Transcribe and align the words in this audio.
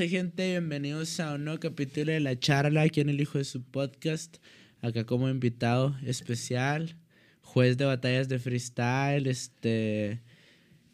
Hey, 0.00 0.08
¿qué 0.08 0.16
trance, 0.16 0.16
gente? 0.16 0.48
Bienvenidos 0.48 1.20
a 1.20 1.34
un 1.34 1.44
nuevo 1.44 1.60
capítulo 1.60 2.10
de 2.10 2.20
La 2.20 2.38
Charla 2.38 2.80
aquí 2.82 3.02
en 3.02 3.10
el 3.10 3.20
Hijo 3.20 3.36
de 3.36 3.44
su 3.44 3.62
Podcast. 3.62 4.38
Acá 4.80 5.04
como 5.04 5.28
invitado 5.28 5.94
especial, 6.06 6.96
juez 7.42 7.76
de 7.76 7.84
batallas 7.84 8.26
de 8.30 8.38
freestyle, 8.38 9.26
este, 9.26 10.22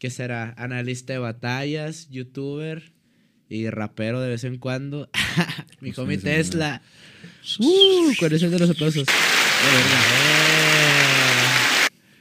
¿qué 0.00 0.10
será? 0.10 0.54
Analista 0.56 1.12
de 1.12 1.20
batallas, 1.20 2.08
youtuber 2.10 2.94
y 3.48 3.70
rapero 3.70 4.20
de 4.20 4.28
vez 4.28 4.42
en 4.42 4.58
cuando. 4.58 5.08
Mi 5.80 5.90
Pues 5.90 5.98
homie 6.00 6.18
Tesla. 6.18 6.82
Uh, 7.60 8.12
con 8.18 8.34
eso 8.34 8.50
de 8.50 8.58
los 8.58 8.70
aplausos. 8.70 9.06
Eh. 9.06 9.12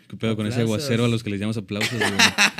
¿Qué 0.07 0.17
pedo 0.17 0.35
con 0.35 0.45
ese 0.45 0.61
aguacero 0.61 1.05
a 1.05 1.07
los 1.07 1.23
que 1.23 1.31
les 1.31 1.39
llamamos 1.39 1.57
aplausos? 1.57 1.99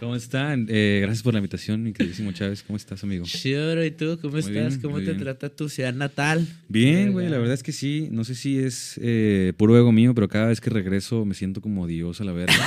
¿Cómo 0.00 0.14
están? 0.14 0.66
Eh, 0.68 1.00
gracias 1.02 1.22
por 1.22 1.32
la 1.34 1.38
invitación, 1.38 1.82
mi 1.82 1.92
queridísimo 1.92 2.32
Chávez. 2.32 2.62
¿Cómo 2.62 2.76
estás, 2.76 3.02
amigo? 3.02 3.24
Chido. 3.24 3.84
¿Y 3.84 3.90
tú 3.90 4.18
cómo 4.20 4.32
Muy 4.32 4.40
estás? 4.40 4.54
bien, 4.54 4.80
¿Cómo 4.80 4.98
te 4.98 5.04
bien. 5.04 5.18
trata 5.18 5.48
tu 5.48 5.68
ciudad 5.68 5.92
natal? 5.92 6.46
Bien, 6.68 7.12
güey, 7.12 7.28
la 7.28 7.38
verdad 7.38 7.54
es 7.54 7.62
que 7.62 7.72
sí. 7.72 8.08
No 8.10 8.24
sé 8.24 8.34
si 8.34 8.58
es 8.58 8.98
eh, 9.02 9.52
puro 9.56 9.76
ego 9.76 9.90
mío, 9.92 10.14
pero 10.14 10.28
cada 10.28 10.46
vez 10.48 10.60
que 10.60 10.70
regreso 10.70 11.24
me 11.24 11.34
siento 11.34 11.60
como 11.60 11.86
Dios 11.86 12.20
a 12.20 12.24
la 12.24 12.32
verga. 12.32 12.54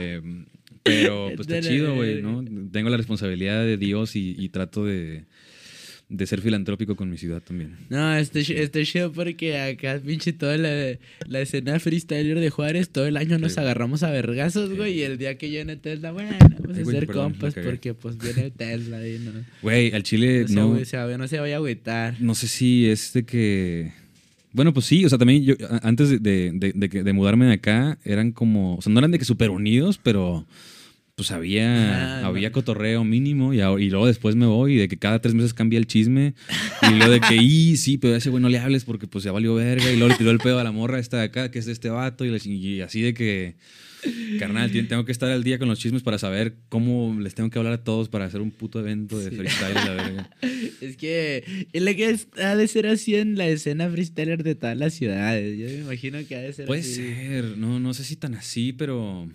Eh, 0.00 0.20
pero 0.82 1.30
pues 1.36 1.48
está 1.48 1.60
chido, 1.60 1.94
güey. 1.94 2.22
¿no? 2.22 2.42
Tengo 2.72 2.90
la 2.90 2.96
responsabilidad 2.96 3.62
de 3.62 3.76
Dios 3.76 4.16
y, 4.16 4.34
y 4.38 4.48
trato 4.48 4.84
de, 4.84 5.26
de 6.10 6.26
ser 6.26 6.40
filantrópico 6.40 6.96
con 6.96 7.10
mi 7.10 7.18
ciudad 7.18 7.42
también. 7.42 7.76
No, 7.90 8.14
este, 8.16 8.40
este 8.62 8.84
chido 8.86 9.12
porque 9.12 9.58
acá, 9.60 10.00
pinche, 10.04 10.32
toda 10.32 10.56
la, 10.56 10.96
la 11.26 11.40
escena 11.40 11.78
freestyler 11.78 12.40
de 12.40 12.48
Juárez, 12.48 12.88
todo 12.88 13.06
el 13.06 13.16
año 13.18 13.38
nos 13.38 13.58
agarramos 13.58 14.02
a 14.02 14.10
vergazos, 14.10 14.74
güey. 14.74 14.94
Y 15.00 15.02
el 15.02 15.18
día 15.18 15.36
que 15.36 15.48
viene 15.50 15.76
Tesla, 15.76 16.12
bueno, 16.12 16.30
vamos 16.40 16.76
a 16.76 16.78
Ay, 16.78 16.82
güey, 16.84 16.96
hacer 16.96 17.06
compas 17.12 17.54
porque, 17.54 17.92
pues, 17.92 18.16
viene 18.16 18.50
Tesla 18.50 19.06
y 19.06 19.18
no. 19.18 19.32
Güey, 19.60 19.92
al 19.92 20.02
chile 20.02 20.46
No, 20.48 20.78
se, 20.84 20.96
no, 20.96 21.08
se 21.08 21.18
no 21.18 21.28
se 21.28 21.40
vaya 21.40 21.54
a 21.56 21.58
agüitar. 21.58 22.14
No 22.20 22.34
sé 22.34 22.48
si 22.48 22.86
es 22.86 23.12
de 23.12 23.24
que. 23.24 23.92
Bueno, 24.54 24.72
pues 24.72 24.86
sí, 24.86 25.04
o 25.04 25.10
sea, 25.10 25.18
también 25.18 25.44
yo, 25.44 25.54
a- 25.70 25.86
antes 25.86 26.08
de, 26.08 26.18
de, 26.54 26.72
de- 26.74 27.02
de 27.04 27.12
mudarme 27.12 27.44
de 27.44 27.52
acá, 27.52 27.98
eran 28.02 28.32
como. 28.32 28.76
O 28.76 28.80
sea, 28.82 28.90
no 28.90 28.98
eran 28.98 29.10
de 29.10 29.18
que 29.18 29.26
súper 29.26 29.50
unidos, 29.50 30.00
pero. 30.02 30.46
Pues 31.18 31.32
había, 31.32 32.20
Ah, 32.22 32.26
había 32.28 32.50
no. 32.50 32.52
cotorreo 32.52 33.02
mínimo 33.02 33.52
y, 33.52 33.58
y 33.58 33.90
luego 33.90 34.06
después 34.06 34.36
me 34.36 34.46
voy 34.46 34.74
y 34.74 34.76
de 34.76 34.86
que 34.86 34.98
cada 34.98 35.20
tres 35.20 35.34
meses 35.34 35.52
cambia 35.52 35.76
el 35.80 35.88
chisme 35.88 36.34
y 36.80 36.94
luego 36.94 37.10
de 37.12 37.18
que, 37.20 37.34
y 37.34 37.76
sí, 37.76 37.98
pero 37.98 38.14
a 38.14 38.18
ese 38.18 38.30
güey 38.30 38.40
no 38.40 38.48
le 38.48 38.58
hables 38.60 38.84
porque 38.84 39.08
pues 39.08 39.24
ya 39.24 39.32
valió 39.32 39.52
verga 39.56 39.90
y 39.90 39.96
luego 39.96 40.10
le 40.10 40.14
tiró 40.14 40.30
el 40.30 40.38
pedo 40.38 40.60
a 40.60 40.64
la 40.64 40.70
morra 40.70 41.00
esta 41.00 41.16
de 41.18 41.24
acá, 41.24 41.50
que 41.50 41.58
es 41.58 41.66
de 41.66 41.72
este 41.72 41.90
vato 41.90 42.24
y, 42.24 42.80
así 42.82 43.00
de 43.02 43.14
que, 43.14 43.56
carnal, 44.38 44.70
tengo 44.70 45.04
que 45.04 45.10
estar 45.10 45.28
al 45.28 45.42
día 45.42 45.58
con 45.58 45.66
los 45.66 45.80
chismes 45.80 46.04
para 46.04 46.18
saber 46.18 46.54
cómo 46.68 47.16
les 47.20 47.34
tengo 47.34 47.50
que 47.50 47.58
hablar 47.58 47.72
a 47.72 47.82
todos 47.82 48.08
para 48.08 48.24
hacer 48.26 48.40
un 48.40 48.52
puto 48.52 48.78
evento 48.78 49.18
de 49.18 49.30
Sí. 49.30 49.36
freestyle 49.36 49.74
la 49.74 49.94
verga. 49.94 50.30
Es 50.80 50.96
que 50.96 51.42
es 51.72 51.82
lo 51.82 51.92
que 51.96 52.16
ha 52.44 52.54
de 52.54 52.68
ser 52.68 52.86
así 52.86 53.16
en 53.16 53.36
la 53.36 53.48
escena 53.48 53.90
freestyler 53.90 54.44
de 54.44 54.54
todas 54.54 54.76
las 54.78 54.94
ciudades. 54.94 55.58
Yo 55.58 55.66
me 55.66 55.78
imagino 55.82 56.18
que 56.28 56.36
ha 56.36 56.40
de 56.40 56.52
ser 56.52 56.66
Puede 56.66 56.82
así. 56.82 56.94
ser, 56.94 57.58
no, 57.58 57.80
no 57.80 57.92
sé 57.92 58.04
si 58.04 58.14
tan 58.14 58.34
así, 58.36 58.72
pero. 58.72 59.28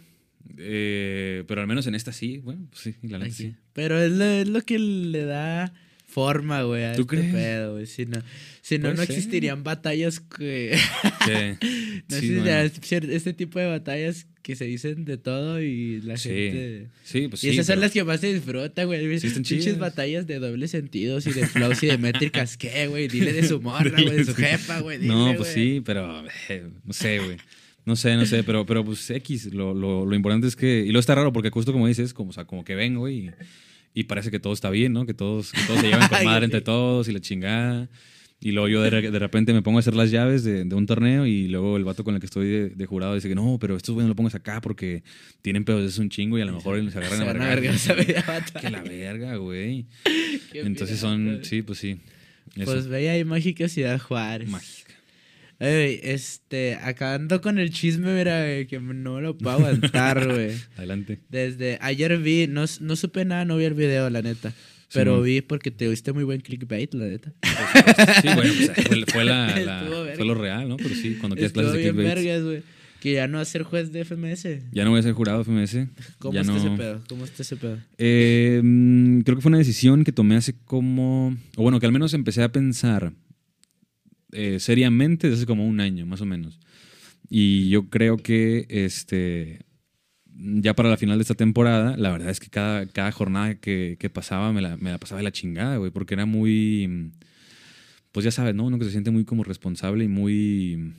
Eh, 0.57 1.43
pero 1.47 1.61
al 1.61 1.67
menos 1.67 1.87
en 1.87 1.95
esta 1.95 2.11
sí, 2.11 2.37
bueno, 2.39 2.67
pues 2.69 2.81
sí, 2.83 2.95
la 3.07 3.19
neta 3.19 3.33
sí. 3.33 3.53
Pero 3.73 3.99
es 4.01 4.11
lo, 4.11 4.25
es 4.25 4.47
lo 4.47 4.61
que 4.61 4.79
le 4.79 5.25
da 5.25 5.73
forma, 6.05 6.61
güey, 6.61 6.83
a 6.83 6.93
¿Tú 6.93 7.01
este 7.03 7.15
crees? 7.17 7.33
pedo, 7.33 7.73
güey. 7.73 7.87
Si 7.87 8.05
no, 8.05 8.21
si 8.61 8.77
no, 8.77 8.93
no 8.93 9.01
existirían 9.01 9.63
batallas 9.63 10.19
que... 10.19 10.77
No 12.09 12.19
sí, 12.19 12.37
existirían 12.37 13.09
este 13.11 13.33
tipo 13.33 13.59
de 13.59 13.65
batallas 13.67 14.27
que 14.43 14.55
se 14.55 14.65
dicen 14.65 15.05
de 15.05 15.17
todo 15.17 15.61
y 15.61 16.01
la 16.01 16.17
gente... 16.17 16.87
sí, 17.03 17.29
pues 17.29 17.43
y 17.45 17.49
esas 17.49 17.65
son 17.65 17.79
las 17.79 17.91
que 17.91 18.03
más 18.03 18.19
se 18.19 18.33
disfrutan, 18.33 18.85
güey. 18.87 19.19
Pinches 19.19 19.79
batallas 19.79 20.27
de 20.27 20.37
doble 20.39 20.67
sentidos 20.67 21.25
y 21.27 21.31
de 21.33 21.47
flows 21.47 21.81
y 21.81 21.87
de 21.87 21.97
métricas. 21.97 22.57
¿Qué, 22.57 22.87
güey? 22.87 23.07
Dile 23.07 23.31
de 23.33 23.47
su 23.47 23.61
morra, 23.61 23.89
güey, 24.01 24.17
de 24.17 24.25
su 24.25 24.35
jefa, 24.35 24.81
güey. 24.81 24.97
dile, 24.99 25.13
No, 25.13 25.33
pues 25.37 25.53
güey. 25.53 25.53
sí, 25.53 25.81
pero 25.83 26.23
eh, 26.49 26.67
no 26.83 26.93
sé, 26.93 27.19
güey. 27.19 27.37
No 27.85 27.95
sé, 27.95 28.15
no 28.15 28.25
sé, 28.25 28.43
pero, 28.43 28.65
pero 28.65 28.85
pues 28.85 29.09
X, 29.09 29.53
lo, 29.53 29.73
lo, 29.73 30.05
lo 30.05 30.15
importante 30.15 30.47
es 30.47 30.55
que. 30.55 30.85
Y 30.85 30.91
lo 30.91 30.99
está 30.99 31.15
raro 31.15 31.33
porque 31.33 31.49
justo 31.49 31.73
como 31.73 31.87
dices, 31.87 32.13
como, 32.13 32.29
o 32.29 32.33
sea, 32.33 32.45
como 32.45 32.63
que 32.63 32.75
ven, 32.75 32.97
güey, 32.97 33.27
y, 33.27 33.31
y 33.93 34.03
parece 34.05 34.31
que 34.31 34.39
todo 34.39 34.53
está 34.53 34.69
bien, 34.69 34.93
¿no? 34.93 35.05
Que 35.05 35.13
todos, 35.13 35.51
que 35.51 35.61
todos 35.67 35.81
se 35.81 35.87
llevan 35.87 36.07
con 36.09 36.23
madre 36.25 36.45
entre 36.45 36.61
todos 36.61 37.07
y 37.09 37.11
la 37.13 37.19
chingada. 37.19 37.89
Y 38.39 38.51
luego 38.51 38.67
yo 38.67 38.81
de, 38.81 39.09
de 39.09 39.19
repente 39.19 39.53
me 39.53 39.61
pongo 39.61 39.77
a 39.77 39.79
hacer 39.79 39.95
las 39.95 40.11
llaves 40.11 40.43
de, 40.43 40.65
de 40.65 40.75
un 40.75 40.85
torneo 40.85 41.25
y 41.25 41.47
luego 41.47 41.77
el 41.77 41.85
vato 41.85 42.03
con 42.03 42.13
el 42.13 42.19
que 42.19 42.25
estoy 42.25 42.47
de, 42.49 42.69
de 42.69 42.85
jurado 42.85 43.15
dice 43.15 43.29
que 43.29 43.35
no, 43.35 43.57
pero 43.59 43.77
estos 43.77 43.93
güeyes 43.93 44.05
no 44.05 44.09
lo 44.09 44.15
pongas 44.17 44.35
acá 44.35 44.59
porque 44.59 45.01
tienen 45.41 45.63
pedos, 45.63 45.83
es 45.89 45.97
un 45.97 46.09
chingo 46.09 46.37
y 46.37 46.41
a 46.41 46.45
lo 46.45 46.51
mejor 46.51 46.75
se 46.91 46.97
agarran 46.97 47.17
Se 47.19 47.23
a 47.23 47.27
van 47.27 47.41
a 47.41 47.47
vergazos. 47.47 47.87
vergar 47.87 47.99
esa 47.99 48.13
media 48.13 48.23
batalla. 48.27 48.59
Que 48.59 48.69
la 48.69 48.81
verga, 48.83 49.35
güey. 49.37 49.85
Entonces 50.53 50.99
pirata, 50.99 50.99
son, 50.99 51.39
sí, 51.43 51.61
pues 51.61 51.79
sí. 51.79 51.99
Eso. 52.57 52.65
Pues 52.65 52.87
veía 52.87 53.13
ahí 53.13 53.23
Mágica 53.23 53.69
Ciudad 53.69 53.97
Juárez. 53.97 54.49
Mágica. 54.49 54.82
Ey, 55.59 55.99
este, 56.03 56.75
acabando 56.75 57.41
con 57.41 57.59
el 57.59 57.69
chisme, 57.69 58.15
mira, 58.15 58.41
güey, 58.43 58.67
que 58.67 58.79
no 58.79 59.21
lo 59.21 59.37
puedo 59.37 59.57
aguantar, 59.57 60.27
güey. 60.33 60.51
Adelante. 60.77 61.19
Desde 61.29 61.77
ayer 61.81 62.17
vi, 62.17 62.47
no, 62.47 62.65
no 62.81 62.95
supe 62.95 63.25
nada, 63.25 63.45
no 63.45 63.57
vi 63.57 63.65
el 63.65 63.73
video, 63.73 64.09
la 64.09 64.21
neta. 64.21 64.53
Pero 64.93 65.21
vi 65.21 65.41
porque 65.41 65.71
te 65.71 65.87
viste 65.87 66.13
muy 66.13 66.23
buen 66.23 66.41
clickbait, 66.41 66.93
la 66.93 67.05
neta. 67.05 67.33
Sí, 68.21 68.27
bueno, 68.35 68.53
pues 68.57 68.71
fue, 68.87 69.05
fue 69.07 69.23
la, 69.25 70.13
fue 70.15 70.25
lo 70.25 70.35
real, 70.35 70.69
¿no? 70.69 70.77
Pero 70.77 70.93
sí, 70.93 71.17
cuando 71.19 71.35
quieras 71.35 71.49
Estuvo 71.49 71.63
clases 71.63 71.83
de 71.83 71.91
clickbait. 71.91 72.15
vergas, 72.15 72.43
güey. 72.43 72.63
Que 72.99 73.13
ya 73.13 73.27
no 73.27 73.37
va 73.37 73.41
a 73.41 73.45
ser 73.45 73.63
juez 73.63 73.91
de 73.91 74.05
FMS. 74.05 74.47
Ya 74.71 74.85
no 74.85 74.91
voy 74.91 74.99
a 74.99 75.03
ser 75.03 75.11
jurado 75.13 75.43
FMS. 75.43 75.87
¿Cómo 76.19 76.39
está 76.39 76.51
no... 76.53 76.57
ese 76.57 76.69
pedo? 76.69 77.01
¿Cómo 77.09 77.25
está 77.25 77.41
ese 77.41 77.57
pedo? 77.57 77.77
Eh, 77.97 78.61
mm, 78.63 79.21
creo 79.21 79.35
que 79.35 79.41
fue 79.41 79.49
una 79.49 79.57
decisión 79.57 80.05
que 80.05 80.13
tomé 80.13 80.37
hace 80.37 80.55
como. 80.63 81.35
O 81.57 81.63
bueno, 81.63 81.79
que 81.81 81.85
al 81.85 81.91
menos 81.91 82.13
empecé 82.13 82.43
a 82.43 82.51
pensar 82.51 83.11
eh, 84.33 84.59
seriamente 84.59 85.27
desde 85.27 85.41
hace 85.41 85.45
como 85.47 85.67
un 85.67 85.79
año, 85.79 86.05
más 86.05 86.21
o 86.21 86.25
menos. 86.25 86.59
Y 87.29 87.69
yo 87.69 87.89
creo 87.89 88.17
que 88.17 88.65
este. 88.69 89.59
Ya 90.35 90.73
para 90.75 90.89
la 90.89 90.97
final 90.97 91.17
de 91.19 91.21
esta 91.21 91.35
temporada, 91.35 91.95
la 91.95 92.11
verdad 92.11 92.29
es 92.31 92.39
que 92.39 92.49
cada, 92.49 92.87
cada 92.87 93.11
jornada 93.11 93.55
que, 93.59 93.97
que 93.99 94.09
pasaba 94.09 94.51
me 94.51 94.61
la, 94.61 94.77
me 94.77 94.89
la 94.89 94.97
pasaba 94.97 95.19
de 95.19 95.23
la 95.23 95.31
chingada, 95.31 95.77
güey, 95.77 95.91
porque 95.91 96.15
era 96.15 96.25
muy. 96.25 97.11
Pues 98.11 98.23
ya 98.25 98.31
sabes, 98.31 98.53
¿no? 98.55 98.65
Uno 98.65 98.77
que 98.79 98.85
se 98.85 98.91
siente 98.91 99.11
muy 99.11 99.25
como 99.25 99.43
responsable 99.43 100.03
y 100.05 100.07
muy. 100.07 100.93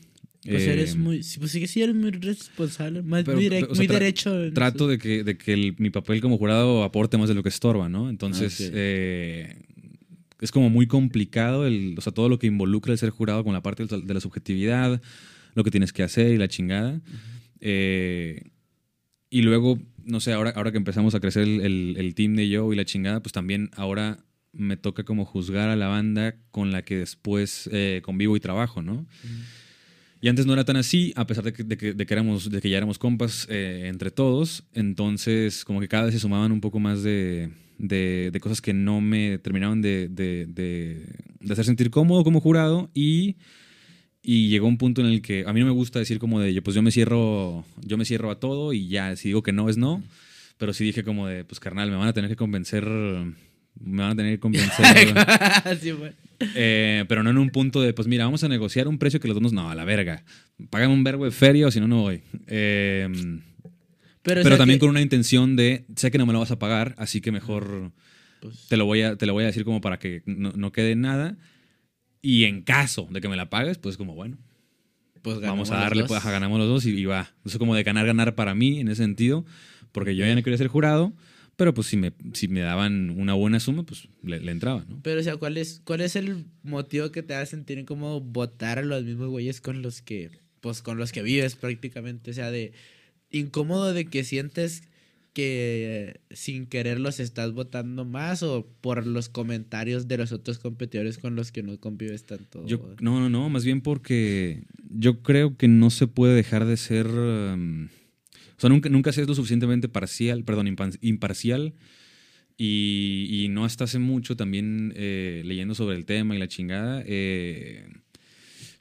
Pues 0.45 0.63
eh, 0.67 0.73
eres 0.75 0.97
muy, 0.97 1.23
pues 1.39 1.51
sí 1.53 1.59
que 1.61 1.67
sí 1.67 1.81
eres 1.83 1.95
muy 1.95 2.11
responsable, 2.11 3.03
más 3.03 3.25
Pero, 3.25 3.39
direct- 3.41 3.61
pero, 3.61 3.73
o 3.73 3.75
sea, 3.75 3.81
muy 3.83 3.87
tra- 3.89 3.99
derecho. 3.99 4.53
trato 4.53 4.89
de 4.89 4.99
que, 4.99 5.25
de 5.25 5.37
que 5.39 5.53
el- 5.55 5.75
mi 5.79 5.89
papel 5.91 6.21
como 6.21 6.37
jurado 6.37 6.83
aporte 6.85 7.17
más 7.17 7.29
de 7.29 7.35
lo 7.35 7.43
que 7.43 7.49
estorba, 7.49 7.89
¿no? 7.89 8.11
Entonces, 8.11 8.61
Ok. 8.61 8.71
eh, 8.75 9.57
es 10.45 10.53
como 10.53 10.71
muy 10.71 10.87
complicado, 10.87 11.67
el, 11.67 11.95
o 11.99 12.01
sea, 12.01 12.13
todo 12.13 12.29
lo 12.29 12.39
que 12.39 12.47
involucra 12.47 12.93
el 12.93 12.99
ser 12.99 13.11
jurado 13.11 13.43
con 13.45 13.53
la 13.53 13.63
parte 13.63 13.87
de 13.87 14.15
la 14.15 14.21
subjetividad, 14.21 15.01
lo 15.55 15.65
que 15.65 15.71
tienes 15.71 15.93
que 15.93 16.03
hacer 16.03 16.33
y 16.33 16.37
la 16.39 16.49
chingada. 16.49 17.01
Eh, 17.61 18.43
y 19.31 19.43
luego, 19.43 19.79
no 20.05 20.21
sé, 20.21 20.33
ahora, 20.33 20.51
ahora 20.51 20.71
que 20.71 20.77
empezamos 20.79 21.15
a 21.15 21.21
crecer 21.21 21.43
el, 21.45 21.61
el- 21.61 21.97
el 21.99 22.15
team 22.15 22.35
de 22.37 22.49
yo 22.49 22.73
y 22.73 22.77
la 22.77 22.85
chingada, 22.85 23.21
pues 23.23 23.33
también 23.33 23.71
ahora 23.77 24.19
me 24.53 24.77
toca 24.77 25.03
como 25.05 25.25
juzgar 25.25 25.69
a 25.71 25.77
la 25.77 25.89
banda 25.89 26.37
con 26.53 26.71
la 26.71 26.83
que 26.83 26.99
después 26.99 27.69
eh, 27.73 28.01
convivo 28.05 28.37
y 28.37 28.41
trabajo, 28.41 28.83
¿no? 28.83 29.05
Y 30.21 30.29
antes 30.29 30.47
no 30.47 30.53
era 30.53 30.65
tan 30.65 30.77
así, 30.77 31.13
a 31.17 31.27
pesar 31.27 31.45
de 31.45 31.53
que, 31.53 31.65
de 31.65 31.77
que, 31.77 31.93
de 31.93 32.07
que 32.07 32.15
éramos, 32.15 32.51
de 32.51 32.61
que 32.61 32.71
ya 32.71 32.77
éramos 32.79 32.99
compas 32.99 33.47
eh, 33.51 33.87
entre 33.89 34.11
todos. 34.11 34.65
Entonces, 34.73 35.65
como 35.65 35.81
que 35.81 35.89
cada 35.89 36.05
vez 36.05 36.15
se 36.15 36.21
sumaban 36.21 36.53
un 36.53 36.61
poco 36.61 36.79
más 36.81 37.03
de, 37.03 37.51
de, 37.79 38.31
de 38.33 38.41
cosas 38.41 38.61
que 38.61 38.73
no 38.73 39.01
me 39.01 39.39
terminaban 39.39 39.83
de, 39.83 40.09
de, 40.09 40.47
de- 40.47 41.05
hacer 41.53 41.65
sentir 41.65 41.91
cómodo 41.91 42.25
como 42.25 42.41
jurado. 42.41 42.91
Y, 42.95 43.37
y 44.23 44.49
llegó 44.49 44.67
un 44.67 44.79
punto 44.79 45.01
en 45.01 45.09
el 45.09 45.21
que 45.23 45.45
a 45.47 45.53
mí 45.53 45.61
no 45.61 45.67
me 45.67 45.73
gusta 45.73 45.99
decir 45.99 46.19
como 46.19 46.41
de, 46.41 46.55
yo, 46.55 46.63
pues 46.63 46.75
yo 46.75 46.83
me 46.83 46.91
cierro, 46.91 47.65
yo 47.83 47.97
me 47.99 48.05
cierro 48.05 48.31
a 48.31 48.41
todo 48.41 48.73
y 48.73 48.89
ya, 48.89 49.15
si 49.17 49.29
digo 49.29 49.43
que 49.43 49.53
no 49.53 49.69
es 49.69 49.77
no. 49.77 50.03
Pero 50.57 50.73
sí 50.73 50.85
dije 50.85 51.03
como 51.05 51.27
de, 51.27 51.45
pues 51.45 51.59
carnal, 51.61 51.91
me 51.91 51.97
van 51.97 52.09
a 52.09 52.13
tener 52.13 52.31
que 52.31 52.37
convencer, 52.37 52.85
me 52.87 54.03
van 54.03 54.13
a 54.13 54.17
tener 54.17 54.35
que 54.35 54.41
convencer. 54.41 54.85
Eh, 56.57 57.05
pero 57.09 57.23
no 57.23 57.31
en 57.31 57.39
un 57.39 57.51
punto 57.51 57.81
de, 57.81 57.95
pues 57.95 58.09
mira, 58.09 58.25
vamos 58.25 58.43
a 58.45 58.49
negociar 58.49 58.89
un 58.89 58.99
precio 58.99 59.21
que 59.21 59.29
los 59.29 59.41
dos. 59.41 59.53
No, 59.53 59.71
a 59.71 59.75
la 59.75 59.85
verga. 59.85 60.25
Págame 60.69 60.93
un 60.93 61.05
verbo 61.05 61.25
de 61.25 61.31
feria 61.31 61.69
o 61.69 61.71
si 61.71 61.81
no, 61.81 61.87
no 61.89 62.03
voy. 62.03 62.21
Eh, 62.49 63.09
Pero, 64.25 64.43
pero 64.43 64.57
también 64.59 64.79
que- 64.79 64.81
con 64.81 64.91
una 64.91 65.01
intención 65.03 65.55
de, 65.55 65.85
sé 65.95 66.11
que 66.11 66.19
no 66.19 66.27
me 66.27 66.33
lo 66.33 66.41
vas 66.41 66.51
a 66.51 66.59
pagar, 66.59 66.95
así 66.99 67.21
que 67.21 67.31
mejor 67.31 67.93
pues, 68.41 68.67
te 68.69 68.77
lo 68.77 68.85
voy 68.87 69.03
a, 69.03 69.17
te 69.17 69.27
lo 69.27 69.33
voy 69.35 69.45
a 69.45 69.47
decir 69.47 69.65
como 69.65 69.81
para 69.81 69.99
que 70.01 70.23
no, 70.27 70.51
no 70.53 70.73
quede 70.73 70.97
nada. 70.97 71.37
Y 72.23 72.45
en 72.45 72.63
caso 72.63 73.07
de 73.11 73.21
que 73.21 73.29
me 73.29 73.37
la 73.37 73.51
pagues, 73.51 73.79
pues 73.79 73.97
como, 73.99 74.15
bueno, 74.15 74.39
pues 75.23 75.41
vamos 75.41 75.71
a 75.71 75.75
darle, 75.77 76.05
pues 76.09 76.25
ganamos 76.25 76.59
los 76.59 76.69
dos 76.69 76.87
y, 76.87 76.91
y 76.99 77.05
va. 77.05 77.35
Eso 77.45 77.59
como 77.59 77.75
de 77.75 77.83
ganar, 77.83 78.07
ganar 78.07 78.35
para 78.35 78.55
mí 78.55 78.81
en 78.81 78.89
ese 78.89 79.03
sentido, 79.03 79.45
porque 79.93 80.17
yo 80.17 80.25
ya 80.27 80.35
no 80.35 80.43
quería 80.43 80.57
ser 80.59 80.69
jurado, 80.69 81.13
pero 81.57 81.73
pues 81.75 81.87
si 81.87 81.97
me, 81.99 82.13
si 82.33 82.49
me 82.49 82.61
daban 82.61 83.11
una 83.11 83.35
buena 83.35 83.61
suma, 83.61 83.85
pues 83.85 84.09
le, 84.23 84.41
le 84.41 84.53
entraba, 84.53 84.85
¿no? 84.89 85.01
Pero, 85.03 85.21
o 85.21 85.23
sea, 85.23 85.37
¿cuál 85.37 85.57
es, 85.59 85.83
¿cuál 85.85 86.01
es 86.01 86.17
el 86.17 86.47
motivo 86.63 87.13
que 87.13 87.23
te 87.23 87.35
hace 87.35 87.51
sentir 87.53 87.85
como 87.85 88.21
votar 88.23 88.79
a 88.79 88.83
los 88.83 89.05
mismos 89.05 89.29
güeyes 89.29 89.61
con 89.61 89.83
los 89.83 90.01
que, 90.03 90.31
pues, 90.61 90.81
con 90.83 90.97
los 90.97 91.13
que 91.13 91.23
vives 91.23 91.57
prácticamente? 91.57 92.31
O 92.31 92.35
sea, 92.35 92.51
de 92.51 92.73
incómodo 93.39 93.93
de 93.93 94.07
que 94.07 94.25
sientes 94.25 94.83
que 95.35 96.21
sin 96.31 96.67
querer 96.67 97.01
los 97.01 97.19
estás 97.19 97.53
votando 97.53 98.05
más 98.05 98.43
o 98.43 98.67
por 98.81 99.05
los 99.07 99.29
comentarios 99.29 100.07
de 100.07 100.17
los 100.17 100.33
otros 100.33 100.59
competidores 100.59 101.19
con 101.19 101.35
los 101.35 101.51
que 101.51 101.63
no 101.63 101.79
convives 101.79 102.25
tanto? 102.25 102.65
No, 103.01 103.21
no, 103.21 103.29
no, 103.29 103.49
más 103.51 103.65
bien 103.65 103.81
porque 103.81 104.63
yo 104.89 105.23
creo 105.23 105.57
que 105.57 105.67
no 105.67 105.91
se 105.91 106.07
puede 106.07 106.35
dejar 106.35 106.65
de 106.67 106.77
ser... 106.77 107.09
um, 107.09 107.87
o 108.57 108.61
sea, 108.61 108.71
nunca, 108.71 108.89
nunca 108.89 109.13
seas 109.13 109.27
lo 109.27 109.35
suficientemente 109.35 109.89
parcial, 109.89 110.45
perdón, 110.45 110.75
imparcial. 111.01 111.75
Y, 112.57 113.27
y 113.31 113.49
no 113.49 113.65
hasta 113.65 113.83
hace 113.83 113.99
mucho 113.99 114.37
también 114.37 114.93
eh, 114.95 115.43
leyendo 115.45 115.75
sobre 115.75 115.97
el 115.97 116.05
tema 116.05 116.37
y 116.37 116.39
la 116.39 116.47
chingada, 116.47 117.03
eh, 117.05 117.85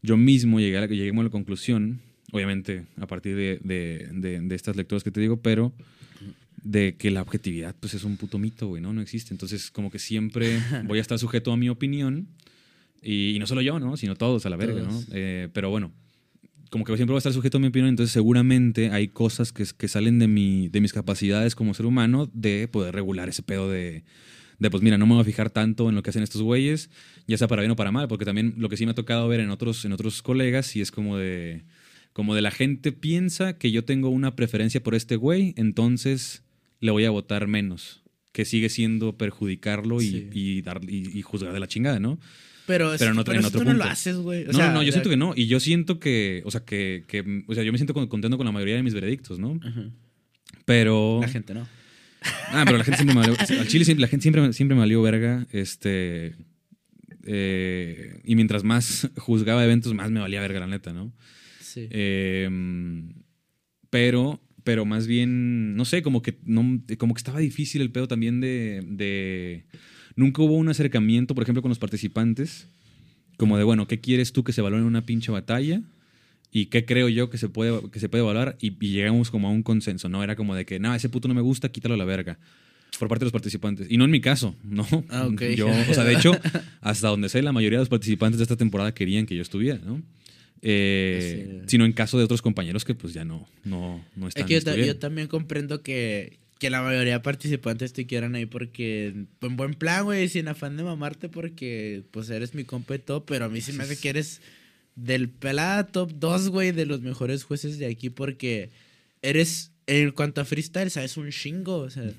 yo 0.03 0.15
mismo 0.15 0.59
llegué 0.59 0.77
a, 0.77 0.81
la, 0.81 0.87
llegué 0.87 1.09
a 1.09 1.23
la 1.23 1.29
conclusión, 1.31 1.99
obviamente 2.33 2.85
a 2.97 3.07
partir 3.07 3.35
de, 3.37 3.59
de- 3.63 4.09
de- 4.11 4.41
de 4.41 4.55
estas 4.55 4.75
lecturas 4.75 5.03
que 5.03 5.11
te 5.11 5.21
digo, 5.21 5.37
pero 5.37 5.71
de 6.63 6.95
que 6.97 7.11
la 7.11 7.21
objetividad 7.21 7.75
pues 7.79 7.93
es 7.93 8.03
un 8.03 8.17
puto 8.17 8.37
mito, 8.39 8.67
güey, 8.67 8.81
¿no? 8.81 8.91
No 8.93 9.01
existe. 9.01 9.33
Entonces 9.33 9.71
como 9.71 9.89
que 9.91 9.99
siempre 9.99 10.59
voy 10.85 10.97
a 10.97 11.01
estar 11.01 11.17
sujeto 11.19 11.51
a 11.51 11.57
mi 11.57 11.69
opinión 11.69 12.27
y, 13.01 13.31
y 13.35 13.39
no 13.39 13.47
solo 13.47 13.61
yo, 13.61 13.79
¿no? 13.79 13.95
Sino 13.97 14.15
todos 14.15 14.45
a 14.45 14.49
la 14.49 14.55
verga, 14.57 14.81
¿no? 14.81 15.03
Eh, 15.11 15.49
pero 15.53 15.69
bueno, 15.69 15.91
como 16.69 16.85
que 16.85 16.95
siempre 16.95 17.11
voy 17.11 17.17
a 17.17 17.19
estar 17.19 17.33
sujeto 17.33 17.57
a 17.57 17.61
mi 17.61 17.67
opinión, 17.67 17.89
entonces 17.89 18.11
seguramente 18.13 18.89
hay 18.89 19.09
cosas 19.09 19.51
que, 19.51 19.63
que 19.77 19.87
salen 19.87 20.17
de, 20.19 20.27
mi, 20.27 20.69
de 20.69 20.81
mis 20.81 20.91
capacidades 20.93 21.53
como 21.55 21.73
ser 21.75 21.85
humano 21.85 22.29
de 22.33 22.67
poder 22.67 22.95
regular 22.95 23.29
ese 23.29 23.43
pedo 23.43 23.69
de, 23.69 24.03
de, 24.57 24.69
pues 24.71 24.81
mira, 24.81 24.97
no 24.97 25.05
me 25.05 25.13
voy 25.13 25.21
a 25.21 25.25
fijar 25.25 25.49
tanto 25.51 25.89
en 25.89 25.95
lo 25.95 26.01
que 26.01 26.09
hacen 26.09 26.23
estos 26.23 26.41
güeyes, 26.41 26.89
ya 27.27 27.37
sea 27.37 27.47
para 27.47 27.61
bien 27.61 27.71
o 27.71 27.75
para 27.75 27.91
mal, 27.91 28.07
porque 28.07 28.25
también 28.25 28.55
lo 28.57 28.69
que 28.69 28.77
sí 28.77 28.85
me 28.85 28.91
ha 28.91 28.95
tocado 28.95 29.27
ver 29.27 29.41
en 29.41 29.49
otros, 29.51 29.83
en 29.85 29.91
otros 29.91 30.21
colegas, 30.23 30.75
y 30.75 30.81
es 30.81 30.89
como 30.91 31.17
de, 31.17 31.63
como 32.13 32.35
de 32.35 32.41
la 32.41 32.51
gente 32.51 32.91
piensa 32.91 33.57
que 33.57 33.71
yo 33.71 33.83
tengo 33.85 34.09
una 34.09 34.35
preferencia 34.35 34.81
por 34.81 34.95
este 34.95 35.15
güey, 35.15 35.53
entonces 35.57 36.43
le 36.79 36.91
voy 36.91 37.05
a 37.05 37.09
votar 37.09 37.47
menos, 37.47 38.03
que 38.31 38.45
sigue 38.45 38.69
siendo 38.69 39.17
perjudicarlo 39.17 40.01
y, 40.01 40.05
Sí. 40.09 40.29
y, 40.33 40.61
dar, 40.61 40.81
y, 40.87 41.17
y 41.17 41.21
juzgar 41.21 41.53
de 41.53 41.59
la 41.59 41.67
chingada, 41.67 41.99
¿no? 41.99 42.19
Pero, 42.65 42.93
es- 42.93 42.99
Pero 42.99 43.11
otro- 43.11 43.23
pero 43.25 43.33
en 43.35 43.39
eso 43.39 43.47
otro 43.49 43.59
tú 43.61 43.65
no 43.65 43.73
lo 43.73 43.83
haces, 43.83 44.15
güey. 44.17 44.43
O 44.43 44.47
no, 44.47 44.53
sea, 44.53 44.67
no, 44.67 44.73
no, 44.75 44.83
yo 44.83 44.91
siento 44.93 45.09
que 45.09 45.17
no. 45.17 45.33
Y 45.35 45.47
yo 45.47 45.59
siento 45.59 45.99
que, 45.99 46.41
o 46.45 46.51
sea, 46.51 46.61
que, 46.63 47.03
que- 47.07 47.43
o 47.47 47.53
sea, 47.55 47.63
yo 47.63 47.71
me 47.73 47.77
siento 47.77 47.93
con- 47.93 48.07
contento 48.07 48.37
con 48.37 48.45
la 48.45 48.51
mayoría 48.53 48.75
de 48.75 48.83
mis 48.83 48.93
veredictos, 48.93 49.37
¿no? 49.39 49.59
Ajá. 49.61 49.89
Pero... 50.65 51.19
La 51.21 51.27
gente 51.27 51.53
no. 51.53 51.67
Ah, 52.49 52.61
pero 52.65 52.77
la 52.77 52.85
gente 52.85 52.97
siempre 52.97 53.15
me 53.15 53.21
valió... 53.27 53.35
Al 53.59 53.67
Chile 53.67 53.83
siempre- 53.83 54.01
la 54.01 54.07
gente 54.07 54.21
siempre, 54.23 54.53
siempre 54.53 54.75
me 54.75 54.79
valió 54.81 55.01
verga. 55.01 55.45
Este... 55.51 56.35
eh, 57.25 58.21
y 58.23 58.35
mientras 58.35 58.63
más 58.63 59.09
juzgaba 59.17 59.63
eventos, 59.63 59.93
más 59.93 60.11
me 60.11 60.19
valía 60.19 60.41
verga, 60.41 60.59
la 60.61 60.67
neta, 60.67 60.93
¿no? 60.93 61.11
Sí. 61.73 61.87
Eh, 61.89 62.49
pero, 63.89 64.39
pero 64.63 64.85
más 64.85 65.07
bien, 65.07 65.75
no 65.75 65.85
sé, 65.85 66.03
como 66.03 66.21
que, 66.21 66.37
no, 66.45 66.81
como 66.99 67.15
que 67.15 67.19
estaba 67.19 67.39
difícil 67.39 67.81
el 67.81 67.91
pedo 67.91 68.07
también 68.07 68.41
de, 68.41 68.83
de... 68.87 69.65
Nunca 70.15 70.43
hubo 70.43 70.53
un 70.53 70.69
acercamiento, 70.69 71.33
por 71.33 71.43
ejemplo, 71.43 71.63
con 71.63 71.69
los 71.69 71.79
participantes, 71.79 72.67
como 73.37 73.57
de, 73.57 73.63
bueno, 73.63 73.87
¿qué 73.87 73.99
quieres 73.99 74.33
tú 74.33 74.43
que 74.43 74.53
se 74.53 74.61
valore 74.61 74.81
en 74.81 74.87
una 74.87 75.05
pinche 75.05 75.31
batalla? 75.31 75.81
¿Y 76.51 76.67
qué 76.67 76.85
creo 76.85 77.09
yo 77.09 77.31
que 77.31 77.39
se 77.39 77.49
puede, 77.49 77.89
que 77.89 77.99
se 77.99 78.09
puede 78.09 78.23
evaluar? 78.23 78.55
Y, 78.61 78.77
y 78.79 78.91
llegamos 78.91 79.31
como 79.31 79.47
a 79.47 79.51
un 79.51 79.63
consenso, 79.63 80.07
¿no? 80.09 80.23
Era 80.23 80.35
como 80.35 80.53
de 80.53 80.65
que, 80.65 80.79
no, 80.79 80.93
ese 80.93 81.09
puto 81.09 81.27
no 81.27 81.33
me 81.33 81.41
gusta, 81.41 81.69
quítalo 81.69 81.95
a 81.95 81.97
la 81.97 82.05
verga. 82.05 82.37
Por 82.99 83.07
parte 83.07 83.21
de 83.21 83.25
los 83.25 83.33
participantes. 83.33 83.87
Y 83.89 83.97
no 83.97 84.05
en 84.05 84.11
mi 84.11 84.21
caso, 84.21 84.55
¿no? 84.63 84.85
Ah, 85.09 85.25
ok. 85.25 85.41
Yo, 85.55 85.67
o 85.67 85.93
sea, 85.93 86.03
de 86.03 86.13
hecho, 86.13 86.31
hasta 86.81 87.07
donde 87.07 87.29
sé, 87.29 87.41
la 87.41 87.51
mayoría 87.51 87.79
de 87.79 87.81
los 87.81 87.89
participantes 87.89 88.37
de 88.37 88.43
esta 88.43 88.55
temporada 88.55 88.93
querían 88.93 89.25
que 89.25 89.35
yo 89.35 89.41
estuviera, 89.41 89.79
¿no? 89.83 90.01
Eh, 90.65 91.59
Sí. 91.61 91.61
Sino 91.67 91.85
en 91.85 91.91
caso 91.91 92.17
de 92.17 92.23
otros 92.23 92.41
compañeros 92.41 92.85
que 92.85 92.95
pues 92.95 93.13
ya 93.13 93.25
no, 93.25 93.47
no, 93.63 94.03
no 94.15 94.27
están. 94.29 94.49
Es 94.49 94.63
que 94.63 94.85
yo, 94.85 94.97
también 94.97 95.27
comprendo 95.27 95.83
que, 95.83 96.39
que 96.57 96.69
la 96.69 96.81
mayoría 96.81 97.13
de 97.13 97.19
participantes 97.19 97.91
te 97.93 98.05
quieran 98.05 98.35
ahí 98.35 98.45
porque 98.45 99.07
en 99.41 99.57
buen 99.57 99.73
plan, 99.73 100.05
güey, 100.05 100.29
sin 100.29 100.47
afán 100.47 100.77
de 100.77 100.83
mamarte 100.83 101.27
porque 101.27 102.03
pues 102.11 102.29
eres 102.29 102.55
mi 102.55 102.63
compa 102.63 102.95
y 102.95 102.99
todo, 102.99 103.25
pero 103.25 103.45
a 103.45 103.49
mí 103.49 103.59
sí 103.61 103.73
me 103.73 103.83
hace 103.83 103.97
que 103.97 104.09
eres 104.09 104.41
del 104.95 105.27
pelada 105.29 105.87
top 105.87 106.11
2, 106.15 106.49
güey, 106.49 106.71
de 106.71 106.85
los 106.85 107.01
mejores 107.01 107.43
jueces 107.43 107.77
de 107.77 107.87
aquí 107.87 108.09
porque 108.09 108.69
eres, 109.21 109.71
en 109.87 110.11
cuanto 110.11 110.39
a 110.41 110.45
freestyle, 110.45 110.89
sabes 110.91 111.17
un 111.17 111.29
chingo, 111.31 111.77
o 111.77 111.89
sea. 111.89 112.09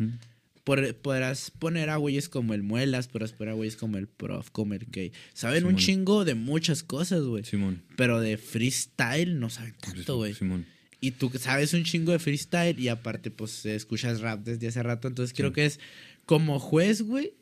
Por- 0.64 0.94
podrás 0.96 1.50
poner 1.50 1.90
a 1.90 1.96
güeyes 1.96 2.28
como 2.28 2.54
el 2.54 2.62
Muelas, 2.62 3.08
podrás 3.08 3.32
poner 3.32 3.52
a 3.52 3.54
güeyes 3.54 3.76
como 3.76 3.98
el 3.98 4.08
Prof, 4.08 4.50
como 4.50 4.74
el 4.74 4.86
K. 4.86 5.00
Saben 5.34 5.64
un 5.66 5.76
chingo 5.76 6.24
de 6.24 6.34
muchas 6.34 6.82
cosas, 6.82 7.22
güey. 7.22 7.44
Simón. 7.44 7.82
Pero 7.96 8.20
de 8.20 8.36
freestyle 8.38 9.38
no 9.38 9.50
saben 9.50 9.74
tanto, 9.80 10.16
güey. 10.16 10.34
Simón. 10.34 10.66
Y 11.00 11.10
tú 11.12 11.30
sabes 11.38 11.74
un 11.74 11.84
chingo 11.84 12.12
de 12.12 12.18
freestyle 12.18 12.78
y 12.80 12.88
aparte, 12.88 13.30
pues, 13.30 13.66
escuchas 13.66 14.20
rap 14.20 14.40
desde 14.42 14.68
hace 14.68 14.82
rato. 14.82 15.06
Entonces, 15.06 15.36
creo 15.36 15.52
que 15.52 15.66
es 15.66 15.78
como 16.24 16.58
juez, 16.58 17.02
güey, 17.02 17.34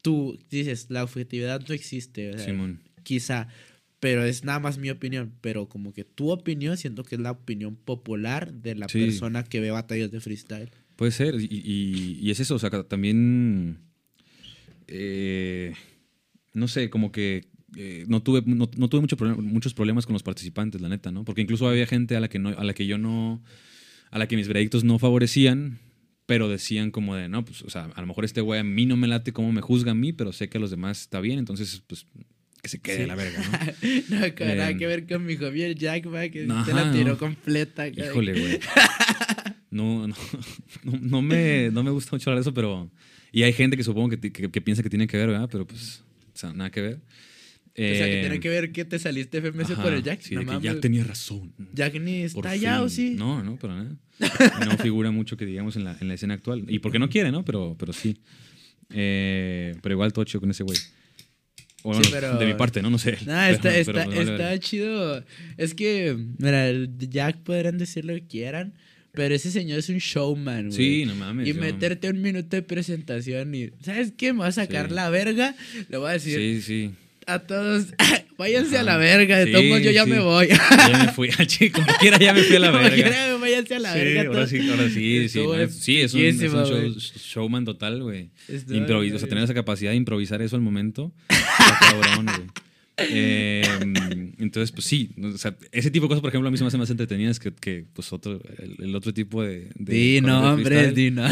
tú 0.00 0.38
dices, 0.50 0.86
la 0.88 1.04
objetividad 1.04 1.60
no 1.68 1.74
existe. 1.74 2.30
o 2.30 2.38
sea, 2.38 2.46
Simón. 2.46 2.80
Quizá, 3.02 3.48
pero 4.00 4.24
es 4.24 4.44
nada 4.44 4.60
más 4.60 4.78
mi 4.78 4.88
opinión. 4.88 5.34
Pero 5.42 5.68
como 5.68 5.92
que 5.92 6.04
tu 6.04 6.30
opinión, 6.30 6.78
siento 6.78 7.04
que 7.04 7.16
es 7.16 7.20
la 7.20 7.32
opinión 7.32 7.76
popular 7.76 8.52
de 8.54 8.74
la 8.76 8.88
Sí. 8.88 9.00
persona 9.04 9.44
que 9.44 9.60
ve 9.60 9.70
batallas 9.70 10.10
de 10.10 10.20
freestyle. 10.20 10.70
Puede 11.02 11.10
ser. 11.12 11.34
Y, 11.40 11.48
y- 11.50 12.18
y 12.22 12.30
es 12.30 12.38
eso. 12.38 12.54
O 12.54 12.58
sea, 12.60 12.70
también. 12.84 13.78
eh, 14.86 15.72
no 16.54 16.68
sé, 16.68 16.90
como 16.90 17.10
que. 17.10 17.46
eh, 17.76 18.04
no 18.06 18.22
tuve, 18.22 18.42
no, 18.46 18.70
no 18.76 18.88
tuve 18.88 19.00
mucho 19.00 19.16
problema- 19.16 19.42
muchos 19.42 19.74
problemas 19.74 20.06
con 20.06 20.12
los 20.12 20.22
participantes, 20.22 20.80
la 20.80 20.88
neta, 20.88 21.10
¿no? 21.10 21.24
Porque 21.24 21.40
incluso 21.40 21.66
había 21.68 21.86
gente 21.86 22.14
a 22.16 22.20
la 22.20 22.28
que 22.28 22.38
no, 22.38 22.50
a 22.50 22.62
la 22.64 22.72
que 22.74 22.86
yo 22.86 22.98
no. 22.98 23.42
a 24.10 24.18
la 24.18 24.28
que 24.28 24.36
mis 24.36 24.46
veredictos 24.46 24.84
no 24.84 24.98
favorecían. 24.98 25.78
Pero 26.26 26.48
decían 26.48 26.92
como 26.92 27.16
de, 27.16 27.28
no, 27.28 27.44
pues, 27.44 27.62
o 27.62 27.68
sea, 27.68 27.86
a 27.86 28.00
lo 28.00 28.06
mejor 28.06 28.24
este 28.24 28.40
güey 28.40 28.60
a 28.60 28.64
mí 28.64 28.86
no 28.86 28.96
me 28.96 29.08
late 29.08 29.32
cómo 29.32 29.50
me 29.52 29.60
juzga 29.60 29.90
a 29.90 29.94
mí, 29.94 30.12
pero 30.12 30.32
sé 30.32 30.48
que 30.48 30.58
a 30.58 30.60
los 30.60 30.70
demás 30.70 31.00
está 31.00 31.20
bien, 31.20 31.40
entonces, 31.40 31.82
pues, 31.88 32.06
que 32.62 32.68
se 32.68 32.78
quede 32.80 32.98
Sí. 33.02 33.06
la 33.06 33.16
verga, 33.16 33.40
¿no? 34.10 34.20
no, 34.20 34.34
con 34.36 34.46
nada 34.46 34.70
Eh, 34.70 34.76
que 34.76 34.86
ver 34.86 35.06
con 35.08 35.26
mi 35.26 35.36
Javier 35.36 35.74
Jack, 35.74 36.06
va, 36.14 36.28
que 36.28 36.46
no, 36.46 36.64
te 36.64 36.72
la 36.74 36.92
tiró 36.92 37.08
no. 37.14 37.18
completa. 37.18 37.88
Híjole, 37.88 38.32
güey. 38.40 38.60
No, 39.72 40.06
no, 40.08 40.14
no, 41.00 41.22
me, 41.22 41.70
no 41.72 41.82
me 41.82 41.90
gusta 41.90 42.10
mucho 42.12 42.30
hablar 42.30 42.44
de 42.44 42.48
eso, 42.48 42.54
pero... 42.54 42.88
Y 43.32 43.42
hay 43.42 43.52
gente 43.54 43.76
que 43.76 43.82
supongo 43.82 44.10
que, 44.10 44.30
que, 44.30 44.50
que 44.50 44.60
piensa 44.60 44.82
que 44.82 44.90
tiene 44.90 45.06
que 45.08 45.16
ver, 45.16 45.28
¿verdad? 45.28 45.48
Pero 45.50 45.66
pues, 45.66 46.04
o 46.34 46.36
sea, 46.38 46.52
nada 46.52 46.70
que 46.70 46.80
ver. 46.82 46.94
O 46.96 47.74
sea, 47.74 48.04
que 48.06 48.18
Eh, 48.18 48.20
tiene 48.20 48.38
que 48.40 48.48
ver 48.50 48.70
que 48.72 48.84
te 48.84 48.98
saliste 48.98 49.40
FMS 49.40 49.70
ajá, 49.70 49.82
por 49.82 49.94
el 49.94 50.02
Jack. 50.02 50.20
Sí, 50.20 50.34
no 50.34 50.40
de 50.42 50.58
que 50.58 50.60
ya 50.66 50.78
tenía 50.78 51.02
razón. 51.02 51.54
Jack 51.72 51.94
ni 51.98 52.20
está 52.24 52.50
allá, 52.50 52.82
¿o 52.82 52.90
sí? 52.90 53.14
No, 53.16 53.42
no, 53.42 53.56
para 53.56 53.74
nada. 53.76 53.96
No 54.68 54.76
figura 54.76 55.10
mucho 55.10 55.38
que 55.38 55.46
digamos 55.46 55.74
en 55.76 55.84
la, 55.84 55.96
en 55.98 56.08
la 56.08 56.14
escena 56.14 56.34
actual. 56.34 56.66
Y 56.68 56.80
porque 56.80 56.98
no 56.98 57.08
quiere, 57.08 57.32
¿no? 57.32 57.42
Pero, 57.46 57.74
pero 57.78 57.94
sí. 57.94 58.18
Eh, 58.90 59.74
pero 59.82 59.94
igual 59.94 60.12
tocho 60.12 60.38
con 60.40 60.50
ese 60.50 60.62
güey. 60.64 60.78
O 61.84 61.94
Sí, 61.94 62.10
pero- 62.12 62.36
de 62.38 62.46
mi 62.46 62.54
parte, 62.54 62.82
¿no? 62.82 62.90
No 62.90 62.98
sé. 62.98 63.16
Nah, 63.26 63.48
está, 63.50 63.70
Pero- 63.70 63.80
está, 63.80 63.92
pero 63.92 64.10
me 64.10 64.16
vale 64.16 64.32
está 64.32 64.58
chido. 64.58 65.24
Es 65.56 65.74
que, 65.74 66.14
mira, 66.38 66.70
Jack 66.98 67.38
podrán 67.42 67.78
decir 67.78 68.04
lo 68.04 68.12
que 68.14 68.26
quieran, 68.26 68.74
pero 69.12 69.34
ese 69.34 69.50
señor 69.50 69.78
es 69.78 69.88
un 69.88 69.98
showman, 69.98 70.68
güey. 70.68 70.76
Sí, 70.76 71.04
no 71.06 71.14
mames. 71.14 71.46
Y 71.48 71.54
meterte 71.54 72.08
un 72.10 72.20
minuto 72.22 72.56
de 72.56 72.62
presentación 72.62 73.54
y, 73.54 73.70
¿sabes 73.84 74.12
qué? 74.16 74.32
Me 74.32 74.40
va 74.40 74.46
a 74.48 74.52
sacar 74.52 74.88
Sí. 74.88 74.94
la 74.94 75.10
verga. 75.10 75.54
Le 75.88 75.96
voy 75.98 76.08
a 76.10 76.12
decir 76.14 76.38
Sí, 76.38 76.62
sí. 76.62 76.90
a 77.26 77.38
todos, 77.40 77.86
váyanse 78.38 78.76
a 78.76 78.80
Ajá. 78.80 78.84
la 78.92 78.96
verga. 78.96 79.38
De 79.38 79.46
Sí, 79.46 79.52
todos 79.52 79.64
modos, 79.66 79.82
yo 79.82 79.90
ya 79.90 80.04
sí. 80.04 80.10
me 80.10 80.18
voy. 80.20 80.48
Ya 80.48 81.04
me 81.06 81.12
fui. 81.12 81.28
Chico, 81.46 81.80
como 81.84 81.96
quiera, 81.98 82.18
ya 82.18 82.32
me 82.34 82.42
fui 82.42 82.56
a 82.56 82.60
la 82.60 82.70
verga. 82.72 82.94
quiera, 82.94 83.36
váyanse 83.36 83.74
a 83.74 83.78
la 83.80 83.92
sí, 83.92 83.98
verga. 83.98 84.22
ahora 84.30 84.46
sí, 84.46 84.70
ahora 84.70 84.88
sí, 84.88 85.28
sí. 85.28 86.00
Es 86.00 86.14
un, 86.14 86.20
es 86.22 86.40
un 86.52 86.64
show- 86.64 86.98
showman 86.98 87.64
total, 87.64 88.02
güey. 88.02 88.30
Estuvo 88.48 88.76
Improvis- 88.78 89.14
o 89.14 89.18
sea, 89.18 89.28
tener 89.28 89.44
esa 89.44 89.54
capacidad 89.54 89.90
de 89.90 89.96
improvisar 89.98 90.40
eso 90.42 90.56
al 90.56 90.62
momento. 90.62 91.12
está 91.28 91.78
cabrón, 91.80 92.26
güey. 92.26 92.48
Eh, 92.98 93.62
entonces, 94.38 94.70
pues 94.72 94.84
sí, 94.86 95.10
o 95.22 95.36
sea, 95.38 95.56
ese 95.72 95.90
tipo 95.90 96.04
de 96.04 96.08
cosas, 96.08 96.20
por 96.20 96.28
ejemplo, 96.28 96.48
a 96.48 96.50
mí 96.50 96.56
se 96.58 96.64
me 96.64 96.68
hacen 96.68 96.80
más 96.80 96.90
entretenidas 96.90 97.38
que, 97.40 97.52
que 97.52 97.86
pues, 97.92 98.12
otro, 98.12 98.40
el, 98.58 98.76
el 98.84 98.94
otro 98.94 99.12
tipo 99.14 99.42
de... 99.42 99.70
de 99.78 99.94
Di 99.94 100.20
cosas 100.20 100.36
de 100.42 100.46
nombres, 100.46 100.66
freestyle. 100.78 100.94
di 100.94 101.10
no. 101.10 101.28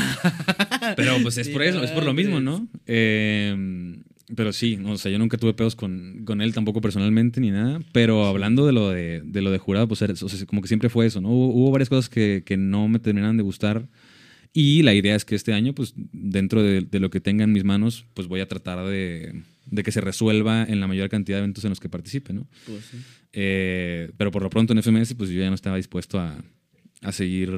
Pero 0.96 1.16
pues 1.22 1.38
es 1.38 1.48
por 1.48 1.62
eso, 1.62 1.82
es 1.84 1.90
por 1.90 2.04
lo 2.04 2.14
mismo, 2.14 2.40
¿no? 2.40 2.66
Eh, 2.86 3.96
pero 4.34 4.52
sí, 4.52 4.78
o 4.84 4.96
sea, 4.96 5.10
yo 5.10 5.18
nunca 5.18 5.36
tuve 5.38 5.54
pedos 5.54 5.74
con, 5.74 6.22
con 6.24 6.40
él 6.40 6.54
tampoco 6.54 6.80
personalmente 6.80 7.40
ni 7.40 7.50
nada. 7.50 7.80
Pero 7.92 8.26
hablando 8.26 8.64
de 8.66 8.72
lo 8.72 8.88
de, 8.90 9.22
de 9.24 9.42
lo 9.42 9.50
de 9.50 9.58
jurado, 9.58 9.88
pues 9.88 10.02
era- 10.02 10.12
o 10.14 10.16
sea, 10.16 10.46
como 10.46 10.62
que 10.62 10.68
siempre 10.68 10.88
fue 10.88 11.06
eso, 11.06 11.20
¿no? 11.20 11.28
Hubo, 11.30 11.48
hubo 11.52 11.70
varias 11.72 11.88
cosas 11.88 12.08
que, 12.08 12.42
que 12.46 12.56
no 12.56 12.88
me 12.88 12.98
terminaron 13.00 13.36
de 13.36 13.42
gustar. 13.42 13.86
Y 14.52 14.82
la 14.82 14.94
idea 14.94 15.14
es 15.14 15.24
que 15.24 15.34
este 15.36 15.52
año, 15.52 15.74
pues 15.74 15.94
dentro 15.96 16.62
de, 16.62 16.80
de 16.82 17.00
lo 17.00 17.10
que 17.10 17.20
tenga 17.20 17.44
en 17.44 17.52
mis 17.52 17.64
manos, 17.64 18.06
pues 18.14 18.26
voy 18.28 18.40
a 18.40 18.48
tratar 18.48 18.84
de, 18.86 19.42
de 19.70 19.82
que 19.82 19.92
se 19.92 20.00
resuelva 20.00 20.64
en 20.64 20.80
la 20.80 20.86
mayor 20.86 21.08
cantidad 21.08 21.38
de 21.38 21.40
eventos 21.44 21.64
en 21.64 21.70
los 21.70 21.80
que 21.80 21.88
participe, 21.88 22.32
¿no? 22.32 22.46
Pues 22.66 22.84
sí. 22.90 22.98
Eh, 23.32 24.10
pero 24.16 24.30
por 24.30 24.42
lo 24.42 24.50
pronto 24.50 24.72
en 24.72 24.78
FMS, 24.82 25.14
pues 25.14 25.30
yo 25.30 25.40
ya 25.40 25.48
no 25.48 25.54
estaba 25.54 25.76
dispuesto 25.76 26.18
a, 26.18 26.42
a 27.02 27.12
seguir 27.12 27.52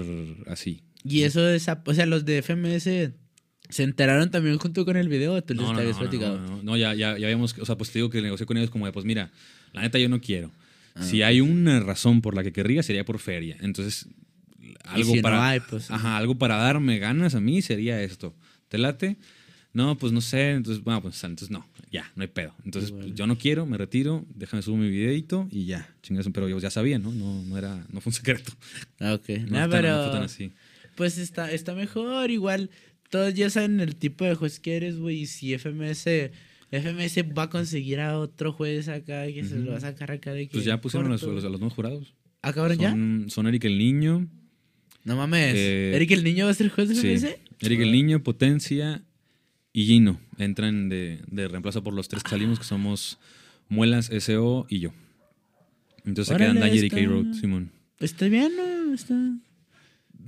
así. 0.46 0.82
Y 1.04 1.22
eso 1.22 1.48
esa, 1.48 1.82
o 1.84 1.94
sea, 1.94 2.06
los 2.06 2.24
de 2.24 2.42
FMS 2.42 2.82
se 3.68 3.82
enteraron 3.82 4.30
también 4.30 4.58
junto 4.58 4.84
con 4.84 4.96
el 4.96 5.08
video, 5.08 5.32
¿o 5.34 5.42
tú 5.42 5.54
les 5.54 5.62
No, 5.62 5.72
no, 5.72 5.78
habías 5.78 5.94
no, 5.96 6.00
platicado. 6.00 6.38
no, 6.38 6.56
no, 6.58 6.62
no, 6.62 6.76
ya, 6.76 6.94
ya, 6.94 7.16
ya 7.16 7.26
habíamos, 7.26 7.56
o 7.58 7.64
sea, 7.64 7.76
pues 7.76 7.90
te 7.90 7.98
digo 7.98 8.10
que 8.10 8.20
negocié 8.20 8.44
con 8.46 8.56
ellos 8.58 8.70
como 8.70 8.86
de, 8.86 8.92
pues 8.92 9.04
mira, 9.06 9.30
la 9.72 9.80
neta 9.80 9.98
yo 9.98 10.08
no 10.08 10.20
quiero. 10.20 10.50
Ah, 10.94 11.02
si 11.02 11.22
hay 11.22 11.40
una 11.40 11.80
razón 11.80 12.20
por 12.20 12.34
la 12.34 12.42
que 12.42 12.52
querría, 12.52 12.82
sería 12.82 13.04
por 13.06 13.18
feria. 13.18 13.56
Entonces, 13.62 14.08
algo 14.84 15.10
si 15.10 15.16
no 15.16 15.22
para 15.22 15.48
hay, 15.48 15.60
pues, 15.60 15.90
ajá, 15.90 16.18
algo 16.18 16.36
para 16.36 16.56
darme 16.56 16.98
ganas 16.98 17.34
a 17.34 17.40
mí 17.40 17.62
sería 17.62 18.02
esto. 18.02 18.34
¿Te 18.68 18.76
late? 18.76 19.16
No, 19.74 19.96
pues 19.96 20.12
no 20.12 20.20
sé, 20.20 20.50
entonces, 20.50 20.84
bueno, 20.84 21.00
pues 21.00 21.22
entonces 21.24 21.50
no, 21.50 21.66
ya, 21.90 22.10
no 22.14 22.22
hay 22.22 22.28
pedo. 22.28 22.54
Entonces, 22.64 22.90
pues, 22.90 23.14
yo 23.14 23.26
no 23.26 23.38
quiero, 23.38 23.64
me 23.64 23.78
retiro, 23.78 24.26
déjame 24.34 24.62
subo 24.62 24.76
mi 24.76 24.90
videito 24.90 25.48
y 25.50 25.64
ya, 25.64 25.88
chingas, 26.02 26.28
pero 26.32 26.46
yo 26.48 26.58
ya 26.58 26.70
sabía, 26.70 26.98
¿no? 26.98 27.10
No, 27.10 27.42
no 27.42 27.56
era, 27.56 27.86
no 27.90 28.00
fue 28.02 28.10
un 28.10 28.14
secreto. 28.14 28.52
Ah, 29.00 29.14
ok. 29.14 29.28
No, 29.48 29.68
pero 29.70 29.88
no 29.96 30.02
fue 30.04 30.12
tan 30.12 30.22
así. 30.24 30.52
pues 30.94 31.16
está, 31.16 31.50
está 31.50 31.74
mejor. 31.74 32.30
Igual, 32.30 32.68
todos 33.08 33.32
ya 33.32 33.48
saben 33.48 33.80
el 33.80 33.96
tipo 33.96 34.24
de 34.26 34.34
juez 34.34 34.60
que 34.60 34.76
eres, 34.76 34.98
güey. 34.98 35.20
Y 35.22 35.26
si 35.26 35.54
FMS, 35.56 36.30
FMS 36.70 37.22
va 37.36 37.44
a 37.44 37.50
conseguir 37.50 38.00
a 38.00 38.18
otro 38.18 38.52
juez 38.52 38.88
acá 38.88 39.24
que 39.26 39.42
se 39.44 39.56
lo 39.58 39.72
va 39.72 39.78
a 39.78 39.80
sacar 39.80 40.10
acá 40.10 40.34
de 40.34 40.48
que. 40.48 40.52
Pues 40.52 40.64
ya 40.66 40.78
pusieron 40.82 41.06
a 41.08 41.12
los, 41.12 41.20
corto. 41.22 41.34
los- 41.36 41.44
a 41.44 41.48
los 41.48 41.60
nuevos 41.60 41.74
jurados. 41.74 42.14
¿Ah, 42.42 42.52
cabrón, 42.52 42.76
ya? 42.78 42.90
Son, 43.30 43.46
Eric 43.46 43.64
el 43.64 43.78
Niño, 43.78 44.28
No 45.04 45.16
mames. 45.16 45.54
Eh, 45.56 45.92
¿Eric 45.94 46.10
el 46.10 46.24
niño 46.24 46.44
va 46.44 46.50
a 46.50 46.54
ser 46.54 46.68
juez 46.68 46.88
de 46.90 46.94
sí, 46.94 47.00
FMS? 47.16 47.36
Eric 47.60 47.80
el 47.80 47.92
Niño, 47.92 48.22
Potencia 48.22 49.02
y 49.72 49.84
Gino. 49.86 50.20
Entran 50.38 50.88
de, 50.88 51.20
de 51.28 51.48
reemplazo 51.48 51.82
por 51.82 51.94
los 51.94 52.08
tres 52.08 52.22
que 52.22 52.30
salimos, 52.30 52.58
que 52.58 52.64
somos 52.64 53.18
Muelas, 53.68 54.10
SO 54.18 54.66
y 54.68 54.80
yo. 54.80 54.92
Entonces 56.04 56.32
se 56.32 56.36
quedan 56.36 56.60
Danger 56.60 56.84
y 56.84 56.90
K-Road, 56.90 57.34
Simón. 57.34 57.70
Está 58.00 58.26
bien, 58.26 58.52
¿no? 58.56 58.94
Está. 58.94 59.14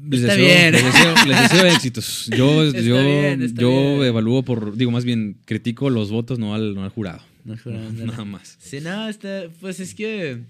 Les 0.09 0.21
Está 0.21 0.37
deseo, 0.37 0.47
bien. 0.47 0.73
Les 0.73 0.85
deseo, 0.85 1.15
les 1.27 1.43
deseo 1.43 1.67
éxitos. 1.75 2.27
Yo, 2.37 2.65
yo, 2.73 3.03
bien, 3.03 3.55
yo 3.55 3.71
bien. 3.97 4.03
evalúo 4.05 4.45
por, 4.45 4.77
digo, 4.77 4.91
más 4.91 5.05
bien 5.05 5.39
critico 5.45 5.91
los 5.91 6.11
votos, 6.11 6.39
no 6.39 6.55
al, 6.55 6.75
no 6.75 6.85
al 6.85 6.91
jurado. 6.91 7.21
No, 7.45 7.55
ándale. 7.67 8.07
Nada 8.07 8.25
más. 8.25 8.57
Sí, 8.61 8.81
no, 8.81 9.09
está, 9.09 9.45
pues 9.61 9.81
es 9.81 9.95
que 9.95 10.41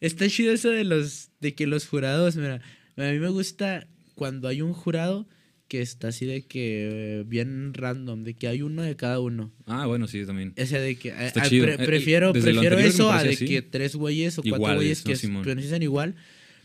está 0.00 0.28
chido 0.28 0.52
eso 0.52 0.70
de 0.70 0.84
los, 0.84 1.30
de 1.40 1.54
que 1.54 1.66
los 1.66 1.86
jurados, 1.86 2.36
mira, 2.36 2.60
a 2.96 3.02
mí 3.02 3.18
me 3.18 3.28
gusta 3.28 3.86
cuando 4.14 4.48
hay 4.48 4.62
un 4.62 4.72
jurado 4.72 5.26
que 5.70 5.80
está 5.82 6.08
así 6.08 6.26
de 6.26 6.42
que 6.46 7.20
eh, 7.20 7.24
bien 7.24 7.72
random, 7.74 8.24
de 8.24 8.34
que 8.34 8.48
hay 8.48 8.60
uno 8.60 8.82
de 8.82 8.96
cada 8.96 9.20
uno. 9.20 9.52
Ah, 9.66 9.86
bueno, 9.86 10.08
sí, 10.08 10.26
también. 10.26 10.52
O 10.60 10.66
sea, 10.66 10.80
de 10.80 10.96
que 10.96 11.12
a- 11.12 11.26
Está 11.28 11.42
a- 11.44 11.48
chido. 11.48 11.64
pre- 11.64 11.74
Eh, 11.74 11.86
prefiero, 11.86 12.32
desde 12.32 12.50
prefiero 12.52 12.76
eso 12.80 13.12
a 13.12 13.22
de 13.22 13.30
así. 13.30 13.46
que 13.46 13.62
tres 13.62 13.94
güeyes 13.94 14.36
o 14.38 14.42
cuatro 14.42 14.74
güeyes 14.74 15.02
que 15.02 15.14
¿no, 15.28 15.42
pronuncian 15.42 15.80
igual. 15.82 16.16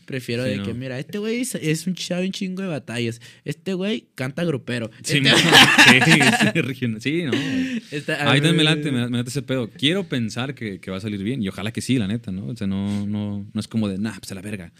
Prefiero 0.06 0.42
Sí, 0.44 0.50
de 0.50 0.56
no. 0.56 0.64
que, 0.64 0.74
mira, 0.74 0.98
este 0.98 1.18
güey 1.18 1.40
es, 1.40 1.54
es 1.56 1.86
un 1.86 1.94
chavo 1.94 2.22
un 2.22 2.30
chingo 2.32 2.62
de 2.62 2.68
batallas. 2.68 3.20
Este 3.44 3.74
güey 3.74 4.06
canta 4.16 4.42
grupero. 4.44 4.90
Sí, 5.04 5.18
Este- 5.18 5.30
no, 5.30 5.36
sí, 7.00 7.00
sí, 7.00 7.22
no. 7.22 7.32
Esta- 7.92 8.28
Ahí 8.30 8.40
también 8.40 8.56
me 8.56 8.64
late, 8.64 8.90
me 8.90 9.08
late 9.08 9.30
ese 9.30 9.42
pedo. 9.42 9.70
Quiero 9.70 10.04
pensar 10.04 10.54
que, 10.56 10.80
que 10.80 10.90
va 10.90 10.96
a 10.96 11.00
salir 11.00 11.22
bien 11.22 11.42
y 11.42 11.48
ojalá 11.48 11.72
que 11.72 11.80
sí, 11.80 11.96
la 11.98 12.06
neta, 12.08 12.32
¿no? 12.32 12.46
O 12.46 12.56
sea, 12.56 12.66
no, 12.66 13.06
no, 13.06 13.48
no 13.52 13.60
es 13.60 13.68
como 13.68 13.88
de, 13.88 13.98
nah, 13.98 14.16
pues 14.18 14.32
a 14.32 14.34
la 14.34 14.42
verga. 14.42 14.72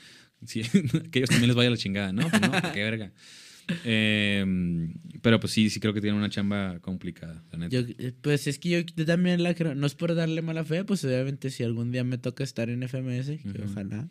Sí, 0.44 0.62
que 1.12 1.18
ellos 1.20 1.30
también 1.30 1.46
les 1.48 1.56
vaya 1.56 1.70
la 1.70 1.76
chingada, 1.76 2.12
¿no? 2.12 2.28
Pues 2.28 2.42
no, 2.42 2.50
qué 2.72 2.82
verga. 2.82 3.12
Eh, 3.84 4.44
pero 5.22 5.40
pues 5.40 5.52
sí, 5.52 5.70
sí 5.70 5.80
creo 5.80 5.92
que 5.92 6.00
tienen 6.00 6.18
una 6.18 6.30
chamba 6.30 6.78
complicada, 6.80 7.42
la 7.50 7.58
neta. 7.58 7.70
Yo, 7.76 7.80
eh, 7.98 8.12
pues 8.20 8.46
es 8.46 8.58
que 8.58 8.68
yo, 8.68 8.78
yo 8.80 9.04
también 9.04 9.42
la 9.42 9.54
creo, 9.54 9.74
no 9.74 9.86
es 9.86 9.94
por 9.94 10.14
darle 10.14 10.42
mala 10.42 10.64
fe, 10.64 10.84
pues 10.84 11.04
obviamente 11.04 11.50
si 11.50 11.64
algún 11.64 11.90
día 11.90 12.04
me 12.04 12.18
toca 12.18 12.44
estar 12.44 12.70
en 12.70 12.82
FMS, 12.82 13.26
que 13.26 13.62
ojalá, 13.64 14.08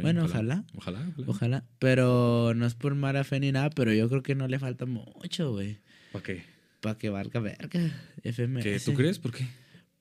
bueno, 0.00 0.24
ojalá. 0.24 0.64
Ojalá, 0.74 1.00
ojalá. 1.16 1.28
ojalá, 1.28 1.64
pero 1.78 2.52
no 2.54 2.66
es 2.66 2.74
por 2.74 2.94
mala 2.94 3.24
fe 3.24 3.40
ni 3.40 3.52
nada, 3.52 3.70
pero 3.70 3.92
yo 3.92 4.08
creo 4.08 4.22
que 4.22 4.34
no 4.34 4.46
le 4.46 4.58
falta 4.58 4.86
mucho, 4.86 5.52
güey, 5.52 5.78
¿Para 6.12 6.22
qué? 6.22 6.42
para 6.80 6.98
que 6.98 7.08
valga 7.08 7.40
verga 7.40 7.80
FMS. 8.22 8.62
¿Qué, 8.62 8.80
¿Tú 8.84 8.94
crees? 8.94 9.18
¿Por 9.18 9.32
qué? 9.32 9.46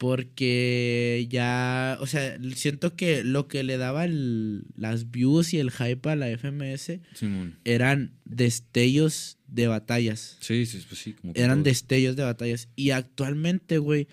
Porque 0.04 1.28
ya, 1.30 1.98
o 2.02 2.08
sea, 2.08 2.38
siento 2.56 2.96
que 2.96 3.24
lo 3.24 3.48
que 3.48 3.64
le 3.64 3.78
daba 3.78 4.06
el- 4.06 4.64
las 4.76 5.12
views 5.12 5.54
y 5.54 5.60
el 5.60 5.72
hype 5.72 6.10
a 6.10 6.16
la 6.16 6.30
FMS 6.30 7.00
Simón. 7.14 7.58
eran 7.64 8.12
destellos 8.26 9.38
de 9.48 9.68
batallas. 9.68 10.38
Sí, 10.42 10.66
sí, 10.66 10.82
pues 10.88 11.00
sí. 11.02 11.14
Como 11.14 11.34
que 11.34 11.42
eran 11.42 11.58
todos. 11.60 11.66
destellos 11.66 12.16
de 12.16 12.24
batallas. 12.24 12.70
Y 12.76 12.92
actualmente, 12.92 13.78
güey, 13.78 14.08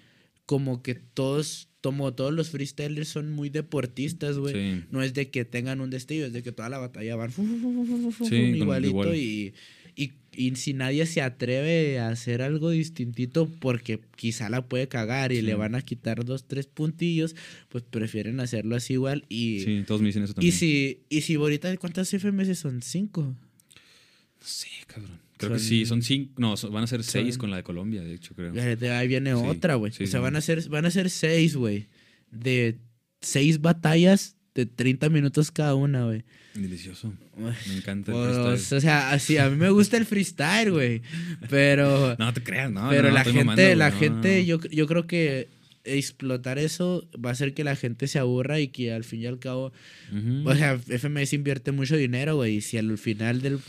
como 0.46 0.82
que 0.82 0.94
todos, 0.94 1.68
como 1.82 2.12
todos 2.14 2.32
los 2.32 2.50
freestylers 2.50 3.08
son 3.08 3.30
muy 3.32 3.48
deportistas, 3.50 4.38
güey. 4.38 4.54
Sí. 4.54 4.84
No 4.90 5.02
es 5.02 5.12
de 5.14 5.30
que 5.30 5.44
tengan 5.44 5.80
un 5.80 5.90
destello, 5.90 6.26
es 6.26 6.32
de 6.32 6.42
que 6.42 6.52
toda 6.52 6.68
la 6.68 6.78
batalla 6.78 7.16
van 7.16 7.30
Sí, 7.32 8.34
igualito 8.34 8.88
igual. 8.90 9.16
y, 9.16 9.54
y, 10.32 10.48
y 10.52 10.56
si 10.56 10.74
nadie 10.74 11.06
se 11.06 11.22
atreve 11.22 11.98
a 11.98 12.08
hacer 12.08 12.42
algo 12.42 12.70
distintito 12.70 13.48
porque 13.60 14.00
quizá 14.16 14.48
la 14.48 14.66
puede 14.68 14.88
cagar 14.88 15.32
y 15.32 15.36
Sí. 15.36 15.42
le 15.42 15.54
van 15.54 15.74
a 15.74 15.82
quitar 15.82 16.24
dos, 16.24 16.46
tres 16.46 16.66
puntillos, 16.66 17.34
pues 17.68 17.84
prefieren 17.84 18.40
hacerlo 18.40 18.76
así 18.76 18.94
igual 18.94 19.24
y... 19.28 19.60
Sí, 19.60 19.84
todos 19.86 20.00
me 20.00 20.08
dicen 20.08 20.22
eso 20.22 20.32
Y 20.32 20.34
también. 20.34 20.52
si, 20.54 21.00
y 21.08 21.20
si 21.22 21.34
ahorita, 21.36 21.76
¿cuántas 21.78 22.10
FMS 22.12 22.54
son? 22.58 22.82
¿Cinco? 22.82 23.34
Sí, 24.42 24.68
cabrón. 24.86 25.20
Creo 25.36 25.52
que 25.52 25.58
sí, 25.58 25.86
son 25.86 26.02
cinco. 26.02 26.32
No, 26.36 26.56
son- 26.56 26.72
van 26.72 26.84
a 26.84 26.86
ser 26.86 27.02
seis 27.02 27.34
son- 27.34 27.40
con 27.40 27.50
la 27.50 27.56
de 27.58 27.62
Colombia, 27.62 28.02
de 28.02 28.12
hecho, 28.14 28.34
creo. 28.34 28.52
Eh, 28.54 28.90
ahí 28.90 29.08
viene 29.08 29.30
Sí, 29.32 29.36
otra, 29.42 29.74
güey. 29.76 29.90
sí, 29.92 30.04
o 30.04 30.06
sea, 30.06 30.20
van 30.20 30.36
a 30.36 30.40
ser, 30.42 30.68
van 30.68 30.84
a 30.84 30.90
ser 30.90 31.08
seis, 31.08 31.56
güey. 31.56 31.86
De 32.30 32.78
seis 33.22 33.60
batallas 33.60 34.36
de 34.54 34.66
30 34.66 35.08
minutos 35.08 35.50
cada 35.50 35.74
una, 35.74 36.04
güey. 36.04 36.24
Delicioso. 36.54 37.12
Me 37.36 37.76
encanta 37.76 38.10
el 38.12 38.16
Pues, 38.18 38.36
freestyle. 38.36 38.78
o 38.78 38.80
sea, 38.80 39.10
así, 39.12 39.38
a 39.38 39.48
mí 39.48 39.56
me 39.56 39.70
gusta 39.70 39.96
el 39.96 40.04
freestyle, 40.06 40.70
güey. 40.72 41.02
Pero, 41.48 42.16
No 42.18 42.32
te 42.34 42.42
creas, 42.42 42.70
no. 42.70 42.88
pero 42.90 43.08
no, 43.08 43.14
la 43.14 43.24
gente, 43.24 43.44
mamando, 43.44 43.74
la 43.76 43.92
gente. 43.92 44.44
Yo, 44.46 44.60
yo 44.70 44.86
creo 44.86 45.06
que 45.06 45.48
explotar 45.84 46.58
eso 46.58 47.08
va 47.24 47.30
a 47.30 47.32
hacer 47.32 47.54
que 47.54 47.64
la 47.64 47.74
gente 47.76 48.06
se 48.06 48.18
aburra 48.18 48.60
y 48.60 48.68
que 48.68 48.92
al 48.92 49.02
fin 49.04 49.20
y 49.22 49.26
al 49.26 49.38
cabo, 49.38 49.72
o 50.44 50.54
sea, 50.54 50.76
FMS 50.78 51.32
invierte 51.32 51.72
mucho 51.72 51.96
dinero, 51.96 52.36
güey. 52.36 52.56
Y 52.56 52.60
si 52.60 52.76
al 52.76 52.98
final 52.98 53.40
del, 53.40 53.60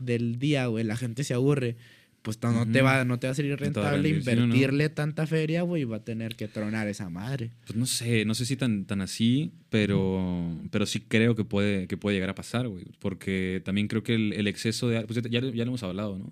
del 0.00 0.38
día, 0.38 0.66
güey, 0.66 0.84
la 0.84 0.96
gente 0.96 1.22
se 1.22 1.34
aburre, 1.34 1.76
pues 2.22 2.38
no, 2.42 2.66
te 2.70 2.82
va, 2.82 3.04
no 3.04 3.18
te 3.18 3.26
va 3.26 3.32
a 3.32 3.36
a 3.36 3.56
rentable 3.56 4.10
no, 4.10 4.16
invertirle 4.16 4.88
tanta 4.88 5.26
feria, 5.26 5.62
güey, 5.62 5.82
va 5.84 5.96
a 5.96 6.04
tener 6.04 6.36
que 6.36 6.46
tronar 6.46 6.86
esa 6.86 7.10
madre. 7.10 7.50
Pues 7.66 7.76
no 7.76 7.86
sé, 7.86 8.24
no 8.24 8.34
sé 8.34 8.46
si 8.46 8.56
tan, 8.56 8.84
tan 8.84 9.00
así, 9.00 9.50
pero, 9.70 10.56
pero 10.70 10.86
sí 10.86 11.00
creo 11.00 11.34
que 11.34 11.44
puede, 11.44 11.88
que 11.88 11.96
puede 11.96 12.16
llegar 12.16 12.30
a 12.30 12.36
pasar, 12.36 12.68
güey. 12.68 12.84
Porque 13.00 13.60
también 13.64 13.88
creo 13.88 14.04
que 14.04 14.14
el, 14.14 14.32
el 14.34 14.46
exceso 14.46 14.88
de... 14.88 15.02
Pues 15.02 15.20
ya, 15.20 15.40
ya, 15.40 15.40
lo 15.40 15.62
hemos 15.62 15.82
hablado, 15.82 16.16
¿no? 16.16 16.30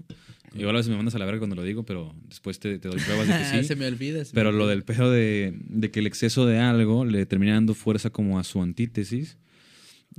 Igual 0.54 0.76
a 0.76 0.78
veces 0.78 0.90
me 0.90 0.96
mandas 0.96 1.14
a 1.14 1.18
la 1.18 1.24
verga 1.24 1.40
cuando 1.40 1.56
lo 1.56 1.62
digo, 1.62 1.84
pero 1.84 2.14
después 2.28 2.58
te, 2.60 2.78
te 2.78 2.88
doy 2.88 3.00
pruebas 3.00 3.28
de 3.28 3.38
que 3.38 3.44
sí. 3.62 3.64
se 3.64 3.76
me 3.76 3.86
olvida. 3.86 4.24
se 4.24 4.32
me 4.32 4.34
Pero 4.34 4.52
lo 4.52 4.68
del 4.68 4.84
pedo 4.84 5.10
de, 5.10 5.54
de 5.68 5.90
que 5.90 6.00
el 6.00 6.06
exceso 6.06 6.46
de 6.46 6.58
algo 6.58 7.04
le 7.04 7.26
termina 7.26 7.54
dando 7.54 7.74
fuerza 7.74 8.10
como 8.10 8.38
a 8.38 8.44
su 8.44 8.62
antítesis, 8.62 9.38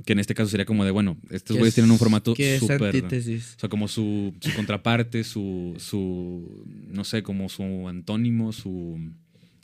que 0.06 0.12
en 0.14 0.18
este 0.18 0.34
caso 0.34 0.50
sería 0.50 0.64
como 0.66 0.84
de, 0.84 0.90
bueno, 0.90 1.16
estos 1.30 1.54
¿Qué 1.54 1.60
güeyes 1.60 1.68
es- 1.68 1.74
tienen 1.76 1.90
un 1.92 1.98
formato 1.98 2.34
súper... 2.34 3.04
O 3.04 3.58
sea, 3.58 3.68
como 3.68 3.88
su, 3.88 4.34
su 4.40 4.54
contraparte, 4.54 5.22
su, 5.24 5.74
su, 5.78 6.64
no 6.88 7.04
sé, 7.04 7.22
como 7.22 7.48
su 7.48 7.88
antónimo, 7.88 8.52
su... 8.52 9.12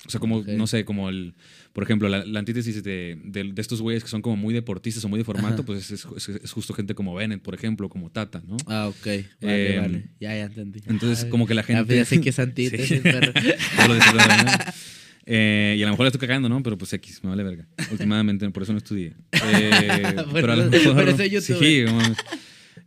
O 0.06 0.10
sea, 0.10 0.20
como, 0.20 0.44
no 0.44 0.68
sé, 0.68 0.84
como 0.84 1.08
el... 1.08 1.34
Por 1.72 1.82
ejemplo, 1.82 2.08
la, 2.08 2.24
la 2.24 2.38
antítesis 2.38 2.84
de, 2.84 3.18
de- 3.24 3.52
de 3.52 3.60
estos 3.60 3.80
güeyes 3.82 4.04
que 4.04 4.08
son 4.10 4.22
como 4.22 4.36
muy 4.36 4.54
deportistas 4.54 5.04
o 5.04 5.08
muy 5.08 5.18
de 5.18 5.24
formato, 5.24 5.54
Ajá. 5.54 5.62
pues 5.64 5.90
es, 5.90 6.06
es- 6.16 6.28
es 6.28 6.52
justo 6.52 6.72
gente 6.72 6.94
como 6.94 7.14
Bennett, 7.16 7.42
por 7.42 7.54
ejemplo, 7.56 7.88
como 7.88 8.08
Tata, 8.10 8.40
¿no? 8.46 8.56
Ah, 8.66 8.86
ok. 8.88 9.06
Vale, 9.06 9.24
Eh, 9.40 9.78
vale. 9.80 10.04
Ya, 10.20 10.36
ya 10.36 10.44
entendí. 10.44 10.80
Entonces, 10.86 11.24
Ay, 11.24 11.30
como 11.30 11.46
que 11.48 11.54
la 11.54 11.64
gente... 11.64 11.96
Ya, 11.96 12.04
sé 12.04 12.20
que 12.20 12.28
es 12.28 12.38
antítesis, 12.38 12.86
Sí. 12.88 13.00
pero... 13.02 13.32
Eh, 15.30 15.76
y 15.78 15.82
a 15.82 15.86
lo 15.86 15.92
mejor 15.92 16.04
la 16.04 16.08
estoy 16.08 16.26
cagando, 16.26 16.48
¿no? 16.48 16.62
Pero 16.62 16.78
pues 16.78 16.90
X, 16.94 17.22
me 17.22 17.28
vale 17.28 17.42
verga. 17.42 17.68
Últimamente, 17.90 18.48
por 18.50 18.62
eso 18.62 18.72
no 18.72 18.78
estudié. 18.78 19.14
Eh, 19.32 20.16
pero 20.32 20.52
a 20.52 20.56
lo 20.56 20.70
mejor. 20.86 20.94
Sí, 21.58 21.84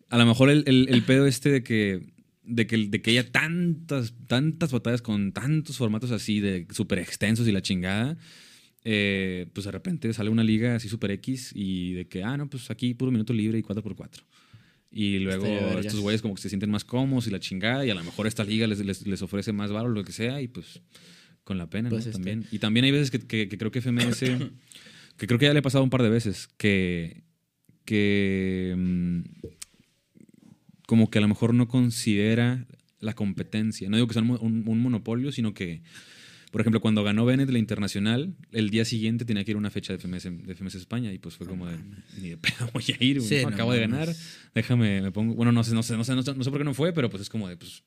a 0.10 0.18
lo 0.18 0.26
mejor 0.26 0.50
el, 0.50 0.64
el- 0.66 0.88
el 0.90 1.04
pedo 1.04 1.28
este 1.28 1.50
de 1.52 1.64
que, 1.64 2.02
de 2.44 2.66
que, 2.66 2.78
de 2.88 3.02
que 3.02 3.12
haya 3.12 3.32
tantas, 3.32 4.14
tantas 4.28 4.72
batallas 4.72 5.02
con 5.04 5.32
tantos 5.34 5.78
formatos 5.78 6.10
así 6.12 6.40
de 6.40 6.66
súper 6.72 6.98
extensos 7.00 7.48
y 7.48 7.52
la 7.52 7.62
chingada, 7.62 8.18
eh, 8.84 9.46
pues 9.54 9.66
de 9.66 9.72
repente 9.72 10.12
sale 10.14 10.32
una 10.32 10.44
liga 10.44 10.76
así 10.76 10.90
súper 10.90 11.12
X 11.12 11.52
y 11.54 11.94
de 11.94 12.08
que, 12.08 12.24
ah, 12.24 12.38
no, 12.38 12.50
pues 12.50 12.72
aquí 12.72 12.96
puro 12.96 13.12
minuto 13.12 13.34
libre 13.34 13.60
y 13.60 13.62
4x4. 13.62 14.24
Y 14.94 15.20
luego 15.20 15.46
estos 15.80 16.00
güeyes 16.02 16.22
como 16.24 16.34
que 16.36 16.42
se 16.42 16.50
sienten 16.50 16.72
más 16.72 16.84
cómodos 16.84 17.28
y 17.28 17.30
la 17.30 17.40
chingada 17.40 17.86
y 17.86 17.92
a 17.92 17.96
lo 17.96 18.04
mejor 18.04 18.26
esta 18.26 18.44
liga 18.44 18.66
les, 18.68 18.80
les, 18.84 19.06
les 19.08 19.22
ofrece 19.22 19.54
más 19.54 19.72
valor 19.72 19.92
o 19.92 19.94
lo 19.94 20.04
que 20.04 20.12
sea 20.12 20.42
y 20.42 20.48
pues 20.50 20.82
con 21.52 21.58
la 21.58 21.70
pena, 21.70 21.90
Pues, 21.90 22.06
¿no? 22.06 22.10
este- 22.12 22.18
También. 22.24 22.46
Y 22.52 22.60
también 22.60 22.86
hay 22.86 22.92
veces 22.92 23.12
que, 23.12 23.20
que- 23.20 23.48
que 23.50 23.58
creo 23.58 23.72
que 23.72 23.80
FMS, 23.82 24.20
que 25.18 25.28
creo 25.28 25.38
que 25.38 25.46
ya 25.46 25.54
le 25.54 25.60
ha 25.60 25.62
pasado 25.62 25.84
un 25.84 25.90
par 25.90 26.02
de 26.02 26.10
veces, 26.10 26.48
que, 26.58 27.24
que 27.86 28.74
mm, 28.78 29.20
como 30.88 31.10
que 31.10 31.20
a 31.20 31.22
lo 31.22 31.28
mejor 31.28 31.54
no 31.54 31.68
considera 31.68 32.66
la 33.00 33.14
competencia. 33.14 33.90
No 33.90 33.98
digo 33.98 34.08
que 34.08 34.14
sea 34.14 34.22
un, 34.22 34.28
mo- 34.30 34.40
un- 34.40 34.64
un 34.68 34.80
monopolio, 34.80 35.32
sino 35.32 35.54
que 35.54 35.82
Por 36.52 36.60
ejemplo, 36.60 36.82
cuando 36.82 37.02
ganó 37.02 37.24
Bennett 37.26 37.50
la 37.50 37.60
internacional, 37.60 38.36
el 38.52 38.70
día 38.72 38.84
siguiente 38.84 39.24
tenía 39.24 39.46
que 39.46 39.52
ir 39.52 39.56
a 39.56 39.58
una 39.58 39.70
fecha 39.70 39.94
de 39.94 40.00
FMS, 40.00 40.24
de 40.46 40.54
FMS 40.54 40.76
España 40.78 41.14
y 41.14 41.18
pues 41.18 41.38
fue 41.38 41.48
como 41.48 41.66
de, 41.66 41.78
ni 42.20 42.28
de 42.32 42.36
pedo 42.38 42.70
voy 42.74 42.84
a 43.00 43.02
ir, 43.02 43.22
Sí, 43.22 43.36
¿no? 43.38 43.44
no 43.44 43.56
acabo 43.56 43.72
de 43.72 43.80
ganar, 43.80 44.14
déjame, 44.54 45.02
me 45.02 45.12
pongo, 45.14 45.34
bueno, 45.34 45.54
no 45.54 45.64
sé, 45.64 45.74
no 45.74 45.82
sé, 45.82 45.96
no 45.96 46.04
sé, 46.04 46.14
no 46.14 46.24
sé, 46.24 46.36
no 46.36 46.44
sé 46.44 46.50
por 46.52 46.60
qué 46.60 46.66
no 46.66 46.74
fue, 46.74 46.92
pero 46.92 47.10
pues 47.10 47.22
es 47.22 47.30
como 47.30 47.48
de, 47.48 47.56
pues, 47.56 47.84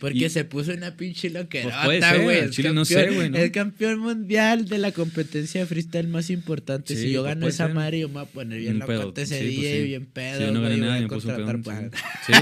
Porque 0.00 0.24
Y- 0.24 0.28
se 0.30 0.44
puso 0.44 0.72
una 0.72 0.96
pinche 0.96 1.28
Pues 1.30 1.42
loquerota, 1.44 2.10
ser, 2.12 2.22
güey. 2.22 2.38
al 2.40 2.44
Es 2.46 2.50
chile 2.56 2.72
no 2.72 2.84
sé, 2.86 2.94
campeón- 2.94 3.14
güey, 3.14 3.30
¿no? 3.30 3.36
Es 3.38 3.50
campeón 3.50 3.98
mundial 3.98 4.64
de 4.66 4.78
la 4.78 4.90
competencia 4.90 5.60
de 5.60 5.66
freestyle 5.66 6.08
más 6.08 6.30
importante. 6.30 6.96
Sí, 6.96 7.02
si 7.02 7.12
yo 7.12 7.22
pues 7.22 7.34
gano 7.34 7.46
esa 7.46 7.68
madre, 7.68 8.00
yo 8.00 8.08
me 8.08 8.14
voy 8.14 8.22
a 8.22 8.26
poner 8.26 8.58
bien 8.58 8.78
locote 8.78 9.22
ese 9.22 9.38
sí, 9.38 9.44
pues 9.44 9.56
día 9.60 9.76
y 9.78 9.84
bien 9.84 10.06
pedo. 10.06 10.38
si 10.38 10.44
yo 10.46 10.52
no 10.52 10.62
gané 10.62 10.76
nada 10.78 10.98
me 11.00 11.08
puse 11.08 11.28
un 11.28 11.62
pedo. 11.62 11.90
Sí, 12.26 12.32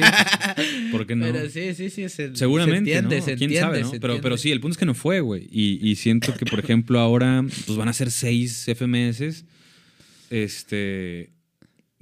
¿por 0.92 1.06
qué 1.08 1.16
no? 1.16 1.26
Pero 1.32 1.50
sí, 1.50 1.74
sí, 1.74 1.90
sí. 1.90 2.08
se- 2.08 2.36
Seguramente, 2.36 2.92
se 2.92 2.98
entiende, 2.98 3.18
¿no? 3.18 3.24
se 3.24 3.34
¿Quién 3.36 3.50
entiende, 3.50 3.60
sabe, 3.60 3.80
no? 3.82 3.90
se 3.90 4.00
Pero, 4.00 4.20
pero 4.20 4.36
sí, 4.38 4.52
el 4.52 4.60
punto 4.60 4.72
es 4.74 4.78
que 4.78 4.86
no 4.86 4.94
fue, 4.94 5.20
güey. 5.20 5.48
Y, 5.50 5.80
y 5.86 5.96
siento 5.96 6.34
que, 6.36 6.46
por 6.46 6.60
ejemplo, 6.60 7.00
ahora 7.00 7.44
pues 7.66 7.76
van 7.76 7.88
a 7.88 7.92
ser 7.92 8.12
seis 8.12 8.64
FMS. 8.68 9.44
Este. 10.30 11.30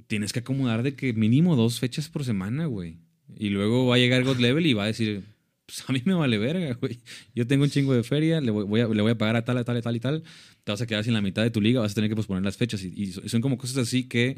Tienes 0.07 0.31
que 0.31 0.39
acomodar 0.39 0.83
de 0.83 0.93
que 0.95 1.11
mínimo 1.13 1.55
dos 1.55 1.79
fechas 1.79 2.07
por 2.07 2.23
semana, 2.23 2.65
güey. 2.67 2.97
Y 3.37 3.49
luego 3.49 3.87
va 3.87 3.95
a 3.95 3.97
llegar 3.97 4.23
God 4.23 4.37
Level 4.39 4.65
y 4.65 4.73
va 4.73 4.83
a 4.83 4.87
decir, 4.87 5.23
pues 5.65 5.83
a 5.87 5.93
mí 5.93 6.01
me 6.05 6.13
vale 6.13 6.37
verga, 6.37 6.73
güey. 6.81 6.99
Yo 7.35 7.47
tengo 7.47 7.63
un 7.63 7.69
chingo 7.69 7.93
de 7.93 8.03
feria, 8.03 8.41
le 8.41 8.51
voy, 8.51 8.81
a, 8.81 8.87
le 8.87 9.01
voy 9.01 9.11
a 9.11 9.17
pagar 9.17 9.35
a 9.37 9.45
tal, 9.45 9.57
a 9.57 9.63
tal, 9.63 9.77
a 9.77 9.81
tal 9.81 9.95
y 9.95 9.99
tal. 9.99 10.23
Te 10.63 10.71
vas 10.71 10.81
a 10.81 10.87
quedar 10.87 11.03
sin 11.03 11.13
la 11.13 11.21
mitad 11.21 11.43
de 11.43 11.51
tu 11.51 11.61
liga, 11.61 11.81
vas 11.81 11.91
a 11.91 11.95
tener 11.95 12.09
que 12.09 12.15
posponer 12.15 12.43
las 12.43 12.57
fechas. 12.57 12.83
Y, 12.83 12.93
y 13.03 13.11
son 13.29 13.41
como 13.41 13.57
cosas 13.57 13.77
así 13.77 14.05
que 14.05 14.37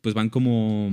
pues 0.00 0.14
van 0.14 0.28
como, 0.30 0.92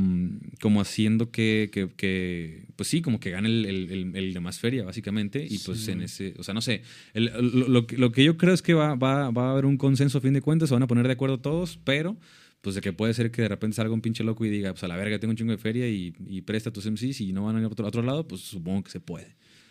como 0.59 0.81
haciendo 0.81 1.29
que, 1.29 1.69
que, 1.71 1.89
que, 1.95 2.65
pues 2.75 2.89
sí, 2.89 3.03
como 3.03 3.19
que 3.19 3.29
gane 3.29 3.47
el, 3.49 3.65
el, 3.67 3.91
el- 3.91 4.15
el 4.15 4.33
de 4.33 4.39
más 4.39 4.57
feria, 4.59 4.83
básicamente. 4.83 5.45
Y 5.47 5.59
pues 5.59 5.81
Sí. 5.81 5.91
en 5.91 6.01
ese, 6.01 6.33
o 6.39 6.43
sea, 6.43 6.55
no 6.55 6.61
sé, 6.61 6.81
lo, 7.13 7.39
lo 7.41 7.85
que- 7.85 7.97
lo 7.99 8.11
que 8.11 8.23
yo 8.23 8.35
creo 8.35 8.53
es 8.55 8.63
que 8.63 8.73
va, 8.73 8.95
va, 8.95 9.29
va 9.29 9.49
a 9.49 9.51
haber 9.51 9.67
un 9.67 9.77
consenso 9.77 10.17
a 10.17 10.21
fin 10.21 10.33
de 10.33 10.41
cuentas, 10.41 10.69
se 10.69 10.75
van 10.75 10.81
a 10.81 10.87
poner 10.87 11.05
de 11.05 11.13
acuerdo 11.13 11.39
todos, 11.39 11.77
pero 11.83 12.17
pues 12.65 12.73
de 12.75 12.81
que 12.81 12.91
puede 12.93 13.13
ser 13.13 13.29
que 13.29 13.43
de 13.43 13.47
repente 13.47 13.75
salga 13.75 13.93
un 13.93 14.01
pinche 14.01 14.23
loco 14.23 14.43
y 14.43 14.49
diga, 14.49 14.71
pues 14.73 14.83
a 14.83 14.87
la 14.87 14.97
verga, 14.97 15.19
tengo 15.19 15.29
un 15.29 15.37
chingo 15.37 15.51
de 15.51 15.59
feria 15.59 15.87
y, 15.87 16.13
y 16.27 16.41
presta 16.41 16.71
tus 16.73 16.85
MCs 16.89 17.21
y 17.21 17.31
no 17.31 17.45
van 17.45 17.55
a 17.55 17.59
ir 17.59 17.65
a 17.65 17.67
otro, 17.67 17.85
a 17.85 17.89
otro 17.89 18.01
lado, 18.01 18.27
pues 18.27 18.41
supongo 18.41 18.83
que 18.83 18.89
se 18.91 18.99
puede. 18.99 19.27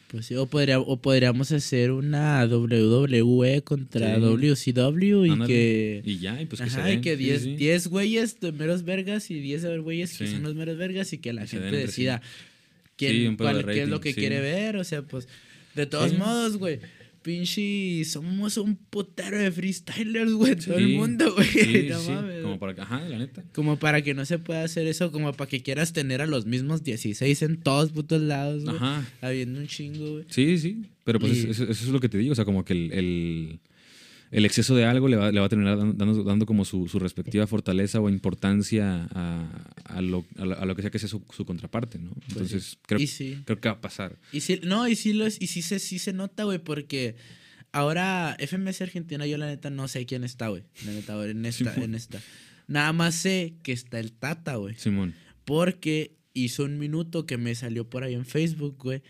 Pues 0.06 0.26
sí, 0.26 0.36
o, 0.36 0.46
podría- 0.46 0.78
o 0.78 1.02
podríamos 1.02 1.50
hacer 1.50 1.90
una 1.90 2.46
WWE 2.46 3.62
contra 3.64 4.14
Sí. 4.14 4.20
WCW 4.20 5.24
y 5.26 5.30
Ándale. 5.30 5.46
que... 5.52 6.02
Y 6.04 6.18
ya, 6.18 6.40
y 6.40 6.46
pues 6.46 6.60
que 6.60 6.70
se 6.70 6.78
Ajá, 6.78 6.88
y 6.88 6.92
den. 6.92 7.00
que 7.00 7.16
Sí, 7.16 7.24
10 7.24 7.42
sí. 7.42 7.56
10 7.56 7.86
güeyes 7.88 8.38
de 8.40 8.52
meros 8.52 8.84
vergas 8.84 9.28
y 9.32 9.40
10 9.40 9.64
güeyes 9.82 10.16
que 10.16 10.28
son 10.28 10.44
los 10.44 10.54
meros 10.54 10.76
vergas 10.78 11.12
y 11.12 11.18
que 11.18 11.32
la 11.32 11.44
Y 11.44 11.48
se 11.48 11.58
gente 11.58 11.76
sí. 11.78 11.86
decida 11.86 12.22
quién, 12.96 13.36
cuál- 13.36 13.66
de 13.66 13.72
qué 13.74 13.82
es 13.82 13.88
lo 13.88 14.00
que 14.00 14.14
quiere 14.14 14.40
ver. 14.40 14.76
O 14.76 14.84
sea, 14.84 15.02
pues, 15.02 15.26
de 15.74 15.86
todos 15.86 16.16
modos, 16.16 16.58
güey, 16.58 16.78
pinche, 17.24 18.04
somos 18.04 18.56
un 18.58 18.76
putero 18.76 19.38
de 19.38 19.50
freestylers, 19.50 20.32
güey, 20.32 20.54
todo 20.56 20.76
el 20.76 20.86
Sí, 20.90 20.96
mundo, 20.96 21.34
güey. 21.34 21.46
Sí, 21.48 21.86
no 21.90 21.98
sí, 21.98 22.10
mames. 22.10 22.42
como 22.42 22.58
para, 22.60 22.82
ajá, 22.82 23.00
la 23.08 23.18
neta. 23.18 23.42
Como 23.54 23.78
para 23.78 24.02
que 24.02 24.14
no 24.14 24.24
se 24.24 24.38
pueda 24.38 24.62
hacer 24.62 24.86
eso, 24.86 25.10
como 25.10 25.32
para 25.32 25.48
que 25.48 25.62
quieras 25.62 25.92
tener 25.92 26.20
a 26.20 26.26
los 26.26 26.46
mismos 26.46 26.84
16 26.84 27.42
en 27.42 27.56
todos 27.56 27.90
putos 27.92 28.20
lados, 28.22 28.62
güey. 28.64 28.76
Ajá. 28.76 29.08
Habiendo 29.22 29.58
un 29.58 29.66
chingo, 29.66 30.12
güey. 30.12 30.24
Sí, 30.28 30.58
sí. 30.58 30.82
Pero 31.02 31.18
pues 31.18 31.32
Y- 31.44 31.50
eso, 31.50 31.64
eso 31.64 31.72
es 31.72 31.88
lo 31.88 31.98
que 32.00 32.08
te 32.08 32.18
digo. 32.18 32.32
O 32.32 32.34
sea, 32.36 32.44
como 32.44 32.64
que 32.64 32.72
el, 32.74 32.92
el, 32.92 33.58
el 34.36 34.44
exceso 34.44 34.74
de 34.74 34.84
algo 34.84 35.08
le 35.08 35.16
va, 35.16 35.30
le 35.32 35.40
va 35.40 35.46
a 35.46 35.48
terminar 35.48 35.78
dan- 35.78 35.96
dando, 35.96 36.22
dando 36.24 36.44
como 36.46 36.64
su, 36.64 36.88
su 36.88 36.98
respectiva 36.98 37.46
fortaleza 37.46 38.00
o 38.00 38.08
importancia 38.08 39.08
a, 39.12 39.48
a, 39.84 40.00
lo, 40.02 40.24
a, 40.38 40.44
lo, 40.44 40.58
a 40.58 40.64
lo 40.66 40.74
que 40.76 40.82
sea 40.82 40.90
que 40.90 40.98
sea 40.98 41.08
su, 41.08 41.22
su 41.34 41.44
contraparte, 41.46 41.98
¿no? 41.98 42.10
Entonces, 42.28 42.78
creo, 42.86 42.98
Pues 42.98 43.10
Y 43.10 43.14
sí. 43.14 43.42
creo 43.44 43.60
que 43.60 43.68
va 43.68 43.76
a 43.76 43.80
pasar. 43.80 44.18
Y 44.32 44.40
sí, 44.40 44.60
no, 44.64 44.86
y 44.88 44.96
sí, 44.96 45.12
lo 45.12 45.24
es- 45.26 45.40
y 45.40 45.46
sí, 45.46 45.62
se, 45.62 45.78
sí 45.78 45.98
se 45.98 46.12
nota, 46.12 46.44
güey, 46.44 46.58
porque 46.58 47.16
ahora 47.72 48.36
FMS 48.38 48.82
Argentina, 48.82 49.26
yo 49.26 49.38
la 49.38 49.46
neta 49.46 49.70
no 49.70 49.88
sé 49.88 50.06
quién 50.06 50.24
está, 50.24 50.48
güey. 50.48 50.64
La 50.84 50.92
neta, 50.92 51.16
güey, 51.16 51.30
en 51.30 51.44
esta, 51.46 51.72
Simón. 51.74 51.90
en 51.90 51.94
esta. 51.94 52.20
Nada 52.66 52.92
más 52.92 53.14
sé 53.14 53.54
que 53.62 53.72
está 53.72 54.00
el 54.00 54.12
Tata, 54.12 54.56
güey. 54.56 54.74
Simón. 54.76 55.14
Porque 55.44 56.16
hizo 56.32 56.64
un 56.64 56.78
minuto 56.78 57.26
que 57.26 57.36
me 57.36 57.54
salió 57.54 57.88
por 57.88 58.02
ahí 58.04 58.14
en 58.14 58.24
Facebook, 58.24 58.76
güey. 58.78 59.02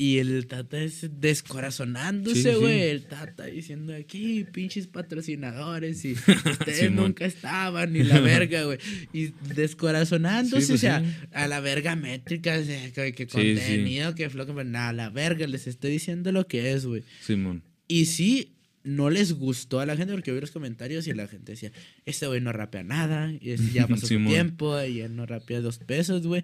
Y 0.00 0.18
el 0.18 0.46
Tata 0.46 0.78
es 0.78 1.08
descorazonándose, 1.20 2.36
sí, 2.36 2.48
sí. 2.50 2.54
güey. 2.54 2.82
El 2.82 3.06
Tata 3.06 3.46
diciendo 3.46 3.92
aquí, 3.92 4.44
pinches 4.44 4.86
patrocinadores. 4.86 6.04
Y 6.04 6.12
ustedes 6.50 6.92
nunca 6.92 7.24
estaban, 7.24 7.92
ni 7.92 8.04
la 8.04 8.20
verga, 8.20 8.62
güey. 8.62 8.78
Y 9.12 9.32
descorazonándose, 9.54 10.68
pues 10.68 10.70
o 10.70 10.78
sea, 10.78 11.02
a 11.32 11.48
la 11.48 11.58
verga 11.58 11.96
métrica, 11.96 12.56
o 12.60 12.64
sea, 12.64 12.92
que, 12.92 13.12
que 13.12 13.26
contenido, 13.26 14.14
que 14.14 14.30
flojo, 14.30 14.54
pero 14.54 14.68
nada, 14.68 14.90
a 14.90 14.92
la 14.92 15.10
verga, 15.10 15.48
les 15.48 15.66
estoy 15.66 15.90
diciendo 15.90 16.30
lo 16.30 16.46
que 16.46 16.70
es, 16.72 16.86
güey. 16.86 17.02
Simón. 17.20 17.64
Y 17.88 18.06
sí, 18.06 18.57
no 18.88 19.10
les 19.10 19.34
gustó 19.34 19.80
a 19.80 19.86
la 19.86 19.96
gente 19.96 20.14
porque 20.14 20.32
vi 20.32 20.40
los 20.40 20.50
comentarios 20.50 21.06
y 21.06 21.12
la 21.12 21.28
gente 21.28 21.52
decía, 21.52 21.70
este 22.06 22.26
güey 22.26 22.40
no 22.40 22.52
rapea 22.52 22.82
nada, 22.82 23.30
y 23.32 23.54
ya 23.72 23.86
pasó 23.86 24.06
su 24.06 24.18
tiempo, 24.26 24.82
y 24.82 25.00
él 25.00 25.14
no 25.14 25.26
rapea 25.26 25.60
dos 25.60 25.78
pesos, 25.78 26.26
güey. 26.26 26.42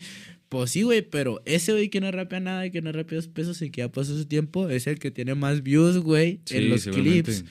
Pues 0.51 0.71
sí, 0.71 0.83
güey, 0.83 1.01
pero 1.01 1.43
ese 1.47 1.73
güey 1.73 1.89
que 1.89 2.01
no 2.01 2.11
rapea 2.11 2.41
nada 2.41 2.67
y 2.67 2.71
que 2.71 2.83
no 2.83 2.93
rapea 2.93 3.17
dos 3.17 3.29
pesos 3.29 3.63
y 3.63 3.71
que 3.71 3.81
ya 3.81 3.91
pasó 3.91 4.17
su 4.17 4.27
tiempo 4.27 4.69
es 4.69 4.87
el 4.87 4.99
que 4.99 5.11
tiene 5.11 5.35
más 5.35 5.63
views, 5.63 5.99
güey, 5.99 6.41
Sí, 6.45 6.59
en 6.59 6.69
los 6.69 6.85
clips. 6.85 7.45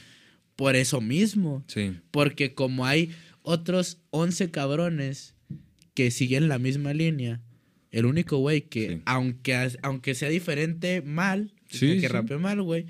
Por 0.55 0.75
eso 0.75 1.01
mismo. 1.01 1.63
Sí. 1.67 1.95
Porque 2.11 2.53
como 2.53 2.85
hay 2.85 3.09
otros 3.41 3.97
11 4.11 4.51
cabrones 4.51 5.33
que 5.95 6.11
siguen 6.11 6.47
la 6.47 6.59
misma 6.59 6.93
línea, 6.93 7.41
el 7.89 8.05
único 8.05 8.37
güey 8.37 8.61
que, 8.61 9.01
aunque, 9.05 9.71
aunque 9.81 10.13
sea 10.13 10.29
diferente 10.29 11.01
mal, 11.01 11.51
que 11.67 12.07
rapee 12.07 12.37
mal, 12.37 12.61
güey, 12.61 12.85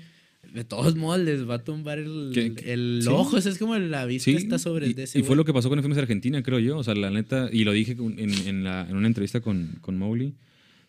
de 0.54 0.64
todos 0.64 0.94
modos 0.96 1.20
les 1.20 1.46
va 1.46 1.56
a 1.56 1.64
tumbar 1.64 1.98
el, 1.98 2.32
el 2.64 3.00
sí. 3.02 3.08
ojo. 3.08 3.36
O 3.36 3.40
sea, 3.40 3.52
es 3.52 3.58
como 3.58 3.76
la 3.76 4.06
vista 4.06 4.30
Sí, 4.30 4.36
está 4.36 4.58
sobre 4.58 4.86
y, 4.86 4.90
el 4.90 4.94
de 4.96 5.02
ese 5.02 5.18
y 5.18 5.22
fue 5.22 5.36
lo 5.36 5.44
que 5.44 5.52
pasó 5.52 5.68
con 5.68 5.78
FMS 5.82 5.98
Argentina, 5.98 6.42
creo 6.42 6.58
yo. 6.60 6.78
O 6.78 6.84
sea, 6.84 6.94
la 6.94 7.10
neta, 7.10 7.48
y 7.52 7.64
lo 7.64 7.72
dije 7.72 7.96
en, 7.98 8.18
en, 8.46 8.64
la- 8.64 8.88
en 8.88 8.96
una 8.96 9.06
entrevista 9.08 9.40
con, 9.40 9.76
con 9.80 9.98
Mowgli, 9.98 10.34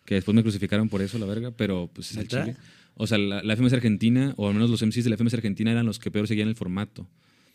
que 0.06 0.16
después 0.16 0.34
me 0.36 0.44
crucificaron 0.44 0.88
por 0.88 1.02
eso, 1.02 1.18
la 1.18 1.26
verga, 1.26 1.52
pero 1.52 1.90
pues 1.94 2.12
es 2.12 2.18
el 2.18 2.28
chile. 2.28 2.56
O 2.94 3.08
sea, 3.08 3.18
la, 3.18 3.44
la 3.44 3.56
FMS 3.58 3.74
Argentina, 3.74 4.34
o 4.38 4.48
al 4.48 4.54
menos 4.54 4.70
los 4.70 4.82
MCs 4.82 5.04
de 5.04 5.10
la 5.10 5.18
FMS 5.18 5.34
Argentina 5.34 5.72
eran 5.72 5.86
los 5.86 6.00
que 6.00 6.12
peor 6.12 6.28
seguían 6.28 6.48
el 6.48 6.56
formato. 6.56 7.08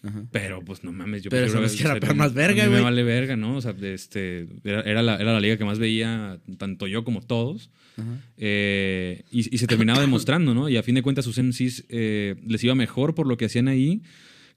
Ajá. 0.02 0.24
Pero 0.30 0.62
pues 0.64 0.82
no 0.82 0.92
mames, 0.92 1.22
yo 1.22 1.30
Pero 1.30 1.42
prefiero 1.42 1.52
son 1.52 1.62
los 1.62 1.72
que 1.72 1.82
sea, 1.82 1.94
rapean 1.94 2.16
más 2.16 2.32
verga, 2.32 2.66
güey. 2.66 2.78
Me 2.78 2.82
vale 2.82 3.02
verga, 3.02 3.36
¿no? 3.36 3.56
O 3.56 3.60
sea, 3.60 3.74
este, 3.82 4.48
era, 4.64 4.80
era 4.82 5.02
la, 5.02 5.16
era 5.16 5.32
la 5.32 5.40
liga 5.40 5.58
que 5.58 5.64
más 5.64 5.78
veía 5.78 6.40
tanto 6.56 6.86
yo 6.86 7.04
como 7.04 7.20
todos. 7.20 7.70
Ajá. 7.98 8.18
Eh, 8.38 9.24
y, 9.30 9.54
y 9.54 9.58
se 9.58 9.66
terminaba 9.66 10.00
demostrando, 10.00 10.54
¿no? 10.54 10.68
Y 10.70 10.78
a 10.78 10.82
fin 10.82 10.94
de 10.94 11.02
cuentas 11.02 11.26
sus 11.26 11.38
MCs 11.38 11.84
eh, 11.90 12.36
les 12.46 12.64
iba 12.64 12.74
mejor 12.74 13.14
por 13.14 13.26
lo 13.26 13.36
que 13.36 13.44
hacían 13.44 13.68
ahí 13.68 14.02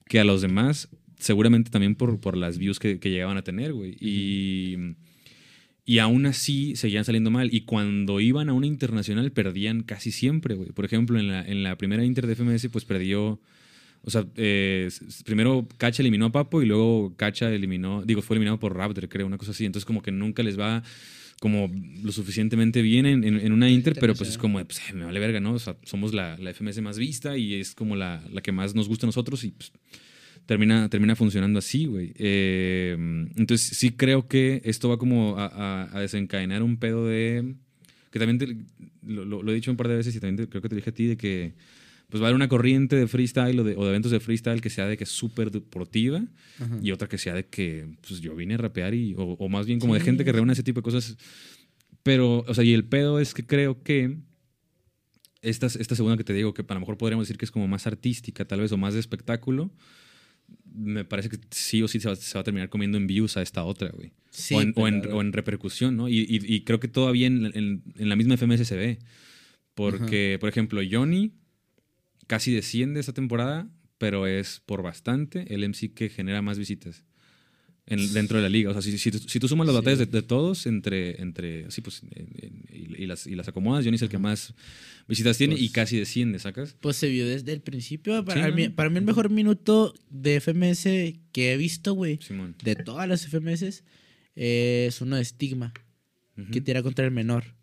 que 0.06 0.18
a 0.18 0.24
los 0.24 0.40
demás, 0.40 0.88
seguramente 1.18 1.70
también 1.70 1.94
por, 1.94 2.20
por 2.20 2.36
las 2.36 2.56
views 2.56 2.78
que, 2.78 2.98
que 2.98 3.10
llegaban 3.10 3.36
a 3.36 3.42
tener, 3.42 3.74
güey. 3.74 3.96
Y, 4.00 4.76
y 5.84 5.98
aún 5.98 6.24
así 6.24 6.74
seguían 6.76 7.04
saliendo 7.04 7.30
mal. 7.30 7.52
Y 7.52 7.62
cuando 7.62 8.18
iban 8.20 8.48
a 8.48 8.54
una 8.54 8.66
internacional 8.66 9.30
perdían 9.32 9.82
casi 9.82 10.10
siempre, 10.10 10.54
güey. 10.54 10.70
Por 10.70 10.86
ejemplo, 10.86 11.18
en 11.18 11.28
la, 11.28 11.42
en 11.42 11.62
la 11.62 11.76
primera 11.76 12.02
Inter 12.02 12.26
de 12.26 12.34
FMS, 12.34 12.68
pues 12.68 12.86
perdió... 12.86 13.40
O 14.04 14.10
sea, 14.10 14.26
eh, 14.36 14.88
primero 15.24 15.66
Cacha 15.78 16.02
eliminó 16.02 16.26
a 16.26 16.32
Papo 16.32 16.62
y 16.62 16.66
luego 16.66 17.14
Cacha 17.16 17.50
eliminó, 17.50 18.02
digo, 18.04 18.20
fue 18.22 18.34
eliminado 18.36 18.58
por 18.58 18.76
Raptor, 18.76 19.08
creo, 19.08 19.26
una 19.26 19.38
cosa 19.38 19.52
así. 19.52 19.64
Entonces, 19.64 19.84
como 19.86 20.02
que 20.02 20.12
nunca 20.12 20.42
les 20.42 20.58
va 20.58 20.82
como 21.40 21.70
lo 22.02 22.12
suficientemente 22.12 22.80
bien 22.80 23.06
en, 23.06 23.24
en- 23.24 23.40
en 23.40 23.52
una 23.52 23.68
Inter, 23.68 23.94
pero 24.00 24.14
pues 24.14 24.30
es 24.30 24.38
como, 24.38 24.64
pues, 24.64 24.78
eh, 24.88 24.92
me 24.94 25.04
vale 25.04 25.20
verga, 25.20 25.40
¿no? 25.40 25.52
O 25.54 25.58
sea, 25.58 25.76
somos 25.84 26.14
la, 26.14 26.36
la 26.38 26.50
FMS 26.54 26.80
más 26.80 26.98
vista 26.98 27.36
y 27.36 27.54
es 27.54 27.74
como 27.74 27.96
la, 27.96 28.22
la 28.32 28.40
que 28.40 28.52
más 28.52 28.74
nos 28.74 28.88
gusta 28.88 29.06
a 29.06 29.08
nosotros 29.08 29.42
y 29.44 29.50
pues 29.50 29.72
termina, 30.46 30.88
termina 30.88 31.16
funcionando 31.16 31.58
así, 31.58 31.86
güey. 31.86 32.12
Eh, 32.16 32.94
entonces, 33.36 33.76
sí 33.76 33.90
creo 33.90 34.28
que 34.28 34.62
esto 34.64 34.88
va 34.88 34.98
como 34.98 35.38
a, 35.38 35.46
a- 35.46 35.96
a 35.96 36.00
desencadenar 36.00 36.62
un 36.62 36.76
pedo 36.78 37.06
de... 37.06 37.54
Que 38.10 38.18
también 38.18 38.38
te- 38.38 38.56
lo, 39.06 39.24
lo- 39.24 39.42
lo 39.42 39.50
he 39.52 39.54
dicho 39.54 39.70
un 39.70 39.76
par 39.76 39.88
de 39.88 39.96
veces 39.96 40.14
y 40.14 40.20
también 40.20 40.36
te- 40.36 40.48
creo 40.48 40.62
que 40.62 40.68
te 40.68 40.76
dije 40.76 40.90
a 40.90 40.94
ti 40.94 41.06
de 41.06 41.16
que 41.16 41.54
pues 42.14 42.22
va 42.22 42.26
a 42.26 42.28
haber 42.28 42.36
una 42.36 42.46
corriente 42.46 42.94
de 42.94 43.08
freestyle 43.08 43.58
o 43.58 43.64
de, 43.64 43.74
o 43.76 43.82
de 43.82 43.88
eventos 43.90 44.12
de 44.12 44.20
freestyle 44.20 44.60
que 44.60 44.70
sea 44.70 44.86
de 44.86 44.96
que 44.96 45.02
es 45.02 45.10
súper 45.10 45.50
deportiva 45.50 46.22
Ajá. 46.60 46.78
y 46.80 46.92
otra 46.92 47.08
que 47.08 47.18
sea 47.18 47.34
de 47.34 47.46
que 47.46 47.88
pues 48.06 48.20
yo 48.20 48.36
vine 48.36 48.54
a 48.54 48.58
rapear 48.58 48.94
y, 48.94 49.14
o, 49.14 49.22
o 49.24 49.48
más 49.48 49.66
bien 49.66 49.80
como 49.80 49.94
de 49.94 50.00
gente 50.00 50.24
que 50.24 50.30
reúne 50.30 50.52
ese 50.52 50.62
tipo 50.62 50.78
de 50.78 50.84
cosas. 50.84 51.16
Pero, 52.04 52.44
o 52.46 52.54
sea, 52.54 52.62
y 52.62 52.72
el 52.72 52.84
pedo 52.84 53.18
es 53.18 53.34
que 53.34 53.44
creo 53.44 53.82
que 53.82 54.16
esta, 55.42 55.66
esta 55.66 55.96
segunda 55.96 56.16
que 56.16 56.22
te 56.22 56.32
digo, 56.34 56.54
que 56.54 56.62
a 56.68 56.74
lo 56.74 56.78
mejor 56.78 56.96
podríamos 56.98 57.26
decir 57.26 57.36
que 57.36 57.46
es 57.46 57.50
como 57.50 57.66
más 57.66 57.88
artística 57.88 58.44
tal 58.44 58.60
vez 58.60 58.70
o 58.70 58.76
más 58.76 58.94
de 58.94 59.00
espectáculo, 59.00 59.72
me 60.72 61.04
parece 61.04 61.28
que 61.30 61.38
sí 61.50 61.82
o 61.82 61.88
sí 61.88 61.98
se 61.98 62.08
va, 62.08 62.14
se 62.14 62.34
va 62.34 62.42
a 62.42 62.44
terminar 62.44 62.68
comiendo 62.68 62.96
en 62.96 63.08
views 63.08 63.36
a 63.36 63.42
esta 63.42 63.64
otra, 63.64 63.90
güey. 63.90 64.12
Sí, 64.30 64.54
o, 64.54 64.60
en, 64.62 64.72
o 64.76 64.86
en- 64.86 65.00
pero- 65.02 65.16
o 65.16 65.20
en 65.20 65.32
repercusión, 65.32 65.96
¿no? 65.96 66.08
Y, 66.08 66.18
y- 66.20 66.54
y 66.54 66.60
creo 66.62 66.78
que 66.78 66.86
todavía 66.88 67.26
en, 67.26 67.46
en- 67.54 67.82
en 67.96 68.08
la 68.08 68.14
misma 68.16 68.34
FMS 68.36 68.64
se 68.66 68.76
ve. 68.76 68.98
Porque, 69.74 70.36
por 70.38 70.48
ejemplo, 70.48 70.80
Johnny 70.88 71.32
casi 72.26 72.52
desciende 72.52 73.00
esta 73.00 73.12
temporada, 73.12 73.68
pero 73.98 74.26
es 74.26 74.60
por 74.66 74.82
bastante 74.82 75.52
el 75.54 75.62
MC 75.64 75.92
que 75.94 76.08
genera 76.08 76.42
más 76.42 76.58
visitas. 76.58 77.04
en- 77.86 78.14
dentro 78.14 78.38
de 78.38 78.42
la 78.42 78.48
liga. 78.48 78.70
O 78.70 78.72
sea, 78.72 78.80
si, 78.80 78.96
si, 78.96 79.10
si 79.10 79.38
tú 79.38 79.46
sumas 79.46 79.66
las 79.66 79.74
Sí. 79.74 79.78
batallas 79.80 79.98
de, 79.98 80.06
de 80.06 80.22
todos 80.22 80.64
entre, 80.64 81.20
entre 81.20 81.66
así 81.66 81.82
pues, 81.82 82.02
en- 82.02 82.28
en- 82.40 82.64
y, 82.72 83.02
y 83.02 83.06
las, 83.06 83.26
y 83.26 83.34
las 83.34 83.46
acomodas, 83.46 83.84
Johnny 83.84 83.96
es 83.96 84.00
el 84.02 84.08
que 84.08 84.16
más 84.16 84.54
visitas 85.06 85.36
tiene 85.36 85.54
y 85.54 85.58
Pues- 85.68 85.72
casi 85.72 85.98
desciende, 85.98 86.38
¿sacas? 86.38 86.76
Pues 86.80 86.96
se 86.96 87.10
vio 87.10 87.28
desde 87.28 87.52
el 87.52 87.60
principio. 87.60 88.24
Para, 88.24 88.46
Sí, 88.46 88.52
mí, 88.52 88.70
para 88.70 88.88
mí 88.88 88.96
el 88.96 89.04
mejor 89.04 89.28
minuto 89.28 89.92
de 90.08 90.36
FMS 90.40 91.20
que 91.30 91.52
he 91.52 91.58
visto, 91.58 91.92
güey, 91.92 92.18
de 92.64 92.74
todas 92.74 93.06
las 93.06 93.26
FMS, 93.26 93.84
eh, 94.34 94.86
es 94.88 95.02
uno 95.02 95.16
de 95.16 95.24
Stigma, 95.26 95.74
Ujú. 96.38 96.50
que 96.52 96.62
tira 96.62 96.82
contra 96.82 97.04
el 97.04 97.10
menor. 97.10 97.53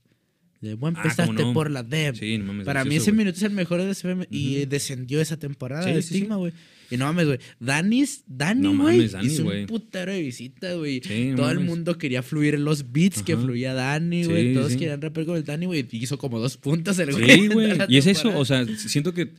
De, 0.61 0.75
bueno, 0.75 0.97
Ah, 0.99 1.01
empezaste 1.03 1.35
¿cómo 1.35 1.47
no? 1.49 1.53
por 1.53 1.71
la 1.71 1.81
Dev. 1.83 2.15
Sí, 2.15 2.37
no 2.37 2.45
mames. 2.45 2.65
Para 2.65 2.85
mí 2.85 2.95
ese 2.95 3.11
minuto 3.11 3.35
es 3.37 3.43
el 3.43 3.51
mejor 3.51 3.81
de 3.81 3.89
ese 3.91 4.07
FM 4.07 4.27
y 4.29 4.65
descendió 4.65 5.19
esa 5.19 5.37
temporada 5.37 5.83
Sí, 5.83 5.93
de 5.93 6.01
sí, 6.03 6.21
güey. 6.25 6.53
Y 6.91 6.97
no 6.97 7.05
mames, 7.05 7.25
güey. 7.25 7.39
Danis, 7.59 8.23
Dani, 8.27 8.61
No 8.61 8.83
güey, 8.83 9.07
Dani, 9.07 9.25
hizo 9.27 9.45
un 9.45 9.65
putero 9.65 10.11
de 10.11 10.21
visita, 10.21 10.73
güey. 10.75 11.01
Sí, 11.01 11.29
no 11.29 11.37
Todo 11.37 11.51
el 11.51 11.61
mundo 11.61 11.97
quería 11.97 12.21
fluir 12.21 12.59
los 12.59 12.91
beats 12.91 13.23
que 13.23 13.35
fluía 13.37 13.73
Dani, 13.73 14.25
güey. 14.25 14.53
Todos 14.53 14.73
querían 14.73 15.01
rapear 15.01 15.25
con 15.25 15.37
el 15.37 15.43
Dani, 15.45 15.65
güey. 15.65 15.87
Y 15.89 15.97
hizo 16.03 16.17
como 16.17 16.39
dos 16.39 16.57
puntos 16.57 16.99
el 16.99 17.11
güey. 17.13 17.25
Sí, 17.39 17.47
güey. 17.47 17.77
Y 17.87 17.97
es 17.97 18.07
eso, 18.07 18.37
o 18.37 18.45
sea, 18.45 18.65
siento 18.77 19.13
que 19.13 19.31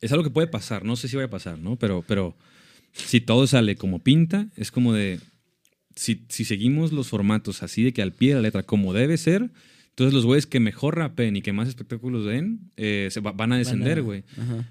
es 0.00 0.12
algo 0.12 0.22
que 0.22 0.30
puede 0.30 0.46
pasar. 0.46 0.84
No 0.84 0.94
sé 0.96 1.08
si 1.08 1.16
vaya 1.16 1.26
a 1.26 1.30
pasar, 1.30 1.58
¿no? 1.58 1.76
Pero, 1.76 2.04
pero 2.06 2.36
si 2.92 3.20
todo 3.20 3.46
sale 3.46 3.74
como 3.76 3.98
pinta, 3.98 4.46
es 4.56 4.70
como 4.70 4.92
de. 4.92 5.18
Si, 5.96 6.24
si 6.28 6.44
seguimos 6.44 6.92
los 6.92 7.08
formatos 7.08 7.62
así 7.64 7.82
de 7.82 7.92
que 7.92 8.02
al 8.02 8.12
pie 8.12 8.28
de 8.28 8.34
la 8.36 8.42
letra, 8.42 8.62
como 8.62 8.92
debe 8.92 9.16
ser, 9.16 9.50
entonces 9.98 10.14
los 10.14 10.24
güeyes 10.26 10.46
que 10.46 10.60
mejor 10.60 10.96
rapen 10.96 11.34
y 11.36 11.42
que 11.42 11.52
más 11.52 11.66
espectáculos 11.66 12.24
den, 12.24 12.70
eh, 12.76 13.08
se 13.10 13.18
va- 13.18 13.32
van 13.32 13.50
a 13.52 13.58
descender, 13.58 14.02
güey. 14.02 14.22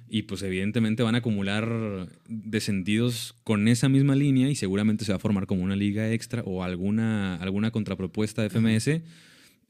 Y 0.08 0.22
pues 0.22 0.42
evidentemente 0.42 1.04
van 1.04 1.16
a 1.16 1.18
acumular 1.18 2.08
descendidos 2.30 3.36
con 3.44 3.68
esa 3.68 3.90
misma 3.90 4.16
línea 4.16 4.50
y 4.50 4.56
seguramente 4.56 5.04
se 5.04 5.12
va 5.12 5.18
a 5.18 5.20
formar 5.20 5.46
como 5.46 5.63
una 5.63 5.76
liga 5.76 6.12
extra 6.13 6.44
o 6.44 6.63
alguna, 6.63 7.36
alguna 7.36 7.72
contrapropuesta 7.72 8.42
de 8.42 8.50
FMS 8.50 9.02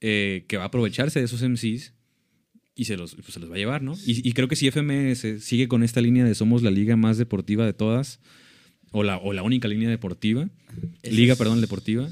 eh, 0.02 0.46
que 0.48 0.58
va 0.58 0.64
a 0.64 0.68
aprovecharse 0.68 1.18
de 1.20 1.26
esos 1.26 1.42
MCs 1.42 1.94
y 2.76 2.86
se 2.86 2.96
los, 2.96 3.16
pues, 3.16 3.34
se 3.34 3.40
los 3.40 3.50
va 3.50 3.56
a 3.56 3.58
llevar, 3.58 3.82
¿no? 3.82 3.96
Y, 4.06 4.28
y 4.30 4.34
creo 4.34 4.48
que 4.48 4.56
si 4.56 4.68
FMS 4.70 5.40
sigue 5.44 5.68
con 5.68 5.82
esta 5.82 6.02
línea 6.02 6.24
de 6.24 6.36
somos 6.36 6.62
la 6.62 6.70
liga 6.70 6.96
más 6.96 7.18
deportiva 7.18 7.66
de 7.66 7.74
todas, 7.74 8.20
o 8.92 9.02
la, 9.04 9.18
o 9.18 9.34
la 9.34 9.42
única 9.42 9.68
línea 9.68 9.90
deportiva, 9.90 10.50
liga, 11.04 11.36
perdón, 11.36 11.62
deportiva, 11.62 12.10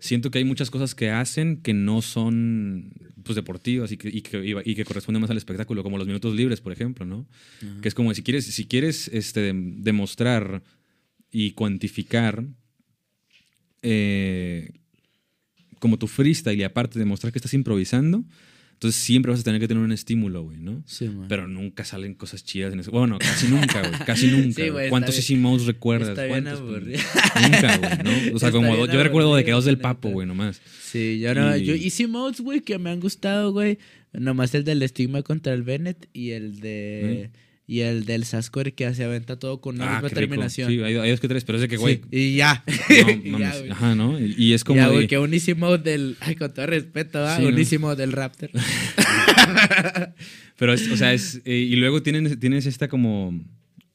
siento 0.00 0.30
que 0.30 0.38
hay 0.38 0.44
muchas 0.44 0.70
cosas 0.70 0.94
que 0.94 1.10
hacen 1.10 1.58
que 1.62 1.74
no 1.74 2.02
son 2.02 2.92
pues 3.22 3.36
deportivas 3.36 3.92
y 3.92 3.96
que, 3.96 4.08
y 4.08 4.22
que, 4.22 4.62
y 4.64 4.74
que 4.74 4.84
corresponden 4.84 5.20
más 5.20 5.30
al 5.30 5.36
espectáculo, 5.36 5.82
como 5.82 5.98
los 5.98 6.06
minutos 6.06 6.34
libres, 6.34 6.60
por 6.60 6.72
ejemplo, 6.72 7.04
¿no? 7.04 7.26
Ajá. 7.62 7.80
Que 7.80 7.88
es 7.88 7.94
como 7.94 8.14
si 8.14 8.22
quieres, 8.22 8.46
si 8.46 8.66
quieres 8.66 9.08
este, 9.08 9.52
demostrar 9.54 10.62
y 11.30 11.52
cuantificar 11.52 12.44
eh, 13.82 14.72
como 15.78 15.98
tu 15.98 16.06
freestyle 16.06 16.58
y 16.58 16.64
aparte 16.64 16.98
demostrar 16.98 17.32
que 17.32 17.38
estás 17.38 17.54
improvisando, 17.54 18.24
entonces 18.78 19.00
siempre 19.02 19.32
vas 19.32 19.40
a 19.40 19.42
tener 19.42 19.60
que 19.60 19.66
tener 19.66 19.82
un 19.82 19.90
estímulo, 19.90 20.44
güey, 20.44 20.58
¿no? 20.58 20.84
Sí, 20.86 21.08
man. 21.08 21.26
Pero 21.28 21.48
nunca 21.48 21.84
salen 21.84 22.14
cosas 22.14 22.44
chidas 22.44 22.72
en 22.72 22.78
eso. 22.78 22.92
Bueno, 22.92 23.18
casi 23.18 23.48
nunca, 23.48 23.80
güey. 23.80 23.92
Casi 24.06 24.26
nunca. 24.30 24.62
Sí, 24.62 24.68
güey. 24.68 24.88
¿Cuántos 24.88 25.16
Easy 25.16 25.34
Modes 25.34 25.66
recuerdas? 25.66 26.10
está 26.10 26.24
bien 26.26 26.44
¿Cuántos, 26.44 26.60
aburrido. 26.60 27.00
Nunca, 27.42 27.76
güey, 27.76 27.90
¿no? 28.04 28.10
O 28.36 28.38
sea, 28.38 28.48
Está 28.48 28.52
como 28.52 28.76
bien 28.76 28.86
yo 28.92 29.02
recuerdo 29.02 29.34
de 29.34 29.44
que 29.44 29.50
dos 29.50 29.64
del 29.64 29.78
papo, 29.78 30.10
güey, 30.10 30.28
nomás. 30.28 30.60
Sí, 30.80 31.18
yo 31.18 31.34
no, 31.34 31.56
Y- 31.56 31.64
yo 31.64 31.74
Easy 31.74 32.06
Modes, 32.06 32.40
güey, 32.40 32.60
que 32.60 32.78
me 32.78 32.90
han 32.90 33.00
gustado, 33.00 33.50
güey. 33.52 33.78
Nomás 34.12 34.54
el 34.54 34.62
del 34.62 34.80
estigma 34.82 35.22
contra 35.22 35.52
el 35.52 35.64
Bennett 35.64 36.08
y 36.12 36.30
el 36.30 36.60
de 36.60 37.30
y 37.70 37.80
el 37.80 38.06
del 38.06 38.24
Sasquatch 38.24 38.72
que 38.74 38.92
se 38.94 39.04
aventa 39.04 39.38
todo 39.38 39.60
con 39.60 39.76
una 39.76 39.98
Ah, 39.98 40.00
misma 40.00 40.08
terminación. 40.08 40.70
Sí, 40.70 40.80
hay, 40.82 40.96
hay 40.96 41.10
dos 41.10 41.20
que 41.20 41.28
tres, 41.28 41.44
pero 41.44 41.58
es 41.58 41.62
de 41.62 41.68
que, 41.68 41.76
güey, 41.76 41.96
Sí, 42.10 42.32
y 42.32 42.36
ya. 42.36 42.64
no 43.26 43.32
mames. 43.38 43.64
ya. 43.66 43.72
Ajá, 43.72 43.94
¿no? 43.94 44.18
Y, 44.18 44.34
y 44.38 44.52
es 44.54 44.64
como 44.64 44.78
ya, 44.80 44.88
de- 44.88 44.94
güey, 44.94 45.06
que 45.06 45.18
un 45.18 45.32
Easy 45.34 45.54
Mode 45.54 45.78
del. 45.88 46.16
Ay, 46.20 46.34
con 46.34 46.52
todo 46.52 46.66
respeto, 46.66 47.20
¿va? 47.20 47.36
Sí, 47.36 47.44
un 47.44 47.52
¿no? 47.52 47.58
Easy 47.58 47.76
Mode 47.78 47.96
del 47.96 48.12
Raptor. 48.12 48.50
Pero, 50.56 50.72
es- 50.72 50.90
o 50.90 50.96
sea, 50.96 51.12
es. 51.12 51.40
eh, 51.44 51.54
y 51.56 51.76
luego 51.76 52.02
tienen, 52.02 52.38
tienes 52.40 52.66
esta 52.66 52.88
como. 52.88 53.38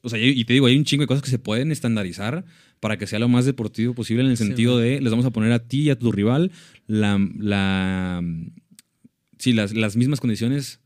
O 0.02 0.10
sea, 0.10 0.20
y 0.20 0.44
te 0.44 0.54
digo, 0.54 0.66
hay 0.68 0.76
un 0.78 0.84
chingo 0.84 1.04
de 1.04 1.08
cosas 1.08 1.24
que 1.24 1.30
se 1.30 1.40
pueden 1.40 1.72
estandarizar 1.72 2.44
para 2.82 2.98
que 2.98 3.08
sea 3.08 3.20
lo 3.20 3.30
más 3.30 3.46
deportivo 3.46 3.94
posible 3.94 4.24
en 4.24 4.30
el 4.32 4.38
sentido 4.38 4.78
de 4.78 5.00
les 5.00 5.10
vamos 5.10 5.26
a 5.26 5.30
poner 5.32 5.54
a 5.54 5.60
ti 5.66 5.84
y 5.84 5.90
a 5.90 5.98
tu 5.98 6.12
rival 6.12 6.52
la. 6.88 7.20
la 7.40 8.22
sí, 9.40 9.54
las, 9.54 9.74
las 9.74 9.96
mismas 9.96 10.20
condiciones 10.20 10.82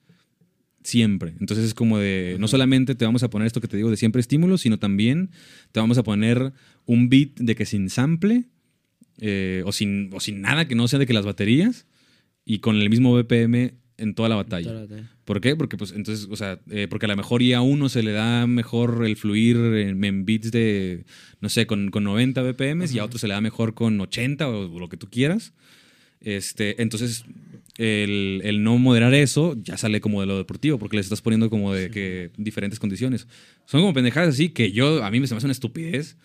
siempre. 0.88 1.36
Entonces 1.39 1.65
es 1.65 1.73
como 1.73 1.97
de. 1.97 2.38
No 2.39 2.47
solamente 2.47 2.95
te 2.95 3.06
vamos 3.06 3.23
a 3.23 3.30
poner 3.30 3.45
esto 3.45 3.62
que 3.62 3.67
te 3.67 3.78
digo 3.78 3.89
de 3.89 3.97
siempre 3.97 4.21
estímulos, 4.21 4.62
sino 4.62 4.80
también 4.80 5.32
te 5.71 5.80
vamos 5.80 5.97
a 5.97 6.04
poner 6.04 6.54
un 6.86 7.10
beat 7.10 7.36
de 7.36 7.56
que 7.56 7.65
sin 7.65 7.89
sample 7.89 8.45
eh, 9.19 9.63
o, 9.65 9.71
sin, 9.71 10.10
o 10.13 10.19
sin 10.19 10.41
nada 10.41 10.67
que 10.67 10.76
no 10.76 10.88
sea 10.88 11.00
de 11.00 11.06
que 11.06 11.13
las 11.13 11.26
baterías 11.26 11.88
y 12.45 12.60
con 12.60 12.78
el 12.78 12.89
mismo 12.89 13.13
BPM 13.13 13.73
en 13.97 14.13
toda 14.13 14.30
la 14.30 14.36
batalla. 14.36 14.86
¿Por 15.26 15.41
qué? 15.41 15.56
Porque, 15.56 15.76
pues, 15.76 15.91
entonces, 15.91 16.28
o 16.30 16.36
sea, 16.36 16.60
eh, 16.69 16.88
porque 16.89 17.08
a 17.08 17.10
lo 17.10 17.17
mejor 17.17 17.41
y 17.41 17.52
a 17.54 17.62
uno 17.62 17.89
se 17.89 18.04
le 18.04 18.12
da 18.12 18.47
mejor 18.47 19.04
el 19.06 19.17
fluir 19.17 19.58
en, 19.58 20.04
en 20.04 20.26
beats 20.26 20.52
de, 20.52 21.06
no 21.41 21.50
sé, 21.50 21.67
con, 21.67 21.89
con 21.89 22.04
90 22.04 22.41
BPMs 22.43 22.93
y 22.93 23.00
a 23.00 23.04
otro 23.04 23.19
se 23.19 23.28
le 23.28 23.34
da 23.34 23.41
mejor 23.41 23.73
con 23.73 24.00
80 24.00 24.47
o, 24.47 24.80
lo 24.80 24.88
que 24.88 24.97
tú 24.97 25.10
quieras. 25.10 25.54
Este, 26.21 26.82
entonces, 26.82 27.26
el, 27.78 28.42
el 28.44 28.63
no 28.63 28.78
moderar 28.78 29.13
eso 29.13 29.56
ya 29.62 29.78
sale 29.78 30.02
como 30.02 30.22
de 30.22 30.28
lo 30.28 30.38
deportivo, 30.38 30.80
porque 30.80 30.98
les 30.98 31.06
estás 31.06 31.22
poniendo 31.22 31.50
como 31.50 31.74
de 31.74 31.92
que 31.92 32.32
diferentes 32.38 32.80
condiciones. 32.80 33.28
Son 33.66 33.82
como 33.82 33.94
pendejadas 33.94 34.30
así 34.34 34.50
que 34.50 34.72
yo, 34.72 35.04
a 35.04 35.12
mí 35.12 35.20
me 35.20 35.28
se 35.28 35.34
me 35.34 35.38
hace 35.38 35.46
una 35.48 35.52
estupidez, 35.52 36.18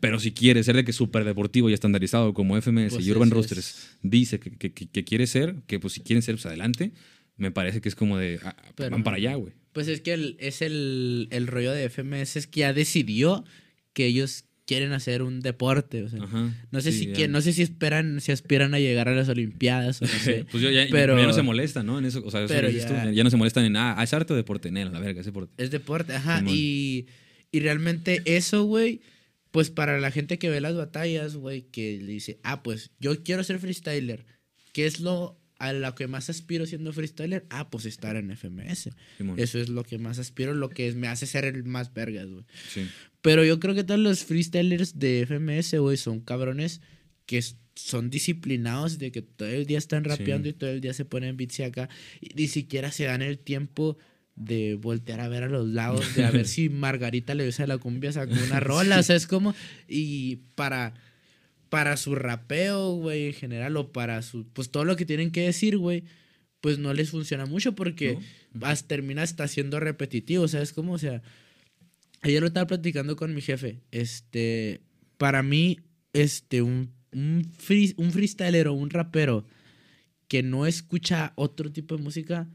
pero 0.00 0.18
si 0.18 0.32
quiere 0.32 0.64
ser 0.64 0.74
de 0.76 0.84
que 0.84 0.92
súper 0.92 1.24
deportivo 1.24 1.70
y 1.70 1.74
estandarizado 1.74 2.34
como 2.34 2.56
FMS 2.60 2.94
Pues 2.94 3.06
y 3.06 3.10
Urban 3.12 3.28
es. 3.28 3.34
Roosters 3.34 3.88
dice 4.02 4.40
que, 4.40 4.50
que- 4.56 4.72
que- 4.72 4.88
que 4.88 5.04
quiere 5.04 5.26
ser, 5.26 5.56
que 5.66 5.78
pues 5.78 5.92
si 5.94 6.00
quieren 6.00 6.22
ser, 6.22 6.34
pues 6.34 6.46
adelante. 6.46 6.92
Me 7.38 7.50
parece 7.50 7.82
que 7.82 7.88
es 7.90 7.94
como 7.94 8.16
de, 8.16 8.40
ah, 8.42 8.56
Pero- 8.74 8.90
van 8.90 9.04
para 9.04 9.18
allá, 9.18 9.34
güey. 9.34 9.52
Pues 9.72 9.88
es 9.88 10.00
que 10.00 10.14
el- 10.14 10.36
es 10.40 10.62
el, 10.62 11.28
el 11.30 11.46
rollo 11.46 11.70
de 11.72 11.84
FMS 11.90 12.36
es 12.38 12.46
que 12.46 12.60
ya 12.60 12.72
decidió 12.72 13.44
que 13.92 14.06
ellos 14.06 14.45
quieren 14.66 14.92
hacer 14.92 15.22
un 15.22 15.40
deporte. 15.40 16.02
O 16.02 16.08
sea, 16.08 16.22
Ajá. 16.22 16.52
no 16.70 16.80
sé 16.80 16.92
Sí, 16.92 16.98
si 16.98 17.06
quien- 17.12 17.30
no 17.32 17.40
sé 17.40 17.52
si 17.52 17.62
esperan, 17.62 18.20
si 18.20 18.32
aspiran 18.32 18.74
a 18.74 18.78
llegar 18.80 19.08
a 19.08 19.14
las 19.14 19.28
Olimpiadas 19.28 20.02
o 20.02 20.06
no 20.06 20.10
sé. 20.42 20.44
pues 20.50 20.62
yo 20.62 20.70
ya, 20.70 20.86
Pero- 20.90 21.16
ya 21.18 21.26
no 21.26 21.32
se 21.32 21.42
molesta, 21.42 21.82
¿no? 21.82 21.98
En 21.98 22.04
eso, 22.04 22.22
o 22.24 22.30
sea, 22.30 22.40
eso 22.44 22.52
Pero 22.52 22.68
lo 22.68 22.74
dices 22.74 22.86
tú, 22.88 22.94
ya- 23.12 23.24
no 23.24 23.30
se 23.30 23.36
molestan 23.36 23.64
en, 23.64 23.76
ah, 23.76 23.96
es 24.02 24.12
arte 24.12 24.32
o 24.32 24.36
deporte, 24.36 24.70
Nel, 24.70 24.92
la 24.92 25.00
verga, 25.00 25.20
es 25.20 25.26
deporte. 25.26 25.52
Es 25.62 25.70
deporte, 25.70 26.12
ajá. 26.14 26.42
Y, 26.48 27.06
y 27.52 27.60
realmente 27.60 28.22
eso, 28.24 28.64
güey, 28.64 29.00
pues 29.52 29.70
para 29.70 29.98
la 30.00 30.10
gente 30.10 30.38
que 30.38 30.50
ve 30.50 30.60
las 30.60 30.74
batallas, 30.76 31.36
güey, 31.36 31.62
que 31.70 31.98
le 32.02 32.12
dice, 32.12 32.40
ah, 32.42 32.62
pues 32.62 32.90
yo 33.00 33.22
quiero 33.22 33.42
ser 33.44 33.58
freestyler. 33.58 34.26
¿Qué 34.72 34.84
es 34.86 35.00
lo 35.00 35.40
a 35.58 35.72
lo 35.72 35.94
que 35.94 36.06
más 36.06 36.28
aspiro 36.30 36.66
siendo 36.66 36.92
freestyler? 36.92 37.46
Ah, 37.50 37.70
pues 37.70 37.86
estar 37.86 38.16
en 38.16 38.30
FMS. 38.36 38.90
Simón. 39.16 39.38
Eso 39.38 39.58
es 39.58 39.68
lo 39.68 39.84
que 39.84 39.98
más 39.98 40.18
aspiro, 40.18 40.54
lo 40.54 40.68
que 40.68 40.92
me 40.92 41.08
hace 41.08 41.26
ser 41.26 41.44
el 41.44 41.64
más 41.64 41.92
vergas, 41.94 42.26
güey. 42.28 42.44
Sí. 42.72 42.86
Pero 43.22 43.44
yo 43.44 43.58
creo 43.58 43.74
que 43.74 43.84
todos 43.84 44.00
los 44.00 44.24
freestylers 44.24 44.98
de 44.98 45.26
FMS, 45.26 45.78
güey, 45.78 45.96
son 45.96 46.20
cabrones 46.20 46.80
que 47.26 47.42
son 47.74 48.08
disciplinados 48.10 48.98
de 48.98 49.10
que 49.12 49.22
todo 49.22 49.48
el 49.48 49.66
día 49.66 49.78
están 49.78 50.04
rapeando 50.04 50.44
Sí. 50.44 50.50
y 50.50 50.52
todo 50.54 50.70
el 50.70 50.80
día 50.80 50.94
se 50.94 51.04
ponen 51.04 51.36
beats 51.36 51.58
y 51.58 51.62
acá. 51.64 51.88
Y 52.20 52.34
ni 52.34 52.48
siquiera 52.48 52.90
se 52.92 53.04
dan 53.04 53.22
el 53.22 53.38
tiempo 53.38 53.98
de 54.36 54.74
voltear 54.74 55.20
a 55.20 55.28
ver 55.28 55.42
a 55.44 55.48
los 55.48 55.66
lados, 55.66 56.14
de 56.14 56.24
a 56.24 56.30
ver 56.30 56.46
si 56.46 56.68
Margarita 56.68 57.34
le 57.34 57.50
a 57.58 57.66
la 57.66 57.78
cumbia 57.78 58.12
sacó 58.12 58.34
una 58.34 58.60
rola. 58.60 59.00
O 59.00 59.02
sea, 59.02 59.16
es 59.16 59.26
como. 59.26 59.54
Y 59.88 60.36
para. 60.54 60.94
Para 61.76 61.96
su 61.98 62.14
rapeo, 62.14 62.94
güey, 62.94 63.26
en 63.26 63.32
general, 63.34 63.76
o 63.76 63.92
para 63.92 64.22
su. 64.22 64.46
Pues 64.54 64.70
todo 64.70 64.84
lo 64.86 64.96
que 64.96 65.04
tienen 65.04 65.30
que 65.30 65.42
decir, 65.42 65.76
güey, 65.76 66.04
pues 66.62 66.78
no 66.78 66.94
les 66.94 67.10
funciona 67.10 67.44
mucho 67.44 67.74
porque 67.74 68.14
¿No? 68.14 68.20
vas, 68.60 68.84
termina 68.88 69.20
hasta 69.22 69.46
siendo 69.46 69.78
repetitivo, 69.78 70.48
¿sabes 70.48 70.72
cómo? 70.72 70.94
O 70.94 70.98
sea, 70.98 71.20
ayer 72.22 72.40
lo 72.40 72.46
estaba 72.46 72.66
platicando 72.66 73.14
con 73.16 73.34
mi 73.34 73.42
jefe. 73.42 73.80
Este, 73.90 74.80
para 75.18 75.42
mí, 75.42 75.80
este, 76.14 76.62
un, 76.62 76.92
un, 77.12 77.44
free- 77.58 77.94
un 77.98 78.10
freestyler 78.10 78.68
o 78.68 78.72
un 78.72 78.88
rapero 78.88 79.44
que 80.28 80.42
no 80.42 80.66
escucha 80.66 81.32
otro 81.36 81.70
tipo 81.70 81.96
de 81.96 82.02
música 82.02 82.48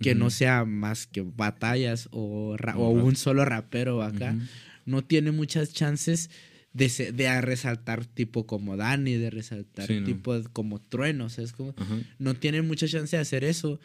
que 0.00 0.14
no 0.14 0.26
Ujú. 0.26 0.30
sea 0.36 0.64
más 0.64 1.06
que 1.08 1.22
batallas 1.22 2.08
o, 2.12 2.56
O 2.56 2.78
o 2.78 2.90
un 2.90 3.16
solo 3.16 3.44
rapero 3.44 4.02
acá, 4.02 4.34
Ujú. 4.36 4.46
no 4.86 5.02
tiene 5.04 5.32
muchas 5.32 5.72
chances 5.74 6.30
de, 6.72 7.12
de 7.12 7.28
a 7.28 7.40
resaltar 7.40 8.06
tipo 8.06 8.46
como 8.46 8.76
Dani, 8.76 9.14
de 9.14 9.30
resaltar 9.30 9.86
Sí, 9.86 10.00
¿no? 10.00 10.06
tipo 10.06 10.40
como 10.52 10.80
Trueno, 10.80 11.28
¿sabes 11.28 11.52
cómo? 11.52 11.74
Ajá. 11.76 11.98
no 12.18 12.34
tienen 12.34 12.66
mucha 12.66 12.86
chance 12.86 13.16
de 13.16 13.22
hacer 13.22 13.44
eso 13.44 13.80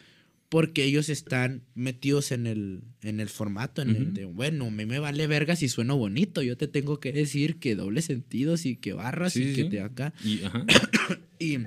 porque 0.48 0.84
ellos 0.84 1.08
están 1.08 1.62
metidos 1.74 2.30
en 2.30 2.46
el, 2.46 2.82
en 3.02 3.18
el 3.18 3.28
formato, 3.28 3.82
en 3.82 3.90
el 3.90 4.02
Ujú. 4.04 4.12
de, 4.12 4.24
bueno, 4.26 4.70
me, 4.70 4.86
me 4.86 5.00
vale 5.00 5.26
verga 5.26 5.56
si 5.56 5.68
sueno 5.68 5.96
bonito, 5.96 6.40
yo 6.40 6.56
te 6.56 6.68
tengo 6.68 7.00
que 7.00 7.12
decir 7.12 7.56
que 7.58 7.74
doble 7.74 8.00
sentidos 8.00 8.64
y 8.64 8.76
que 8.76 8.92
barras 8.92 9.32
Sí, 9.32 9.42
y 9.42 9.46
sí, 9.48 9.54
que 9.56 9.64
te 9.64 9.80
acá. 9.80 10.14
Y, 10.24 10.44
ajá. 10.44 10.64
Y 11.40 11.58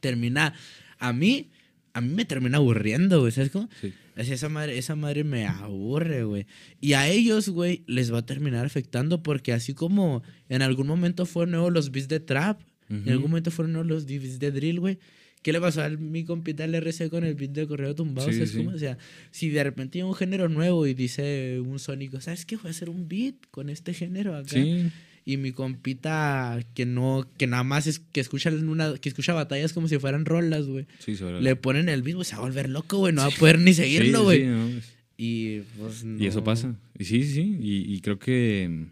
termina, 0.00 0.54
a 0.98 1.12
mí, 1.12 1.50
a 1.94 2.00
mí 2.00 2.12
me 2.12 2.24
termina 2.24 2.58
aburriendo, 2.58 3.20
güey. 3.20 3.32
¿Sabes 3.32 3.50
cómo? 3.50 3.68
Sí. 3.80 3.92
Esa 4.16 4.48
madre, 4.48 4.76
esa 4.78 4.94
madre 4.96 5.24
me 5.24 5.46
aburre, 5.46 6.24
güey. 6.24 6.46
Y 6.80 6.92
a 6.92 7.08
ellos, 7.08 7.48
güey, 7.48 7.82
les 7.86 8.12
va 8.12 8.18
a 8.18 8.26
terminar 8.26 8.66
afectando 8.66 9.22
porque 9.22 9.52
así 9.52 9.74
como 9.74 10.22
en 10.48 10.62
algún 10.62 10.86
momento 10.86 11.24
fueron 11.26 11.52
nuevos 11.52 11.72
los 11.72 11.90
beats 11.90 12.08
de 12.08 12.20
trap, 12.20 12.60
en 12.90 13.00
Ujú. 13.00 13.10
algún 13.10 13.30
momento 13.30 13.50
fueron 13.50 13.72
nuevos 13.72 13.88
los 13.90 14.06
beats 14.06 14.38
de 14.38 14.50
drill, 14.52 14.80
güey. 14.80 14.98
¿Qué 15.42 15.52
le 15.52 15.60
pasó 15.60 15.82
a 15.82 15.88
mi 15.90 16.24
compita 16.24 16.64
el 16.64 16.74
RC 16.74 17.10
con 17.10 17.22
el 17.24 17.34
beat 17.34 17.50
de 17.50 17.66
correo 17.66 17.94
tumbado? 17.94 18.28
Sí, 18.28 18.34
¿Sabes 18.34 18.50
sí. 18.52 18.58
cómo? 18.58 18.70
O 18.70 18.78
sea, 18.78 18.96
si 19.30 19.50
de 19.50 19.62
repente 19.62 19.98
hay 19.98 20.02
un 20.02 20.14
género 20.14 20.48
nuevo 20.48 20.86
y 20.86 20.94
dice 20.94 21.60
un 21.60 21.78
sónico, 21.78 22.20
¿sabes 22.20 22.46
qué? 22.46 22.56
Voy 22.56 22.68
a 22.68 22.70
hacer 22.70 22.88
un 22.88 23.08
beat 23.08 23.34
con 23.50 23.68
este 23.68 23.92
género 23.94 24.34
acá. 24.36 24.48
Sí. 24.54 24.90
Y 25.26 25.38
mi 25.38 25.52
compita 25.52 26.60
que 26.74 26.84
no, 26.84 27.26
que 27.38 27.46
nada 27.46 27.64
más 27.64 27.86
es 27.86 27.98
que 27.98 28.20
escucha 28.20 28.50
una, 28.50 28.94
que 28.98 29.08
escucha 29.08 29.32
batallas 29.32 29.72
como 29.72 29.88
si 29.88 29.98
fueran 29.98 30.26
rolas, 30.26 30.66
güey. 30.66 30.86
Sí, 30.98 31.16
Le 31.40 31.56
ponen 31.56 31.88
el 31.88 32.02
beat, 32.02 32.16
güey, 32.16 32.24
se 32.26 32.34
va 32.36 32.42
a 32.42 32.44
volver 32.44 32.68
loco, 32.68 32.98
güey. 32.98 33.12
No 33.14 33.22
va 33.22 33.28
a 33.28 33.30
poder 33.30 33.58
ni 33.58 33.72
seguirlo, 33.72 34.18
Sí, 34.18 34.24
güey. 34.24 34.40
sí, 34.40 34.46
no, 34.46 34.66
es- 34.68 34.92
Y 35.16 35.60
pues 35.78 36.04
Y 36.18 36.26
eso 36.26 36.44
pasa. 36.44 36.74
Y 36.98 37.04
sí, 37.04 37.22
sí, 37.22 37.32
sí. 37.34 37.56
Y, 37.60 37.94
y 37.94 38.00
creo 38.00 38.18
que. 38.18 38.86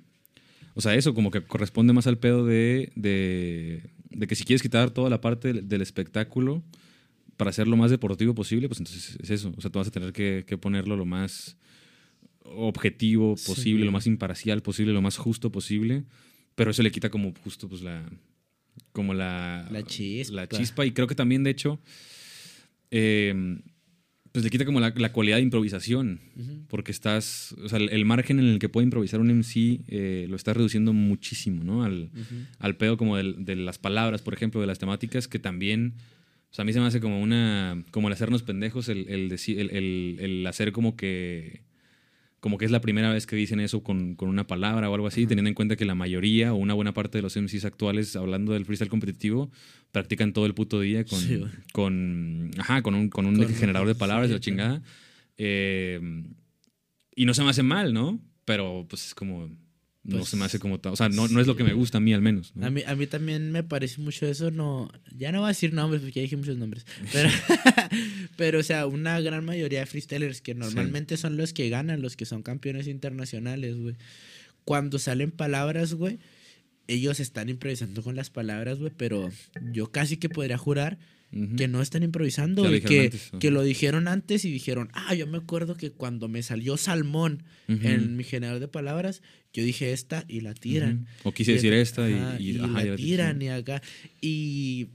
O 0.74 0.80
sea, 0.80 0.94
eso 0.94 1.12
como 1.12 1.30
que 1.30 1.42
corresponde 1.42 1.92
más 1.92 2.06
al 2.06 2.16
pedo 2.18 2.46
de, 2.46 2.92
de, 2.94 3.82
de 4.10 4.26
que 4.26 4.34
si 4.34 4.44
quieres 4.44 4.62
quitar 4.62 4.90
toda 4.90 5.10
la 5.10 5.20
parte 5.20 5.52
del, 5.52 5.68
del 5.68 5.82
espectáculo 5.82 6.62
para 7.36 7.50
hacer 7.50 7.66
lo 7.68 7.76
más 7.76 7.90
deportivo 7.90 8.34
posible, 8.34 8.68
pues 8.68 8.78
entonces 8.80 9.18
es 9.22 9.30
eso. 9.30 9.52
O 9.56 9.60
sea, 9.60 9.70
tú 9.70 9.80
vas 9.80 9.88
a 9.88 9.90
tener 9.90 10.12
que, 10.14 10.44
que 10.46 10.56
ponerlo 10.56 10.96
lo 10.96 11.04
más 11.04 11.56
objetivo 12.44 13.36
posible, 13.46 13.80
Sí. 13.80 13.84
lo 13.86 13.92
más 13.92 14.06
imparcial 14.06 14.62
posible, 14.62 14.92
lo 14.92 15.02
más 15.02 15.16
justo 15.16 15.50
posible. 15.52 16.04
Pero 16.54 16.70
eso 16.70 16.82
le 16.82 16.90
quita 16.90 17.08
como 17.10 17.32
justo 17.44 17.68
pues 17.68 17.82
la... 17.82 18.04
Como 18.92 19.14
la... 19.14 19.68
La 19.70 19.82
chispa. 19.82 20.34
La 20.36 20.48
chispa. 20.48 20.84
Y 20.86 20.92
creo 20.92 21.06
que 21.06 21.14
también, 21.14 21.44
de 21.44 21.50
hecho, 21.50 21.80
eh, 22.90 23.58
pues 24.32 24.44
le 24.44 24.50
quita 24.50 24.64
como 24.64 24.80
la, 24.80 24.92
la 24.96 25.12
cualidad 25.12 25.36
de 25.36 25.42
improvisación. 25.42 26.20
Porque 26.68 26.90
estás, 26.92 27.54
o 27.62 27.68
sea, 27.68 27.78
el, 27.78 27.90
el 27.90 28.04
margen 28.06 28.38
en 28.38 28.46
el 28.46 28.58
que 28.58 28.68
puede 28.70 28.84
improvisar 28.84 29.20
un 29.20 29.28
MC 29.30 29.80
eh, 29.88 30.26
lo 30.28 30.36
estás 30.36 30.56
reduciendo 30.56 30.92
muchísimo, 30.94 31.64
¿no? 31.64 31.84
Al, 31.84 32.10
al 32.58 32.76
pedo 32.76 32.96
como 32.96 33.16
del- 33.16 33.44
de 33.44 33.56
las 33.56 33.78
palabras, 33.78 34.22
por 34.22 34.32
ejemplo, 34.34 34.60
de 34.60 34.66
las 34.66 34.78
temáticas, 34.78 35.28
que 35.28 35.38
también, 35.38 35.94
o 36.50 36.54
sea, 36.54 36.62
a 36.62 36.66
mí 36.66 36.72
se 36.72 36.80
me 36.80 36.86
hace 36.86 37.00
como 37.00 37.20
una, 37.20 37.84
como 37.90 38.08
el 38.08 38.14
hacernos 38.14 38.42
pendejos, 38.42 38.88
el, 38.88 39.06
el- 39.08 40.16
el 40.18 40.46
hacer 40.46 40.72
como 40.72 40.96
que, 40.96 41.60
como 42.42 42.58
que 42.58 42.64
es 42.64 42.72
la 42.72 42.80
primera 42.80 43.12
vez 43.12 43.24
que 43.24 43.36
dicen 43.36 43.60
eso 43.60 43.84
con, 43.84 44.16
con 44.16 44.28
una 44.28 44.48
palabra 44.48 44.90
o 44.90 44.94
algo 44.96 45.06
así, 45.06 45.28
teniendo 45.28 45.48
en 45.48 45.54
cuenta 45.54 45.76
que 45.76 45.84
la 45.84 45.94
mayoría 45.94 46.52
o 46.52 46.56
una 46.56 46.74
buena 46.74 46.92
parte 46.92 47.18
de 47.18 47.22
los 47.22 47.36
MCs 47.36 47.64
actuales, 47.64 48.16
hablando 48.16 48.52
del 48.52 48.64
freestyle 48.64 48.90
competitivo, 48.90 49.48
practican 49.92 50.32
todo 50.32 50.46
el 50.46 50.52
puto 50.52 50.80
día 50.80 51.04
con, 51.04 51.20
Sí, 51.20 51.40
con, 51.72 52.50
ajá, 52.58 52.82
con 52.82 52.96
un, 52.96 53.10
con 53.10 53.26
un 53.26 53.48
generador 53.48 53.86
de 53.86 53.94
palabras 53.94 54.28
de 54.28 54.34
la 54.34 54.38
sí, 54.40 54.46
chingada. 54.46 54.82
Eh, 55.38 56.00
y 57.14 57.26
no 57.26 57.32
se 57.32 57.44
me 57.44 57.50
hace 57.50 57.62
mal, 57.62 57.94
¿no? 57.94 58.18
Pero 58.44 58.86
pues 58.90 59.06
es 59.06 59.14
como, 59.14 59.48
no 60.04 60.18
Pues, 60.18 60.30
se 60.30 60.36
me 60.36 60.44
hace 60.44 60.58
como, 60.58 60.80
ta- 60.80 60.90
o 60.90 60.96
sea, 60.96 61.08
no, 61.08 61.28
no 61.28 61.40
es 61.40 61.46
lo 61.46 61.54
que 61.56 61.62
me 61.64 61.72
gusta 61.74 61.98
a 61.98 62.00
mí 62.00 62.12
al 62.12 62.22
menos. 62.22 62.56
¿no? 62.56 62.66
A 62.66 62.70
mí, 62.70 62.82
a 62.86 62.94
mí 62.96 63.06
también 63.06 63.52
me 63.52 63.62
parece 63.62 64.00
mucho 64.00 64.26
eso, 64.26 64.50
no, 64.50 64.90
ya 65.16 65.30
no 65.30 65.38
voy 65.40 65.46
a 65.46 65.48
decir 65.48 65.72
nombres 65.72 66.02
porque 66.02 66.14
ya 66.20 66.22
dije 66.22 66.36
muchos 66.36 66.56
nombres, 66.56 66.84
pero, 67.12 67.30
pero 68.36 68.58
o 68.60 68.62
sea, 68.62 68.86
una 68.86 69.20
gran 69.20 69.44
mayoría 69.44 69.80
de 69.80 69.86
freestylers 69.86 70.40
que 70.40 70.54
normalmente 70.54 71.16
son 71.16 71.36
los 71.36 71.52
que 71.52 71.68
ganan, 71.68 72.02
los 72.02 72.16
que 72.16 72.24
son 72.26 72.42
campeones 72.42 72.88
internacionales, 72.88 73.76
güey, 73.76 73.94
cuando 74.64 74.98
salen 74.98 75.30
palabras, 75.30 75.94
güey, 75.94 76.18
ellos 76.88 77.20
están 77.20 77.48
improvisando 77.48 78.02
con 78.02 78.16
las 78.16 78.30
palabras, 78.30 78.78
güey, 78.78 78.92
pero 78.96 79.30
yo 79.72 79.90
casi 79.92 80.16
que 80.16 80.28
podría 80.28 80.58
jurar 80.58 80.98
Que 81.56 81.66
no 81.66 81.80
están 81.80 82.02
improvisando, 82.02 82.62
dijeron 82.70 83.10
que, 83.10 83.38
que 83.38 83.50
lo 83.50 83.62
dijeron 83.62 84.06
antes 84.06 84.44
y 84.44 84.50
dijeron, 84.52 84.90
ah, 84.92 85.14
yo 85.14 85.26
me 85.26 85.38
acuerdo 85.38 85.76
que 85.78 85.90
cuando 85.90 86.28
me 86.28 86.42
salió 86.42 86.76
salmón 86.76 87.42
en 87.68 88.16
mi 88.16 88.24
generador 88.24 88.60
de 88.60 88.68
palabras, 88.68 89.22
yo 89.54 89.64
dije 89.64 89.92
esta 89.92 90.26
y 90.28 90.40
la 90.42 90.52
tiran. 90.52 91.06
O 91.24 91.32
quise 91.32 91.52
Y 91.52 91.54
decir 91.54 91.72
esta 91.72 92.08
y, 92.10 92.12
ajá, 92.14 92.36
y, 92.38 92.50
y 92.50 92.58
ajá, 92.60 92.84
la 92.84 92.96
tiran 92.96 93.40
y 93.40 93.48
acá. 93.48 93.80
Y, 94.20 94.88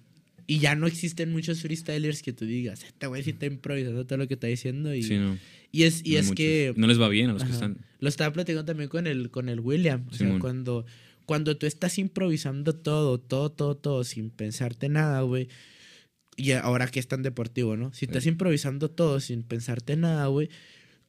y 0.45 0.59
ya 0.59 0.75
no 0.75 0.85
existen 0.85 1.31
muchos 1.31 1.61
freestylers 1.61 2.21
que 2.21 2.33
tú 2.33 2.45
digas, 2.45 2.83
este 2.83 3.07
güey 3.07 3.23
sí 3.23 3.31
está 3.31 3.47
improvisando 3.47 4.05
todo 4.05 4.17
lo 4.17 4.27
que 4.27 4.35
está 4.35 4.45
diciendo. 4.47 4.93
Y, 4.93 5.01
Sí, 5.03 5.17
no. 5.17 5.37
y 5.71 5.83
es, 5.83 6.01
y 6.05 6.13
no 6.13 6.19
es 6.19 6.31
que 6.31 6.73
No 6.77 6.85
les 6.85 7.01
va 7.01 7.09
bien 7.09 7.31
a 7.31 7.33
los 7.33 7.43
que 7.43 7.51
están. 7.51 7.77
lo 7.99 8.09
estaba 8.09 8.31
platicando 8.31 8.63
también 8.65 8.89
con 8.89 9.07
el, 9.07 9.31
con 9.31 9.49
el 9.49 9.59
William. 9.59 10.05
O 10.09 10.13
sea, 10.13 10.37
cuando, 10.39 10.85
cuando 11.25 11.57
tú 11.57 11.65
estás 11.65 11.97
improvisando 11.97 12.73
todo, 12.75 13.19
todo, 13.19 13.51
todo, 13.51 13.75
todo, 13.75 14.03
sin 14.03 14.29
pensarte 14.29 14.87
nada, 14.87 15.21
güey. 15.21 15.47
Y 16.37 16.51
ahora 16.51 16.87
que 16.87 16.99
es 16.99 17.07
tan 17.07 17.23
deportivo, 17.23 17.75
¿no? 17.75 17.91
Si 17.93 18.05
estás 18.05 18.25
improvisando 18.27 18.89
todo 18.89 19.19
sin 19.19 19.43
pensarte 19.43 19.97
nada, 19.97 20.27
güey, 20.27 20.49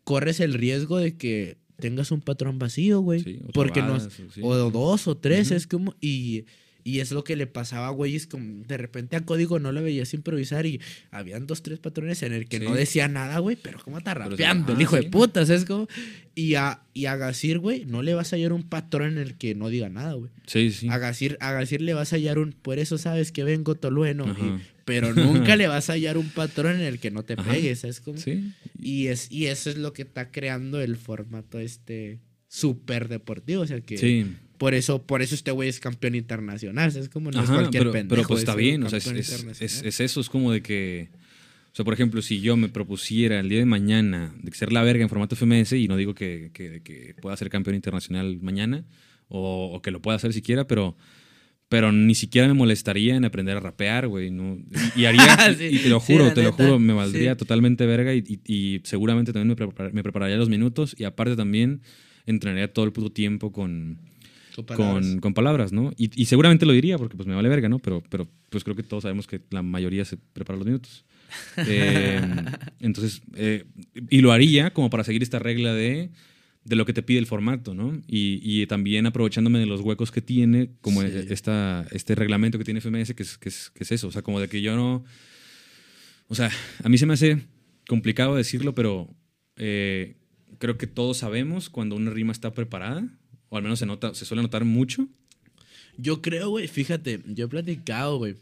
corres 0.02 0.40
el 0.40 0.54
riesgo 0.54 0.98
de 0.98 1.16
que 1.16 1.58
tengas 1.76 2.10
un 2.10 2.22
patrón 2.22 2.58
vacío, 2.58 3.00
güey. 3.00 3.20
Sí, 3.20 3.40
porque 3.52 3.82
no, 3.82 3.94
o 3.94 4.00
sí. 4.00 4.40
o 4.42 4.70
dos 4.70 5.06
o 5.06 5.16
tres, 5.18 5.50
es 5.50 5.66
como. 5.66 5.94
Y, 6.00 6.46
y 6.88 7.00
es 7.00 7.12
lo 7.12 7.22
que 7.24 7.36
le 7.36 7.46
pasaba 7.46 7.88
a 7.88 7.90
güeyes 7.90 8.26
como 8.26 8.64
de 8.64 8.78
repente 8.78 9.16
a 9.16 9.24
código 9.24 9.58
no 9.58 9.72
le 9.72 9.82
veías 9.82 10.14
improvisar 10.14 10.64
y 10.64 10.80
habían 11.10 11.46
dos, 11.46 11.62
tres 11.62 11.78
patrones 11.78 12.22
en 12.22 12.32
el 12.32 12.48
que 12.48 12.60
no 12.60 12.74
decía 12.74 13.08
nada, 13.08 13.38
güey, 13.40 13.56
pero 13.56 13.78
¿cómo 13.84 13.98
está 13.98 14.14
rapeando? 14.14 14.72
el 14.72 14.78
ah, 14.78 14.82
hijo 14.82 14.96
de 14.96 15.02
sí. 15.02 15.08
puta, 15.08 15.44
¿sabes 15.44 15.66
cómo? 15.66 15.86
Y 16.34 16.54
a, 16.54 16.82
y 16.94 17.04
a 17.04 17.16
Gazir, 17.16 17.58
güey, 17.58 17.84
no 17.84 18.00
le 18.02 18.14
vas 18.14 18.32
a 18.32 18.36
hallar 18.36 18.54
un 18.54 18.62
patrón 18.62 19.12
en 19.12 19.18
el 19.18 19.36
que 19.36 19.54
no 19.54 19.68
diga 19.68 19.90
nada, 19.90 20.14
güey. 20.14 20.30
Sí, 20.46 20.70
sí. 20.70 20.88
A 20.88 20.96
Gazir, 20.96 21.36
a 21.40 21.52
Gazir 21.52 21.82
le 21.82 21.92
vas 21.92 22.14
a 22.14 22.16
hallar 22.16 22.38
un, 22.38 22.52
por 22.52 22.78
eso 22.78 22.96
sabes 22.96 23.32
que 23.32 23.44
vengo 23.44 23.74
tolueno, 23.74 24.24
y-. 24.26 24.62
pero 24.88 25.14
nunca 25.14 25.54
le 25.56 25.66
vas 25.68 25.90
a 25.90 25.92
hallar 25.92 26.16
un 26.16 26.30
patrón 26.30 26.76
en 26.76 26.80
el 26.80 26.98
que 26.98 27.10
no 27.10 27.22
te 27.22 27.36
pegues, 27.36 27.80
¿sabes 27.80 28.00
cómo? 28.00 28.16
Sí. 28.18 28.52
Y, 28.80 29.08
es, 29.08 29.30
y 29.30 29.46
eso 29.46 29.68
es 29.68 29.76
lo 29.76 29.92
que 29.92 30.02
está 30.02 30.30
creando 30.32 30.80
el 30.80 30.96
formato 30.96 31.60
este 31.60 32.18
súper 32.48 33.08
deportivo, 33.08 33.62
o 33.62 33.66
sea 33.66 33.80
que... 33.82 33.98
Sí. 33.98 34.26
Por 34.56 34.74
eso, 34.74 35.02
por 35.06 35.22
eso 35.22 35.36
este 35.36 35.52
güey 35.52 35.68
es 35.68 35.78
campeón 35.78 36.16
internacional. 36.16 36.88
Es 36.96 37.08
como 37.08 37.30
no 37.30 37.38
es 37.38 37.44
Ajá, 37.48 37.54
cualquier 37.60 37.82
pero, 37.82 37.92
pendejo. 37.92 38.16
pero 38.22 38.26
pues 38.28 38.38
es 38.38 38.42
está 38.42 38.56
bien, 38.56 38.82
o 38.82 38.88
sea, 38.90 38.96
es, 38.98 39.06
es- 39.06 39.60
es- 39.62 39.82
es 39.84 40.00
eso, 40.00 40.20
es 40.20 40.28
como 40.28 40.50
de 40.50 40.62
que, 40.62 41.10
o 41.72 41.76
sea, 41.76 41.84
por 41.84 41.94
ejemplo, 41.94 42.22
si 42.22 42.40
yo 42.40 42.56
me 42.56 42.68
propusiera 42.68 43.38
el 43.38 43.48
día 43.48 43.60
de 43.60 43.66
mañana 43.66 44.34
de 44.42 44.50
ser 44.52 44.72
la 44.72 44.82
verga 44.82 45.04
en 45.04 45.08
formato 45.10 45.36
FMS, 45.36 45.74
y 45.74 45.86
no 45.86 45.96
digo 45.96 46.12
que, 46.14 46.50
que- 46.52 46.82
que 46.82 47.14
pueda 47.22 47.36
ser 47.36 47.50
campeón 47.50 47.76
internacional 47.76 48.40
mañana, 48.40 48.84
o, 49.28 49.70
o 49.74 49.80
que 49.80 49.92
lo 49.92 50.02
pueda 50.02 50.16
hacer 50.16 50.32
siquiera, 50.32 50.66
pero, 50.66 50.96
pero 51.68 51.92
ni 51.92 52.14
siquiera 52.14 52.48
me 52.48 52.54
molestaría 52.54 53.14
en 53.16 53.24
aprender 53.24 53.56
a 53.56 53.60
rapear, 53.60 54.08
güey, 54.08 54.30
¿no? 54.30 54.58
Y 54.96 55.04
haría, 55.04 55.36
Sí, 55.58 55.64
y 55.70 55.78
te 55.80 55.88
lo 55.88 56.00
juro, 56.00 56.32
te 56.32 56.42
lo 56.42 56.52
juro, 56.52 56.78
me 56.78 56.92
valdría 56.94 57.32
sí. 57.32 57.38
totalmente 57.38 57.84
verga 57.86 58.14
y, 58.14 58.24
y- 58.26 58.40
y 58.54 58.80
seguramente 58.84 59.32
también 59.32 59.48
me, 59.48 59.56
prepar- 59.56 59.92
me 59.92 60.02
prepararía 60.02 60.36
los 60.36 60.48
minutos, 60.48 60.94
y 60.98 61.04
aparte 61.04 61.36
también 61.36 61.82
entrenaría 62.26 62.72
todo 62.72 62.84
el 62.84 62.92
puto 62.92 63.10
tiempo 63.10 63.52
con 63.52 63.98
Con 64.54 64.64
palabras. 64.66 65.06
con, 65.10 65.20
con 65.20 65.34
palabras, 65.34 65.72
¿no? 65.72 65.92
Y, 65.96 66.10
y 66.20 66.24
seguramente 66.26 66.64
lo 66.66 66.72
diría 66.72 66.96
porque 66.98 67.16
pues 67.16 67.26
me 67.28 67.34
vale 67.34 67.48
verga, 67.48 67.68
¿no? 67.68 67.78
Pero, 67.78 68.02
pero 68.08 68.28
pues 68.50 68.64
creo 68.64 68.74
que 68.76 68.82
todos 68.82 69.02
sabemos 69.02 69.26
que 69.26 69.40
la 69.50 69.62
mayoría 69.62 70.04
se 70.04 70.16
prepara 70.16 70.56
los 70.58 70.66
minutos. 70.66 71.04
Eh, 71.66 72.22
entonces, 72.80 73.20
eh, 73.36 73.64
y 74.08 74.20
lo 74.22 74.32
haría 74.32 74.70
como 74.72 74.88
para 74.88 75.04
seguir 75.04 75.22
esta 75.22 75.38
regla 75.38 75.74
de, 75.74 76.08
de 76.68 76.76
lo 76.76 76.84
que 76.86 76.92
te 76.92 77.02
pide 77.02 77.18
el 77.18 77.26
formato, 77.26 77.74
¿no? 77.74 78.00
Y, 78.06 78.40
y 78.42 78.66
también 78.66 79.06
aprovechándome 79.06 79.58
de 79.58 79.66
los 79.66 79.80
huecos 79.80 80.10
que 80.10 80.20
tiene, 80.22 80.70
como 80.80 81.02
Sí. 81.02 81.08
esta, 81.30 81.86
este 81.92 82.14
reglamento 82.14 82.58
que 82.58 82.64
tiene 82.64 82.80
FMS, 82.80 83.14
que 83.14 83.22
es, 83.22 83.38
que, 83.38 83.48
es, 83.48 83.70
que 83.70 83.84
es 83.84 83.92
eso, 83.92 84.08
o 84.08 84.12
sea, 84.12 84.22
como 84.22 84.40
de 84.40 84.48
que 84.48 84.60
yo 84.60 84.76
no... 84.76 85.04
O 86.28 86.34
sea, 86.34 86.50
a 86.84 86.88
mí 86.88 86.98
se 86.98 87.06
me 87.06 87.14
hace 87.14 87.38
complicado 87.88 88.34
decirlo, 88.36 88.74
pero 88.74 89.08
eh, 89.56 90.16
creo 90.58 90.76
que 90.76 90.86
todos 90.86 91.16
sabemos 91.18 91.70
cuando 91.70 91.96
una 91.96 92.10
rima 92.10 92.32
está 92.32 92.52
preparada, 92.52 93.08
o 93.48 93.56
al 93.56 93.62
menos 93.62 93.78
se 93.78 93.86
nota, 93.86 94.14
se 94.14 94.26
suele 94.26 94.42
notar 94.42 94.64
mucho. 94.66 95.08
Yo 95.96 96.20
creo, 96.22 96.50
güey, 96.50 96.68
fíjate, 96.68 97.20
yo 97.26 97.46
he 97.46 97.48
platicado, 97.48 98.18
güey, 98.18 98.34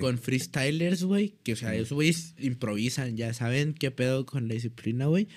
con 0.00 0.18
freestylers, 0.18 1.04
güey, 1.04 1.34
que, 1.44 1.52
o 1.52 1.56
sea, 1.56 1.68
Ujú. 1.70 1.76
esos 1.82 1.92
güeyes 1.92 2.34
improvisan, 2.40 3.16
ya 3.16 3.34
saben 3.34 3.74
qué 3.74 3.90
pedo 3.90 4.24
con 4.24 4.48
la 4.48 4.54
disciplina, 4.54 5.06
güey, 5.06 5.28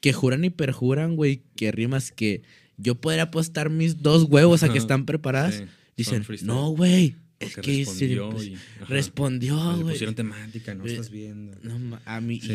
que 0.00 0.12
juran 0.12 0.44
y 0.44 0.50
perjuran, 0.50 1.16
güey, 1.16 1.42
que 1.56 1.72
rimas 1.72 2.12
que 2.12 2.42
yo 2.76 2.94
podría 2.96 3.24
apostar 3.24 3.70
mis 3.70 4.02
dos 4.02 4.24
huevos 4.24 4.62
a 4.62 4.70
que 4.72 4.78
están 4.78 5.06
preparadas. 5.06 5.56
Sí, 5.56 5.64
Dicen, 5.96 6.24
no, 6.42 6.68
güey, 6.70 7.16
es 7.40 7.56
que 7.56 7.62
respondió 7.84 8.30
sí, 8.30 8.34
pues, 8.34 8.46
y- 8.48 8.84
respondió, 8.86 9.56
Le 9.76 9.82
güey. 9.82 9.94
pusieron 9.94 10.14
temática, 10.14 10.74
no 10.74 10.84
estás 10.84 11.10
viendo. 11.10 11.56
No, 11.62 11.98
a 12.04 12.20
mí, 12.20 12.40
Sí. 12.40 12.52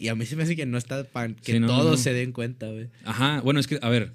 y, 0.00 0.04
y 0.04 0.08
a 0.08 0.14
mí 0.16 0.26
se 0.26 0.34
me 0.36 0.42
hace 0.42 0.56
que 0.56 0.66
no 0.66 0.76
está 0.76 1.04
para 1.04 1.32
que 1.34 1.60
no, 1.60 1.68
todos 1.68 1.90
no. 1.92 1.96
se 1.96 2.12
den 2.12 2.32
cuenta, 2.32 2.68
güey. 2.70 2.88
Ajá, 3.04 3.40
bueno, 3.42 3.60
es 3.60 3.66
que, 3.68 3.78
a 3.80 3.88
ver, 3.88 4.12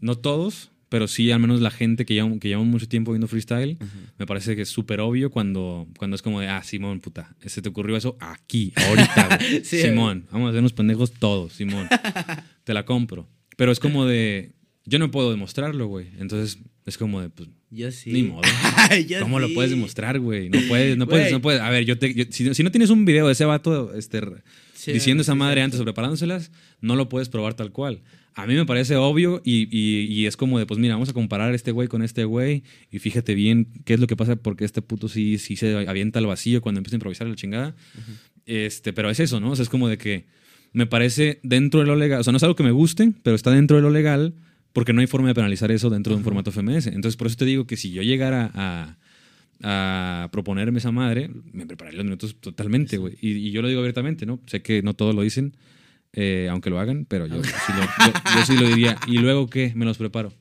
no 0.00 0.16
todos, 0.16 0.70
pero 0.92 1.08
sí 1.08 1.30
al 1.30 1.40
menos 1.40 1.62
la 1.62 1.70
gente 1.70 2.04
que 2.04 2.12
lleva, 2.12 2.38
que 2.38 2.48
lleva 2.48 2.62
mucho 2.64 2.86
tiempo 2.86 3.12
viendo 3.12 3.26
freestyle, 3.26 3.78
me 4.18 4.26
parece 4.26 4.54
que 4.54 4.60
es 4.60 4.68
súper 4.68 5.00
obvio 5.00 5.30
cuando, 5.30 5.88
cuando 5.96 6.16
es 6.16 6.20
como 6.20 6.38
de, 6.38 6.48
ah, 6.48 6.62
Simón, 6.62 7.00
puta, 7.00 7.34
se 7.46 7.62
te 7.62 7.70
ocurrió 7.70 7.96
eso 7.96 8.18
aquí, 8.20 8.74
ahorita. 8.76 9.38
Sí, 9.64 9.78
Simón, 9.80 10.26
vamos 10.30 10.48
a 10.48 10.50
hacernos 10.50 10.74
pendejos 10.74 11.12
todos, 11.14 11.54
Simón. 11.54 11.88
te 12.64 12.74
la 12.74 12.84
compro. 12.84 13.26
Pero 13.56 13.72
es 13.72 13.80
como 13.80 14.04
de, 14.04 14.52
Yo 14.84 14.98
no 14.98 15.10
puedo 15.10 15.30
demostrarlo, 15.30 15.86
güey. 15.86 16.08
Entonces 16.18 16.58
es 16.84 16.98
como 16.98 17.22
de, 17.22 17.30
pues, 17.30 17.48
Yo 17.70 17.90
sí. 17.90 18.12
ni 18.12 18.24
modo. 18.24 18.42
Yo 19.08 19.20
¿Cómo 19.20 19.40
lo 19.40 19.48
sí. 19.48 19.54
puedes 19.54 19.70
demostrar, 19.70 20.20
güey? 20.20 20.50
No 20.50 20.58
puedes, 20.68 20.98
no 20.98 21.06
puedes, 21.06 21.24
Güey. 21.28 21.32
no 21.32 21.40
puedes. 21.40 21.62
A 21.62 21.70
ver, 21.70 21.86
yo 21.86 21.96
te, 21.98 22.12
yo- 22.12 22.24
si, 22.28 22.52
si 22.54 22.62
no 22.62 22.70
tienes 22.70 22.90
un 22.90 23.06
video 23.06 23.28
de 23.28 23.32
ese 23.32 23.46
vato 23.46 23.94
este, 23.94 24.20
Sí, 24.74 24.92
diciendo 24.92 25.22
esa 25.22 25.34
madre 25.34 25.62
antes 25.62 25.80
o 25.80 25.84
preparándoselas, 25.84 26.50
no 26.82 26.96
lo 26.96 27.08
puedes 27.08 27.30
probar 27.30 27.54
tal 27.54 27.72
cual. 27.72 28.02
A 28.34 28.46
mí 28.46 28.54
me 28.54 28.64
parece 28.64 28.96
obvio 28.96 29.42
y, 29.44 29.68
y- 29.70 30.04
y 30.10 30.26
es 30.26 30.36
como 30.36 30.58
de, 30.58 30.64
pues 30.66 30.80
mira, 30.80 30.94
vamos 30.94 31.08
a 31.10 31.12
comparar 31.12 31.54
este 31.54 31.70
güey 31.70 31.86
con 31.88 32.02
este 32.02 32.24
güey 32.24 32.62
y 32.90 32.98
fíjate 32.98 33.34
bien 33.34 33.68
qué 33.84 33.94
es 33.94 34.00
lo 34.00 34.06
que 34.06 34.16
pasa 34.16 34.36
porque 34.36 34.64
este 34.64 34.80
puto 34.82 35.08
sí, 35.08 35.36
sí 35.38 35.56
se 35.56 35.74
avienta 35.86 36.18
al 36.18 36.26
vacío 36.26 36.62
cuando 36.62 36.78
empieza 36.78 36.96
a 36.96 36.98
improvisar 36.98 37.26
la 37.26 37.34
chingada. 37.36 37.74
este, 38.46 38.92
pero 38.92 39.10
es 39.10 39.20
eso, 39.20 39.38
¿no? 39.40 39.50
O 39.50 39.56
sea, 39.56 39.62
es 39.64 39.68
como 39.68 39.88
de 39.88 39.98
que 39.98 40.24
me 40.72 40.86
parece 40.86 41.40
dentro 41.42 41.80
de 41.80 41.86
lo 41.86 41.94
legal, 41.96 42.20
o 42.20 42.24
sea, 42.24 42.32
no 42.32 42.38
es 42.38 42.42
algo 42.42 42.56
que 42.56 42.62
me 42.62 42.70
guste, 42.70 43.12
pero 43.22 43.36
está 43.36 43.50
dentro 43.50 43.76
de 43.76 43.82
lo 43.82 43.90
legal 43.90 44.34
porque 44.72 44.94
no 44.94 45.02
hay 45.02 45.06
forma 45.06 45.28
de 45.28 45.34
penalizar 45.34 45.70
eso 45.70 45.90
dentro 45.90 46.12
de 46.14 46.16
un 46.16 46.24
formato 46.24 46.50
FMS. 46.50 46.86
Entonces, 46.86 47.16
por 47.16 47.26
eso 47.26 47.36
te 47.36 47.44
digo 47.44 47.66
que 47.66 47.76
si 47.76 47.90
yo 47.92 48.00
llegara 48.02 48.50
a, 48.54 48.96
a 49.62 50.28
proponerme 50.32 50.78
esa 50.78 50.90
madre, 50.90 51.30
me 51.52 51.66
prepararía 51.66 51.98
los 51.98 52.04
minutos 52.06 52.36
totalmente, 52.40 52.96
güey. 52.96 53.14
Y, 53.20 53.32
y 53.32 53.50
yo 53.50 53.60
lo 53.62 53.68
digo 53.68 53.80
abiertamente, 53.80 54.24
¿no? 54.24 54.40
Sé 54.46 54.62
que 54.62 54.82
no 54.82 54.94
todos 54.94 55.14
lo 55.14 55.20
dicen, 55.22 55.54
eh, 56.14 56.48
aunque 56.50 56.70
lo 56.70 56.78
hagan, 56.78 57.04
pero 57.06 57.26
yo, 57.26 57.42
sí 57.42 57.72
lo, 57.76 57.82
yo- 57.82 58.12
yo 58.36 58.46
sí 58.46 58.56
lo 58.56 58.68
diría. 58.68 58.98
¿Y 59.06 59.18
luego 59.18 59.48
qué? 59.48 59.72
¿Me 59.74 59.84
los 59.84 59.98
preparo? 59.98 60.32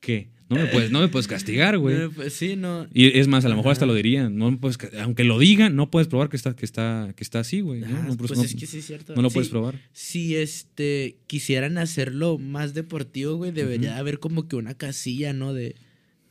¿Qué? 0.00 0.28
No 0.50 0.56
me 0.56 0.64
puedes, 0.64 0.90
no 0.90 1.00
me 1.00 1.08
puedes 1.08 1.28
castigar, 1.28 1.76
güey. 1.76 2.08
Pues 2.08 2.32
sí, 2.32 2.56
no. 2.56 2.86
Y 2.94 3.18
es 3.18 3.28
más, 3.28 3.44
a 3.44 3.50
lo 3.50 3.56
mejor 3.56 3.72
hasta 3.72 3.84
lo 3.84 3.92
diría. 3.92 4.30
No 4.30 4.50
me 4.50 4.56
puedes 4.56 4.78
ca- 4.78 4.88
aunque 5.02 5.22
lo 5.22 5.38
diga, 5.38 5.68
no 5.68 5.90
puedes 5.90 6.08
probar 6.08 6.30
que 6.30 6.36
está, 6.36 6.56
que 6.56 6.64
está, 6.64 7.12
que 7.14 7.22
está 7.22 7.40
así, 7.40 7.60
güey. 7.60 7.82
¿no? 7.82 7.88
Ah, 7.88 8.04
No, 8.08 8.16
pues 8.16 8.34
no- 8.34 8.42
es 8.42 8.54
que 8.54 8.64
sí 8.66 8.78
es 8.78 8.86
cierto. 8.86 9.14
no 9.14 9.20
lo 9.20 9.28
Sí, 9.28 9.34
puedes 9.34 9.50
probar. 9.50 9.74
Si 9.92 10.36
este 10.36 11.18
quisieran 11.26 11.76
hacerlo 11.76 12.38
más 12.38 12.72
deportivo, 12.72 13.34
güey, 13.36 13.50
debería 13.52 13.90
Ujú. 13.90 13.98
haber 14.00 14.18
como 14.20 14.48
que 14.48 14.56
una 14.56 14.72
casilla, 14.72 15.34
¿no? 15.34 15.52
De 15.52 15.74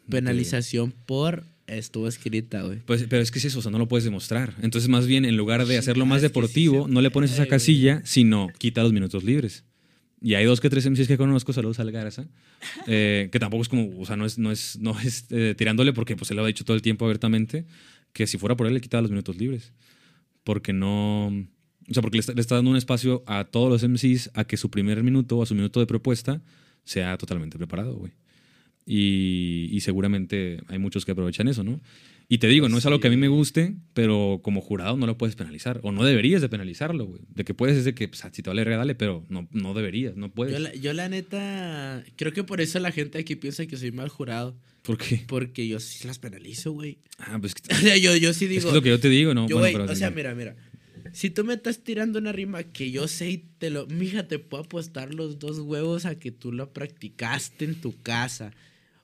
penalización 0.10 0.94
por 1.06 1.44
estuvo 1.68 2.08
escrita, 2.08 2.62
güey. 2.64 2.80
Pues, 2.86 3.06
pero 3.10 3.22
es 3.22 3.32
que 3.32 3.40
es 3.40 3.46
eso, 3.46 3.60
o 3.60 3.62
sea, 3.62 3.72
no 3.72 3.78
lo 3.78 3.88
puedes 3.88 4.06
demostrar. 4.06 4.56
Entonces, 4.62 4.90
más 4.90 5.06
bien, 5.06 5.26
en 5.26 5.38
lugar 5.38 5.66
de 5.66 5.78
hacerlo 5.78 6.06
ah, 6.06 6.08
más 6.08 6.22
deportivo, 6.22 6.88
no 6.88 7.02
le 7.02 7.12
pones 7.12 7.32
esa 7.32 7.46
casilla, 7.46 8.02
sino 8.06 8.50
quita 8.58 8.84
los 8.84 8.94
minutos 8.94 9.24
libres. 9.24 9.66
Y 10.22 10.34
hay 10.34 10.46
dos 10.46 10.62
que 10.62 10.70
tres 10.70 10.90
MCs 10.90 11.08
que 11.08 11.18
conozco, 11.18 11.54
saludos 11.54 11.80
al 11.80 11.92
Garza, 11.92 12.28
eh, 12.88 13.30
que 13.32 13.40
tampoco 13.40 13.62
es 13.62 13.70
como, 13.70 14.00
o 14.00 14.06
sea, 14.06 14.16
no 14.16 14.26
es, 14.26 14.40
no 14.40 14.52
es, 14.52 14.80
no 14.80 15.00
es 15.00 15.26
eh, 15.30 15.54
tirándole 15.56 15.94
porque 15.94 16.16
pues 16.16 16.32
él 16.32 16.38
lo 16.38 16.44
ha 16.44 16.48
dicho 16.48 16.66
todo 16.66 16.76
el 16.76 16.82
tiempo 16.82 17.06
abiertamente, 17.06 17.66
que 18.14 18.26
si 18.26 18.38
fuera 18.38 18.56
por 18.56 18.66
él 18.66 18.74
le 18.74 18.82
quitaba 18.82 19.02
los 19.02 19.12
minutos 19.12 19.38
libres. 19.38 19.74
Porque 20.44 20.74
no, 20.74 21.28
o 21.28 21.94
sea, 21.94 22.02
porque 22.02 22.18
le 22.18 22.22
está, 22.22 22.34
le 22.34 22.42
está 22.42 22.56
dando 22.56 22.72
un 22.72 22.78
espacio 22.78 23.24
a 23.28 23.44
todos 23.44 23.70
los 23.70 23.88
MCs 23.88 24.32
a 24.34 24.46
que 24.46 24.58
su 24.58 24.72
primer 24.72 25.04
minuto 25.04 25.38
o 25.38 25.44
a 25.44 25.46
su 25.46 25.54
minuto 25.54 25.80
de 25.80 25.86
propuesta 25.86 26.42
sea 26.84 27.18
totalmente 27.18 27.58
preparado, 27.58 27.96
güey. 27.96 28.14
Y, 28.90 29.68
y 29.72 29.82
seguramente 29.82 30.62
hay 30.68 30.80
muchos 30.80 31.06
que 31.06 31.12
aprovechan 31.12 31.48
eso, 31.50 31.64
¿no? 31.64 31.82
Y 32.30 32.40
te 32.40 32.48
digo, 32.48 32.68
no 32.68 32.78
es 32.78 32.86
algo 32.86 33.00
que 33.00 33.08
a 33.08 33.10
mí 33.10 33.16
me 33.18 33.28
guste, 33.28 33.76
pero 33.94 34.40
como 34.44 34.60
jurado 34.62 34.98
no 34.98 35.06
lo 35.06 35.18
puedes 35.18 35.36
penalizar. 35.36 35.80
O 35.84 35.92
no 35.92 36.04
deberías 36.04 36.42
de 36.42 36.50
penalizarlo, 36.50 37.06
güey. 37.06 37.22
De 37.34 37.46
que 37.46 37.54
puedes 37.54 37.78
es 37.78 37.86
de 37.86 37.94
que, 37.96 38.08
pues, 38.10 38.22
si 38.34 38.42
te 38.42 38.50
vale, 38.50 38.66
dale, 38.66 38.96
pero 38.96 39.26
no, 39.30 39.48
no 39.52 39.74
deberías, 39.74 40.16
no 40.18 40.30
puedes. 40.32 40.54
Yo 40.54 40.60
la, 40.60 40.74
yo 40.76 40.94
la 40.94 41.08
neta, 41.10 42.04
creo 42.18 42.34
que 42.34 42.44
por 42.44 42.60
eso 42.60 42.80
la 42.80 42.92
gente 42.92 43.18
aquí 43.18 43.36
piensa 43.36 43.66
que 43.66 43.78
soy 43.78 43.92
mal 43.92 44.10
jurado. 44.10 44.58
¿Por 44.84 44.98
qué? 44.98 45.24
Porque 45.28 45.68
yo 45.68 45.80
sí 45.80 46.06
las 46.08 46.20
penalizo, 46.20 46.72
güey. 46.72 46.98
Ah, 47.18 47.38
pues 47.40 47.56
que- 47.56 47.62
O 47.74 47.78
sea, 47.78 47.98
yo, 47.98 48.16
yo 48.18 48.34
sí 48.34 48.46
es, 48.46 48.50
digo. 48.52 48.62
que 48.64 48.68
es 48.70 48.74
lo 48.74 48.82
que 48.82 48.90
yo 48.90 49.00
te 49.00 49.10
digo, 49.10 49.34
¿no? 49.34 49.48
Yo, 49.48 49.60
Bueno, 49.60 49.80
pero 49.80 49.92
o 49.92 49.96
sea, 49.96 50.12
mira, 50.12 50.34
mira. 50.36 50.56
Si 51.14 51.30
tú 51.30 51.46
me 51.46 51.54
estás 51.54 51.82
tirando 51.84 52.20
una 52.20 52.34
rima 52.34 52.64
que 52.64 52.92
yo 52.92 53.08
sé 53.08 53.30
y 53.32 53.38
te 53.58 53.70
lo. 53.70 53.88
Mija, 53.88 54.28
te 54.28 54.40
puedo 54.40 54.64
apostar 54.64 55.14
los 55.14 55.40
dos 55.40 55.60
huevos 55.60 56.06
a 56.06 56.20
que 56.20 56.32
tú 56.32 56.52
la 56.52 56.66
practicaste 56.74 57.64
en 57.64 57.76
tu 57.76 57.96
casa. 58.02 58.52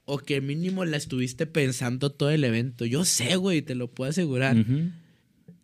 O 0.06 0.18
que 0.20 0.42
mínimo 0.42 0.84
la 0.86 0.98
estuviste 0.98 1.46
pensando 1.46 2.10
todo 2.12 2.30
el 2.30 2.44
evento. 2.44 2.86
Yo 2.86 3.06
sé, 3.06 3.36
güey, 3.38 3.62
te 3.62 3.74
lo 3.76 3.90
puedo 3.90 4.10
asegurar. 4.10 4.58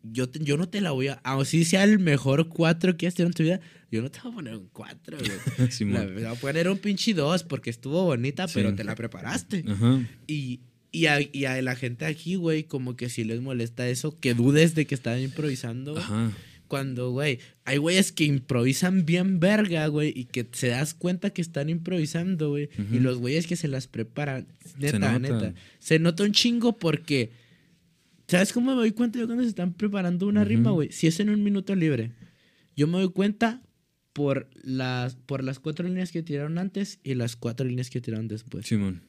Yo, 0.03 0.29
te- 0.29 0.39
yo 0.43 0.55
no 0.55 0.69
te 0.69 0.79
la 0.79 0.91
voy 0.91 1.09
a. 1.09 1.13
Así 1.23 1.65
sea 1.65 1.83
el 1.83 1.99
mejor 1.99 2.47
cuatro 2.47 2.95
que 2.95 3.05
has 3.05 3.15
tenido 3.15 3.29
en 3.29 3.33
tu 3.33 3.43
vida, 3.43 3.59
yo 3.91 4.01
no 4.01 4.09
te 4.09 4.19
voy 4.21 4.31
a 4.31 4.35
poner 4.35 4.55
un 4.55 4.69
cuatro, 4.71 5.17
güey. 5.17 5.71
Simón. 5.71 5.93
La- 5.93 6.05
te 6.07 6.13
voy 6.13 6.23
a 6.25 6.35
poner 6.35 6.69
un 6.69 6.77
pinche 6.77 7.13
dos 7.13 7.43
porque 7.43 7.69
estuvo 7.69 8.03
bonita, 8.05 8.47
Sí. 8.47 8.53
pero 8.55 8.73
te 8.73 8.83
la 8.85 8.95
preparaste. 8.95 9.65
Ajá. 9.67 10.01
Y, 10.25 10.61
y, 10.93 11.07
a, 11.07 11.19
y 11.21 11.45
a 11.45 11.61
la 11.61 11.75
gente 11.75 12.05
aquí, 12.05 12.35
güey, 12.35 12.63
como 12.63 12.95
que 12.95 13.09
sí 13.09 13.25
les 13.25 13.41
molesta 13.41 13.89
eso, 13.89 14.17
que 14.19 14.33
dudes 14.33 14.73
de 14.73 14.87
que 14.87 14.95
están 14.95 15.19
improvisando. 15.19 15.97
Ajá. 15.97 16.31
Cuando, 16.69 17.09
güey, 17.11 17.39
hay 17.65 17.77
güeyes 17.77 18.11
que 18.11 18.25
improvisan 18.25 19.05
bien 19.05 19.39
verga, 19.39 19.87
güey, 19.87 20.13
y 20.15 20.25
que 20.25 20.47
se 20.51 20.67
das 20.67 20.93
cuenta 20.93 21.31
que 21.31 21.41
están 21.41 21.67
improvisando, 21.67 22.49
güey. 22.51 22.69
Y 22.93 22.99
los 22.99 23.17
güeyes 23.17 23.47
que 23.47 23.55
se 23.55 23.67
las 23.67 23.87
preparan, 23.87 24.47
neta, 24.77 24.99
nota. 24.99 25.19
neta. 25.19 25.53
Se 25.79 25.97
nota 25.97 26.23
un 26.23 26.31
chingo 26.31 26.77
porque, 26.77 27.31
¿sabes 28.27 28.53
cómo 28.53 28.71
me 28.71 28.77
doy 28.77 28.91
cuenta 28.91 29.17
yo 29.19 29.25
cuando 29.25 29.43
se 29.43 29.49
están 29.49 29.73
preparando 29.73 30.27
una 30.27 30.45
rima, 30.45 30.69
güey? 30.69 30.91
Si 30.91 31.07
es 31.07 31.19
en 31.19 31.31
un 31.31 31.43
minuto 31.43 31.73
libre, 31.75 32.11
yo 32.77 32.85
me 32.87 32.99
doy 32.99 33.11
cuenta 33.11 33.63
por 34.13 34.47
las, 34.61 35.15
por 35.15 35.43
las 35.43 35.59
cuatro 35.59 35.87
líneas 35.87 36.11
que 36.11 36.21
tiraron 36.21 36.59
antes 36.59 36.99
y 37.03 37.15
las 37.15 37.35
cuatro 37.35 37.65
líneas 37.65 37.89
que 37.89 37.99
tiraron 37.99 38.27
después. 38.27 38.67
Simón. 38.67 39.08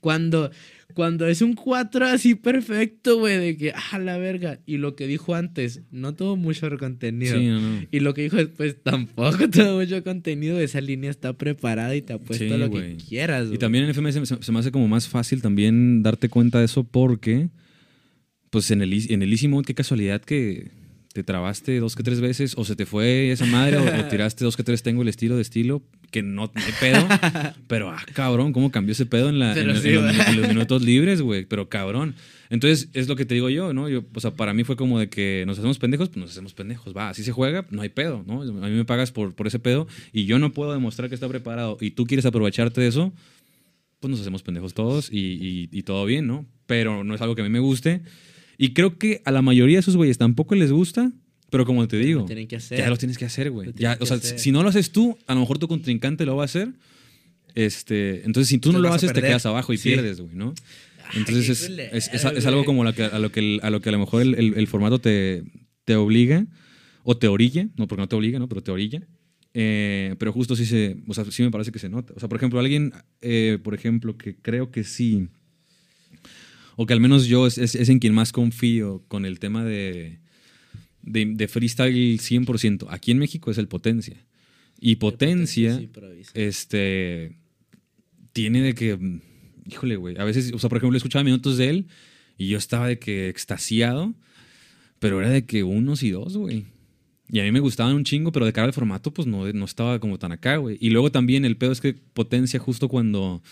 Cuando, 0.00 0.50
cuando 0.94 1.26
es 1.26 1.42
un 1.42 1.54
4 1.54 2.06
así 2.06 2.34
perfecto, 2.34 3.18
güey, 3.18 3.38
de 3.38 3.56
que, 3.56 3.72
ah, 3.72 3.98
la 3.98 4.18
verga. 4.18 4.60
Y 4.66 4.76
lo 4.78 4.96
que 4.96 5.06
dijo 5.06 5.34
antes, 5.34 5.82
no 5.90 6.14
tuvo 6.14 6.36
mucho 6.36 6.68
contenido. 6.78 7.38
Sí, 7.38 7.46
no, 7.46 7.60
no. 7.60 7.86
Y 7.90 8.00
lo 8.00 8.14
que 8.14 8.22
dijo 8.22 8.36
después, 8.36 8.76
tampoco 8.82 9.48
tuvo 9.50 9.80
mucho 9.80 10.02
contenido. 10.04 10.60
Esa 10.60 10.80
línea 10.80 11.10
está 11.10 11.32
preparada 11.32 11.94
y 11.96 12.02
te 12.02 12.12
apuesto 12.12 12.44
Sí, 12.44 12.50
lo 12.50 12.70
que 12.70 12.96
quieras, 12.96 13.48
Y 13.52 13.58
también 13.58 13.84
en 13.84 13.94
FMS 13.94 14.28
se, 14.28 14.42
se 14.42 14.52
me 14.52 14.58
hace 14.58 14.70
como 14.72 14.88
más 14.88 15.08
fácil 15.08 15.42
también 15.42 16.02
darte 16.02 16.28
cuenta 16.28 16.58
de 16.58 16.66
eso 16.66 16.84
porque, 16.84 17.48
pues 18.50 18.70
en 18.70 18.82
el, 18.82 18.92
en 19.10 19.22
el 19.22 19.32
Easy 19.32 19.48
Mode, 19.48 19.64
qué 19.64 19.74
casualidad 19.74 20.20
que 20.20 20.70
te 21.14 21.22
trabaste 21.22 21.78
dos 21.78 21.94
que 21.94 22.02
tres 22.02 22.20
veces 22.20 22.54
o 22.56 22.64
se 22.64 22.74
te 22.74 22.86
fue 22.86 23.30
esa 23.30 23.46
madre 23.46 23.76
o, 23.76 23.84
o 23.84 24.04
tiraste 24.10 24.44
dos 24.44 24.56
que 24.56 24.64
tres 24.64 24.82
tengo 24.82 25.02
el 25.02 25.08
estilo 25.08 25.36
de 25.36 25.42
estilo, 25.42 25.82
que 26.14 26.22
no, 26.22 26.50
hay 26.54 26.72
pedo. 26.78 27.06
pero, 27.66 27.90
ah, 27.90 28.00
cabrón, 28.12 28.52
¿cómo 28.52 28.70
cambió 28.70 28.92
ese 28.92 29.04
pedo 29.04 29.28
en, 29.28 29.40
la, 29.40 29.52
en, 29.52 29.58
en 29.58 29.66
los, 29.68 29.84
en 29.84 30.40
los 30.40 30.48
minutos 30.48 30.82
libres, 30.90 31.20
güey? 31.20 31.44
Pero 31.44 31.68
cabrón. 31.68 32.14
Entonces, 32.50 32.88
es 32.92 33.08
lo 33.08 33.16
que 33.16 33.24
te 33.24 33.34
digo 33.34 33.50
yo, 33.50 33.72
¿no? 33.74 33.88
Yo, 33.88 34.04
o 34.14 34.20
sea, 34.20 34.30
para 34.30 34.54
mí 34.54 34.62
fue 34.62 34.76
como 34.76 35.00
de 35.00 35.08
que 35.08 35.42
nos 35.46 35.58
hacemos 35.58 35.78
pendejos, 35.80 36.08
pues 36.10 36.18
nos 36.18 36.30
hacemos 36.30 36.54
pendejos. 36.54 36.94
Va, 36.96 37.08
así 37.08 37.24
se 37.24 37.32
juega, 37.32 37.66
no 37.70 37.82
hay 37.82 37.88
pedo, 37.88 38.22
¿no? 38.26 38.42
A 38.42 38.68
mí 38.68 38.76
me 38.76 38.84
pagas 38.84 39.10
por, 39.10 39.34
por 39.34 39.48
ese 39.48 39.58
pedo 39.58 39.88
y 40.12 40.26
yo 40.26 40.38
no 40.38 40.52
puedo 40.52 40.72
demostrar 40.72 41.08
que 41.08 41.16
está 41.16 41.26
preparado 41.28 41.76
y 41.80 41.90
tú 41.90 42.06
quieres 42.06 42.26
aprovecharte 42.26 42.80
de 42.80 42.86
eso, 42.86 43.12
pues 43.98 44.10
nos 44.10 44.20
hacemos 44.20 44.42
pendejos 44.44 44.72
todos 44.72 45.10
y, 45.10 45.18
y- 45.18 45.68
y 45.72 45.82
todo 45.82 46.04
bien, 46.06 46.26
¿no? 46.28 46.46
Pero 46.66 47.02
no 47.02 47.14
es 47.14 47.20
algo 47.22 47.34
que 47.34 47.40
a 47.40 47.44
mí 47.44 47.50
me 47.50 47.58
guste. 47.58 48.02
Y 48.56 48.72
creo 48.72 48.98
que 48.98 49.20
a 49.24 49.32
la 49.32 49.42
mayoría 49.42 49.76
de 49.76 49.80
esos 49.80 49.96
güeyes 49.96 50.18
tampoco 50.18 50.54
les 50.54 50.70
gusta, 50.70 51.10
pero 51.54 51.64
como 51.64 51.86
te 51.86 51.96
digo, 51.98 52.22
Lo 52.22 52.26
tienen 52.26 52.48
que 52.48 52.56
hacer. 52.56 52.78
ya 52.78 52.90
lo 52.90 52.96
tienes 52.96 53.16
que 53.16 53.26
hacer, 53.26 53.48
güey. 53.52 53.70
Ya, 53.76 53.96
O 54.00 54.06
sea, 54.06 54.16
hacer. 54.16 54.40
si 54.40 54.50
no 54.50 54.64
lo 54.64 54.70
haces 54.70 54.90
tú, 54.90 55.16
a 55.28 55.34
lo 55.34 55.40
mejor 55.40 55.60
tu 55.60 55.68
contrincante 55.68 56.26
lo 56.26 56.34
va 56.34 56.42
a 56.42 56.46
hacer. 56.46 56.70
Este, 57.54 58.24
entonces, 58.24 58.48
si 58.48 58.58
tú 58.58 58.72
no 58.72 58.80
lo 58.80 58.92
haces, 58.92 59.12
te 59.12 59.20
quedas 59.22 59.46
abajo 59.46 59.72
y 59.72 59.76
Sí. 59.78 59.90
pierdes, 59.90 60.20
güey, 60.20 60.34
¿no? 60.34 60.52
Entonces 61.14 61.48
es, 61.48 61.68
culero, 61.68 61.96
es, 61.96 62.10
es- 62.12 62.24
es 62.24 62.46
algo 62.46 62.64
como 62.64 62.82
la 62.82 62.92
que, 62.92 63.04
a, 63.04 63.18
lo 63.20 63.30
que, 63.30 63.38
el- 63.38 63.60
a 63.62 63.70
lo 63.70 63.80
que 63.80 63.90
a 63.90 63.92
lo 63.92 64.00
mejor 64.00 64.22
el, 64.22 64.34
el- 64.34 64.54
el 64.54 64.66
formato 64.66 64.98
te, 65.00 65.44
te 65.84 65.94
obliga 65.94 66.44
o 67.04 67.16
te 67.16 67.28
orilla, 67.28 67.68
no 67.76 67.86
porque 67.86 68.00
no 68.02 68.08
te 68.08 68.16
obliga, 68.16 68.40
¿no? 68.40 68.48
Pero 68.48 68.60
te 68.62 68.72
orilla. 68.72 69.06
Eh, 69.52 70.16
pero 70.18 70.32
justo 70.32 70.56
sí 70.56 70.66
se, 70.66 70.96
o 71.06 71.14
sea, 71.14 71.24
sí 71.30 71.44
me 71.44 71.52
parece 71.52 71.70
que 71.70 71.78
se 71.78 71.88
nota. 71.88 72.12
O 72.16 72.18
sea, 72.18 72.28
por 72.28 72.38
ejemplo, 72.38 72.58
alguien, 72.58 72.92
eh, 73.20 73.58
por 73.62 73.74
ejemplo, 73.74 74.16
que 74.16 74.34
creo 74.34 74.72
que 74.72 74.82
sí, 74.82 75.28
o 76.74 76.86
que 76.86 76.92
al 76.94 76.98
menos 77.00 77.26
yo 77.26 77.46
es 77.46 77.58
en 77.88 78.00
quien 78.00 78.14
más 78.14 78.32
confío 78.32 79.04
con 79.06 79.24
el 79.24 79.38
tema 79.38 79.64
de, 79.64 80.18
de, 81.04 81.26
de 81.26 81.48
freestyle 81.48 82.18
100%. 82.18 82.86
Aquí 82.90 83.10
en 83.10 83.18
México 83.18 83.50
es 83.50 83.58
el 83.58 83.68
Potencia. 83.68 84.16
Y 84.80 84.96
Potencia, 84.96 85.78
Sí, 85.78 85.88
este, 86.34 87.36
tiene 88.32 88.62
de 88.62 88.74
que, 88.74 88.98
híjole, 89.66 89.96
güey, 89.96 90.18
a 90.18 90.24
veces, 90.24 90.52
o 90.52 90.58
sea, 90.58 90.68
por 90.68 90.78
ejemplo, 90.78 90.96
escuchaba 90.96 91.24
minutos 91.24 91.56
de 91.56 91.70
él 91.70 91.86
y 92.36 92.48
yo 92.48 92.58
estaba 92.58 92.88
de 92.88 92.98
que 92.98 93.28
extasiado, 93.28 94.14
pero 94.98 95.20
era 95.20 95.30
de 95.30 95.46
que 95.46 95.62
unos 95.62 96.02
y 96.02 96.10
dos, 96.10 96.36
güey. 96.36 96.64
Y 97.30 97.40
a 97.40 97.44
mí 97.44 97.52
me 97.52 97.60
gustaban 97.60 97.94
un 97.94 98.04
chingo, 98.04 98.32
pero 98.32 98.44
de 98.44 98.52
cara 98.52 98.66
al 98.66 98.72
formato, 98.72 99.12
pues 99.14 99.26
no, 99.26 99.50
no 99.50 99.64
estaba 99.64 99.98
como 99.98 100.18
tan 100.18 100.32
acá, 100.32 100.56
güey. 100.56 100.76
Y 100.80 100.90
luego 100.90 101.10
también 101.10 101.44
el 101.44 101.56
pedo 101.56 101.72
es 101.72 101.80
que 101.80 101.94
potencia 101.94 102.60
justo 102.60 102.88
cuando, 102.88 103.42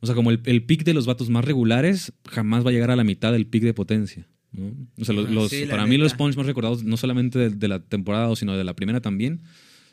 o 0.00 0.06
sea, 0.06 0.14
como 0.14 0.30
el, 0.30 0.40
el 0.44 0.64
pick 0.64 0.82
de 0.84 0.94
los 0.94 1.06
vatos 1.06 1.30
más 1.30 1.44
regulares 1.44 2.12
jamás 2.28 2.66
va 2.66 2.70
a 2.70 2.72
llegar 2.72 2.90
a 2.90 2.96
la 2.96 3.04
mitad 3.04 3.32
del 3.32 3.46
pick 3.46 3.62
de 3.62 3.74
potencia. 3.74 4.26
¿No? 4.52 4.72
O 4.98 5.04
sea, 5.04 5.14
los, 5.14 5.26
Ah, 5.28 5.32
los- 5.32 5.50
sí, 5.50 5.64
la 5.64 5.70
para 5.72 5.86
mí 5.86 5.96
los 5.98 6.14
punch 6.14 6.36
más 6.36 6.46
recordados, 6.46 6.84
no 6.84 6.96
solamente 6.96 7.38
de, 7.38 7.50
de 7.50 7.68
la 7.68 7.80
temporada, 7.80 8.34
sino 8.36 8.56
de 8.56 8.64
la 8.64 8.74
primera 8.74 9.00
también, 9.00 9.40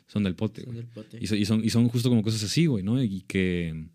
son 0.06 0.22
del 0.24 0.34
pote. 0.34 0.64
Son 0.64 0.74
del 0.74 0.86
pote. 0.86 1.18
Y, 1.20 1.26
so- 1.26 1.36
y 1.36 1.44
son, 1.44 1.64
y 1.64 1.70
son 1.70 1.88
justo 1.88 2.08
como 2.08 2.22
cosas 2.22 2.42
así, 2.44 2.66
güey, 2.66 2.82
¿no? 2.84 3.02
Y 3.02 3.22
que, 3.22 3.86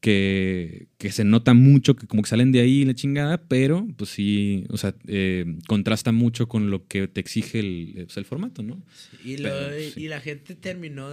que, 0.00 0.88
que 0.98 1.12
se 1.12 1.24
nota 1.24 1.52
mucho, 1.54 1.94
que 1.94 2.06
como 2.06 2.22
que 2.22 2.28
salen 2.28 2.52
de 2.52 2.60
ahí 2.60 2.84
la 2.84 2.94
chingada, 2.94 3.42
pero 3.48 3.86
pues 3.96 4.10
sí, 4.10 4.64
o 4.70 4.76
sea, 4.78 4.94
eh, 5.06 5.44
contrasta 5.68 6.10
mucho 6.12 6.48
con 6.48 6.70
lo 6.70 6.86
que 6.86 7.06
te 7.08 7.20
exige 7.20 7.60
el, 7.60 7.92
eh, 7.96 8.04
pues, 8.06 8.16
el 8.16 8.24
formato, 8.24 8.62
¿no? 8.62 8.82
Y, 9.24 9.36
lo- 9.36 9.50
Pero, 9.50 9.78
sí. 9.78 10.00
y 10.04 10.08
la 10.08 10.20
gente 10.20 10.54
terminó 10.54 11.08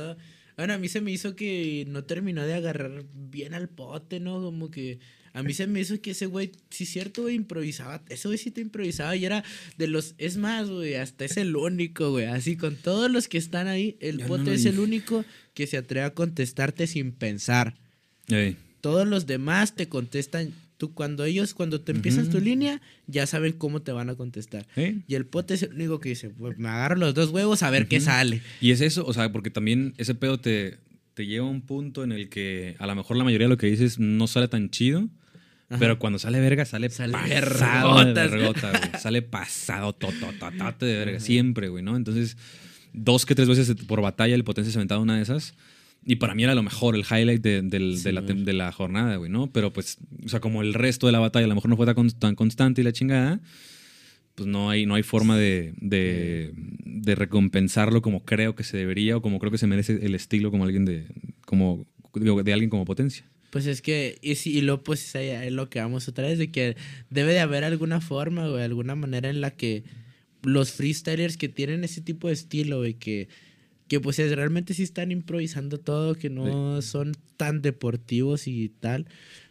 Bueno, 0.55 0.73
a 0.73 0.77
mí 0.77 0.87
se 0.87 1.01
me 1.01 1.11
hizo 1.11 1.35
que 1.35 1.85
no 1.89 2.03
terminó 2.05 2.43
de 2.45 2.53
agarrar 2.55 3.05
bien 3.13 3.53
al 3.53 3.69
pote, 3.69 4.19
¿no? 4.19 4.41
Como 4.41 4.71
que 4.71 4.99
a 5.37 5.43
mí 5.43 5.53
se 5.53 5.67
me 5.67 5.79
hizo 5.79 6.01
que 6.01 6.11
ese 6.11 6.25
güey, 6.25 6.51
sí 6.71 6.85
es 6.85 6.89
cierto, 6.89 7.21
güey, 7.21 7.35
improvisaba. 7.35 8.01
Ese 8.09 8.27
güey 8.27 8.39
sí 8.39 8.49
te 8.49 8.59
improvisaba 8.59 9.15
y 9.15 9.23
era 9.23 9.43
de 9.77 9.85
los... 9.85 10.15
Es 10.17 10.35
más, 10.35 10.67
güey, 10.67 10.95
hasta 10.95 11.25
es 11.25 11.37
el 11.37 11.55
único, 11.55 12.09
güey. 12.09 12.25
Así 12.25 12.57
con 12.57 12.75
todos 12.75 13.11
los 13.11 13.27
que 13.27 13.37
están 13.37 13.67
ahí, 13.67 13.97
el 13.99 14.17
Ya 14.17 14.23
no 14.23 14.29
pote 14.29 14.45
lo 14.45 14.51
es 14.53 14.65
el 14.65 14.79
único 14.79 15.25
que 15.53 15.67
se 15.67 15.77
atreve 15.77 16.07
a 16.07 16.15
contestarte 16.15 16.87
sin 16.87 17.11
pensar. 17.11 17.75
Ey. 18.29 18.57
Todos 18.81 19.07
los 19.07 19.27
demás 19.27 19.75
te 19.75 19.87
contestan. 19.87 20.53
Tú 20.77 20.95
cuando 20.95 21.23
ellos, 21.23 21.53
cuando 21.53 21.81
te 21.81 21.91
empiezas 21.91 22.31
tu 22.31 22.39
línea, 22.39 22.81
ya 23.05 23.27
saben 23.27 23.53
cómo 23.53 23.83
te 23.83 23.91
van 23.91 24.09
a 24.09 24.15
contestar. 24.15 24.65
Y 24.75 25.13
el 25.13 25.27
pote 25.27 25.53
es 25.53 25.61
el 25.61 25.73
único 25.73 25.99
que 25.99 26.09
dice, 26.09 26.31
pues 26.31 26.57
me 26.57 26.69
agarro 26.69 26.95
los 26.95 27.13
dos 27.13 27.29
huevos 27.29 27.61
a 27.61 27.69
ver 27.69 27.87
qué 27.87 27.99
sale. 27.99 28.41
Y 28.59 28.71
es 28.71 28.81
eso, 28.81 29.05
o 29.05 29.13
sea, 29.13 29.31
porque 29.31 29.51
también 29.51 29.93
ese 29.97 30.15
pedo 30.15 30.39
te, 30.39 30.79
te 31.17 31.25
lleva 31.25 31.47
a 31.47 31.49
un 31.49 31.61
punto 31.61 32.03
en 32.03 32.11
el 32.11 32.29
que 32.29 32.75
a 32.77 32.85
lo 32.85 32.93
mejor 32.93 33.17
la 33.17 33.23
mayoría 33.23 33.45
de 33.47 33.49
lo 33.49 33.57
que 33.57 33.65
dices 33.65 33.97
no 33.97 34.27
sale 34.27 34.47
tan 34.47 34.69
chido, 34.69 35.09
Ajá. 35.69 35.79
pero 35.79 35.99
cuando 35.99 36.17
sale 36.19 36.39
verga 36.39 36.63
sale, 36.65 36.89
Sale 36.89 37.11
pasado 37.13 38.05
de 38.05 38.13
vergota, 38.13 38.69
güey. 38.71 39.01
Sale 39.01 39.21
pasado 39.21 39.93
totototote 39.93 40.85
de 40.85 40.97
verga, 40.97 41.19
siempre, 41.19 41.67
güey, 41.69 41.83
¿no? 41.83 41.95
Entonces, 41.97 42.37
dos 42.93 43.25
que 43.25 43.35
tres 43.35 43.47
veces 43.49 43.75
por 43.85 44.01
batalla 44.01 44.33
el 44.35 44.43
potencia 44.45 44.71
se 44.71 44.77
aventaba 44.79 45.01
una 45.01 45.17
de 45.17 45.23
esas. 45.23 45.53
Y 46.05 46.15
para 46.17 46.35
mí 46.35 46.43
era 46.45 46.55
lo 46.55 46.63
mejor, 46.63 46.95
el 46.95 47.01
highlight 47.01 47.41
de, 47.41 47.61
del- 47.63 47.97
Sí, 47.97 48.03
de 48.03 48.13
la, 48.13 48.21
de 48.21 48.53
la 48.53 48.71
jornada, 48.71 49.17
güey, 49.17 49.29
¿no? 49.29 49.47
Pero 49.51 49.73
pues, 49.73 49.97
o 50.25 50.29
sea, 50.29 50.39
como 50.39 50.61
el 50.61 50.73
resto 50.73 51.05
de 51.05 51.11
la 51.11 51.19
batalla 51.19 51.45
a 51.45 51.49
lo 51.49 51.55
mejor 51.55 51.69
no 51.69 51.75
fue 51.75 51.85
tan, 51.85 52.09
tan 52.11 52.35
constante 52.35 52.79
y 52.79 52.83
la 52.85 52.93
chingada, 52.93 53.41
pues 54.35 54.47
no 54.47 54.69
hay, 54.69 54.85
no 54.85 54.95
hay 54.95 55.03
forma 55.03 55.35
de, 55.35 55.73
de, 55.81 56.53
de 56.55 57.15
recompensarlo 57.15 58.01
como 58.01 58.23
creo 58.23 58.55
que 58.55 58.63
se 58.63 58.77
debería 58.77 59.17
o 59.17 59.21
como 59.21 59.37
creo 59.39 59.51
que 59.51 59.57
se 59.57 59.67
merece 59.67 59.99
el 60.05 60.15
estilo 60.15 60.49
como 60.49 60.63
alguien 60.63 60.85
de, 60.85 61.07
como, 61.45 61.85
de 62.13 62.53
alguien 62.53 62.69
como 62.69 62.85
potencia. 62.85 63.25
Pues 63.49 63.65
es 63.65 63.81
que, 63.81 64.17
y, 64.21 64.35
sí, 64.35 64.57
y 64.57 64.61
luego 64.61 64.83
pues 64.83 65.15
es 65.15 65.51
lo 65.51 65.69
que 65.69 65.79
vamos 65.79 66.07
otra 66.07 66.27
vez, 66.27 66.37
de 66.37 66.51
que 66.51 66.75
debe 67.09 67.33
de 67.33 67.39
haber 67.39 67.63
alguna 67.63 68.01
forma, 68.01 68.47
güey, 68.47 68.63
alguna 68.63 68.95
manera 68.95 69.29
en 69.29 69.39
la 69.41 69.51
que 69.51 69.83
los 70.43 70.71
freestylers 70.71 71.37
que 71.37 71.49
tienen 71.49 71.83
ese 71.83 72.01
tipo 72.01 72.27
de 72.27 72.33
estilo, 72.33 72.79
güey, 72.79 72.93
que, 72.95 73.27
que 73.87 73.99
pues 73.99 74.19
es- 74.19 74.35
realmente 74.35 74.73
sí 74.73 74.83
están 74.83 75.11
improvisando 75.11 75.79
todo, 75.79 76.15
que 76.15 76.29
no 76.29 76.45
son 76.81 77.13
tan 77.37 77.61
deportivos 77.61 78.47
y 78.47 78.69
tal, 78.69 79.07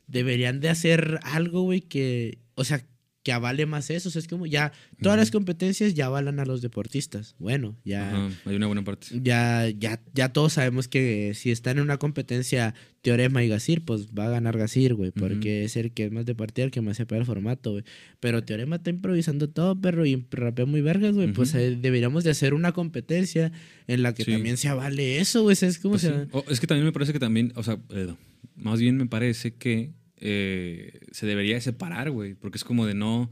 deberían 0.06 0.60
de 0.60 0.68
hacer 0.68 1.18
algo, 1.22 1.62
güey, 1.62 1.80
que, 1.80 2.38
o 2.54 2.64
sea, 2.64 2.84
que 3.26 3.32
avale 3.32 3.66
más 3.66 3.90
eso, 3.90 4.08
o 4.08 4.12
sea, 4.12 4.20
es 4.20 4.28
como 4.28 4.46
ya, 4.46 4.70
todas 5.02 5.18
las 5.18 5.32
competencias 5.32 5.94
ya 5.94 6.06
avalan 6.06 6.38
a 6.38 6.44
los 6.44 6.62
deportistas, 6.62 7.34
bueno, 7.40 7.76
ya... 7.84 8.08
Ajá, 8.26 8.30
hay 8.44 8.54
una 8.54 8.68
buena 8.68 8.84
parte. 8.84 9.08
Ya, 9.20 9.68
ya, 9.68 10.00
ya 10.14 10.28
todos 10.32 10.52
sabemos 10.52 10.86
que 10.86 11.32
si 11.34 11.50
está 11.50 11.72
en 11.72 11.80
una 11.80 11.96
competencia 11.96 12.72
Teorema 13.02 13.42
y 13.42 13.48
Gasir, 13.48 13.84
pues 13.84 14.10
va 14.16 14.26
a 14.26 14.30
ganar 14.30 14.56
Gasir, 14.56 14.94
güey, 14.94 15.10
porque 15.10 15.64
es 15.64 15.74
el 15.76 15.90
que 15.92 16.04
es 16.04 16.12
más 16.12 16.24
de 16.24 16.36
partida, 16.36 16.66
el 16.66 16.70
que 16.70 16.80
más 16.82 16.98
sepa 16.98 17.16
el 17.16 17.24
formato, 17.24 17.72
güey. 17.72 17.82
Pero 18.20 18.44
Teorema 18.44 18.76
está 18.76 18.90
improvisando 18.90 19.48
todo, 19.48 19.74
perro, 19.80 20.06
y 20.06 20.24
rapea 20.30 20.64
muy 20.64 20.80
vergas, 20.80 21.16
güey. 21.16 21.32
Pues 21.32 21.52
eh, 21.56 21.76
deberíamos 21.80 22.22
de 22.22 22.30
hacer 22.30 22.54
una 22.54 22.70
competencia 22.70 23.50
en 23.88 24.02
la 24.04 24.14
que 24.14 24.22
Sí. 24.22 24.30
también 24.30 24.56
se 24.56 24.68
avale 24.68 25.18
eso, 25.18 25.42
güey. 25.42 25.56
¿Sabes 25.56 25.80
cómo 25.80 25.94
Pues 25.94 26.02
se 26.02 26.10
sí. 26.26 26.30
Es 26.48 26.60
que 26.60 26.68
también 26.68 26.84
me 26.84 26.92
parece 26.92 27.12
que 27.12 27.18
también, 27.18 27.52
o 27.56 27.64
sea, 27.64 27.76
eh, 27.90 28.14
más 28.54 28.78
bien 28.78 28.96
me 28.96 29.06
parece 29.06 29.52
que 29.54 29.90
eh, 30.20 31.00
se 31.10 31.26
debería 31.26 31.54
de 31.54 31.60
separar, 31.60 32.10
güey, 32.10 32.34
porque 32.34 32.58
es 32.58 32.64
como 32.64 32.86
de 32.86 32.94
no... 32.94 33.30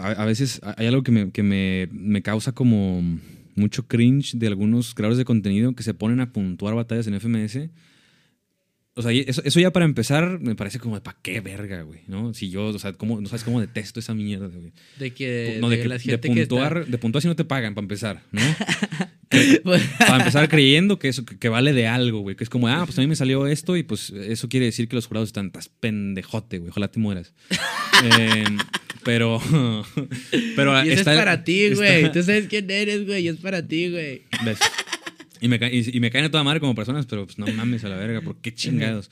A, 0.00 0.10
a 0.10 0.24
veces 0.26 0.60
hay 0.76 0.86
algo 0.86 1.02
que, 1.02 1.12
me, 1.12 1.30
que 1.30 1.42
me, 1.42 1.88
me 1.92 2.22
causa 2.22 2.52
como 2.52 3.02
mucho 3.54 3.86
cringe 3.86 4.34
de 4.34 4.46
algunos 4.46 4.94
creadores 4.94 5.18
de 5.18 5.24
contenido 5.24 5.74
que 5.74 5.82
se 5.82 5.94
ponen 5.94 6.20
a 6.20 6.32
puntuar 6.32 6.74
batallas 6.74 7.06
en 7.06 7.14
FMS. 7.14 7.70
O 8.94 9.00
sea, 9.00 9.10
eso, 9.10 9.40
eso 9.44 9.58
ya 9.58 9.70
para 9.70 9.86
empezar 9.86 10.38
me 10.40 10.54
parece 10.54 10.78
como 10.78 10.96
de 10.96 11.00
pa' 11.00 11.16
qué 11.22 11.40
verga, 11.40 11.80
güey, 11.80 12.00
¿no? 12.08 12.34
Si 12.34 12.50
yo, 12.50 12.66
o 12.66 12.78
sea, 12.78 12.92
¿cómo, 12.92 13.20
no 13.22 13.26
sabes 13.28 13.42
cómo 13.42 13.58
detesto 13.58 14.00
esa 14.00 14.12
mierda, 14.14 14.48
güey. 14.48 14.72
De 14.98 15.12
que, 15.14 15.56
No, 15.62 15.70
de, 15.70 15.76
de 15.78 15.82
que- 15.82 15.88
la 15.88 15.94
de 15.94 16.00
gente 16.00 16.28
que 16.30 16.42
está- 16.42 16.54
puntuar, 16.56 16.86
de 16.86 16.98
puntuar 16.98 17.22
si 17.22 17.28
no 17.28 17.34
te 17.36 17.44
pagan, 17.46 17.74
para 17.74 17.84
empezar, 17.84 18.22
¿no? 18.32 18.42
Pues, 19.64 19.82
para 19.98 20.18
empezar 20.18 20.46
creyendo 20.50 20.98
que 20.98 21.08
eso 21.08 21.24
que, 21.24 21.48
vale 21.48 21.72
de 21.72 21.86
algo, 21.86 22.20
güey. 22.20 22.36
Que 22.36 22.44
es 22.44 22.50
como, 22.50 22.68
ah, 22.68 22.82
pues 22.84 22.98
a 22.98 23.00
mí 23.00 23.06
me 23.06 23.16
salió 23.16 23.46
esto 23.46 23.78
y 23.78 23.82
pues 23.82 24.10
eso 24.10 24.50
quiere 24.50 24.66
decir 24.66 24.88
que 24.88 24.94
los 24.96 25.06
jurados 25.06 25.30
están 25.30 25.50
tas 25.50 25.70
pendejote, 25.70 26.58
güey. 26.58 26.68
Ojalá 26.68 26.88
te 26.88 27.00
mueras. 27.00 27.32
Eh, 28.18 28.44
pero, 29.04 29.40
pero 30.56 30.84
y 30.84 30.88
eso 30.90 31.00
está- 31.00 31.12
es 31.12 31.18
para 31.18 31.44
ti, 31.44 31.62
está- 31.64 31.76
güey. 31.76 32.10
Tú 32.12 32.22
sabes 32.24 32.46
quién 32.48 32.68
eres, 32.70 33.06
güey. 33.06 33.28
Es 33.28 33.36
para 33.36 33.66
ti, 33.66 33.90
güey. 33.90 34.22
¿Ves? 34.44 34.58
Y 35.42 35.48
me, 35.48 35.58
y, 35.70 35.96
y 35.96 36.00
me 36.00 36.10
caen 36.10 36.24
a 36.24 36.30
toda 36.30 36.44
madre 36.44 36.60
como 36.60 36.74
personas, 36.74 37.04
pero 37.06 37.26
pues 37.26 37.36
no 37.38 37.46
mames 37.48 37.84
a 37.84 37.88
la 37.88 37.96
verga, 37.96 38.20
¿por 38.20 38.40
qué 38.40 38.54
chingados? 38.54 39.10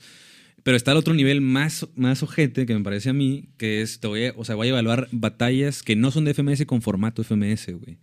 Pero 0.63 0.77
está 0.77 0.91
el 0.91 0.97
otro 0.97 1.13
nivel 1.13 1.41
más, 1.41 1.87
más 1.95 2.23
ojete 2.23 2.65
que 2.65 2.73
me 2.73 2.81
parece 2.81 3.09
a 3.09 3.13
mí, 3.13 3.49
que 3.57 3.81
es, 3.81 3.99
te 3.99 4.07
voy 4.07 4.25
a, 4.25 4.33
o 4.37 4.45
sea, 4.45 4.55
voy 4.55 4.67
a 4.67 4.69
evaluar 4.71 5.09
batallas 5.11 5.83
que 5.83 5.95
no 5.95 6.09
son 6.09 6.23
de 6.23 6.33
FMS 6.33 6.65
con 6.65 6.81
formato 6.81 7.23
FMS, 7.23 7.73
güey. 7.73 7.97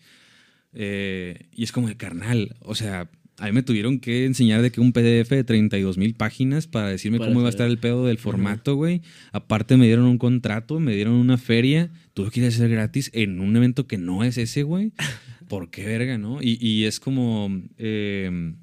Eh, 0.75 1.47
y 1.53 1.65
es 1.65 1.73
como 1.73 1.89
de 1.89 1.97
carnal, 1.97 2.55
o 2.61 2.75
sea, 2.75 3.09
a 3.39 3.47
mí 3.47 3.53
me 3.53 3.63
tuvieron 3.63 4.01
que 4.01 4.25
enseñar 4.27 4.63
de 4.63 4.71
que 4.73 4.81
un 4.81 4.93
PDF 4.93 5.31
de 5.31 5.45
32 5.45 5.97
mil 5.97 6.15
páginas 6.15 6.67
para 6.67 6.89
decirme 6.89 7.19
Para 7.19 7.31
cómo 7.31 7.41
iba 7.41 7.49
a 7.49 7.51
estar 7.51 7.69
el 7.69 7.79
pedo 7.79 8.05
del 8.05 8.19
formato, 8.19 8.75
güey. 8.75 9.01
Aparte 9.33 9.77
me 9.77 9.87
dieron 9.87 10.07
un 10.07 10.19
contrato, 10.19 10.81
me 10.81 10.95
dieron 10.95 11.15
una 11.15 11.39
feria, 11.39 11.91
tú 12.15 12.25
lo 12.25 12.31
quieres 12.33 12.57
hacer 12.57 12.69
gratis 12.69 13.11
en 13.15 13.41
un 13.41 13.57
evento 13.57 13.87
que 13.87 13.97
no 13.97 14.25
es 14.25 14.39
ese, 14.39 14.65
güey. 14.65 14.93
¿Por 15.49 15.71
qué 15.71 15.85
verga, 15.87 16.19
no? 16.19 16.41
Y, 16.43 16.59
y 16.65 16.85
es 16.85 17.01
como... 17.01 17.51
eh, 17.79 18.55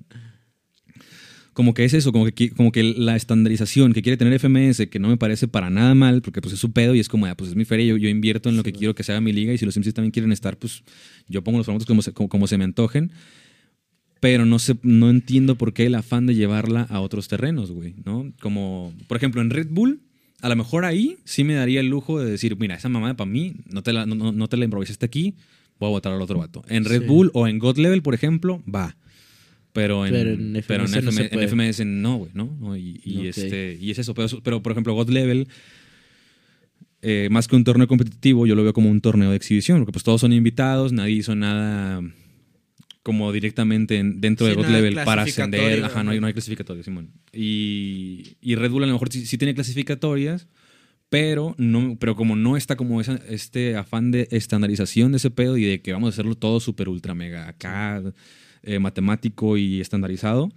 como 1.54 1.74
que 1.74 1.86
es 1.86 1.94
eso, 1.94 2.12
como 2.12 2.26
que, 2.26 2.50
como 2.50 2.72
que 2.74 2.84
la 2.84 3.16
estandarización 3.16 3.94
que 3.94 4.02
quiere 4.02 4.18
tener 4.18 4.34
FMS, 4.34 4.90
que 4.90 5.00
no 5.00 5.08
me 5.08 5.16
parece 5.16 5.48
para 5.48 5.70
nada 5.70 5.96
mal, 5.96 6.22
porque 6.22 6.42
pues 6.42 6.54
es 6.54 6.60
su 6.60 6.74
pedo 6.74 6.94
y 6.96 7.00
es 7.00 7.08
como, 7.08 7.28
ah, 7.28 7.36
pues 7.36 7.52
es 7.52 7.56
mi 7.56 7.64
feria, 7.64 7.86
yo, 7.86 7.96
yo 7.96 8.10
invierto 8.10 8.50
en 8.50 8.58
lo 8.58 8.64
que 8.64 8.74
quiero 8.74 8.94
que 8.94 9.04
sea 9.04 9.22
mi 9.22 9.32
liga 9.32 9.54
y 9.54 9.58
si 9.58 9.66
los 9.66 9.78
MCs 9.78 9.94
también 9.94 10.12
quieren 10.12 10.34
estar, 10.34 10.58
pues 10.58 10.84
yo 11.30 11.46
pongo 11.46 11.60
los 11.60 11.66
formatos 11.66 11.88
como 11.88 12.02
se, 12.02 12.12
como, 12.12 12.28
como 12.28 12.48
se 12.48 12.58
me 12.58 12.66
antojen. 12.66 13.12
Pero 14.20 14.46
no, 14.46 14.60
sé, 14.60 14.76
no 14.82 15.10
entiendo 15.10 15.56
por 15.58 15.74
qué 15.74 15.86
el 15.86 15.96
afán 15.96 16.26
de 16.26 16.36
llevarla 16.36 16.82
a 16.90 17.00
otros 17.00 17.28
terrenos, 17.28 17.72
güey, 17.72 17.96
¿no? 18.06 18.34
Como, 18.42 18.94
por 19.08 19.16
ejemplo, 19.18 19.42
en 19.42 19.50
Red 19.50 19.68
Bull, 19.70 20.02
a 20.42 20.50
lo 20.50 20.56
mejor 20.58 20.84
ahí 20.84 21.18
sí 21.26 21.44
me 21.44 21.54
daría 21.54 21.80
el 21.80 21.88
lujo 21.88 22.20
de 22.20 22.30
decir, 22.32 22.58
mira, 22.58 22.76
esa 22.76 22.90
mamada 22.90 23.16
para 23.16 23.30
mí, 23.30 23.54
no 23.72 23.82
te, 23.84 23.94
la, 23.94 24.06
no- 24.06 24.32
no 24.34 24.48
te 24.50 24.58
la 24.58 24.66
improvisaste 24.66 25.06
aquí, 25.06 25.36
voy 25.80 25.88
a 25.88 25.92
votar 25.92 26.14
al 26.14 26.22
otro 26.22 26.40
vato. 26.40 26.64
En 26.68 26.86
Red 26.86 27.02
Sí. 27.02 27.08
Bull 27.08 27.32
o 27.34 27.48
en 27.48 27.60
God 27.60 27.78
Level, 27.78 28.02
por 28.02 28.14
ejemplo, 28.14 28.64
va. 28.74 28.96
Pero 29.74 30.06
en, 30.06 30.14
Pero 30.14 30.30
en 30.32 30.64
pero 30.68 30.84
en 30.86 30.90
FMS 30.90 31.04
no 31.04 31.10
FM 31.12 31.44
en. 31.44 31.50
FMS 31.74 31.86
no, 31.86 32.16
güey, 32.18 32.32
¿no? 32.34 32.58
No, 32.62 32.78
Y, 32.78 33.28
este, 33.28 33.78
y 33.80 33.92
es 33.92 34.00
eso. 34.00 34.14
Pero, 34.14 34.28
pero, 34.42 34.64
por 34.64 34.72
ejemplo, 34.72 34.94
God 34.94 35.10
Level, 35.10 35.48
eh, 37.02 37.28
más 37.30 37.48
que 37.48 37.56
un 37.56 37.64
torneo 37.64 37.88
competitivo, 37.88 38.48
yo 38.48 38.56
lo 38.56 38.64
veo 38.64 38.74
como 38.74 38.90
un 38.90 39.02
torneo 39.02 39.30
de 39.32 39.36
exhibición, 39.36 39.80
porque 39.80 39.92
pues 39.92 40.04
todos 40.04 40.22
son 40.22 40.34
invitados, 40.34 40.92
nadie 40.94 41.16
hizo 41.16 41.36
nada 41.36 42.02
como 43.04 43.32
directamente 43.32 43.98
en- 44.00 44.20
dentro 44.22 44.48
Sí, 44.48 44.52
de 44.52 44.56
God 44.56 44.68
Level 44.70 44.96
para 45.06 45.22
ascender. 45.24 45.84
Ajá, 45.84 46.04
no 46.04 46.12
hay, 46.12 46.20
no 46.20 46.26
hay 46.28 46.34
clasificatorio, 46.34 46.82
Simón. 46.84 47.12
Y, 47.32 48.38
y 48.42 48.56
Red 48.56 48.72
Bull 48.72 48.84
a 48.84 48.88
lo 48.88 48.94
mejor 48.94 49.12
sí, 49.12 49.26
sí 49.28 49.38
tiene 49.38 49.54
clasificatorias, 49.54 50.48
pero, 51.10 51.56
no, 51.58 51.97
pero 51.99 52.16
como 52.16 52.36
no 52.36 52.58
está 52.58 52.76
como 52.76 52.99
esa, 53.01 53.20
este 53.30 53.76
afán 53.76 54.12
de 54.12 54.28
estandarización 54.32 55.12
de 55.12 55.18
ese 55.18 55.32
pedo 55.32 55.58
y 55.58 55.64
de 55.64 55.82
que 55.82 55.93
vamos 55.93 56.08
a 56.08 56.10
hacerlo 56.14 56.36
todo 56.36 56.60
súper 56.60 56.89
ultra 56.89 57.14
mega 57.14 57.47
acá, 57.47 58.01
eh, 58.64 58.80
matemático 58.80 59.58
y 59.58 59.80
estandarizado, 59.82 60.51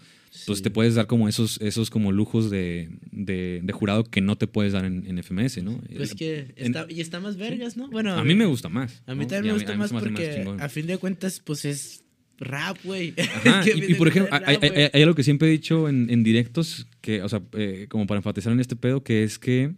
pues 0.46 0.58
Sí. 0.58 0.64
te 0.64 0.70
puedes 0.70 0.94
dar 0.94 1.06
como 1.06 1.28
esos, 1.28 1.58
esos 1.60 1.90
como 1.90 2.12
lujos 2.12 2.50
de, 2.50 2.88
de- 3.12 3.60
de 3.62 3.72
jurado 3.72 4.04
que 4.04 4.20
no 4.20 4.36
te 4.36 4.46
puedes 4.46 4.72
dar 4.72 4.84
en, 4.84 5.04
en 5.06 5.18
FMS, 5.18 5.62
¿no? 5.62 5.80
Pues 5.96 6.14
que 6.14 6.52
En- 6.56 6.66
está, 6.66 6.86
y 6.88 7.00
está 7.00 7.20
más 7.20 7.36
vergas, 7.36 7.76
¿no? 7.76 7.88
Bueno, 7.90 8.14
a 8.14 8.24
mí 8.24 8.34
me 8.34 8.46
gusta 8.46 8.68
más. 8.68 9.02
A 9.06 9.14
mí 9.14 9.24
¿no? 9.24 9.26
también 9.28 9.52
me 9.54 9.58
gusta 9.58 9.72
a 9.72 9.74
mí 9.74 9.78
más 9.80 9.92
porque 9.92 10.46
a 10.58 10.68
fin 10.68 10.86
de 10.86 10.96
cuentas, 10.98 11.40
pues 11.44 11.64
es 11.64 12.04
rap, 12.38 12.76
güey. 12.84 13.14
Que 13.64 13.86
y, 13.88 13.94
por 13.94 14.08
ejemplo, 14.08 14.32
hay, 14.44 15.02
algo 15.02 15.14
que 15.14 15.24
siempre 15.24 15.48
he 15.48 15.50
dicho 15.50 15.88
en, 15.88 16.08
en 16.10 16.22
directos, 16.22 16.86
que, 17.00 17.22
o 17.22 17.28
sea, 17.28 17.42
eh, 17.52 17.86
como 17.88 18.06
para 18.06 18.18
enfatizar 18.18 18.52
en 18.52 18.60
este 18.60 18.76
pedo, 18.76 19.02
que 19.02 19.24
es 19.24 19.38
que 19.38 19.72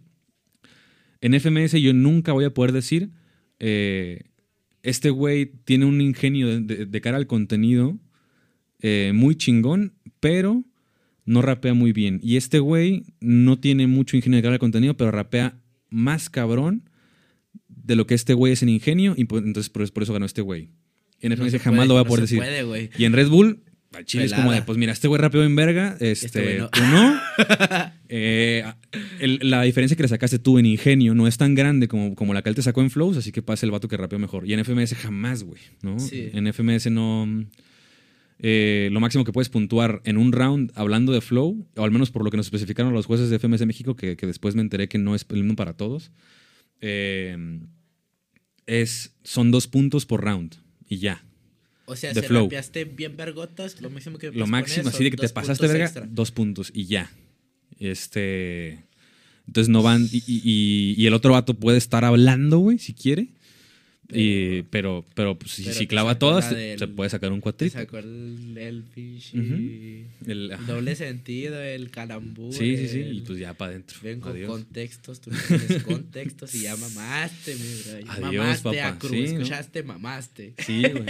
en 1.21 1.33
FMS 1.39 1.73
yo 1.81 1.93
nunca 1.93 2.33
voy 2.33 2.45
a 2.45 2.53
poder 2.53 2.71
decir, 2.71 3.11
eh, 3.59 4.23
este 4.83 5.09
güey 5.11 5.45
tiene 5.65 5.85
un 5.85 6.01
ingenio 6.01 6.47
de, 6.47 6.59
de- 6.61 6.85
de 6.85 7.01
cara 7.01 7.17
al 7.17 7.27
contenido 7.27 7.99
eh, 8.81 9.11
muy 9.13 9.35
chingón, 9.35 9.93
pero 10.19 10.63
no 11.25 11.41
rapea 11.43 11.73
muy 11.75 11.93
bien. 11.93 12.19
Y 12.23 12.37
este 12.37 12.57
güey 12.59 13.03
no 13.19 13.59
tiene 13.59 13.85
mucho 13.87 14.15
ingenio 14.17 14.37
de 14.37 14.41
cara 14.43 14.53
al 14.55 14.59
contenido, 14.59 14.97
pero 14.97 15.11
rapea 15.11 15.61
más 15.89 16.29
cabrón 16.29 16.89
de 17.67 17.95
lo 17.95 18.07
que 18.07 18.15
este 18.15 18.33
güey 18.33 18.53
es 18.53 18.63
en 18.63 18.69
ingenio, 18.69 19.13
y 19.17 19.25
pues, 19.25 19.43
entonces 19.43 19.69
por, 19.69 19.91
por 19.93 20.03
eso 20.03 20.13
ganó 20.13 20.25
este 20.25 20.41
güey. 20.41 20.69
En 21.19 21.29
No 21.29 21.35
FMS 21.37 21.61
jamás 21.61 21.77
puede, 21.79 21.87
lo 21.87 21.93
voy 21.93 22.01
a 22.01 22.03
no 22.03 22.07
poder 22.09 22.27
se 22.27 22.35
decir. 22.35 22.37
puede, 22.39 22.63
güey. 22.63 22.89
Y 22.97 23.05
en 23.05 23.13
Red 23.13 23.29
Bull, 23.29 23.59
al 23.93 24.05
chile 24.05 24.23
es 24.25 24.33
como 24.33 24.51
de, 24.51 24.61
pues 24.61 24.77
mira, 24.77 24.91
este 24.93 25.07
güey 25.07 25.19
rapeó 25.21 25.43
en 25.43 25.55
verga, 25.55 25.97
este, 25.99 26.25
Este 26.25 26.57
no. 26.59 26.69
tú 26.69 26.81
no. 26.81 27.19
Eh, 28.13 28.65
el- 29.21 29.39
la 29.49 29.61
diferencia 29.63 29.95
que 29.95 30.03
le 30.03 30.09
sacaste 30.09 30.37
tú 30.37 30.59
en 30.59 30.65
Ingenio 30.65 31.15
no 31.15 31.27
es 31.27 31.37
tan 31.37 31.55
grande 31.55 31.87
como, 31.87 32.13
como 32.13 32.33
la 32.33 32.41
que 32.41 32.49
él 32.49 32.55
te 32.55 32.61
sacó 32.61 32.81
en 32.81 32.89
Flows, 32.89 33.15
así 33.15 33.31
que 33.31 33.41
pasa 33.41 33.65
el 33.65 33.71
vato 33.71 33.87
que 33.87 33.95
rapeó 33.95 34.19
mejor. 34.19 34.45
Y 34.45 34.51
en 34.53 34.59
FMS 34.65 34.95
jamás, 34.95 35.43
güey, 35.43 35.61
¿no? 35.81 35.97
Sí. 35.97 36.29
En 36.33 36.45
FMS 36.51 36.91
no... 36.91 37.45
eh, 38.39 38.89
lo 38.91 38.99
máximo 38.99 39.23
que 39.23 39.31
puedes 39.31 39.47
puntuar 39.47 40.01
en 40.03 40.17
un 40.17 40.33
round 40.33 40.73
hablando 40.75 41.13
de 41.13 41.21
flow, 41.21 41.65
o 41.77 41.83
al 41.85 41.91
menos 41.91 42.11
por 42.11 42.25
lo 42.25 42.31
que 42.31 42.37
nos 42.37 42.47
especificaron 42.47 42.91
los 42.91 43.05
jueces 43.05 43.29
de 43.29 43.39
FMS 43.39 43.65
México, 43.65 43.95
que, 43.95 44.17
que 44.17 44.27
después 44.27 44.55
me 44.55 44.61
enteré 44.61 44.89
que 44.89 44.97
no 44.97 45.15
es 45.15 45.25
el 45.29 45.37
mismo 45.37 45.55
para 45.55 45.71
todos, 45.77 46.11
eh, 46.81 47.37
es, 48.65 49.15
son 49.23 49.51
dos 49.51 49.67
puntos 49.67 50.05
por 50.05 50.21
round 50.23 50.55
y 50.85 50.97
ya. 50.97 51.23
O 51.91 51.95
sea, 51.95 52.13
si 52.13 52.21
flow. 52.21 52.43
rapeaste 52.45 52.85
bien 52.85 53.17
vergotas, 53.17 53.81
lo 53.81 53.89
máximo 53.89 54.17
que 54.17 54.31
Lo 54.31 54.47
máximo, 54.47 54.87
así 54.89 55.03
de 55.03 55.11
que 55.11 55.17
te 55.17 55.27
pasaste 55.29 55.67
verga, 55.67 55.85
extra. 55.85 56.07
dos 56.09 56.31
puntos 56.31 56.71
y 56.73 56.85
ya. 56.85 57.11
Este. 57.79 58.85
Entonces 59.47 59.69
no 59.69 59.81
van. 59.83 60.07
Y, 60.11 60.17
y- 60.27 60.41
y- 60.43 60.95
y 60.97 61.05
el 61.07 61.13
otro 61.13 61.33
vato 61.33 61.53
puede 61.53 61.77
estar 61.77 62.05
hablando, 62.05 62.59
güey, 62.59 62.77
si 62.79 62.93
quiere. 62.93 63.29
Y- 64.13 64.63
pero, 64.69 65.05
pero 65.15 65.37
pues, 65.39 65.51
si, 65.51 65.63
pero 65.63 65.73
si 65.73 65.79
te 65.81 65.87
clava 65.87 66.19
todas, 66.19 66.49
se- 66.49 66.55
del- 66.55 66.79
se 66.79 66.87
puede 66.87 67.09
sacar 67.09 67.31
un 67.31 67.39
cuatrito. 67.41 67.73
sacó 67.77 67.97
el, 67.97 68.55
el. 68.57 68.83
El- 70.27 70.51
doble 70.67 70.95
sentido, 70.95 71.61
el 71.61 71.89
calambur. 71.91 72.53
Sí, 72.53 72.77
sí, 72.77 72.87
sí. 72.87 72.99
Y 72.99 73.21
pues 73.21 73.39
ya 73.39 73.53
para 73.53 73.71
adentro. 73.71 73.97
Ven 74.03 74.19
con 74.19 74.33
Adiós. 74.33 74.49
contextos, 74.49 75.21
tú 75.21 75.31
tienes 75.47 75.83
contextos 75.83 76.53
y 76.55 76.61
ya 76.63 76.75
mamaste, 76.75 77.55
mi 77.55 78.01
bro. 78.01 78.11
Adiós, 78.27 78.43
mamaste 78.43 78.81
a 78.81 78.87
papá. 78.89 78.99
Cruz, 78.99 79.11
Sí, 79.11 79.17
¿no? 79.21 79.41
escuchaste, 79.41 79.83
mamaste. 79.83 80.53
Sí, 80.59 80.81
güey. 80.81 81.05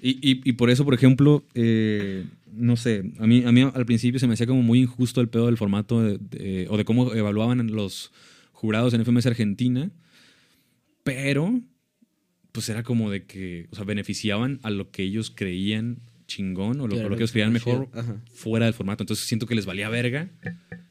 Y, 0.00 0.10
y- 0.30 0.40
y 0.44 0.52
por 0.52 0.70
eso, 0.70 0.84
por 0.84 0.94
ejemplo, 0.94 1.44
eh, 1.54 2.24
no 2.52 2.76
sé, 2.76 3.02
a 3.18 3.26
mí, 3.26 3.42
a 3.46 3.52
mí 3.52 3.62
al 3.62 3.86
principio 3.86 4.20
se 4.20 4.26
me 4.26 4.34
hacía 4.34 4.46
como 4.46 4.62
muy 4.62 4.80
injusto 4.80 5.20
el 5.20 5.28
pedo 5.28 5.46
del 5.46 5.56
formato 5.56 6.02
de- 6.02 6.18
de- 6.18 6.66
o 6.68 6.76
de 6.76 6.84
cómo 6.84 7.14
evaluaban 7.14 7.66
los 7.68 8.12
jurados 8.52 8.92
en 8.94 9.00
FMS 9.00 9.26
Argentina, 9.26 9.90
pero 11.02 11.60
pues 12.52 12.68
era 12.68 12.82
como 12.82 13.10
de 13.10 13.24
que, 13.24 13.66
o 13.70 13.76
sea, 13.76 13.84
beneficiaban 13.84 14.60
a 14.62 14.70
lo 14.70 14.90
que 14.90 15.02
ellos 15.02 15.32
creían 15.34 15.98
chingón 16.26 16.80
o 16.80 16.86
lo, 16.86 16.94
Claro, 16.94 17.06
o 17.06 17.10
lo 17.10 17.16
que 17.16 17.22
ellos 17.22 17.32
creían 17.32 17.52
mejor 17.52 17.88
Ajá. 17.94 18.16
fuera 18.32 18.66
del 18.66 18.74
formato. 18.74 19.02
Entonces 19.02 19.26
siento 19.26 19.46
que 19.46 19.54
les 19.54 19.66
valía 19.66 19.88
verga 19.88 20.30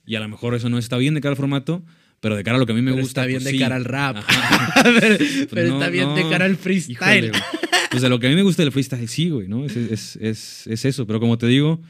y 0.05 0.15
a 0.15 0.19
lo 0.19 0.27
mejor 0.29 0.53
eso 0.55 0.69
no 0.69 0.77
está 0.77 0.97
bien 0.97 1.13
de 1.13 1.21
cara 1.21 1.31
al 1.31 1.37
formato, 1.37 1.83
pero 2.19 2.35
de 2.35 2.43
cara 2.43 2.57
a 2.57 2.59
lo 2.59 2.65
que 2.65 2.73
a 2.73 2.75
mí 2.75 2.81
me 2.81 2.91
Pero 2.91 3.01
gusta. 3.03 3.21
está 3.21 3.27
bien 3.27 3.37
pues 3.39 3.45
de 3.45 3.51
sí. 3.51 3.59
cara 3.59 3.75
al 3.75 3.85
rap. 3.85 4.17
Pero 4.83 5.17
Pues 5.17 5.47
pero 5.49 5.67
no, 5.69 5.73
está 5.75 5.89
bien 5.89 6.13
de 6.15 6.21
cara 6.29 6.45
al 6.45 6.51
Híjole, 6.51 6.63
freestyle. 6.63 7.29
güey. 7.29 7.41
Pues 7.89 8.01
de 8.03 8.09
lo 8.09 8.19
que 8.19 8.27
a 8.27 8.29
mí 8.29 8.35
me 8.35 8.43
gusta 8.43 8.61
del 8.63 8.71
freestyle, 8.71 9.07
sí, 9.07 9.29
güey, 9.29 9.47
¿no? 9.47 9.65
Es, 9.65 9.75
es, 9.75 10.15
es, 10.17 10.67
es 10.67 10.85
eso. 10.85 11.05
Pero 11.07 11.19
como 11.19 11.37
te 11.37 11.45
digo, 11.47 11.81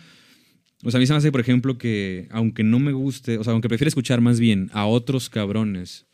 o 0.83 0.89
sea, 0.91 0.97
a 0.97 1.01
mí 1.01 1.05
se 1.05 1.13
me 1.13 1.17
hace, 1.17 1.31
por 1.31 1.41
ejemplo, 1.41 1.77
que 1.77 2.27
aunque 2.31 2.63
no 2.63 2.79
me 2.79 2.91
guste, 2.91 3.37
o 3.37 3.43
sea, 3.43 3.53
aunque 3.53 3.67
prefiero 3.69 3.89
escuchar 3.89 4.19
más 4.21 4.39
bien 4.39 4.69
a 4.73 4.85
otros 4.85 5.29
cabrones 5.29 6.07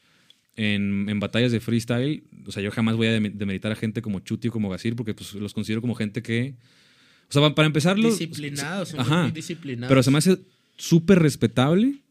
en, 0.58 1.08
en 1.08 1.20
batallas 1.20 1.52
de 1.52 1.60
freestyle, 1.60 2.24
o 2.46 2.52
sea, 2.52 2.62
yo 2.62 2.72
jamás 2.72 2.96
voy 2.98 3.08
a 3.08 3.18
dem- 3.18 3.32
demeritar 3.34 3.72
a 3.72 3.76
gente 3.76 4.02
como 4.02 4.20
Chuti 4.20 4.50
o 4.50 4.52
como 4.52 4.70
Gasir 4.70 4.96
porque 4.96 5.14
pues, 5.14 5.34
los 5.36 5.54
considero 5.54 5.80
como 5.82 5.96
gente 5.96 6.22
que. 6.22 6.56
O 7.30 7.34
sea, 7.34 7.42
pa- 7.42 7.56
para 7.56 7.68
empezar, 7.68 7.98
los- 7.98 8.18
disciplinados, 8.20 8.90
son 8.90 9.00
Ajá. 9.00 9.24
muy 9.24 9.32
disciplinados. 9.32 9.88
pero 9.90 10.04
se 10.04 10.12
me 10.12 10.18
hace 10.18 10.38
súper 10.78 11.20
respetable 11.20 12.02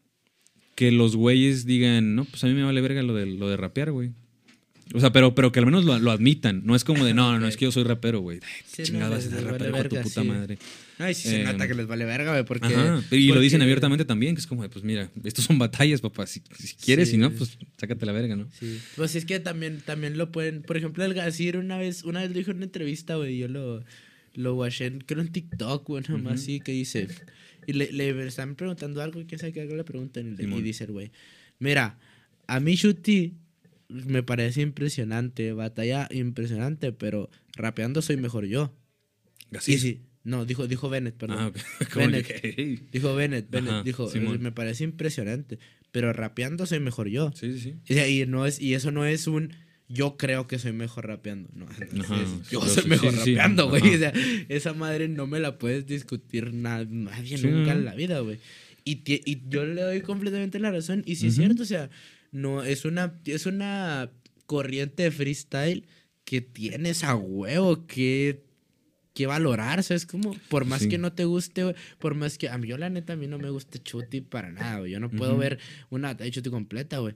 que 0.75 0.91
los 0.91 1.15
güeyes 1.15 1.65
digan, 1.65 2.15
no, 2.15 2.25
pues 2.25 2.43
a 2.43 2.47
mí 2.47 2.53
me 2.53 2.63
vale 2.63 2.81
verga 2.81 3.01
lo 3.03 3.13
de, 3.15 3.25
lo 3.25 3.49
de 3.49 3.57
rapear, 3.57 3.91
güey. 3.91 4.11
O 4.93 4.99
sea, 5.01 5.11
pero, 5.11 5.35
pero 5.35 5.51
que 5.51 5.59
al 5.59 5.65
menos 5.65 5.83
lo, 5.83 5.99
lo 5.99 6.11
admitan. 6.11 6.61
No 6.65 6.73
es 6.75 6.83
como 6.85 7.03
de, 7.03 7.13
no, 7.13 7.33
no, 7.33 7.39
no, 7.39 7.47
es 7.47 7.57
que 7.57 7.65
yo 7.65 7.71
soy 7.73 7.83
rapero, 7.83 8.21
güey. 8.21 8.39
Sí, 8.65 8.83
no, 8.93 9.09
vas 9.09 9.25
a 9.25 9.29
ser 9.29 9.43
vale 9.43 9.57
rapero, 9.57 9.83
de 9.83 9.89
tu 9.89 9.95
puta 10.01 10.21
sí. 10.21 10.27
madre. 10.27 10.57
Ay, 10.99 11.13
sí 11.13 11.29
se 11.29 11.41
Eh, 11.41 11.43
nota 11.43 11.67
que 11.67 11.73
les 11.75 11.85
vale 11.87 12.05
verga, 12.05 12.31
güey, 12.31 12.43
porque... 12.45 12.73
Ajá. 12.73 13.03
Y 13.11 13.27
lo 13.27 13.39
dicen 13.39 13.61
abiertamente 13.61 14.03
también, 14.05 14.33
que 14.35 14.41
es 14.41 14.47
como 14.47 14.67
pues 14.69 14.83
mira, 14.83 15.11
estos 15.23 15.45
son 15.45 15.59
batallas, 15.59 16.01
papá. 16.01 16.25
Si, 16.25 16.41
si 16.57 16.75
quieres, 16.75 17.07
Sí. 17.09 17.15
si 17.15 17.17
no, 17.17 17.31
pues 17.31 17.57
sácate 17.77 18.05
la 18.05 18.11
verga, 18.13 18.35
¿no? 18.35 18.49
Sí. 18.59 18.79
Pues 18.95 19.15
es 19.15 19.25
que 19.25 19.39
también, 19.39 19.81
también 19.81 20.17
lo 20.17 20.31
pueden... 20.31 20.63
Por 20.63 20.75
ejemplo, 20.77 21.03
el 21.05 21.13
Gazir 21.13 21.57
una 21.57 21.77
vez, 21.77 22.03
una 22.03 22.21
vez 22.21 22.29
lo 22.31 22.37
dijo 22.37 22.51
en 22.51 22.57
una 22.57 22.65
entrevista, 22.65 23.15
güey, 23.15 23.37
yo 23.37 23.47
lo, 23.47 23.83
lo 24.33 24.55
watché, 24.55 24.85
en- 24.87 25.01
creo 25.01 25.21
en 25.21 25.31
TikTok, 25.31 25.85
güey, 25.87 26.03
nomás 26.09 26.33
Ujú. 26.33 26.41
así, 26.41 26.59
que 26.61 26.71
dice... 26.71 27.07
Y 27.67 27.73
le, 27.73 27.91
le 27.91 28.25
están 28.25 28.55
preguntando 28.55 29.01
algo, 29.01 29.21
quién 29.27 29.39
sabe 29.39 29.51
qué 29.51 29.61
algo 29.61 29.75
le 29.75 29.83
preguntan, 29.83 30.37
y, 30.39 30.43
y 30.43 30.61
dice 30.61 30.85
el 30.85 30.91
güey, 30.93 31.11
mira, 31.59 31.99
a 32.47 32.61
mí 32.61 32.75
Shuti 32.75 33.33
me 33.89 34.23
parece 34.23 34.61
impresionante, 34.61 35.51
batalla 35.51 36.07
impresionante, 36.11 36.93
pero 36.93 37.29
rapeando 37.57 38.01
soy 38.01 38.15
mejor 38.15 38.45
yo. 38.45 38.73
Así. 39.53 39.73
Y 39.73 39.77
sí, 39.79 40.01
no, 40.27 40.45
dijo, 40.45 40.67
dijo 40.67 40.89
Bennett, 40.89 41.15
perdón. 41.15 41.37
Ah, 41.39 41.47
ok. 41.47 41.57
Como 41.93 42.05
Bennett. 42.05 42.27
que, 42.27 42.53
hey. 42.55 42.79
Dijo 42.91 43.15
Bennett, 43.15 43.49
Bennett, 43.49 43.71
Ajá, 43.71 43.83
dijo, 43.83 44.09
Simón. 44.09 44.41
me 44.41 44.51
parece 44.51 44.83
impresionante, 44.83 45.57
pero 45.91 46.13
rapeando 46.13 46.65
soy 46.65 46.79
mejor 46.79 47.07
yo. 47.07 47.31
Sí, 47.33 47.57
sí, 47.57 47.75
sí. 47.87 47.93
Y, 48.21 48.25
no 48.25 48.45
es, 48.45 48.59
y 48.61 48.73
eso 48.73 48.91
no 48.91 49.05
es 49.05 49.27
un 49.27 49.53
yo 49.89 50.17
creo 50.17 50.47
que 50.47 50.59
soy 50.59 50.73
mejor 50.73 51.07
rapeando. 51.07 51.49
No, 51.53 51.65
no, 51.93 52.03
Ajá, 52.03 52.21
es, 52.21 52.49
yo 52.49 52.61
soy 52.61 52.83
sí, 52.83 52.89
mejor 52.89 53.13
sí, 53.13 53.17
rapeando, 53.35 53.69
güey. 53.69 53.95
O 53.95 53.97
sea, 53.97 54.11
esa 54.49 54.73
madre 54.73 55.07
no 55.07 55.27
me 55.27 55.39
la 55.39 55.57
puedes 55.57 55.85
discutir 55.85 56.53
na- 56.53 56.83
nadie 56.83 57.37
nunca 57.37 57.71
en 57.71 57.85
la 57.85 57.95
vida, 57.95 58.19
güey. 58.19 58.37
Y, 58.83 59.01
y 59.05 59.43
yo 59.47 59.65
le 59.65 59.81
doy 59.81 60.01
completamente 60.01 60.59
la 60.59 60.71
razón. 60.71 61.03
Y 61.05 61.15
sí 61.15 61.27
es 61.27 61.35
cierto, 61.35 61.63
o 61.63 61.65
sea, 61.65 61.89
no, 62.33 62.63
es 62.63 62.83
una, 62.83 63.19
es 63.25 63.45
una 63.45 64.11
corriente 64.45 65.03
de 65.03 65.11
freestyle 65.11 65.85
que 66.25 66.41
tienes 66.41 67.05
a 67.05 67.15
huevo 67.15 67.87
que, 67.87 68.43
que 69.17 69.25
valorar, 69.25 69.81
¿sabes? 69.83 70.05
Como, 70.05 70.35
por 70.49 70.65
más 70.65 70.81
Sí. 70.83 70.89
que 70.89 70.97
no 70.99 71.11
te 71.11 71.25
guste, 71.25 71.63
güey, 71.63 71.75
por 71.97 72.13
más 72.13 72.37
que, 72.37 72.49
a 72.49 72.57
mí, 72.59 72.67
yo 72.67 72.77
la 72.77 72.89
neta, 72.89 73.13
a 73.13 73.15
mí 73.15 73.25
no 73.25 73.39
me 73.39 73.49
gusta 73.49 73.81
Chuti 73.83 74.21
para 74.21 74.51
nada, 74.51 74.79
güey. 74.79 74.91
Yo 74.91 74.99
no 74.99 75.09
puedo 75.09 75.35
ver 75.37 75.57
una 75.89 76.09
batalla 76.09 76.25
de 76.25 76.31
Chuti 76.31 76.49
completa, 76.51 76.99
güey. 76.99 77.15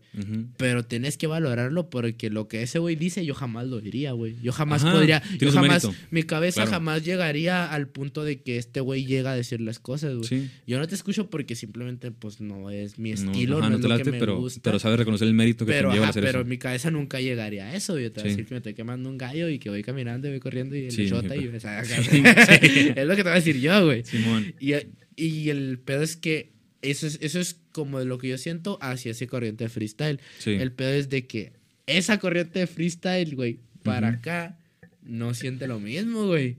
Pero 0.58 0.84
tienes 0.84 1.18
que 1.18 1.28
valorarlo 1.28 1.90
porque 1.90 2.30
lo 2.32 2.48
que 2.48 2.64
ese 2.64 2.80
güey 2.80 2.96
dice, 2.96 3.24
yo 3.26 3.36
jamás 3.36 3.68
lo 3.68 3.80
diría, 3.82 4.14
güey. 4.14 4.36
Yo 4.42 4.52
jamás 4.52 4.84
Ajá, 4.84 4.94
podría. 4.94 5.22
Yo 5.40 5.52
jamás. 5.52 5.88
Mi 6.10 6.24
cabeza 6.24 6.62
Claro. 6.64 6.72
jamás 6.72 7.06
llegaría 7.06 7.72
al 7.72 7.88
punto 7.88 8.24
de 8.24 8.42
que 8.42 8.58
este 8.58 8.80
güey 8.80 9.06
llega 9.06 9.32
a 9.32 9.36
decir 9.36 9.62
las 9.62 9.80
cosas, 9.80 10.16
güey. 10.16 10.28
Sí. 10.28 10.50
Yo 10.66 10.80
no 10.80 10.88
te 10.88 10.96
escucho 10.96 11.30
porque 11.30 11.56
simplemente, 11.56 12.12
pues, 12.12 12.42
no 12.42 12.70
es 12.72 12.98
mi 12.98 13.12
No, 13.12 13.16
estilo, 13.32 13.60
no, 13.60 13.66
ajá, 13.66 13.76
es 13.76 13.82
te 13.82 13.88
lo 13.88 13.90
late, 13.90 14.04
que 14.06 14.12
me 14.12 14.20
pero, 14.20 14.38
gusta. 14.40 14.62
pero 14.64 14.80
sabes 14.80 14.98
reconocer 14.98 15.28
el 15.28 15.34
mérito 15.36 15.66
que 15.66 15.72
pero, 15.74 15.90
conlleva 15.90 16.06
ajá, 16.06 16.10
hacer 16.12 16.24
pero 16.24 16.40
eso. 16.40 16.50
mi 16.50 16.58
cabeza 16.58 16.90
nunca 16.90 17.22
llegaría 17.22 17.66
a 17.68 17.76
eso. 17.76 18.00
Yo 18.00 18.12
te 18.12 18.22
voy 18.22 18.30
a 18.30 18.32
decir 18.32 18.46
que 18.48 18.54
me 18.54 18.58
estoy 18.58 18.74
quemando 18.74 19.08
un 19.10 19.18
gallo 19.18 19.50
y 19.50 19.60
que 19.60 19.70
voy 19.70 19.84
caminando 19.84 20.28
y 20.28 20.32
voy 20.32 20.40
corriendo 20.40 20.76
y 20.76 20.86
el 20.86 20.92
Sí, 20.92 21.06
shota 21.06 21.36
y 21.36 21.48
o 21.48 21.60
sea, 21.60 21.84
es 22.96 23.06
lo 23.06 23.16
que 23.16 23.24
te 23.24 23.24
voy 23.24 23.32
a 23.32 23.36
decir 23.36 23.60
yo, 23.60 23.86
güey. 23.86 24.04
Simón. 24.04 24.54
Y, 24.60 24.74
y 25.16 25.50
el 25.50 25.80
pedo 25.80 26.04
es 26.04 26.16
que 26.16 26.52
eso 26.82 27.08
es, 27.08 27.20
eso 27.22 27.40
es 27.40 27.60
como 27.72 28.00
de 28.00 28.06
lo 28.06 28.18
que 28.18 28.30
yo 28.30 28.38
siento 28.38 28.78
hacia 28.82 29.12
esa 29.12 29.28
corriente 29.28 29.66
de 29.66 29.70
freestyle. 29.70 30.20
Sí. 30.40 30.52
El 30.52 30.72
pedo 30.72 30.92
es 30.92 31.10
de 31.10 31.28
que 31.28 31.54
esa 31.88 32.20
corriente 32.20 32.60
de 32.60 32.68
freestyle, 32.68 33.36
güey, 33.36 33.60
para 33.84 34.10
acá 34.10 34.58
no 35.02 35.34
siente 35.34 35.68
lo 35.68 35.80
mismo, 35.80 36.28
güey. 36.28 36.58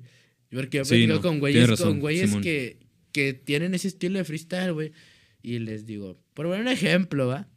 Porque 0.51 0.79
yo 0.79 0.85
Sí, 0.85 1.07
no, 1.07 1.21
con 1.21 1.39
güeyes, 1.41 1.69
razón, 1.69 1.89
con 1.93 2.01
güeyes 2.01 2.29
Simón. 2.29 2.43
que, 2.43 2.79
que 3.13 3.33
tienen 3.33 3.75
ese 3.75 3.89
estilo 3.89 4.19
de 4.19 4.25
freestyle, 4.25 4.73
güey. 4.73 4.93
Y 5.43 5.59
les 5.59 5.87
digo, 5.87 6.21
por 6.35 6.47
un 6.47 6.69
ejemplo, 6.69 7.27
¿va? 7.27 7.49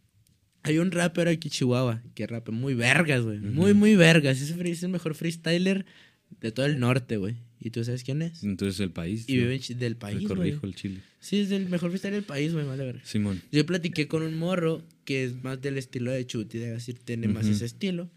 Hay 0.64 0.80
un 0.80 0.92
rapper 0.92 1.28
aquí 1.28 1.50
en 1.50 1.52
Chihuahua 1.52 2.02
que 2.16 2.26
rapea 2.26 2.56
muy 2.56 2.74
vergas, 2.74 3.22
güey. 3.22 3.38
Muy, 3.38 3.74
muy 3.76 3.96
vergas. 3.96 4.42
Ese 4.42 4.60
es 4.72 4.84
el 4.84 4.90
mejor 4.90 5.14
freestyler 5.14 5.86
de 6.42 6.52
todo 6.52 6.66
el 6.66 6.80
norte, 6.80 7.18
güey. 7.18 7.36
¿Y 7.66 7.72
tú 7.72 7.84
sabes 7.84 8.04
quién 8.04 8.22
es? 8.22 8.44
Entonces 8.44 8.80
el 8.80 8.92
país. 8.92 9.28
Y 9.28 9.38
vive 9.38 9.58
del 9.58 9.94
El 9.94 9.98
país, 9.98 10.18
güey. 10.18 10.28
corrijo, 10.28 10.68
el 10.68 10.76
chile. 10.76 11.02
Sí, 11.20 11.40
es 11.40 11.50
el 11.50 11.68
mejor 11.68 11.90
freestyle 11.90 12.14
del 12.14 12.24
país, 12.24 12.54
güey, 12.54 12.64
vale 12.64 12.86
verga. 12.86 13.02
Simón. 13.04 13.42
Yo 13.52 13.66
platiqué 13.66 14.08
con 14.08 14.22
un 14.22 14.38
morro 14.38 14.84
que 15.04 15.24
es 15.24 15.44
más 15.44 15.60
del 15.60 15.80
estilo 15.80 16.12
de 16.12 16.28
Chuti, 16.28 16.60
de 16.60 16.74
decir, 16.74 17.00
tiene 17.00 17.28
más 17.28 17.48
ese 17.48 17.66
estilo. 17.66 18.12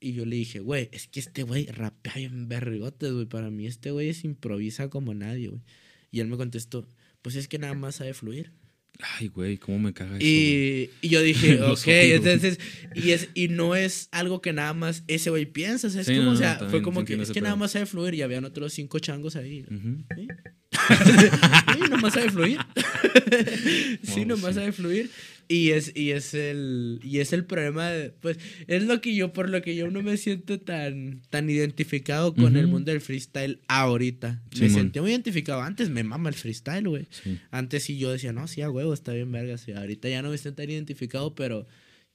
Y 0.00 0.14
yo 0.14 0.26
le 0.26 0.34
dije, 0.34 0.58
güey, 0.58 0.88
es 0.90 1.06
que 1.06 1.20
este 1.20 1.44
güey 1.44 1.66
rapea 1.66 2.14
bien 2.16 2.48
vergotes, 2.48 3.12
güey. 3.12 3.26
Para 3.26 3.48
mí 3.48 3.68
este 3.68 3.92
güey 3.92 4.08
es 4.08 4.24
improvisa 4.24 4.90
como 4.90 5.14
nadie, 5.14 5.50
güey. 5.50 5.62
Y 6.10 6.18
él 6.18 6.26
me 6.26 6.36
contestó, 6.36 6.84
pues 7.22 7.36
es 7.36 7.46
que 7.46 7.60
nada 7.60 7.74
más 7.74 7.94
sabe 7.94 8.12
fluir. 8.12 8.50
Ay, 9.00 9.28
güey, 9.28 9.58
cómo 9.58 9.78
me 9.78 9.92
caga 9.92 10.16
eso. 10.16 10.24
Y, 10.26 10.90
y 11.00 11.08
yo 11.08 11.20
dije, 11.20 11.60
ok, 11.62 11.86
entonces, 11.86 12.58
y, 12.94 13.10
es, 13.10 13.28
y 13.34 13.48
no 13.48 13.74
es 13.74 14.08
algo 14.12 14.40
que 14.40 14.52
nada 14.52 14.72
más 14.72 15.02
ese 15.08 15.30
güey 15.30 15.46
piensa, 15.46 15.88
o 15.88 15.90
sea, 15.90 16.02
es 16.02 16.06
Sí, 16.06 16.14
como, 16.14 16.26
no, 16.26 16.32
o 16.32 16.36
sea, 16.36 16.60
fue 16.70 16.82
como 16.82 17.04
que 17.04 17.14
es 17.14 17.30
que 17.30 17.40
nada 17.40 17.56
más 17.56 17.72
sabe 17.72 17.86
fluir 17.86 18.14
y 18.14 18.22
habían 18.22 18.44
otros 18.44 18.72
cinco 18.72 18.98
changos 19.00 19.36
ahí. 19.36 19.64
¿Sí? 20.16 20.28
Sí, 20.74 21.80
nomás 21.90 22.14
sabe 22.14 22.30
fluir. 22.30 22.58
sí, 24.02 24.24
No, 24.24 24.36
nomás 24.36 24.54
sabe 24.54 24.72
fluir. 24.72 25.10
Y 25.46 25.70
es, 25.70 25.92
y 25.94 26.12
es 26.12 26.32
el. 26.34 27.00
Y 27.02 27.18
es 27.18 27.32
el 27.32 27.44
problema 27.44 27.90
de. 27.90 28.10
Pues. 28.10 28.38
Es 28.66 28.84
lo 28.84 29.00
que 29.00 29.14
yo, 29.14 29.32
por 29.32 29.50
lo 29.50 29.60
que 29.62 29.76
yo 29.76 29.90
no 29.90 30.02
me 30.02 30.16
siento 30.16 30.58
tan, 30.60 31.20
tan 31.28 31.50
identificado 31.50 32.34
con 32.34 32.56
el 32.56 32.66
mundo 32.66 32.92
del 32.92 33.00
freestyle 33.00 33.60
ahorita. 33.68 34.42
me 34.58 34.70
sentí 34.70 35.00
muy 35.00 35.10
identificado. 35.10 35.60
Antes 35.62 35.90
me 35.90 36.02
mama 36.02 36.30
el 36.30 36.34
freestyle, 36.34 36.88
güey. 36.88 37.06
Sí. 37.10 37.38
Antes 37.50 37.84
sí 37.84 37.98
yo 37.98 38.10
decía, 38.10 38.32
no, 38.32 38.48
sí, 38.48 38.62
a 38.62 38.70
huevo, 38.70 38.94
está 38.94 39.12
bien 39.12 39.30
verga. 39.32 39.58
sí. 39.58 39.72
Ahorita 39.72 40.08
ya 40.08 40.22
no 40.22 40.30
me 40.30 40.38
siento 40.38 40.62
tan 40.62 40.70
identificado, 40.70 41.34
pero 41.34 41.66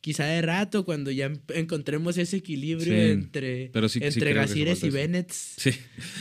quizá 0.01 0.25
de 0.25 0.41
rato, 0.41 0.85
cuando 0.85 1.11
ya 1.11 1.25
em- 1.27 1.39
encontremos 1.53 2.17
ese 2.17 2.37
equilibrio 2.37 2.93
Sí, 2.93 3.11
entre, 3.11 3.69
pero 3.73 3.89
sí- 3.89 3.99
sí 3.99 4.05
entre 4.05 4.27
que 4.31 4.33
Gasires 4.33 4.83
y. 4.83 4.89
Bennett. 4.89 5.31
Sí. 5.31 5.71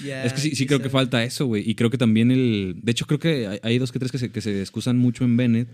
ya 0.07 0.24
Es 0.24 0.33
que 0.33 0.41
sí, 0.41 0.55
sí 0.57 0.66
creo 0.66 0.79
que 0.79 0.85
quizá- 0.89 0.93
falta 0.93 1.22
eso, 1.24 1.47
güey. 1.47 1.68
Y 1.68 1.74
creo 1.74 1.91
que 1.91 1.99
también 1.99 2.31
el. 2.31 2.76
De 2.83 2.93
hecho, 2.93 3.07
creo 3.07 3.18
que 3.18 3.47
hay, 3.47 3.59
hay 3.62 3.79
dos 3.79 3.93
que 3.93 3.99
tres 3.99 4.11
que 4.12 4.18
se, 4.18 4.31
que 4.31 4.41
se 4.41 4.61
excusan 4.61 4.99
mucho 4.99 5.24
en 5.24 5.37
Bennett. 5.37 5.68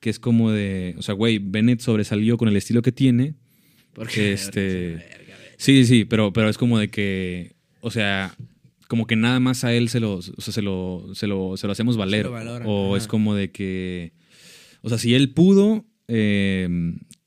Que 0.00 0.10
es 0.10 0.18
como 0.18 0.50
de. 0.50 0.94
O 0.98 1.02
sea, 1.02 1.14
güey, 1.14 1.38
Bennett 1.38 1.80
sobresalió 1.80 2.36
con 2.36 2.48
el 2.48 2.56
estilo 2.56 2.82
que 2.82 2.92
tiene. 2.92 3.34
Porque 3.92 4.32
Este- 4.32 4.94
verga. 4.96 5.36
Sí, 5.58 5.84
sí, 5.84 5.84
sí, 5.84 6.04
pero, 6.04 6.32
pero 6.32 6.48
es 6.48 6.58
como 6.58 6.78
de 6.78 6.88
que. 6.88 7.52
O 7.80 7.90
sea, 7.90 8.34
como 8.88 9.06
que 9.06 9.16
nada 9.16 9.38
más 9.40 9.64
a 9.64 9.72
él 9.72 9.88
se 9.88 10.00
lo, 10.00 10.14
o 10.16 10.22
sea, 10.22 10.52
se 10.52 10.60
lo, 10.62 11.10
se 11.14 11.26
lo, 11.26 11.56
se 11.56 11.66
lo 11.66 11.72
hacemos 11.72 11.96
valer. 11.96 12.26
lo 12.26 12.32
valoran, 12.32 12.66
o 12.68 12.88
ajá. 12.94 12.98
es 13.02 13.06
como 13.08 13.34
de 13.34 13.50
que, 13.50 14.12
o 14.82 14.88
sea, 14.90 14.98
si 14.98 15.14
él 15.14 15.30
pudo, 15.30 15.86
eh, 16.08 16.68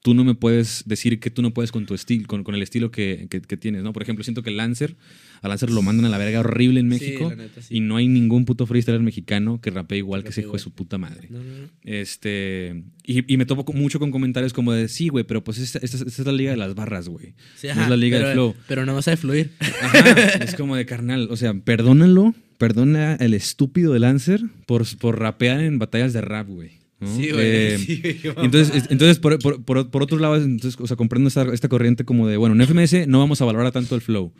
tú 0.05 0.13
no 0.13 0.23
me 0.23 0.35
puedes 0.35 0.83
decir 0.85 1.19
que 1.19 1.31
tú 1.31 1.41
no 1.41 1.51
puedes 1.51 1.71
con 1.71 1.87
tu 1.87 1.95
estilo, 1.95 2.27
con, 2.27 2.43
con 2.43 2.53
el 2.53 2.61
estilo 2.61 2.91
que, 2.91 3.25
que- 3.27 3.41
que 3.41 3.57
tienes, 3.57 3.81
¿no? 3.81 3.91
Por 3.91 4.03
ejemplo, 4.03 4.23
siento 4.23 4.43
que 4.43 4.51
el 4.51 4.57
Lancer, 4.57 4.95
a 5.41 5.47
Lancer 5.47 5.71
lo 5.71 5.81
mandan 5.81 6.05
a 6.05 6.09
la 6.09 6.19
verga 6.19 6.41
horrible 6.41 6.79
en 6.79 6.87
México. 6.87 7.31
la 7.31 7.35
neta, 7.37 7.59
sí. 7.63 7.77
Y 7.77 7.79
no 7.79 7.95
hay 7.97 8.07
ningún 8.07 8.45
puto 8.45 8.67
freestyler 8.67 9.01
mexicano 9.01 9.59
que 9.61 9.71
rapee 9.71 9.97
igual 9.97 10.21
que 10.23 10.29
ese 10.29 10.41
hijo 10.41 10.51
de 10.53 10.59
su 10.59 10.69
puta 10.75 10.99
madre. 10.99 11.27
No, 11.31 11.39
no, 11.43 11.57
no. 11.57 11.69
Este. 11.83 12.83
Y, 13.03 13.33
y 13.33 13.37
me 13.37 13.47
topo 13.47 13.73
mucho 13.73 13.97
con 13.99 14.11
comentarios 14.11 14.53
como 14.53 14.73
de 14.73 14.87
sí, 14.89 15.07
güey, 15.07 15.23
pero 15.23 15.43
pues 15.43 15.57
esta, 15.57 15.79
esta- 15.79 15.97
esta 15.97 16.21
es 16.21 16.25
la 16.27 16.31
liga 16.33 16.51
de 16.51 16.57
las 16.57 16.75
barras, 16.75 17.09
güey. 17.09 17.33
Sí, 17.55 17.67
es 17.67 17.75
la 17.75 17.97
liga 17.97 18.17
pero, 18.19 18.27
de 18.27 18.33
flow. 18.35 18.55
Pero 18.67 18.85
no 18.85 18.93
vas 18.93 19.07
a 19.07 19.17
fluir. 19.17 19.53
Ajá, 19.59 19.99
es 20.43 20.53
como 20.53 20.75
de 20.75 20.85
carnal. 20.85 21.27
O 21.31 21.35
sea, 21.35 21.53
perdónalo. 21.55 22.35
Perdona 22.59 23.15
el 23.15 23.33
estúpido 23.33 23.91
de 23.91 23.99
Lancer 23.99 24.41
por, 24.67 24.85
por 24.99 25.19
rapear 25.19 25.59
en 25.61 25.77
batallas 25.79 26.13
de 26.13 26.21
rap, 26.21 26.47
güey. 26.47 26.71
¿No? 27.05 27.15
Sí, 27.15 27.31
güey. 27.31 27.45
Eh, 27.45 27.77
sí, 27.77 28.01
entonces, 28.37 28.85
entonces 28.89 29.19
por, 29.19 29.39
por- 29.39 29.63
por- 29.63 29.89
por 29.89 30.03
otro 30.03 30.17
lado, 30.19 30.35
entonces, 30.37 30.79
o 30.79 30.87
sea, 30.87 30.97
comprendo 30.97 31.27
esta, 31.27 31.43
esta 31.53 31.69
corriente 31.69 32.03
como 32.05 32.27
de, 32.27 32.37
bueno, 32.37 32.55
en 32.55 32.61
FMS 32.67 33.07
no 33.07 33.19
vamos 33.19 33.41
a 33.41 33.45
valorar 33.45 33.71
tanto 33.71 33.95
el 33.95 34.01
flow. 34.01 34.33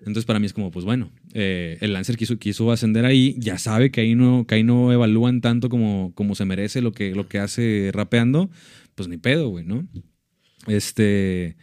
Entonces, 0.00 0.26
para 0.26 0.38
mí 0.38 0.44
es 0.44 0.52
como, 0.52 0.70
pues 0.70 0.84
bueno, 0.84 1.10
eh, 1.32 1.78
el 1.80 1.94
Lancer 1.94 2.18
quiso, 2.18 2.38
quiso 2.38 2.70
ascender 2.70 3.06
ahí, 3.06 3.36
ya 3.38 3.56
sabe 3.56 3.90
que 3.90 4.02
ahí 4.02 4.14
no, 4.14 4.46
que 4.46 4.56
ahí 4.56 4.62
no 4.62 4.92
evalúan 4.92 5.40
tanto 5.40 5.70
como, 5.70 6.12
como 6.14 6.34
se 6.34 6.44
merece 6.44 6.82
lo 6.82 6.92
que, 6.92 7.14
lo 7.14 7.26
que 7.26 7.38
hace 7.38 7.90
rapeando, 7.92 8.50
pues 8.94 9.08
ni 9.08 9.16
pedo, 9.16 9.48
güey, 9.48 9.64
¿no? 9.64 9.88
Este, 10.66 11.56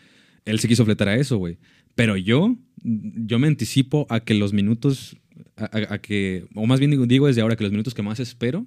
él 0.45 0.59
se 0.59 0.67
quiso 0.67 0.85
fletar 0.85 1.07
a 1.09 1.15
eso, 1.15 1.37
güey. 1.37 1.57
Pero 1.95 2.17
yo, 2.17 2.55
yo 2.83 3.39
me 3.39 3.47
anticipo 3.47 4.05
a 4.09 4.21
que 4.21 4.33
los 4.33 4.53
minutos, 4.53 5.17
a, 5.55 5.65
a- 5.65 5.93
a 5.95 5.97
que, 5.99 6.45
o 6.55 6.65
más 6.65 6.79
bien 6.79 6.91
digo, 6.91 7.05
digo 7.05 7.27
desde 7.27 7.41
ahora 7.41 7.55
que 7.55 7.63
los 7.63 7.71
minutos 7.71 7.93
que 7.93 8.01
más 8.01 8.19
espero, 8.19 8.65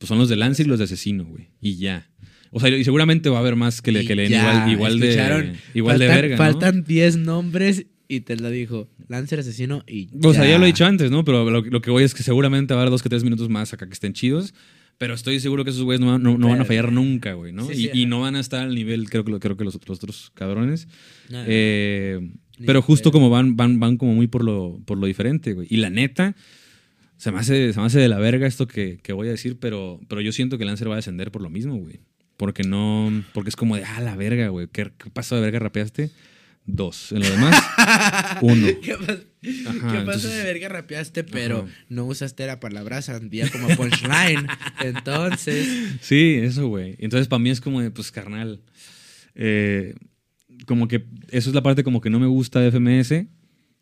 pues 0.00 0.08
son 0.08 0.18
los 0.18 0.30
de 0.30 0.36
Lancer 0.36 0.64
y 0.64 0.68
los 0.70 0.78
de 0.78 0.86
Asesino, 0.86 1.24
güey. 1.26 1.50
Y 1.60 1.76
ya. 1.76 2.10
O 2.50 2.58
sea, 2.58 2.70
y 2.70 2.82
seguramente 2.82 3.28
va 3.28 3.36
a 3.36 3.40
haber 3.40 3.54
más 3.54 3.82
que 3.82 3.92
le, 3.92 4.04
que 4.06 4.16
le 4.16 4.22
den 4.22 4.32
ya, 4.32 4.66
igual, 4.70 4.96
igual 4.96 5.00
de, 5.00 5.52
igual 5.74 5.98
de 5.98 6.06
verga, 6.08 6.36
¿no? 6.36 6.38
Faltan 6.38 6.82
10 6.84 7.18
nombres 7.18 7.86
y 8.08 8.20
te 8.22 8.34
lo 8.36 8.48
dijo. 8.50 8.88
Lancer 9.08 9.38
asesino 9.40 9.84
y. 9.86 10.08
O 10.24 10.32
sea, 10.32 10.48
ya 10.48 10.56
lo 10.58 10.64
he 10.64 10.68
dicho 10.68 10.86
antes, 10.86 11.10
¿no? 11.10 11.22
Pero 11.24 11.48
lo, 11.50 11.60
lo 11.60 11.82
que 11.82 11.90
voy 11.90 12.02
es 12.02 12.14
que 12.14 12.22
seguramente 12.22 12.72
va 12.72 12.80
a 12.80 12.82
haber 12.84 12.90
dos 12.90 13.02
que 13.02 13.08
tres 13.10 13.24
minutos 13.24 13.48
más 13.50 13.72
acá 13.74 13.86
que 13.86 13.92
estén 13.92 14.14
chidos. 14.14 14.54
Pero 14.98 15.14
estoy 15.14 15.38
seguro 15.40 15.64
que 15.64 15.70
esos 15.70 15.82
güeyes 15.82 16.00
no, 16.00 16.18
no- 16.18 16.36
no 16.38 16.48
van 16.48 16.60
a 16.60 16.64
fallar 16.64 16.92
nunca, 16.92 17.32
güey, 17.34 17.52
¿no? 17.52 17.66
Sí, 17.66 17.72
y, 17.72 17.76
sí, 17.76 17.90
y 17.94 18.00
ajá. 18.00 18.08
no 18.10 18.20
van 18.20 18.36
a 18.36 18.40
estar 18.40 18.60
al 18.62 18.74
nivel, 18.74 19.08
creo 19.08 19.24
que, 19.24 19.38
creo 19.38 19.56
que 19.56 19.64
los, 19.64 19.74
los 19.86 19.96
otros 19.98 20.30
cabrones. 20.34 20.88
No. 21.30 21.42
Eh, 21.46 22.20
pero 22.66 22.82
justo 22.82 23.10
como 23.10 23.30
van, 23.30 23.56
van, 23.56 23.80
van 23.80 23.96
como 23.96 24.14
muy 24.14 24.26
por 24.26 24.44
lo, 24.44 24.78
por 24.84 24.98
lo 24.98 25.06
diferente, 25.06 25.54
güey. 25.54 25.66
Y 25.70 25.78
la 25.78 25.88
neta, 25.88 26.36
se 27.20 27.30
me 27.32 27.38
hace, 27.38 27.72
se 27.74 27.78
me 27.80 27.84
hace 27.86 27.98
de 28.00 28.08
la 28.08 28.18
verga 28.18 28.46
esto 28.46 28.66
que, 28.66 28.98
que 29.02 29.12
voy 29.12 29.28
a 29.28 29.32
decir, 29.32 29.58
pero, 29.60 30.00
pero 30.08 30.22
yo 30.22 30.32
siento 30.32 30.56
que 30.56 30.64
Lancer 30.64 30.88
va 30.88 30.94
a 30.94 30.96
descender 30.96 31.30
por 31.30 31.42
lo 31.42 31.50
mismo, 31.50 31.76
güey. 31.76 32.00
Porque 32.38 32.62
no, 32.62 33.12
porque 33.34 33.50
es 33.50 33.56
como 33.56 33.76
de, 33.76 33.84
ah, 33.84 34.00
la 34.00 34.16
verga, 34.16 34.48
güey. 34.48 34.66
¿Qué, 34.72 34.90
qué 34.96 35.10
pasó 35.10 35.34
de 35.36 35.42
verga 35.42 35.58
rapeaste? 35.58 36.10
Dos. 36.64 37.12
En 37.12 37.20
lo 37.20 37.28
demás, 37.30 37.62
uno. 38.40 38.66
¿Qué, 38.82 38.96
pas- 38.96 39.24
¿Qué 39.42 40.02
pasó 40.06 40.28
de 40.28 40.44
verga 40.44 40.68
rapeaste, 40.70 41.24
pero 41.24 41.64
Ajá. 41.64 41.66
no 41.90 42.06
usaste 42.06 42.46
la 42.46 42.58
palabra 42.60 43.02
sandía 43.02 43.50
como 43.50 43.68
punchline? 43.76 44.46
Entonces. 44.82 45.68
Sí, 46.00 46.38
eso, 46.42 46.68
güey. 46.68 46.96
Entonces, 47.00 47.28
para 47.28 47.40
mí 47.40 47.50
es 47.50 47.60
como 47.60 47.82
de, 47.82 47.90
pues, 47.90 48.10
carnal. 48.10 48.62
eh, 49.34 49.94
como 50.66 50.88
que 50.88 51.04
eso 51.30 51.50
es 51.50 51.54
la 51.54 51.62
parte 51.62 51.84
como 51.84 52.00
que 52.00 52.10
no 52.10 52.20
me 52.20 52.26
gusta 52.26 52.60
de 52.60 52.68
FMS, 52.70 53.26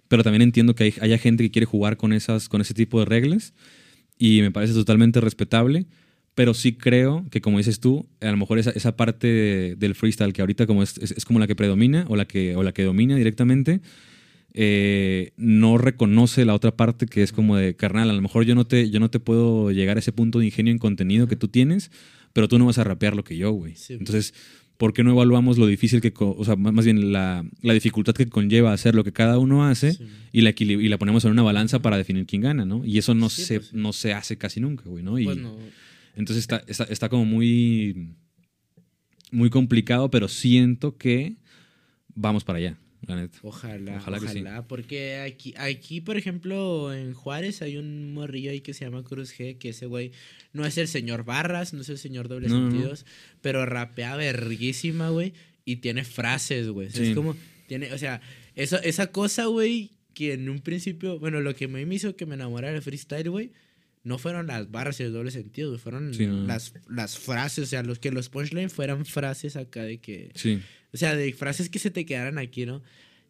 pero 0.08 0.22
también 0.24 0.42
entiendo 0.42 0.74
que 0.74 0.84
hay, 0.84 0.94
haya 1.00 1.18
gente 1.18 1.44
que 1.44 1.50
quiere 1.50 1.66
jugar 1.66 1.96
con, 1.96 2.12
esas, 2.12 2.48
con 2.48 2.60
ese 2.60 2.74
tipo 2.74 2.98
de 2.98 3.04
reglas 3.06 3.54
y 4.18 4.40
me 4.42 4.50
parece 4.50 4.72
totalmente 4.74 5.20
respetable, 5.20 5.86
pero 6.34 6.54
sí 6.54 6.72
creo 6.72 7.26
que, 7.30 7.40
como 7.40 7.58
dices 7.58 7.80
tú, 7.80 8.08
a 8.20 8.30
lo 8.30 8.36
mejor 8.36 8.58
esa, 8.58 8.70
esa 8.70 8.96
parte 8.96 9.26
de- 9.26 9.76
del 9.76 9.94
freestyle 9.94 10.32
que 10.32 10.40
ahorita 10.40 10.66
como 10.66 10.82
es, 10.82 10.96
es- 10.98 11.12
es 11.12 11.24
como 11.24 11.38
la 11.40 11.46
que 11.46 11.54
predomina 11.56 12.04
o 12.08 12.16
la 12.16 12.26
que, 12.26 12.56
o 12.56 12.62
la 12.62 12.72
que 12.72 12.84
domina 12.84 13.16
directamente, 13.16 13.80
eh, 14.54 15.32
no 15.36 15.78
reconoce 15.78 16.44
la 16.44 16.54
otra 16.54 16.76
parte 16.76 17.06
que 17.06 17.22
es 17.22 17.32
como 17.32 17.56
de, 17.56 17.76
carnal, 17.76 18.10
a 18.10 18.12
lo 18.12 18.22
mejor 18.22 18.44
yo 18.44 18.54
no, 18.54 18.66
te, 18.66 18.90
yo 18.90 18.98
no 19.00 19.10
te 19.10 19.20
puedo 19.20 19.70
llegar 19.72 19.96
a 19.96 20.00
ese 20.00 20.12
punto 20.12 20.38
de 20.38 20.46
ingenio 20.46 20.72
en 20.72 20.78
contenido 20.78 21.26
que 21.28 21.36
tú 21.36 21.48
tienes, 21.48 21.90
pero 22.32 22.48
tú 22.48 22.58
no 22.58 22.66
vas 22.66 22.78
a 22.78 22.84
rapear 22.84 23.14
lo 23.14 23.24
que 23.24 23.36
yo, 23.36 23.52
güey. 23.52 23.74
Sí. 23.76 23.94
Entonces, 23.94 24.32
¿por 24.78 24.94
qué 24.94 25.04
no 25.04 25.10
evaluamos 25.10 25.58
lo 25.58 25.66
difícil 25.66 26.00
que, 26.00 26.12
o 26.16 26.44
sea, 26.44 26.56
más 26.56 26.84
bien 26.86 27.12
la, 27.12 27.44
la 27.62 27.72
dificultad 27.74 28.14
que 28.14 28.26
conlleva 28.28 28.72
hacer 28.72 28.94
lo 28.94 29.04
que 29.04 29.12
cada 29.12 29.38
uno 29.38 29.66
hace 29.66 29.92
Sí. 29.92 30.04
y, 30.32 30.40
la 30.40 30.54
y 30.56 30.88
la 30.88 30.96
ponemos 30.98 31.24
en 31.26 31.32
una 31.32 31.42
balanza 31.42 31.80
para 31.82 31.96
definir 31.98 32.24
quién 32.26 32.42
gana, 32.42 32.64
¿no? 32.64 32.84
Y 32.84 32.96
eso 32.96 33.12
no, 33.14 33.28
Sí, 33.28 33.42
se, 33.42 33.56
pues 33.60 33.68
sí. 33.70 33.76
no 33.76 33.92
se 33.92 34.14
hace 34.14 34.38
casi 34.38 34.60
nunca, 34.60 34.84
güey, 34.86 35.02
¿no? 35.04 35.18
Y 35.18 35.24
Pues 35.24 35.36
no. 35.36 35.54
entonces 36.16 36.42
está, 36.42 36.62
está, 36.66 36.84
está 36.84 37.08
como 37.10 37.24
muy, 37.26 38.14
muy 39.30 39.50
complicado, 39.50 40.10
pero 40.10 40.28
siento 40.28 40.96
que 40.96 41.36
vamos 42.14 42.44
para 42.44 42.58
allá, 42.58 42.78
la 43.06 43.16
neta. 43.16 43.38
Ojalá, 43.42 43.96
Ojalá 43.98 44.18
ojalá, 44.18 44.32
que 44.32 44.38
sí. 44.40 44.44
porque 44.68 45.18
aquí, 45.18 45.54
aquí, 45.56 46.00
por 46.00 46.16
ejemplo, 46.16 46.92
en 46.92 47.14
Juárez 47.14 47.62
hay 47.62 47.76
un 47.76 48.12
morrillo 48.12 48.50
ahí 48.50 48.60
que 48.60 48.74
se 48.74 48.84
llama 48.84 49.04
Cruz 49.04 49.32
G, 49.38 49.56
que 49.58 49.70
ese 49.70 49.86
güey 49.86 50.12
no 50.52 50.66
es 50.66 50.76
el 50.78 50.88
señor 50.88 51.24
Barras, 51.24 51.72
no 51.72 51.80
es 51.82 51.88
el 51.88 51.98
señor 51.98 52.28
Doble 52.28 52.48
No, 52.48 52.58
no, 52.58 52.64
no. 52.66 52.70
Sentidos, 52.70 53.06
pero 53.40 53.64
rapea 53.66 54.16
verguísima, 54.16 55.10
güey, 55.10 55.32
y 55.64 55.76
tiene 55.76 56.04
frases, 56.04 56.68
güey. 56.68 56.88
O 56.88 56.90
sea, 56.90 57.02
Sí. 57.04 57.10
Es 57.10 57.14
como, 57.16 57.36
tiene, 57.66 57.92
o 57.92 57.98
sea, 57.98 58.20
eso, 58.56 58.80
esa 58.82 59.08
cosa, 59.12 59.46
güey, 59.46 59.92
que 60.14 60.32
en 60.32 60.48
un 60.48 60.60
principio, 60.60 61.18
bueno, 61.18 61.40
lo 61.40 61.54
que 61.54 61.68
me 61.68 61.82
hizo 61.94 62.16
que 62.16 62.26
me 62.26 62.34
enamorara 62.34 62.72
del 62.72 62.82
freestyle, 62.82 63.30
güey, 63.30 63.52
no 64.04 64.18
fueron 64.18 64.46
las 64.46 64.70
barras 64.70 64.98
y 65.00 65.02
el 65.02 65.12
doble 65.12 65.30
sentido, 65.30 65.76
fueron 65.78 66.14
Sí, 66.14 66.26
no. 66.26 66.46
las, 66.46 66.72
las 66.88 67.18
frases, 67.18 67.64
o 67.64 67.66
sea, 67.66 67.82
los 67.82 67.98
que 67.98 68.10
los 68.10 68.28
punchlines 68.28 68.72
fueran 68.72 69.04
frases 69.04 69.54
acá 69.56 69.82
de 69.82 69.98
que... 69.98 70.30
Sí, 70.34 70.60
O 70.92 70.96
sea, 70.96 71.14
de 71.16 71.32
frases 71.32 71.68
que 71.68 71.78
se 71.78 71.90
te 71.90 72.06
quedaran 72.06 72.38
aquí, 72.38 72.66
¿no? 72.66 72.82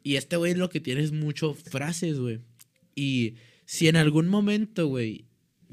Y 0.03 0.17
este 0.17 0.37
güey 0.37 0.55
lo 0.55 0.69
que 0.71 0.81
tiene 0.81 1.03
es 1.03 1.13
mucho 1.13 1.55
frases, 1.55 2.19
güey. 2.19 2.39
Y 2.95 3.35
si 3.65 3.89
en 3.89 3.97
algún 3.97 4.29
momento, 4.29 4.87
güey, 4.87 5.25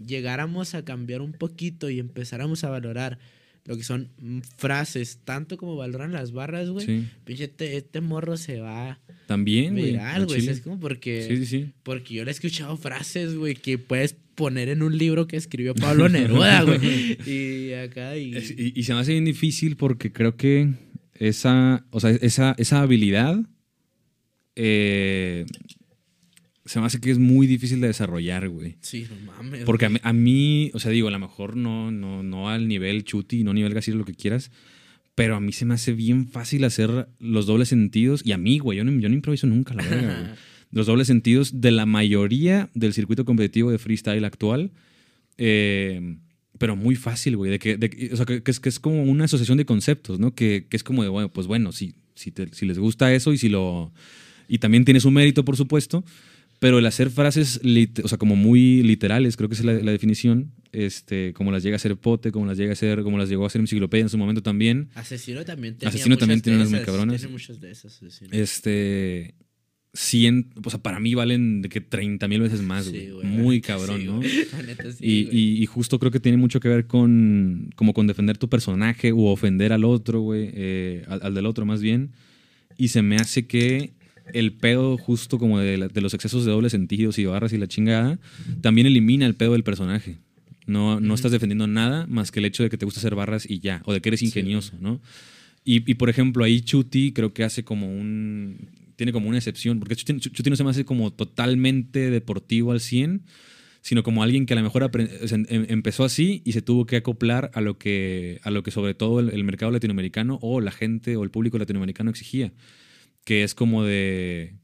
llegáramos 0.04 0.76
a 0.76 0.84
cambiar 0.84 1.22
un 1.22 1.32
poquito 1.34 1.90
y 1.90 2.00
empezáramos 2.00 2.64
a 2.64 2.70
valorar 2.70 3.20
lo 3.66 3.76
que 3.78 3.84
son 3.84 4.10
frases, 4.58 5.20
tanto 5.24 5.58
como 5.58 5.76
valoran 5.76 6.12
las 6.12 6.32
barras, 6.32 6.70
güey, 6.70 6.86
sí. 6.86 7.08
pinche 7.24 7.46
este, 7.46 7.78
este 7.78 8.00
morro 8.00 8.38
se 8.38 8.60
va 8.60 9.00
También, 9.26 9.74
güey. 9.74 9.92
viral, 9.92 10.28
güey. 10.28 10.48
Es 10.48 10.62
como 10.62 10.80
porque, 10.80 11.24
Sí, 11.28 11.38
sí, 11.38 11.46
sí. 11.46 11.72
porque 11.82 12.14
yo 12.14 12.24
le 12.26 12.30
he 12.30 12.34
escuchado 12.34 12.78
frases, 12.78 13.36
güey, 13.36 13.56
que 13.56 13.80
puedes 13.80 14.16
poner 14.36 14.70
en 14.70 14.84
un 14.84 14.96
libro 14.98 15.26
que 15.28 15.38
escribió 15.38 15.74
Pablo 15.74 16.10
Neruda, 16.10 16.62
güey. 16.62 17.18
Y 17.26 17.74
acá 17.74 18.16
y... 18.18 18.36
Y, 18.38 18.74
y 18.80 18.84
se 18.84 18.94
me 18.94 19.00
hace 19.00 19.14
bien 19.14 19.26
difícil 19.26 19.78
porque 19.78 20.12
creo 20.12 20.36
que 20.36 20.74
esa, 21.16 21.86
o 21.92 22.00
sea, 22.00 22.12
esa, 22.12 22.56
esa 22.58 22.82
habilidad 22.82 23.40
eh, 24.56 25.46
se 26.66 26.80
me 26.80 26.86
hace 26.86 27.00
que 27.00 27.12
es 27.12 27.20
muy 27.20 27.48
difícil 27.48 27.80
de 27.80 27.88
desarrollar, 27.88 28.50
güey. 28.50 28.76
Sí, 28.82 29.08
no 29.10 29.34
mames. 29.34 29.64
Porque 29.66 29.86
a 29.86 29.90
mí, 29.90 30.00
a 30.02 30.14
mí, 30.14 30.72
o 30.74 30.80
sea, 30.80 30.92
digo, 30.92 31.08
a 31.08 31.12
lo 31.12 31.20
mejor 31.20 31.56
no, 31.56 31.92
no, 31.92 32.24
no 32.24 32.50
al 32.50 32.68
nivel 32.68 33.04
chuti, 33.04 33.44
no 33.44 33.52
a 33.52 33.54
nivel 33.54 33.74
gasir, 33.74 33.96
lo 33.96 34.06
que 34.06 34.16
quieras, 34.16 34.52
pero 35.14 35.36
a 35.36 35.40
mí 35.40 35.52
se 35.52 35.66
me 35.66 35.76
hace 35.76 35.94
bien 35.94 36.28
fácil 36.28 36.64
hacer 36.64 37.08
los 37.20 37.46
dobles 37.46 37.70
sentidos. 37.70 38.22
Y 38.26 38.32
a 38.32 38.38
mí, 38.38 38.58
güey, 38.60 38.78
yo 38.78 38.84
no, 38.84 38.92
yo 39.00 39.10
no 39.10 39.16
improviso 39.16 39.48
nunca, 39.48 39.74
la 39.74 39.84
verga, 39.84 40.20
güey. 40.20 40.32
Los 40.72 40.88
dobles 40.88 41.08
sentidos 41.08 41.62
de 41.62 41.72
la 41.72 41.86
mayoría 41.86 42.70
del 42.74 42.92
circuito 42.92 43.24
competitivo 43.24 43.72
de 43.72 43.78
freestyle 43.78 44.26
actual. 44.26 44.72
eh, 45.38 46.18
pero 46.58 46.76
muy 46.76 46.96
fácil, 46.96 47.36
güey. 47.38 47.52
De 47.52 47.60
que, 47.60 47.78
de 47.78 48.10
o 48.14 48.16
sea, 48.18 48.26
que, 48.26 48.42
que 48.44 48.52
es, 48.52 48.60
que 48.60 48.70
es 48.70 48.80
como 48.80 49.04
una 49.04 49.26
asociación 49.26 49.58
de 49.58 49.66
conceptos, 49.66 50.20
¿no? 50.20 50.34
Que, 50.36 50.68
que 50.70 50.78
es 50.78 50.84
como 50.84 51.04
de, 51.04 51.10
bueno, 51.10 51.32
pues 51.32 51.48
bueno, 51.48 51.72
si, 51.72 51.96
si, 52.16 52.32
te- 52.32 52.54
si 52.54 52.66
les 52.66 52.78
gusta 52.80 53.14
eso 53.14 53.34
y 53.34 53.38
si 53.38 53.50
lo. 53.50 53.92
Y 54.48 54.60
también 54.60 54.86
tiene 54.86 55.00
su 55.00 55.12
mérito, 55.12 55.44
por 55.46 55.58
supuesto. 55.58 56.04
Pero 56.60 56.80
el 56.80 56.86
hacer 56.86 57.10
frases, 57.10 57.62
lit- 57.64 58.00
o 58.04 58.08
sea, 58.08 58.18
como 58.18 58.38
muy 58.38 58.82
literales, 58.82 59.36
creo 59.36 59.50
que 59.50 59.56
esa 59.56 59.64
es 59.64 59.66
la, 59.66 59.74
la 59.84 59.92
definición, 59.92 60.54
este, 60.72 61.34
como 61.34 61.52
las 61.52 61.64
llega 61.64 61.76
a 61.76 61.78
hacer 61.78 61.98
Pote, 61.98 62.32
como 62.32 62.46
las 62.46 62.58
llega 62.58 62.70
a 62.70 62.74
hacer, 62.74 63.04
como 63.04 63.18
las 63.18 63.28
llegó 63.28 63.44
a 63.44 63.48
hacer 63.48 63.60
Enciclopedia 63.60 64.04
en 64.04 64.10
su 64.10 64.18
momento 64.18 64.42
también. 64.42 64.88
Asesino 64.96 65.44
también 65.44 65.76
tenía 65.76 65.90
Asesino 65.90 66.18
también 66.18 66.40
tiene 66.42 66.58
unas 66.60 66.72
muy 66.72 66.80
cabronas. 66.80 67.18
Tiene 67.20 67.34
muchas 67.34 67.60
de 67.60 67.72
esas, 67.72 67.98
Asesino. 68.02 68.30
Este, 68.32 69.36
100, 69.96 70.48
o 70.64 70.70
sea, 70.70 70.82
para 70.84 71.00
mí 71.00 71.16
valen 71.16 71.62
de 71.62 71.70
que 71.70 71.80
30 71.82 72.28
mil 72.28 72.42
veces 72.42 72.62
más, 72.62 72.86
Sí, 72.86 73.10
güey. 73.12 73.26
Muy 73.26 73.62
cabrón, 73.62 74.02
Sí, 74.02 74.06
¿no? 74.06 74.20
neta, 74.66 74.92
sí, 74.92 74.98
Y, 75.06 75.30
y- 75.32 75.64
y 75.64 75.66
justo 75.66 75.98
creo 76.00 76.12
que 76.12 76.20
tiene 76.20 76.38
mucho 76.38 76.60
que 76.60 76.68
ver 76.68 76.86
con 76.86 77.70
como 77.76 77.94
con 77.94 78.06
defender 78.06 78.38
tu 78.38 78.50
personaje 78.50 79.12
o 79.14 79.32
ofender 79.32 79.72
al 79.74 79.86
otro, 79.86 80.20
güey, 80.22 80.50
eh, 80.54 81.04
al, 81.08 81.22
al 81.24 81.34
del 81.34 81.46
otro 81.46 81.66
más 81.66 81.82
bien. 81.82 82.12
Y 82.78 82.90
se 82.90 83.02
me 83.02 83.16
hace 83.16 83.48
que 83.48 83.94
el 84.34 84.52
pedo 84.54 84.98
justo 84.98 85.38
como 85.40 85.60
de, 85.60 85.78
la- 85.78 85.88
de 85.88 86.02
los 86.02 86.14
excesos 86.14 86.44
de 86.46 86.52
dobles 86.52 86.72
sentidos 86.74 87.18
y 87.18 87.26
barras 87.26 87.54
y 87.54 87.58
la 87.58 87.68
chingada, 87.68 88.20
también 88.62 88.88
elimina 88.88 89.26
el 89.26 89.36
pedo 89.36 89.54
del 89.54 89.64
personaje. 89.64 90.18
No, 90.68 91.00
no 91.00 91.14
estás 91.14 91.32
defendiendo 91.32 91.68
nada 91.68 92.08
más 92.08 92.32
que 92.32 92.40
el 92.40 92.46
hecho 92.46 92.64
de 92.64 92.70
que 92.72 92.78
te 92.78 92.86
gusta 92.86 93.00
hacer 93.00 93.14
barras 93.16 93.50
y 93.50 93.60
ya, 93.60 93.82
o 93.86 93.94
de 93.94 94.02
que 94.02 94.10
eres 94.10 94.24
ingenioso, 94.24 94.74
¿no? 94.82 95.00
Y, 95.64 95.90
y, 95.90 95.94
por 95.96 96.10
ejemplo, 96.10 96.44
ahí 96.44 96.62
Chuti 96.62 97.12
creo 97.14 97.34
que 97.34 97.44
hace 97.44 97.64
como 97.64 97.88
un 97.88 98.58
tiene 98.96 99.12
como 99.12 99.28
una 99.30 99.38
excepción, 99.38 99.80
porque 99.80 99.96
Chuti, 99.96 100.20
Chuti 100.20 100.50
no 100.50 100.56
se 100.56 100.64
me 100.64 100.70
hace 100.70 100.86
como 100.86 101.12
totalmente 101.14 102.10
deportivo 102.10 102.72
al 102.72 102.80
100, 102.80 103.24
sino 103.82 104.02
como 104.04 104.24
alguien 104.24 104.46
que 104.46 104.54
a 104.54 104.58
lo 104.58 104.64
mejor 104.64 104.84
o 104.84 105.28
sea, 105.28 105.38
em- 105.38 105.66
empezó 105.70 106.04
así 106.04 106.42
y 106.44 106.54
se 106.54 106.62
tuvo 106.62 106.86
que 106.86 106.96
acoplar 106.96 107.52
a 107.54 107.62
lo 107.62 107.78
que, 107.78 108.40
a 108.44 108.52
lo 108.52 108.64
que 108.64 108.72
sobre 108.72 108.94
todo 108.96 109.20
el, 109.20 109.30
el 109.30 109.44
mercado 109.44 109.72
latinoamericano 109.72 110.40
o 110.42 110.60
la 110.60 110.72
gente 110.72 111.16
o 111.18 111.24
el 111.24 111.30
público 111.30 111.58
latinoamericano 111.58 112.10
exigía, 112.10 112.54
que 113.24 113.44
es 113.44 113.54
como 113.54 113.84
de... 113.84 114.56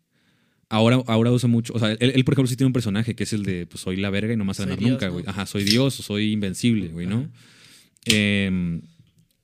Ahora, 0.69 1.01
ahora 1.07 1.31
usa 1.31 1.49
mucho, 1.49 1.73
o 1.73 1.79
sea, 1.79 1.91
él, 1.91 2.13
él, 2.15 2.23
por 2.23 2.33
ejemplo 2.33 2.47
sí 2.47 2.55
tiene 2.55 2.67
un 2.67 2.73
personaje 2.73 3.13
que 3.13 3.25
es 3.25 3.33
el 3.33 3.43
de, 3.43 3.67
pues 3.67 3.81
soy 3.81 3.97
la 3.97 4.09
verga 4.09 4.33
y 4.33 4.37
no 4.37 4.45
más 4.45 4.59
a 4.61 4.63
ganar 4.63 4.79
Dios, 4.79 4.91
nunca, 4.91 5.07
¿no? 5.07 5.13
güey. 5.13 5.25
Ajá, 5.27 5.45
soy 5.45 5.65
Dios 5.65 5.99
o 5.99 6.03
soy 6.03 6.31
invencible, 6.31 6.87
güey, 6.87 7.07
¿no? 7.07 7.29
Em, 8.05 8.81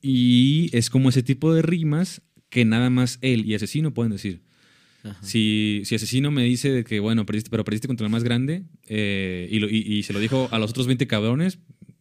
y 0.00 0.70
es 0.76 0.90
como 0.90 1.10
ese 1.10 1.22
tipo 1.22 1.52
de 1.52 1.62
rimas 1.62 2.22
que 2.48 2.64
nada 2.64 2.90
más 2.90 3.18
él 3.20 3.44
y 3.46 3.54
Asesino 3.54 3.92
pueden 3.92 4.12
decir. 4.12 4.42
Ajá. 5.04 5.18
Si, 5.22 5.82
si 5.84 5.94
Asesino 5.94 6.30
me 6.30 6.42
dice 6.44 6.70
de 6.72 6.84
que, 6.84 7.00
bueno, 7.00 7.24
perdiste, 7.26 7.50
pero 7.50 7.64
perdiste 7.64 7.86
contra 7.88 8.06
el 8.06 8.10
más 8.12 8.24
grande 8.24 8.64
eh, 8.88 9.48
y, 9.50 9.58
lo- 9.60 9.68
y- 9.70 9.76
y 9.86 10.02
se 10.02 10.12
lo 10.12 10.18
dijo 10.20 10.48
a 10.50 10.58
los 10.58 10.70
otros 10.70 10.86
20 10.86 11.06
cabrones, 11.06 11.58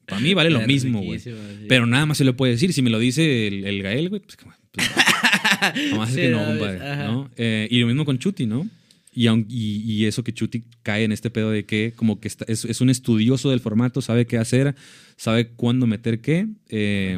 para 0.08 0.20
mí 0.22 0.34
vale 0.34 0.50
lo 0.50 0.58
Era 0.60 0.68
mismo, 0.68 1.02
güey. 1.02 1.20
sí. 1.20 1.32
Pero 1.70 1.86
nada 1.86 2.06
más 2.06 2.18
se 2.18 2.24
lo 2.26 2.36
puede 2.36 2.54
decir. 2.54 2.74
Si 2.74 2.82
me 2.82 2.90
lo 2.90 2.98
dice 3.00 3.48
el, 3.48 3.66
el 3.66 3.84
Gael, 3.84 4.10
güey, 4.10 4.22
pues, 4.22 4.38
pues, 4.38 4.88
Sí, 6.10 6.16
que 6.16 6.30
no, 6.30 6.46
compadre. 6.46 7.28
Eh, 7.38 7.68
y 7.72 7.80
lo 7.80 7.88
mismo 7.88 8.06
con 8.06 8.18
Chuti, 8.20 8.46
¿no? 8.46 8.68
Y, 9.12 9.28
y, 9.40 10.06
eso 10.06 10.24
que 10.24 10.32
Chuti 10.32 10.66
cae 10.84 11.04
en 11.04 11.12
este 11.12 11.32
pedo 11.32 11.50
de 11.50 11.66
que 11.66 11.94
como 11.96 12.20
que 12.20 12.28
está- 12.28 12.46
es, 12.48 12.66
es 12.66 12.82
un 12.82 12.92
estudioso 12.92 13.50
del 13.50 13.60
formato, 13.60 14.00
sabe 14.02 14.28
qué 14.28 14.38
hacer, 14.38 14.76
sabe 15.16 15.48
cuándo 15.50 15.88
meter 15.88 16.22
qué, 16.22 16.48
eh, 16.70 17.18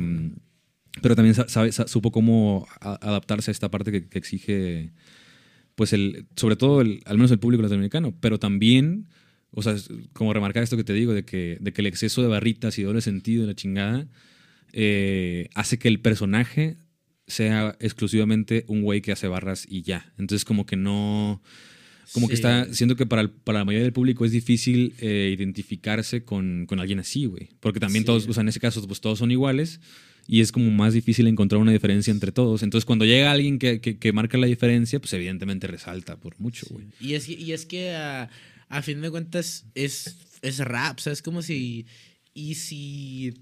pero 1.01 1.15
también 1.17 1.35
sa- 1.35 1.49
sabe, 1.49 1.73
sa- 1.73 1.89
supo 1.89 2.11
cómo 2.13 2.65
a- 2.79 2.95
adaptarse 3.05 3.51
a 3.51 3.53
esta 3.53 3.69
parte 3.69 3.91
que, 3.91 4.07
que 4.07 4.17
exige, 4.17 4.91
pues, 5.79 5.93
el, 5.93 6.25
sobre 6.35 6.57
todo, 6.57 6.81
el, 6.81 6.99
al 7.05 7.15
menos 7.15 7.31
el 7.31 7.39
público 7.39 7.63
latinoamericano, 7.63 8.13
pero 8.19 8.37
también, 8.37 9.07
o 9.51 9.61
sea, 9.63 9.75
como 10.11 10.33
remarcar 10.33 10.61
esto 10.61 10.75
que 10.75 10.83
te 10.83 10.91
digo, 10.93 11.13
de 11.13 11.23
que, 11.23 11.57
de 11.61 11.71
que 11.71 11.79
el 11.81 11.87
exceso 11.87 12.21
de 12.21 12.27
barritas 12.27 12.77
y 12.77 12.83
doble 12.83 12.99
sentido 12.99 13.43
de 13.43 13.47
la 13.47 13.55
chingada 13.55 14.07
eh, 14.73 15.47
hace 15.55 15.79
que 15.79 15.87
el 15.87 16.01
personaje 16.01 16.75
sea 17.27 17.77
exclusivamente 17.79 18.65
un 18.67 18.81
güey 18.81 19.01
que 19.01 19.11
hace 19.13 19.27
barras 19.29 19.65
y 19.69 19.83
ya. 19.83 20.11
Entonces 20.17 20.43
como 20.43 20.65
que 20.65 20.75
no... 20.75 21.41
Como 22.11 22.27
que 22.27 22.33
está... 22.33 22.65
Siento 22.73 22.95
que 22.95 23.05
para, 23.05 23.21
el- 23.21 23.29
para 23.29 23.59
la 23.59 23.65
mayoría 23.65 23.83
del 23.83 23.93
público 23.93 24.25
es 24.25 24.31
difícil 24.31 24.95
eh, 24.99 25.33
identificarse 25.37 26.23
con, 26.25 26.65
con 26.67 26.79
alguien 26.79 26.99
así, 26.99 27.25
güey. 27.25 27.49
Porque 27.59 27.79
también 27.79 28.03
Sí. 28.03 28.07
todos, 28.07 28.27
o 28.27 28.33
sea, 28.33 28.41
en 28.41 28.49
ese 28.49 28.59
caso, 28.59 28.85
pues 28.87 28.99
todos 28.99 29.19
son 29.19 29.29
iguales 29.31 29.79
y 30.31 30.41
es 30.41 30.51
como 30.51 30.69
más 30.69 30.93
difícil 30.93 31.25
encontrar 31.25 31.59
una 31.59 31.71
diferencia 31.71 32.11
entre 32.11 32.31
todos. 32.31 32.61
Entonces 32.61 32.85
cuando 32.85 33.03
llega 33.03 33.31
alguien 33.31 33.57
que, 33.57 33.81
que, 33.81 33.97
que 33.97 34.13
marca 34.13 34.37
la 34.37 34.45
diferencia, 34.45 34.99
pues 34.99 35.11
evidentemente 35.13 35.65
resalta 35.65 36.17
por 36.19 36.39
mucho, 36.39 36.67
güey. 36.69 36.85
Y 36.99 37.13
es, 37.15 37.25
que- 37.25 37.33
y 37.33 37.51
es 37.51 37.65
que 37.65 37.95
a, 37.95 38.29
a 38.69 38.81
fin 38.83 39.01
de 39.01 39.09
cuentas 39.09 39.65
es, 39.73 40.17
es 40.43 40.59
rap, 40.59 40.99
o 40.99 41.01
sea, 41.01 41.13
es 41.13 41.21
como 41.23 41.41
si... 41.41 41.87
Y 42.35 42.53
si 42.55 43.33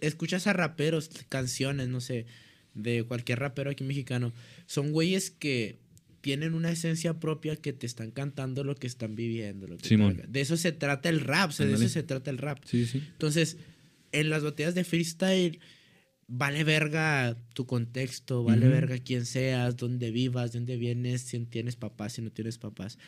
escuchas 0.00 0.46
a 0.46 0.52
raperos, 0.52 1.10
canciones, 1.28 1.88
no 1.88 2.00
sé, 2.00 2.26
de 2.74 3.02
cualquier 3.02 3.40
rapero 3.40 3.70
aquí 3.70 3.82
mexicano, 3.82 4.32
son 4.66 4.92
güeyes 4.92 5.30
que 5.32 5.78
tienen 6.20 6.54
una 6.54 6.70
esencia 6.70 7.18
propia 7.18 7.56
que 7.56 7.72
te 7.72 7.86
están 7.86 8.10
cantando 8.12 8.62
lo 8.64 8.76
que 8.76 8.86
están 8.86 9.16
viviendo. 9.16 9.66
Lo 9.66 9.76
que 9.78 9.88
Simón. 9.88 10.22
de 10.28 10.40
eso 10.40 10.56
se 10.56 10.70
trata 10.72 11.08
el 11.08 11.20
rap, 11.20 11.50
o 11.50 11.52
sea, 11.52 11.66
de 11.66 11.74
eso 11.74 11.88
se 11.88 12.02
trata 12.04 12.30
el 12.30 12.38
rap. 12.38 12.58
Sí, 12.64 12.86
sí. 12.86 13.02
Entonces, 13.12 13.56
en 14.12 14.30
las 14.30 14.42
batallas 14.44 14.74
de 14.74 14.84
freestyle, 14.84 15.58
vale 16.28 16.64
verga 16.64 17.36
tu 17.54 17.66
contexto, 17.66 18.42
vale 18.44 18.68
verga 18.68 18.98
quién 18.98 19.26
seas, 19.26 19.76
dónde 19.76 20.10
vivas, 20.10 20.52
de 20.52 20.58
dónde 20.58 20.76
vienes, 20.76 21.22
si 21.22 21.38
tienes 21.46 21.76
papás, 21.76 22.14
si 22.14 22.22
no 22.22 22.30
tienes 22.30 22.58
papás. 22.58 22.98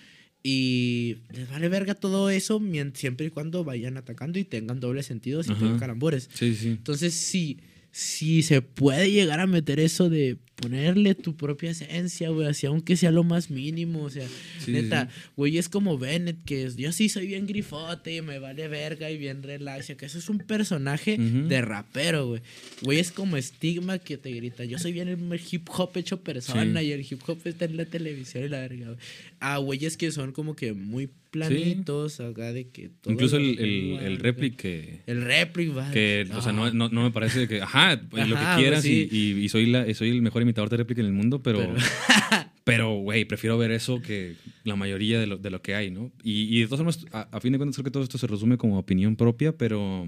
Y 0.42 1.18
les 1.30 1.50
vale 1.50 1.68
verga 1.68 1.94
todo 1.94 2.30
eso 2.30 2.62
siempre 2.94 3.26
y 3.26 3.30
cuando 3.30 3.64
vayan 3.64 3.96
atacando 3.96 4.38
y 4.38 4.44
tengan 4.44 4.78
doble 4.78 5.02
sentido, 5.02 5.42
si 5.42 5.52
tengan 5.52 5.78
calambores. 5.78 6.30
Sí, 6.32 6.54
sí. 6.54 6.68
Entonces, 6.68 7.14
sí, 7.14 7.60
si 7.60 7.77
se 7.98 8.62
puede 8.62 9.10
llegar 9.10 9.40
a 9.40 9.46
meter 9.46 9.80
eso 9.80 10.08
de 10.08 10.36
ponerle 10.54 11.14
tu 11.14 11.36
propia 11.36 11.70
esencia, 11.70 12.30
güey, 12.30 12.48
así 12.48 12.66
aunque 12.66 12.96
sea 12.96 13.12
lo 13.12 13.22
más 13.22 13.48
mínimo, 13.48 14.02
o 14.02 14.10
sea, 14.10 14.26
Sí, 14.64 14.72
neta, 14.72 15.08
sí. 15.08 15.30
güey, 15.36 15.56
es 15.58 15.68
como 15.68 15.98
Bennett, 15.98 16.42
que 16.44 16.64
es, 16.64 16.76
yo 16.76 16.90
sí 16.90 17.08
soy 17.08 17.28
bien 17.28 17.46
grifote 17.46 18.16
y 18.16 18.22
me 18.22 18.40
vale 18.40 18.66
verga 18.66 19.08
y 19.10 19.18
bien 19.18 19.42
relax, 19.44 19.92
que 19.96 20.06
eso 20.06 20.18
es 20.18 20.28
un 20.28 20.38
personaje 20.38 21.16
de 21.16 21.60
rapero, 21.60 22.26
güey. 22.26 22.42
Güey, 22.82 22.98
es 22.98 23.12
como 23.12 23.36
estigma 23.36 23.98
que 24.00 24.16
te 24.18 24.32
grita, 24.32 24.64
yo 24.64 24.78
soy 24.80 24.92
bien 24.92 25.08
el 25.08 25.40
hip 25.50 25.68
hop 25.76 25.90
hecho 25.96 26.20
persona 26.22 26.80
Sí. 26.80 26.86
y 26.86 26.92
el 26.92 27.00
hip 27.08 27.20
hop 27.26 27.38
está 27.44 27.64
en 27.66 27.76
la 27.76 27.84
televisión 27.84 28.44
y 28.44 28.48
la 28.48 28.58
verga, 28.60 28.86
güey. 28.86 28.98
A 29.40 29.58
güeyes 29.58 29.96
que 29.96 30.10
son 30.10 30.32
como 30.32 30.56
que 30.56 30.72
muy 30.72 31.08
planitos, 31.30 32.20
acá 32.20 32.52
de 32.52 32.68
que 32.68 32.88
todo 33.00 33.12
Incluso 33.12 33.36
el, 33.36 33.58
el, 33.58 33.98
el 34.04 34.18
réplic 34.18 34.56
que... 34.56 35.00
El 35.06 35.22
réplic, 35.22 35.76
va. 35.76 35.90
Que, 35.90 36.26
o 36.34 36.42
sea, 36.42 36.52
no, 36.52 36.72
no, 36.72 36.88
no 36.88 37.02
me 37.02 37.10
parece 37.10 37.46
que, 37.48 37.60
ajá, 37.62 38.00
pues, 38.10 38.28
lo 38.28 38.36
que 38.36 38.42
quieras 38.56 38.80
pues, 38.80 38.82
sí. 38.84 39.08
y, 39.10 39.32
y- 39.44 39.48
soy, 39.48 39.66
la, 39.66 39.92
soy 39.94 40.10
el 40.10 40.22
mejor 40.22 40.42
imitador 40.42 40.70
de 40.70 40.76
réplica 40.78 41.00
en 41.00 41.06
el 41.06 41.12
mundo, 41.12 41.42
pero, 41.42 41.60
Pero- 42.64 42.94
güey, 42.98 43.24
prefiero 43.24 43.56
ver 43.56 43.70
eso 43.70 44.02
que 44.02 44.34
la 44.64 44.76
mayoría 44.76 45.18
de 45.18 45.26
lo, 45.26 45.38
de 45.38 45.50
lo 45.50 45.62
que 45.62 45.74
hay, 45.74 45.90
¿no? 45.90 46.12
Y, 46.22 46.54
y 46.56 46.60
de 46.60 46.66
todas 46.66 46.78
formas, 46.78 47.06
a, 47.12 47.28
a 47.36 47.40
fin 47.40 47.52
de 47.52 47.58
cuentas, 47.58 47.76
creo 47.76 47.84
que 47.84 47.90
todo 47.90 48.02
esto 48.02 48.18
se 48.18 48.26
resume 48.26 48.58
como 48.58 48.78
opinión 48.78 49.16
propia, 49.16 49.56
pero 49.56 50.06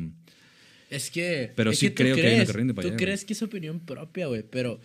Es 0.90 1.10
que. 1.10 1.52
Pero 1.56 1.70
es 1.70 1.78
sí 1.78 1.88
que 1.88 1.94
creo 1.94 2.16
que 2.16 2.26
hay 2.26 2.34
una 2.36 2.46
corriente 2.46 2.74
para 2.74 2.82
Tú 2.88 2.94
allá, 2.94 2.96
crees 3.04 3.24
que 3.24 3.32
es 3.32 3.42
opinión 3.42 3.80
propia, 3.80 4.26
güey, 4.26 4.42
pero. 4.42 4.80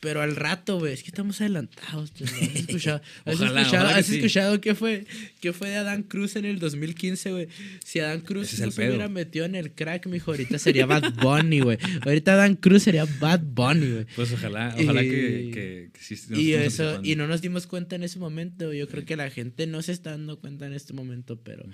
Pero 0.00 0.22
al 0.22 0.36
rato, 0.36 0.78
güey, 0.78 0.92
es 0.92 1.02
que 1.02 1.08
estamos 1.08 1.40
adelantados. 1.40 2.12
¿no? 2.20 2.26
¿Has 2.26 2.32
escuchado, 2.54 3.00
has 3.24 3.34
escuchado, 3.34 3.64
ojalá 3.66 3.92
que 3.94 3.98
has 4.00 4.06
sí. 4.06 4.14
escuchado 4.16 4.60
qué 4.60 4.74
fue, 4.76 5.06
qué 5.40 5.52
fue 5.52 5.70
de 5.70 5.76
Adán 5.76 6.04
Cruz 6.04 6.36
en 6.36 6.44
el 6.44 6.60
2015, 6.60 7.32
güey? 7.32 7.48
Si 7.84 7.98
Adán 7.98 8.20
Cruz 8.20 8.56
no 8.60 8.70
se 8.70 8.80
hubiera 8.88 9.08
metido 9.08 9.44
en 9.44 9.56
el 9.56 9.72
crack, 9.72 10.06
mijo, 10.06 10.30
ahorita 10.30 10.58
sería 10.60 10.86
Bad 10.86 11.14
Bunny, 11.14 11.60
güey. 11.60 11.78
Ahorita 12.06 12.34
Adán 12.34 12.54
Cruz 12.54 12.84
sería 12.84 13.06
Bad 13.18 13.40
Bunny, 13.42 13.90
güey. 13.90 14.06
pues 14.14 14.32
ojalá, 14.32 14.74
ojalá 14.80 15.02
Y- 15.02 15.08
que, 15.10 15.50
que, 15.52 15.90
que 15.92 16.00
sí 16.16 16.16
Y 16.34 16.52
eso, 16.52 17.00
y 17.02 17.16
no 17.16 17.26
nos 17.26 17.40
dimos 17.42 17.66
cuenta 17.66 17.96
en 17.96 18.04
ese 18.04 18.20
momento. 18.20 18.72
Yo 18.72 18.86
creo 18.86 19.04
que 19.04 19.16
la 19.16 19.30
gente 19.30 19.66
no 19.66 19.82
se 19.82 19.90
está 19.90 20.12
dando 20.12 20.38
cuenta 20.38 20.66
en 20.66 20.74
este 20.74 20.92
momento, 20.92 21.40
pero 21.42 21.64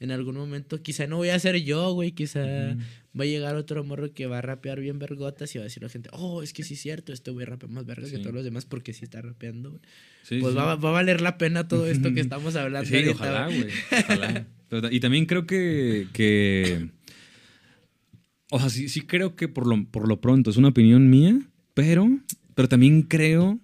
en 0.00 0.10
algún 0.10 0.34
momento, 0.36 0.82
quizá 0.82 1.06
no 1.06 1.18
voy 1.18 1.28
a 1.28 1.38
ser 1.38 1.62
yo, 1.62 1.92
güey, 1.92 2.10
quizá. 2.10 2.76
Va 3.18 3.24
a 3.24 3.26
llegar 3.26 3.56
otro 3.56 3.82
morro 3.84 4.12
que 4.12 4.26
va 4.26 4.38
a 4.38 4.42
rapear 4.42 4.80
bien 4.80 4.98
vergotas 4.98 5.54
y 5.54 5.58
va 5.58 5.62
a 5.62 5.64
decir 5.64 5.82
la 5.82 5.88
gente, 5.88 6.08
oh, 6.12 6.42
es 6.42 6.52
que 6.52 6.62
sí 6.62 6.74
es 6.74 6.80
cierto, 6.80 7.12
este 7.12 7.30
güey 7.30 7.46
rapea 7.46 7.68
más 7.68 7.84
verga 7.86 8.08
que 8.08 8.18
todos 8.18 8.34
los 8.34 8.44
demás 8.44 8.64
porque 8.64 8.92
sí 8.92 9.04
está 9.04 9.20
rapeando. 9.22 9.70
güey". 9.70 9.82
Sí, 10.22 10.38
pues 10.40 10.52
sí. 10.52 10.58
Va, 10.58 10.76
va 10.76 10.88
a 10.88 10.92
valer 10.92 11.20
la 11.20 11.38
pena 11.38 11.68
todo 11.68 11.86
esto 11.86 12.12
que 12.14 12.20
estamos 12.20 12.56
hablando. 12.56 12.88
Sí, 12.88 13.08
ojalá, 13.08 13.46
güey. 13.46 13.68
Ojalá. 13.90 14.46
Pero 14.68 14.90
y 14.90 15.00
también 15.00 15.26
creo 15.26 15.46
que, 15.46 16.08
que. 16.12 16.90
O 18.50 18.58
sea, 18.58 18.70
sí, 18.70 18.88
sí 18.88 19.02
creo 19.02 19.36
que 19.36 19.48
por 19.48 19.66
lo, 19.66 19.84
por 19.86 20.08
lo 20.08 20.20
pronto 20.20 20.50
es 20.50 20.56
una 20.56 20.68
opinión 20.68 21.10
mía, 21.10 21.38
pero, 21.74 22.08
pero 22.54 22.68
también 22.68 23.02
creo 23.02 23.58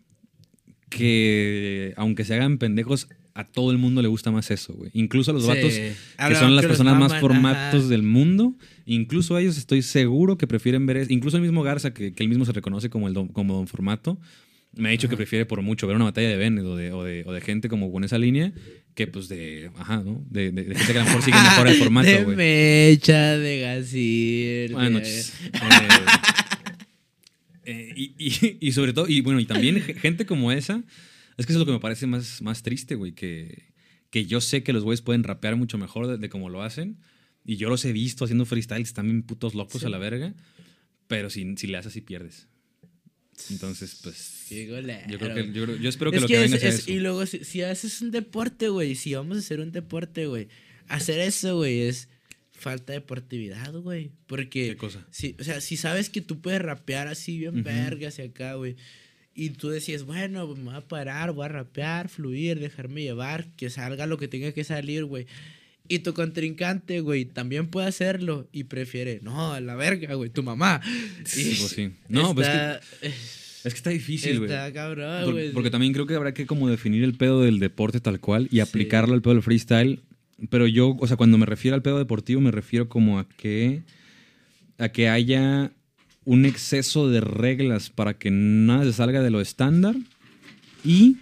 que 0.89 1.93
aunque 1.97 2.25
se 2.25 2.35
hagan 2.35 2.59
pendejos, 2.59 3.09
a 3.35 3.45
todo 3.45 3.73
el 3.73 3.79
mundo 3.79 4.01
le 4.01 4.07
gusta 4.09 4.31
más 4.31 4.51
eso, 4.53 4.73
güey. 4.75 4.91
Incluso 4.95 5.33
a 5.33 5.35
los 5.35 5.43
Sí. 5.43 5.49
vatos 5.49 5.73
que 5.73 6.35
son 6.37 6.55
las 6.55 6.63
que 6.65 6.69
personas 6.69 6.97
más 6.99 7.19
formatos 7.21 7.81
ajá. 7.81 7.89
del 7.89 8.03
mundo, 8.05 8.55
incluso 8.87 9.35
a 9.35 9.41
ellos 9.41 9.59
estoy 9.59 9.83
seguro 9.83 10.39
que 10.39 10.47
prefieren 10.47 10.87
ver, 10.87 10.99
es- 10.99 11.11
incluso 11.11 11.37
el 11.37 11.43
mismo 11.43 11.63
Garza, 11.65 11.93
que, 11.93 12.13
que 12.13 12.23
él 12.23 12.29
mismo 12.29 12.45
se 12.45 12.53
reconoce 12.53 12.91
como, 12.91 13.09
el 13.09 13.15
don, 13.15 13.27
como 13.29 13.55
don 13.55 13.67
formato, 13.67 14.19
me 14.77 14.89
ha 14.89 14.93
dicho 14.93 15.09
que 15.09 15.17
prefiere 15.17 15.47
por 15.47 15.63
mucho 15.63 15.87
ver 15.87 15.95
una 15.97 16.05
batalla 16.07 16.29
de 16.29 16.37
Bennett 16.37 16.65
o 16.65 16.77
de, 16.77 16.93
o 16.93 17.03
de, 17.05 17.23
o 17.27 17.33
de 17.33 17.41
gente 17.41 17.69
como 17.69 17.91
con 17.93 18.03
esa 18.05 18.19
línea 18.19 18.53
que 18.95 19.07
pues 19.09 19.29
de, 19.29 19.71
ajá, 19.79 20.03
¿no? 20.05 20.25
De, 20.31 20.51
de- 20.53 20.65
de 20.65 20.75
gente 20.77 20.93
que 20.93 20.99
a 20.99 21.03
lo 21.03 21.07
mejor 21.09 21.23
sigue 21.23 21.37
mejor 21.43 21.69
el 21.69 21.75
formato, 21.77 22.09
de 22.09 22.25
güey. 22.25 22.37
Mecha, 22.37 23.37
de 23.39 23.61
Gasir. 23.61 24.73
Buenas 24.73 24.91
de- 24.93 24.99
noches. 24.99 25.33
Eh, 25.53 25.57
eh, 27.67 27.93
y, 27.97 28.13
y- 28.19 28.57
y 28.61 28.73
sobre 28.73 28.93
todo, 28.93 29.09
y 29.09 29.21
bueno, 29.21 29.41
y 29.41 29.47
también 29.47 29.81
ge- 29.83 29.95
gente 29.95 30.27
como 30.27 30.53
esa, 30.53 30.83
es 31.37 31.47
que 31.47 31.53
eso 31.53 31.59
es 31.61 31.61
lo 31.61 31.67
que 31.67 31.73
me 31.73 31.81
parece 31.81 32.07
más, 32.07 32.43
más 32.43 32.63
triste, 32.63 32.95
güey, 32.95 33.13
que, 33.13 33.73
que 34.11 34.27
yo 34.27 34.41
sé 34.41 34.63
que 34.63 34.73
los 34.73 34.85
güeyes 34.85 35.03
pueden 35.03 35.25
rapear 35.25 35.57
mucho 35.57 35.79
mejor 35.79 36.07
de, 36.07 36.19
de 36.19 36.29
como 36.29 36.49
lo 36.49 36.63
hacen, 36.63 36.99
y 37.45 37.57
yo 37.57 37.69
los 37.69 37.85
he 37.85 37.93
visto 37.93 38.25
haciendo 38.25 38.45
freestyles 38.47 38.93
también 38.95 39.23
putos 39.23 39.55
locos 39.55 39.81
Sí. 39.83 39.87
a 39.87 39.91
la 39.91 39.99
verga, 39.99 40.35
pero 41.09 41.29
si, 41.31 41.57
si 41.57 41.67
le 41.67 41.77
haces 41.77 41.93
así 41.93 42.01
pierdes. 42.01 42.49
Entonces, 43.51 43.99
pues... 44.03 44.47
Yo, 44.49 45.19
creo 45.19 45.35
que, 45.35 45.53
yo, 45.53 45.65
creo- 45.65 45.77
yo 45.77 45.89
espero 45.89 46.11
que 46.13 46.19
Es 46.19 46.23
lo 46.23 46.29
que 46.29 46.35
que 46.35 46.45
es- 46.45 46.51
venga 46.51 46.61
sea 46.61 46.69
es- 46.69 46.79
eso. 46.81 46.91
Y 46.93 47.01
luego, 47.01 47.27
si, 47.27 47.45
si 47.45 47.63
haces 47.63 48.01
un 48.01 48.11
deporte, 48.13 48.69
güey, 48.69 48.95
si 48.95 49.15
vamos 49.15 49.37
a 49.37 49.41
hacer 49.41 49.59
un 49.61 49.73
deporte, 49.73 50.27
güey, 50.27 50.49
hacer 50.89 51.19
eso, 51.19 51.57
güey, 51.57 51.81
es 51.81 52.09
falta 52.53 52.93
de 52.93 53.01
deportividad, 53.01 53.73
güey. 53.75 54.13
Porque, 54.27 54.69
¿Qué 54.71 54.77
cosa? 54.77 55.05
si, 55.11 55.35
o 55.41 55.45
sea, 55.45 55.61
si 55.61 55.77
sabes 55.77 56.11
que 56.11 56.21
tú 56.21 56.41
puedes 56.41 56.63
rapear 56.63 57.09
así 57.09 57.37
bien 57.39 57.65
verga 57.65 58.09
hacia 58.09 58.25
acá, 58.27 58.55
güey, 58.55 58.77
y 59.35 59.51
tú 59.51 59.69
decías, 59.69 60.05
bueno, 60.05 60.47
me 60.55 60.65
voy 60.65 60.75
a 60.75 60.81
parar, 60.81 61.33
voy 61.33 61.45
a 61.47 61.49
rapear, 61.49 62.09
fluir, 62.09 62.59
dejarme 62.61 63.03
llevar, 63.03 63.47
que 63.57 63.71
salga 63.71 64.07
lo 64.07 64.19
que 64.19 64.29
tenga 64.29 64.53
que 64.53 64.65
salir, 64.65 65.05
güey. 65.05 65.27
Y 65.89 65.99
tu 65.99 66.15
contrincante, 66.15 67.01
güey, 67.01 67.25
también 67.27 67.67
puede 67.67 67.89
hacerlo 67.89 68.49
y 68.53 68.65
prefiere, 68.65 69.21
no, 69.23 69.53
a 69.53 69.61
la 69.61 69.75
verga, 69.75 70.15
güey, 70.15 70.31
tu 70.31 70.43
mamá. 70.43 70.81
Sí, 71.25 71.57
pues 71.59 71.73
sí. 71.73 71.91
No, 72.09 72.35
pues 72.35 72.47
es 72.49 72.53
que- 72.53 72.59
está- 72.59 72.81
Es 73.65 73.73
que 73.73 73.79
está 73.79 73.91
difícil, 73.91 74.39
güey. 74.41 74.51
Está 74.51 74.73
cabrón, 74.73 75.25
Por- 75.25 75.33
güey. 75.35 75.53
porque 75.53 75.71
también 75.71 75.93
creo 75.95 76.07
que 76.07 76.15
habrá 76.15 76.33
que 76.35 76.47
como 76.47 76.69
definir 76.69 77.03
el 77.03 77.15
pedo 77.15 77.41
del 77.43 77.59
deporte 77.59 77.99
tal 78.01 78.21
cual 78.21 78.47
y 78.51 78.61
aplicarlo 78.61 79.15
al 79.15 79.23
pedo 79.23 79.35
del 79.35 79.43
freestyle. 79.43 80.01
Pero 80.51 80.67
yo, 80.67 80.97
o 81.01 81.07
sea, 81.07 81.17
cuando 81.17 81.39
me 81.39 81.47
refiero 81.47 81.75
al 81.75 81.81
pedo 81.83 81.97
deportivo, 81.99 82.41
me 82.43 82.51
refiero 82.51 82.89
como 82.91 83.19
a 83.19 83.27
que, 83.29 83.83
a 84.79 84.89
que 84.91 85.09
haya 85.09 85.71
un 86.25 86.45
exceso 86.47 87.09
de 87.09 87.21
reglas 87.21 87.91
para 87.91 88.15
que 88.15 88.31
nada 88.31 88.85
se 88.85 88.93
salga 88.93 89.23
de 89.23 89.31
lo 89.31 89.41
estándar 89.41 89.97
y 90.85 91.17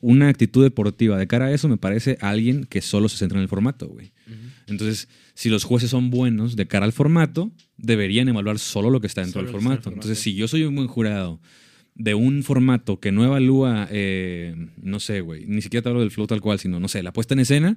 una 0.00 0.28
actitud 0.28 0.62
deportiva. 0.62 1.18
De 1.18 1.26
cara 1.26 1.46
a 1.46 1.52
eso, 1.52 1.68
me 1.68 1.76
parece 1.76 2.18
alguien 2.20 2.64
que 2.64 2.80
solo 2.80 3.08
se 3.08 3.16
centra 3.16 3.38
en 3.38 3.42
el 3.42 3.48
formato, 3.48 3.88
güey. 3.88 4.12
Entonces, 4.66 5.08
si 5.34 5.48
los 5.48 5.64
jueces 5.64 5.90
son 5.90 6.10
buenos 6.10 6.56
de 6.56 6.66
cara 6.66 6.84
al 6.84 6.92
formato, 6.92 7.50
deberían 7.76 8.28
evaluar 8.28 8.58
solo 8.58 8.90
lo 8.90 9.00
que 9.00 9.06
está 9.06 9.22
dentro 9.22 9.40
Solo 9.40 9.52
del 9.52 9.60
formato. 9.60 9.88
Entonces, 9.88 10.18
si 10.18 10.34
yo 10.34 10.46
soy 10.46 10.64
un 10.64 10.76
buen 10.76 10.88
jurado 10.88 11.40
de 11.94 12.14
un 12.14 12.44
formato 12.44 13.00
que 13.00 13.10
no 13.10 13.24
evalúa, 13.24 13.88
eh, 13.90 14.54
no 14.80 15.00
sé, 15.00 15.20
güey, 15.20 15.46
ni 15.46 15.62
siquiera 15.62 15.82
te 15.82 15.88
hablo 15.88 16.00
del 16.00 16.10
flow 16.10 16.26
tal 16.26 16.40
cual, 16.40 16.58
sino, 16.58 16.78
no 16.78 16.86
sé, 16.86 17.02
la 17.02 17.12
puesta 17.12 17.34
en 17.34 17.40
escena, 17.40 17.76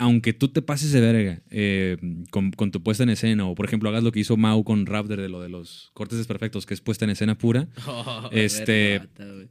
aunque 0.00 0.32
tú 0.32 0.48
te 0.48 0.62
pases 0.62 0.92
de 0.92 1.00
verga 1.00 1.42
eh, 1.50 1.96
con, 2.30 2.52
con 2.52 2.70
tu 2.70 2.82
puesta 2.82 3.02
en 3.02 3.10
escena, 3.10 3.46
o 3.46 3.54
por 3.54 3.66
ejemplo 3.66 3.88
hagas 3.88 4.04
lo 4.04 4.12
que 4.12 4.20
hizo 4.20 4.36
Mau 4.36 4.62
con 4.64 4.86
Raptor 4.86 5.20
de 5.20 5.28
lo 5.28 5.40
de 5.42 5.48
los 5.48 5.90
cortes 5.92 6.18
desperfectos, 6.18 6.66
que 6.66 6.74
es 6.74 6.80
puesta 6.80 7.04
en 7.04 7.10
escena 7.10 7.36
pura, 7.36 7.68
Oh, 7.86 8.30
este, 8.32 9.00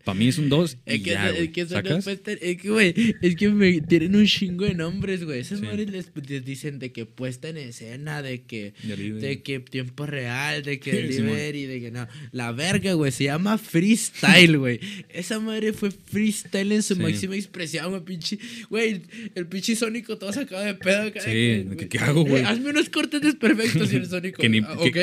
para 0.06 0.18
mí 0.18 0.28
es 0.30 0.38
un 0.38 0.48
2 0.50 0.78
Es 0.86 0.96
es 0.96 1.02
que 1.04 1.62
es 1.62 2.58
que, 2.62 2.70
güey, 2.70 2.94
es 3.22 3.36
que 3.36 3.50
me 3.50 3.82
tienen 3.82 4.16
un 4.16 4.26
chingo 4.26 4.66
de 4.66 4.74
nombres, 4.74 5.24
güey. 5.26 5.40
Esas 5.40 5.60
Sí. 5.60 5.66
madres 5.66 5.90
les, 5.90 6.12
les 6.28 6.46
dicen 6.46 6.80
de 6.80 6.92
que 6.92 7.06
puesta 7.06 7.50
en 7.50 7.58
escena, 7.58 8.22
de 8.22 8.44
que, 8.44 8.74
Delivery. 8.84 9.20
de 9.22 9.42
que 9.42 9.60
tiempo 9.60 10.06
real, 10.06 10.64
de 10.64 10.80
que 10.80 10.92
Sí, 10.92 10.98
delivery, 10.98 11.66
de 11.66 11.82
que 11.82 11.92
no. 11.92 12.08
La 12.32 12.52
verga, 12.52 12.94
güey, 12.94 13.12
se 13.12 13.26
llama 13.26 13.58
freestyle, 13.58 14.58
güey. 14.58 14.80
Esa 15.10 15.40
madre 15.40 15.74
fue 15.74 15.92
freestyle 15.92 16.72
en 16.72 16.84
su 16.84 16.96
Sí. 16.96 17.02
máxima 17.02 17.36
expresión, 17.36 17.90
güey, 17.90 18.04
pinche. 18.04 18.40
Güey, 18.70 19.02
el 19.36 19.48
pinche 19.48 19.76
Sónico 19.76 20.18
todo 20.18 20.32
sacado 20.38 20.64
de 20.64 20.74
pedo. 20.76 21.12
Sí, 21.20 21.88
¿qué- 21.90 22.00
hago, 22.00 22.24
güey? 22.24 22.44
eh, 22.44 22.46
Hazme 22.46 22.70
unos 22.70 22.90
cortes 22.90 23.22
desperfectos 23.22 23.92
y 23.94 23.96
el 23.98 24.06
Sónico. 24.08 24.42
Que 24.42 24.50
ni- 24.50 24.62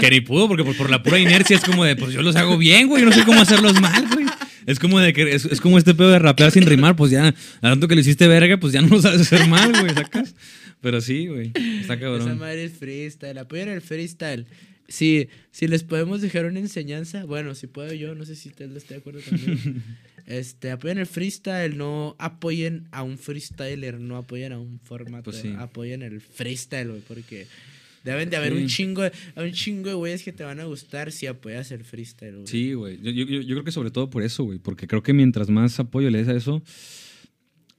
que- 0.00 0.10
ni 0.10 0.20
pudo, 0.20 0.48
porque 0.48 0.64
por, 0.64 0.76
por 0.76 0.90
la 0.90 1.02
pura 1.02 1.18
inercia 1.18 1.56
es 1.56 1.62
como 1.64 1.84
de, 1.84 1.96
pues 1.96 2.12
yo 2.12 2.22
los 2.22 2.36
hago 2.36 2.56
bien, 2.58 2.88
güey, 2.88 3.02
yo 3.02 3.08
no 3.10 3.14
sé 3.14 3.24
cómo 3.24 3.40
hacerlos 3.40 3.80
mal, 3.80 4.06
güey. 4.12 4.26
Es 4.66 4.78
como 4.80 4.98
de 4.98 5.12
que 5.12 5.32
es, 5.34 5.44
es 5.44 5.60
como 5.60 5.78
este 5.78 5.94
pedo 5.94 6.10
de 6.10 6.18
rapear 6.18 6.50
sin 6.50 6.66
rimar, 6.66 6.96
pues 6.96 7.10
ya, 7.12 7.32
tanto 7.60 7.86
que 7.86 7.94
lo 7.94 8.00
hiciste 8.00 8.26
verga, 8.26 8.58
pues 8.58 8.72
ya 8.72 8.82
no 8.82 8.88
lo 8.88 9.00
sabes 9.00 9.20
hacer 9.20 9.46
mal, 9.46 9.70
güey, 9.80 9.94
¿sacas? 9.94 10.34
Pero 10.80 11.00
sí, 11.00 11.26
güey, 11.28 11.52
está 11.54 11.94
Esa 11.94 11.98
cabrón. 12.00 12.38
madre 12.38 12.64
es 12.64 12.72
freestyle. 12.72 13.38
Apoyen 13.38 13.68
el 13.68 13.80
freestyle. 13.80 14.46
Si, 14.88 15.28
si 15.50 15.66
les 15.68 15.82
podemos 15.84 16.20
dejar 16.20 16.46
una 16.46 16.60
enseñanza, 16.60 17.24
bueno, 17.24 17.54
si 17.54 17.66
puedo 17.66 17.92
yo, 17.92 18.14
no 18.14 18.24
sé 18.24 18.36
si 18.36 18.48
usted 18.50 18.76
esté 18.76 18.94
de 18.94 19.00
acuerdo 19.00 19.20
también. 19.20 19.82
este, 20.26 20.70
apoyen 20.72 20.98
el 20.98 21.06
freestyle, 21.06 21.76
no 21.76 22.16
apoyen 22.18 22.88
a 22.90 23.02
un 23.02 23.16
freestyler, 23.18 23.98
no 24.00 24.16
apoyen 24.16 24.52
a 24.52 24.58
un 24.58 24.80
formato, 24.80 25.30
Pues 25.30 25.36
sí. 25.42 25.54
apoyen 25.58 26.02
el 26.02 26.20
freestyle, 26.20 26.88
güey, 26.88 27.00
porque 27.06 27.46
deben 28.04 28.28
de 28.30 28.36
haber 28.36 28.52
Sí. 28.52 28.58
un 28.62 28.66
chingo, 28.68 29.02
de- 29.02 29.12
un 29.36 29.52
chingo 29.52 29.88
de 29.88 29.94
güeyes 29.94 30.22
que 30.22 30.32
te 30.32 30.44
van 30.44 30.60
a 30.60 30.64
gustar 30.64 31.10
si 31.12 31.26
apoyas 31.26 31.70
el 31.72 31.84
freestyle, 31.84 32.34
güey. 32.36 32.46
Sí, 32.46 32.72
güey. 32.74 32.98
Yo, 33.02 33.10
yo- 33.10 33.24
yo- 33.40 33.54
creo 33.54 33.64
que 33.64 33.72
sobre 33.72 33.90
todo 33.90 34.10
por 34.10 34.22
eso, 34.22 34.44
güey. 34.44 34.58
Porque 34.58 34.86
creo 34.86 35.02
que 35.02 35.12
mientras 35.12 35.48
más 35.48 35.78
apoyo 35.80 36.10
le 36.10 36.18
des 36.18 36.28
a 36.28 36.34
eso, 36.36 36.62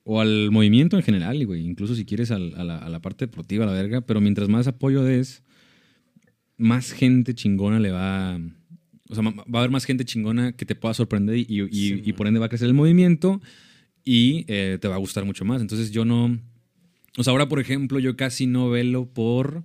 o 0.04 0.22
al 0.22 0.52
movimiento 0.52 0.96
en 0.98 1.04
general, 1.04 1.46
güey, 1.46 1.66
incluso 1.66 1.96
si 1.96 2.06
quieres 2.06 2.32
al- 2.32 2.54
a, 2.56 2.64
la, 2.64 2.78
a 2.78 2.90
la 2.90 3.02
parte 3.02 3.26
deportiva, 3.26 3.66
a 3.66 3.68
la 3.68 3.74
verga, 3.74 4.02
pero 4.02 4.22
mientras 4.22 4.48
más 4.48 4.68
apoyo 4.68 5.04
des, 5.04 5.44
más 6.58 6.92
gente 6.94 7.36
chingona 7.36 7.80
le 7.80 7.92
va. 7.92 8.40
O 9.10 9.16
sea, 9.16 9.24
va 9.24 9.44
a 9.54 9.58
haber 9.60 9.72
más 9.72 9.86
gente 9.86 10.04
chingona 10.06 10.52
que 10.54 10.66
te 10.66 10.76
pueda 10.76 10.94
sorprender 10.94 11.38
y, 11.38 11.46
y- 11.64 11.70
Sí, 11.72 12.02
y 12.06 12.14
por 12.14 12.28
ende 12.28 12.40
va 12.40 12.48
a 12.48 12.50
crecer 12.50 12.68
el 12.68 12.74
movimiento 12.74 13.42
y 14.04 14.46
eh, 14.48 14.78
te 14.82 14.88
va 14.88 14.96
a 14.96 15.00
gustar 15.00 15.24
mucho 15.26 15.46
más. 15.46 15.62
Entonces 15.62 15.92
yo 15.92 16.04
no. 16.06 16.38
O 17.18 17.24
sea, 17.24 17.32
ahora, 17.32 17.48
por 17.50 17.60
ejemplo, 17.60 18.00
yo 18.00 18.16
casi 18.16 18.48
no 18.48 18.70
velo 18.70 19.06
por. 19.12 19.64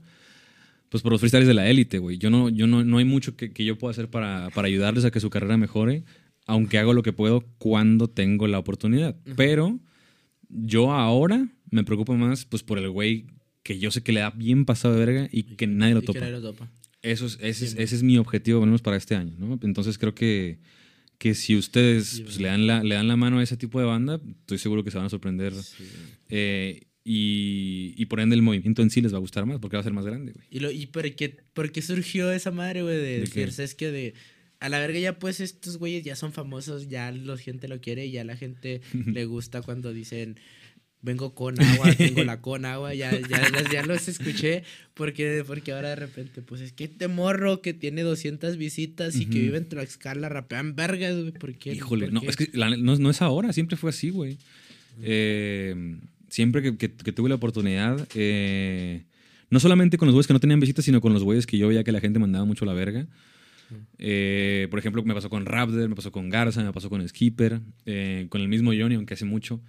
Pues 0.88 1.02
por 1.02 1.10
los 1.12 1.20
freestyles 1.20 1.48
de 1.48 1.54
la 1.54 1.68
élite, 1.70 1.98
güey. 1.98 2.18
Yo 2.18 2.28
no, 2.28 2.50
yo 2.50 2.66
no, 2.66 2.84
no 2.84 2.98
hay 2.98 3.04
mucho 3.06 3.34
que, 3.34 3.50
que 3.52 3.64
yo 3.64 3.78
pueda 3.78 3.92
hacer 3.92 4.08
para, 4.10 4.50
para 4.50 4.68
ayudarles 4.68 5.04
a 5.06 5.10
que 5.10 5.20
su 5.20 5.30
carrera 5.30 5.56
mejore, 5.56 6.04
aunque 6.46 6.76
hago 6.78 6.92
lo 6.92 7.02
que 7.02 7.14
puedo 7.14 7.40
cuando 7.58 8.08
tengo 8.10 8.46
la 8.46 8.58
oportunidad. 8.58 9.16
Pero 9.36 9.80
yo 10.50 10.92
ahora 10.92 11.48
me 11.70 11.82
preocupo 11.82 12.14
más 12.14 12.44
pues 12.44 12.62
por 12.62 12.78
el 12.78 12.90
güey 12.90 13.24
que 13.62 13.78
yo 13.78 13.90
sé 13.90 14.02
que 14.02 14.12
le 14.12 14.20
da 14.20 14.30
bien 14.30 14.66
pasado 14.66 14.94
de 14.94 15.00
verga 15.06 15.28
y 15.32 15.44
que 15.44 15.66
nadie 15.66 15.94
lo 15.94 16.00
Y 16.00 16.02
que 16.02 16.06
topa. 16.08 16.20
nadie 16.20 16.32
lo 16.32 16.42
topa. 16.42 16.68
Eso 17.02 17.26
es, 17.26 17.38
ese, 17.40 17.64
es, 17.66 17.74
ese 17.76 17.96
es 17.96 18.02
mi 18.02 18.16
objetivo, 18.18 18.60
al 18.60 18.66
menos 18.66 18.82
para 18.82 18.96
este 18.96 19.16
año, 19.16 19.34
¿no? 19.38 19.58
Entonces 19.62 19.98
creo 19.98 20.14
que, 20.14 20.58
que 21.18 21.34
si 21.34 21.56
ustedes 21.56 22.20
pues, 22.20 22.40
le, 22.40 22.48
dan 22.48 22.66
la, 22.66 22.82
le 22.82 22.94
dan 22.94 23.08
la 23.08 23.16
mano 23.16 23.38
a 23.38 23.42
ese 23.42 23.56
tipo 23.56 23.80
de 23.80 23.86
banda, 23.86 24.20
estoy 24.40 24.58
seguro 24.58 24.84
que 24.84 24.90
se 24.90 24.98
van 24.98 25.06
a 25.06 25.10
sorprender. 25.10 25.52
Sí, 25.52 25.84
eh, 26.28 26.82
y, 27.04 27.94
y 27.96 28.06
por 28.06 28.20
ende 28.20 28.36
el 28.36 28.42
movimiento 28.42 28.82
en 28.82 28.90
sí 28.90 29.00
les 29.00 29.12
va 29.12 29.16
a 29.16 29.20
gustar 29.20 29.44
más 29.44 29.58
porque 29.58 29.76
va 29.76 29.80
a 29.80 29.84
ser 29.84 29.92
más 29.92 30.06
grande, 30.06 30.32
güey. 30.32 30.46
¿Y, 30.50 30.60
lo, 30.60 30.70
y 30.70 30.86
por, 30.86 31.12
qué, 31.16 31.36
por 31.52 31.72
qué 31.72 31.82
surgió 31.82 32.30
esa 32.30 32.52
madre, 32.52 32.82
güey? 32.82 32.96
De, 32.96 33.02
¿De 33.02 33.20
decir? 33.20 33.50
¿sabes 33.52 33.74
qué? 33.74 33.90
De, 33.90 34.14
a 34.60 34.68
la 34.68 34.78
verga 34.78 35.00
ya 35.00 35.18
pues 35.18 35.40
estos 35.40 35.78
güeyes 35.78 36.04
ya 36.04 36.14
son 36.14 36.32
famosos, 36.32 36.88
ya 36.88 37.10
la 37.10 37.36
gente 37.36 37.66
lo 37.66 37.80
quiere, 37.80 38.08
ya 38.10 38.22
la 38.22 38.36
gente 38.36 38.80
le 39.06 39.24
gusta 39.24 39.60
cuando 39.62 39.92
dicen, 39.92 40.38
vengo 41.02 41.34
con 41.34 41.60
agua, 41.60 41.92
tengo 41.98 42.22
la 42.24 42.40
con 42.40 42.64
agua, 42.64 42.94
ya, 42.94 43.10
ya, 43.20 43.50
ya 43.72 43.84
los 43.84 44.06
escuché, 44.08 44.62
porque, 44.94 45.42
porque 45.46 45.72
ahora 45.72 45.88
de 45.90 45.96
repente, 45.96 46.42
pues 46.42 46.60
es 46.60 46.72
que 46.72 46.84
este 46.84 47.08
morro 47.08 47.60
que 47.60 47.74
tiene 47.74 48.02
200 48.02 48.56
visitas 48.56 49.16
y 49.16 49.26
que 49.26 49.32
Ujú. 49.38 49.40
vive 49.40 49.58
en 49.58 49.68
Tlaxcala 49.68 50.28
rapean 50.28 50.76
vergas, 50.76 51.16
güey, 51.18 51.32
¿por 51.32 51.54
qué? 51.56 51.72
Híjole, 51.74 52.06
¿Por 52.06 52.14
no, 52.14 52.20
qué? 52.20 52.26
es 52.28 52.36
que 52.36 52.50
la- 52.52 52.76
no, 52.76 52.96
no 52.96 53.10
es 53.10 53.20
ahora, 53.20 53.52
siempre 53.52 53.76
fue 53.76 53.90
así, 53.90 54.10
güey. 54.10 54.38
Eh, 55.02 55.96
siempre 56.28 56.62
que, 56.62 56.76
que- 56.76 56.92
que 56.94 57.12
tuve 57.12 57.28
la 57.28 57.34
oportunidad, 57.34 58.06
eh, 58.14 59.02
no 59.50 59.58
solamente 59.60 59.98
con 59.98 60.06
los 60.06 60.14
güeyes 60.14 60.26
que 60.26 60.32
no 60.32 60.40
tenían 60.40 60.60
visitas, 60.60 60.84
sino 60.84 61.00
con 61.00 61.12
los 61.12 61.24
güeyes 61.24 61.46
que 61.46 61.58
yo 61.58 61.68
veía 61.68 61.82
que 61.84 61.92
la 61.92 62.00
gente 62.00 62.18
mandaba 62.18 62.44
mucho 62.44 62.64
la 62.64 62.72
verga. 62.74 63.06
Eh, 63.98 64.66
por 64.70 64.78
ejemplo, 64.78 65.02
me 65.02 65.14
pasó 65.14 65.30
con 65.30 65.46
Raptor, 65.46 65.88
me 65.88 65.94
pasó 65.96 66.12
con 66.12 66.28
Garza, 66.28 66.62
me 66.62 66.72
pasó 66.72 66.90
con 66.90 67.06
Skipper, 67.08 67.60
eh, 67.86 68.26
con 68.28 68.40
el 68.42 68.48
mismo 68.48 68.72
Johnny, 68.78 68.94
aunque 68.96 69.14
hace 69.14 69.24
mucho. 69.24 69.60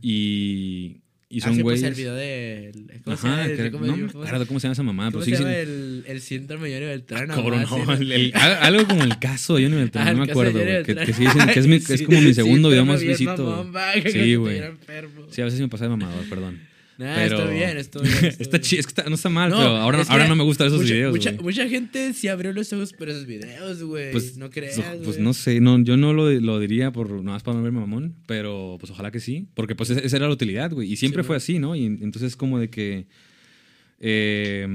Y, 0.00 0.98
y 1.28 1.40
Ah, 1.40 1.44
son 1.44 1.54
sí, 1.56 1.62
pues, 1.62 1.80
güeyes. 1.80 1.82
el 1.84 1.94
video 1.94 2.14
de... 2.14 2.72
¿Cómo 3.04 3.16
se 3.16 3.26
Ajá, 3.26 3.36
llama? 3.36 3.50
El- 3.50 3.56
que- 3.56 3.70
¿cómo- 3.70 3.86
no 3.86 3.96
me 3.96 4.12
cómo- 4.12 4.24
acuerdo 4.24 4.46
cómo 4.46 4.60
se 4.60 4.64
llama 4.64 4.72
esa 4.72 4.82
mamá, 4.82 5.04
¿Cómo 5.04 5.12
pero 5.12 5.24
se 5.24 5.30
sí, 5.30 5.36
sí. 5.36 5.42
llama 5.42 5.56
el, 5.56 6.04
el 6.06 6.20
síndrome 6.20 6.68
de 6.68 6.74
Johnny 6.74 6.86
Beltrán? 6.86 7.26
Cabrón, 7.28 7.62
nomás, 7.62 7.68
sí, 7.68 7.76
no, 7.78 7.84
¿no? 7.86 7.92
el- 7.94 8.12
el- 8.12 8.32
al- 8.34 8.62
algo 8.74 8.86
como 8.88 9.04
el 9.04 9.18
caso 9.18 9.56
de 9.56 9.62
Johnny 9.64 9.76
Beltrán, 9.76 10.08
Ah, 10.08 10.12
no 10.12 10.24
me 10.26 10.30
acuerdo, 10.30 10.52
güey. 10.52 10.64
Que, 10.66 10.72
Beltrán. 10.94 11.06
que 11.06 11.12
sí 11.14 11.24
dicen 11.24 11.48
que 11.48 11.58
es, 11.60 11.66
mi- 11.66 12.04
como 12.04 12.20
mi 12.20 12.34
segundo 12.34 12.68
video 12.68 12.84
más 12.84 13.00
visito. 13.02 13.46
mamón, 13.46 13.72
Sí, 14.12 14.34
güey. 14.34 14.60
Sí, 15.30 15.40
a 15.40 15.44
veces 15.46 15.60
me 15.60 15.68
pasa 15.68 15.84
de 15.84 15.90
mamador, 15.90 16.28
perdón. 16.28 16.60
Nah, 17.02 17.14
pero- 17.16 17.36
estuvo 17.38 17.52
bien, 17.54 17.76
estuvo 17.78 18.02
bien. 18.02 18.24
está 18.26 18.48
bien. 18.58 18.62
chido, 18.62 18.80
es 18.80 18.86
que 18.86 18.90
está- 18.90 19.04
no 19.08 19.14
está 19.16 19.28
mal, 19.28 19.50
No, 19.50 19.56
pero 19.58 19.68
ahora, 19.76 20.00
es 20.02 20.06
que 20.06 20.12
ahora 20.12 20.28
no 20.28 20.36
me 20.36 20.44
gustan 20.44 20.68
esos 20.68 20.80
mucha, 20.80 20.94
videos, 20.94 21.12
Mucha, 21.12 21.32
mucha 21.32 21.68
gente 21.68 22.12
sí 22.14 22.28
abrió 22.28 22.52
los 22.52 22.72
ojos 22.72 22.92
por 22.92 23.08
esos 23.08 23.26
videos, 23.26 23.82
güey. 23.82 24.12
Pues, 24.12 24.36
no 24.36 24.50
creas, 24.50 24.76
so- 24.76 24.82
pues 24.98 25.16
güey. 25.16 25.20
no 25.22 25.34
sé, 25.34 25.60
no, 25.60 25.78
yo 25.82 25.96
no 25.96 26.12
lo, 26.12 26.30
lo 26.30 26.60
diría 26.60 26.92
por 26.92 27.10
nada 27.10 27.22
más 27.36 27.42
para 27.42 27.56
no 27.56 27.62
verme 27.62 27.80
mamón, 27.80 28.14
pero 28.26 28.76
pues 28.80 28.90
ojalá 28.92 29.10
que 29.10 29.20
sí, 29.20 29.48
porque 29.54 29.74
pues 29.74 29.90
esa 29.90 30.16
era 30.16 30.26
la 30.28 30.32
utilidad, 30.34 30.70
güey, 30.72 30.92
y 30.92 30.96
siempre 30.96 31.22
Sí, 31.22 31.26
fue 31.26 31.36
así, 31.36 31.58
¿no? 31.58 31.74
Y 31.76 31.84
entonces 31.86 32.36
como 32.36 32.58
de 32.58 32.70
que, 32.70 33.06
eh, 34.00 34.66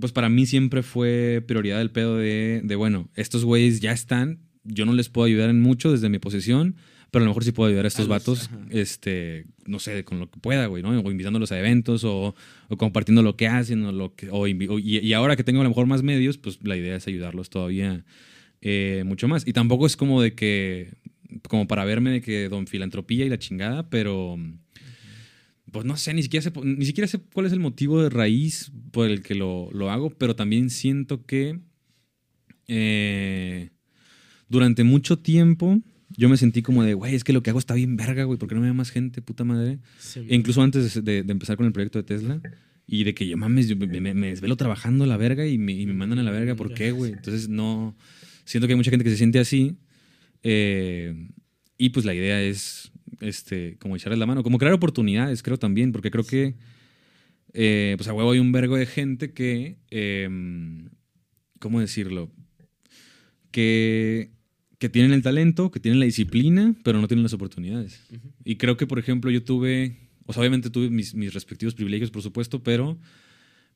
pues 0.00 0.12
para 0.12 0.28
mí 0.28 0.46
siempre 0.46 0.82
fue 0.82 1.42
prioridad 1.46 1.80
el 1.80 1.90
pedo 1.90 2.16
de, 2.16 2.60
de, 2.62 2.76
bueno, 2.76 3.08
estos 3.16 3.44
güeyes 3.44 3.80
ya 3.80 3.92
están, 3.92 4.40
yo 4.64 4.84
no 4.84 4.92
les 4.92 5.08
puedo 5.08 5.26
ayudar 5.26 5.50
en 5.50 5.60
mucho 5.60 5.90
desde 5.90 6.08
mi 6.08 6.18
posición, 6.18 6.76
pero 7.10 7.22
a 7.22 7.24
lo 7.24 7.30
mejor 7.30 7.44
sí 7.44 7.52
puedo 7.52 7.68
ayudar 7.68 7.84
a 7.86 7.88
estos 7.88 8.06
A 8.06 8.08
los- 8.08 8.08
vatos, 8.08 8.46
ajá. 8.48 8.66
este, 8.70 9.46
no 9.66 9.78
sé, 9.78 10.04
con 10.04 10.18
lo 10.20 10.30
que 10.30 10.38
pueda, 10.40 10.66
güey, 10.66 10.82
¿no? 10.82 10.90
O 11.00 11.10
invitándolos 11.10 11.52
a 11.52 11.58
eventos 11.58 12.04
o, 12.04 12.34
o 12.68 12.76
compartiendo 12.76 13.22
lo 13.22 13.36
que 13.36 13.46
hacen 13.48 13.84
o 13.84 13.92
lo 13.92 14.14
que, 14.14 14.28
o 14.30 14.46
y 14.46 15.12
ahora 15.14 15.34
que 15.36 15.44
tengo 15.44 15.60
a 15.60 15.64
lo 15.64 15.70
mejor 15.70 15.86
más 15.86 16.02
medios, 16.02 16.36
pues 16.38 16.58
la 16.62 16.76
idea 16.76 16.96
es 16.96 17.06
ayudarlos 17.06 17.48
todavía 17.50 18.04
eh, 18.60 19.04
mucho 19.06 19.26
más. 19.28 19.46
Y 19.46 19.52
tampoco 19.52 19.86
es 19.86 19.96
como 19.96 20.20
de 20.20 20.34
que, 20.34 20.92
como 21.48 21.66
para 21.66 21.84
verme 21.84 22.10
de 22.10 22.20
que 22.20 22.48
don 22.48 22.66
filantropía 22.66 23.24
y 23.24 23.28
la 23.28 23.38
chingada, 23.38 23.88
pero 23.88 24.36
pues 25.70 25.84
no 25.84 25.96
sé, 25.96 26.14
ni 26.14 26.22
siquiera 26.22 26.42
sé, 26.42 26.52
ni 26.64 26.84
siquiera 26.86 27.06
sé 27.08 27.20
cuál 27.32 27.46
es 27.46 27.52
el 27.52 27.60
motivo 27.60 28.02
de 28.02 28.08
raíz 28.10 28.72
por 28.90 29.06
el 29.08 29.22
que 29.22 29.34
lo, 29.34 29.70
lo 29.72 29.90
hago, 29.90 30.10
pero 30.10 30.34
también 30.34 30.70
siento 30.70 31.24
que 31.26 31.58
eh, 32.66 33.70
durante 34.48 34.84
mucho 34.84 35.18
tiempo 35.18 35.80
yo 36.18 36.28
me 36.28 36.36
sentí 36.36 36.60
como 36.60 36.82
de, 36.82 36.92
güey, 36.92 37.14
es 37.14 37.24
que 37.24 37.32
lo 37.32 37.42
que 37.42 37.48
hago 37.50 37.58
está 37.58 37.72
bien 37.72 37.96
verga, 37.96 38.24
güey, 38.24 38.38
¿por 38.38 38.48
qué 38.48 38.54
no 38.54 38.60
me 38.60 38.66
ve 38.66 38.72
más 38.74 38.90
gente, 38.90 39.22
puta 39.22 39.44
madre? 39.44 39.78
Sí, 39.98 40.20
E 40.28 40.34
incluso 40.34 40.60
antes 40.62 41.02
de, 41.02 41.18
empezar 41.20 41.56
con 41.56 41.64
el 41.64 41.72
proyecto 41.72 41.98
de 41.98 42.02
Tesla. 42.02 42.40
Y 42.86 43.04
de 43.04 43.14
que 43.14 43.26
yo 43.26 43.36
mames, 43.36 43.68
yo 43.68 43.76
me, 43.76 43.86
me- 44.00 44.14
me 44.14 44.28
desvelo 44.28 44.56
trabajando 44.56 45.04
a 45.04 45.06
la 45.06 45.16
verga 45.16 45.46
y 45.46 45.56
me, 45.58 45.72
y 45.72 45.86
me 45.86 45.92
mandan 45.94 46.18
a 46.18 46.22
la 46.22 46.30
verga. 46.30 46.54
¿Por 46.56 46.74
qué, 46.74 46.90
güey? 46.90 47.12
Entonces 47.12 47.48
no. 47.48 47.96
Siento 48.44 48.66
que 48.66 48.72
hay 48.72 48.76
mucha 48.76 48.90
gente 48.90 49.04
que 49.04 49.10
se 49.10 49.16
siente 49.16 49.38
así. 49.38 49.76
eh, 50.42 51.28
y 51.76 51.90
pues 51.90 52.04
la 52.06 52.14
idea 52.14 52.42
es 52.42 52.90
este, 53.20 53.76
como 53.78 53.94
echarles 53.96 54.18
la 54.18 54.26
mano. 54.26 54.42
Como 54.42 54.58
crear 54.58 54.72
oportunidades, 54.74 55.42
creo 55.42 55.58
también. 55.58 55.92
Porque 55.92 56.10
creo 56.10 56.24
que. 56.24 56.54
eh, 57.52 57.94
pues 57.98 58.08
a 58.08 58.12
huevo 58.14 58.32
hay 58.32 58.38
un 58.38 58.52
vergo 58.52 58.76
de 58.76 58.86
gente 58.86 59.32
que. 59.32 59.76
eh, 59.90 60.28
¿Cómo 61.60 61.80
decirlo? 61.80 62.32
que, 63.50 64.30
que 64.78 64.88
tienen 64.88 65.12
el 65.12 65.22
talento, 65.22 65.70
que 65.70 65.80
tienen 65.80 65.98
la 65.98 66.06
disciplina, 66.06 66.74
pero 66.84 67.00
no 67.00 67.08
tienen 67.08 67.24
las 67.24 67.32
oportunidades. 67.32 68.00
Y 68.44 68.56
creo 68.56 68.76
que, 68.76 68.86
por 68.86 68.98
ejemplo, 68.98 69.30
yo 69.30 69.42
tuve, 69.42 69.96
o 70.26 70.32
sea, 70.32 70.40
obviamente 70.40 70.70
tuve 70.70 70.88
mis, 70.90 71.14
mis 71.14 71.34
respectivos 71.34 71.74
privilegios, 71.74 72.10
por 72.10 72.22
supuesto, 72.22 72.62
pero 72.62 72.98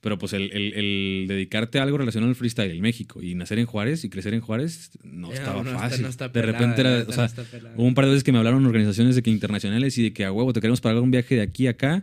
pero 0.03 0.19
pues 0.19 0.33
el, 0.33 0.51
el, 0.53 0.75
el, 0.75 1.27
dedicarte 1.29 1.79
a 1.79 1.85
algo 1.85 1.97
relacionado 1.97 2.29
al 2.29 2.35
freestyle 2.35 2.73
en 2.73 2.81
México 2.81 3.23
y 3.23 3.37
nacer 3.37 3.61
en 3.61 3.67
Juárez 3.67 4.03
y 4.03 4.11
crecer 4.11 4.35
en 4.35 4.41
Juárez 4.41 4.91
no 5.05 5.33
estaba 5.33 5.65
fácil. 5.65 6.05
de 6.05 6.43
repente 6.43 6.81
era, 6.81 7.05
o 7.07 7.13
sea, 7.13 7.31
hubo 7.77 7.87
un 7.87 7.95
par 7.95 8.07
de 8.07 8.11
veces 8.11 8.25
que 8.25 8.33
me 8.33 8.39
hablaron 8.39 8.67
organizaciones 8.67 9.15
de 9.15 9.23
que 9.23 9.31
internacionales 9.31 9.97
y 9.99 10.03
de 10.03 10.13
que 10.13 10.25
a 10.25 10.33
huevo 10.33 10.53
te 10.53 10.61
queremos 10.61 10.81
pagar 10.81 11.01
un 11.01 11.13
viaje 11.13 11.37
de 11.37 11.43
aquí 11.43 11.69
a 11.69 11.71
acá. 11.71 12.03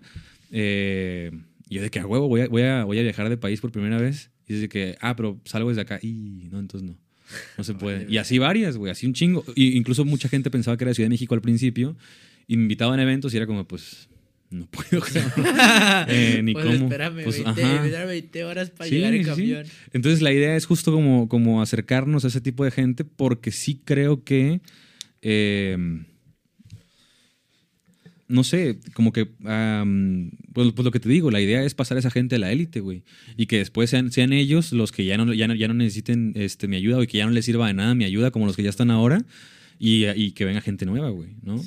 Eh, 0.49 1.29
y 1.67 1.75
yo 1.75 1.81
de 1.81 1.89
que 1.89 1.99
a 1.99 2.05
huevo 2.05 2.29
voy 2.29 2.41
a, 2.41 2.47
voy, 2.47 2.61
a, 2.61 2.85
voy 2.85 2.99
a 2.99 3.01
viajar 3.01 3.27
de 3.27 3.35
país 3.35 3.59
por 3.59 3.73
primera 3.73 3.97
vez. 3.99 4.31
Y 4.47 4.53
dice 4.53 4.69
que, 4.69 4.97
ah, 5.01 5.17
pero 5.17 5.37
salgo 5.43 5.67
desde 5.67 5.81
acá. 5.81 5.99
Y 6.01 6.47
no, 6.49 6.59
entonces 6.59 6.89
no. 6.89 6.97
No 7.57 7.63
se 7.63 7.73
puede. 7.73 8.05
Y 8.09 8.17
así 8.17 8.38
varias, 8.39 8.77
güey, 8.77 8.91
así 8.91 9.05
un 9.05 9.13
chingo. 9.13 9.43
Y 9.55 9.77
incluso 9.77 10.05
mucha 10.05 10.30
gente 10.30 10.49
pensaba 10.49 10.77
que 10.77 10.84
era 10.84 10.93
Ciudad 10.93 11.05
de 11.05 11.11
México 11.11 11.36
al 11.36 11.41
principio. 11.41 11.95
Y 12.47 12.57
me 12.57 12.63
invitaban 12.63 12.99
a 12.99 13.03
eventos 13.03 13.34
y 13.34 13.38
era 13.38 13.45
como, 13.45 13.63
pues, 13.67 14.09
no 14.49 14.65
puedo. 14.65 15.03
eh, 16.07 16.41
ni 16.43 16.53
pues 16.53 16.65
cómo. 16.65 16.86
Espérame, 16.86 17.23
pues, 17.23 17.43
20, 17.43 17.63
ajá. 17.63 18.05
20 18.05 18.43
horas 18.43 18.69
para 18.71 18.89
Sí, 18.89 18.95
llegar 18.95 19.13
en 19.13 19.23
sí, 19.23 19.30
sí. 19.30 19.30
camión. 19.30 19.65
Entonces 19.93 20.21
la 20.21 20.32
idea 20.34 20.55
es 20.55 20.65
justo 20.65 20.91
como, 20.91 21.30
como 21.30 21.61
acercarnos 21.61 22.25
a 22.25 22.30
ese 22.30 22.41
tipo 22.41 22.63
de 22.65 22.71
gente 22.71 23.03
porque 23.03 23.51
sí 23.51 23.80
creo 23.86 24.23
que, 24.23 24.61
eh, 25.21 25.77
no 28.30 28.43
sé, 28.45 28.80
como 28.93 29.11
que, 29.11 29.27
am, 29.43 30.32
pues, 30.53 30.71
pues 30.71 30.86
lo 30.86 30.91
que 30.91 30.99
te 31.01 31.09
digo, 31.09 31.32
la 31.32 31.41
idea 31.41 31.63
es 31.63 31.73
pasar 31.73 31.97
a 31.97 31.99
esa 31.99 32.11
gente 32.11 32.36
a 32.36 32.39
la 32.39 32.51
élite, 32.51 32.80
güey. 32.80 33.03
Y 33.36 33.47
que 33.47 33.57
después 33.57 33.89
sean, 33.89 34.11
sean 34.11 34.32
ellos 34.32 34.71
los 34.71 34.91
que 34.93 35.03
ya 35.03 35.17
no, 35.17 35.34
ya 35.34 35.47
no, 35.47 35.55
ya 35.55 35.67
no 35.67 35.73
necesiten 35.73 36.32
este, 36.36 36.67
mi 36.67 36.77
ayuda 36.77 36.97
o 36.99 37.05
que 37.07 37.17
ya 37.17 37.25
no 37.25 37.32
les 37.32 37.43
sirva 37.45 37.67
de 37.67 37.73
nada 37.73 37.93
mi 37.95 38.05
ayuda 38.05 38.32
como 38.32 38.45
los 38.45 38.55
que 38.55 38.63
ya 38.63 38.69
están 38.69 38.91
ahora 38.91 39.25
y, 39.80 40.05
y 40.07 40.32
que 40.32 40.45
venga 40.45 40.61
gente 40.61 40.86
nueva, 40.86 41.09
güey, 41.09 41.30
¿no? 41.43 41.61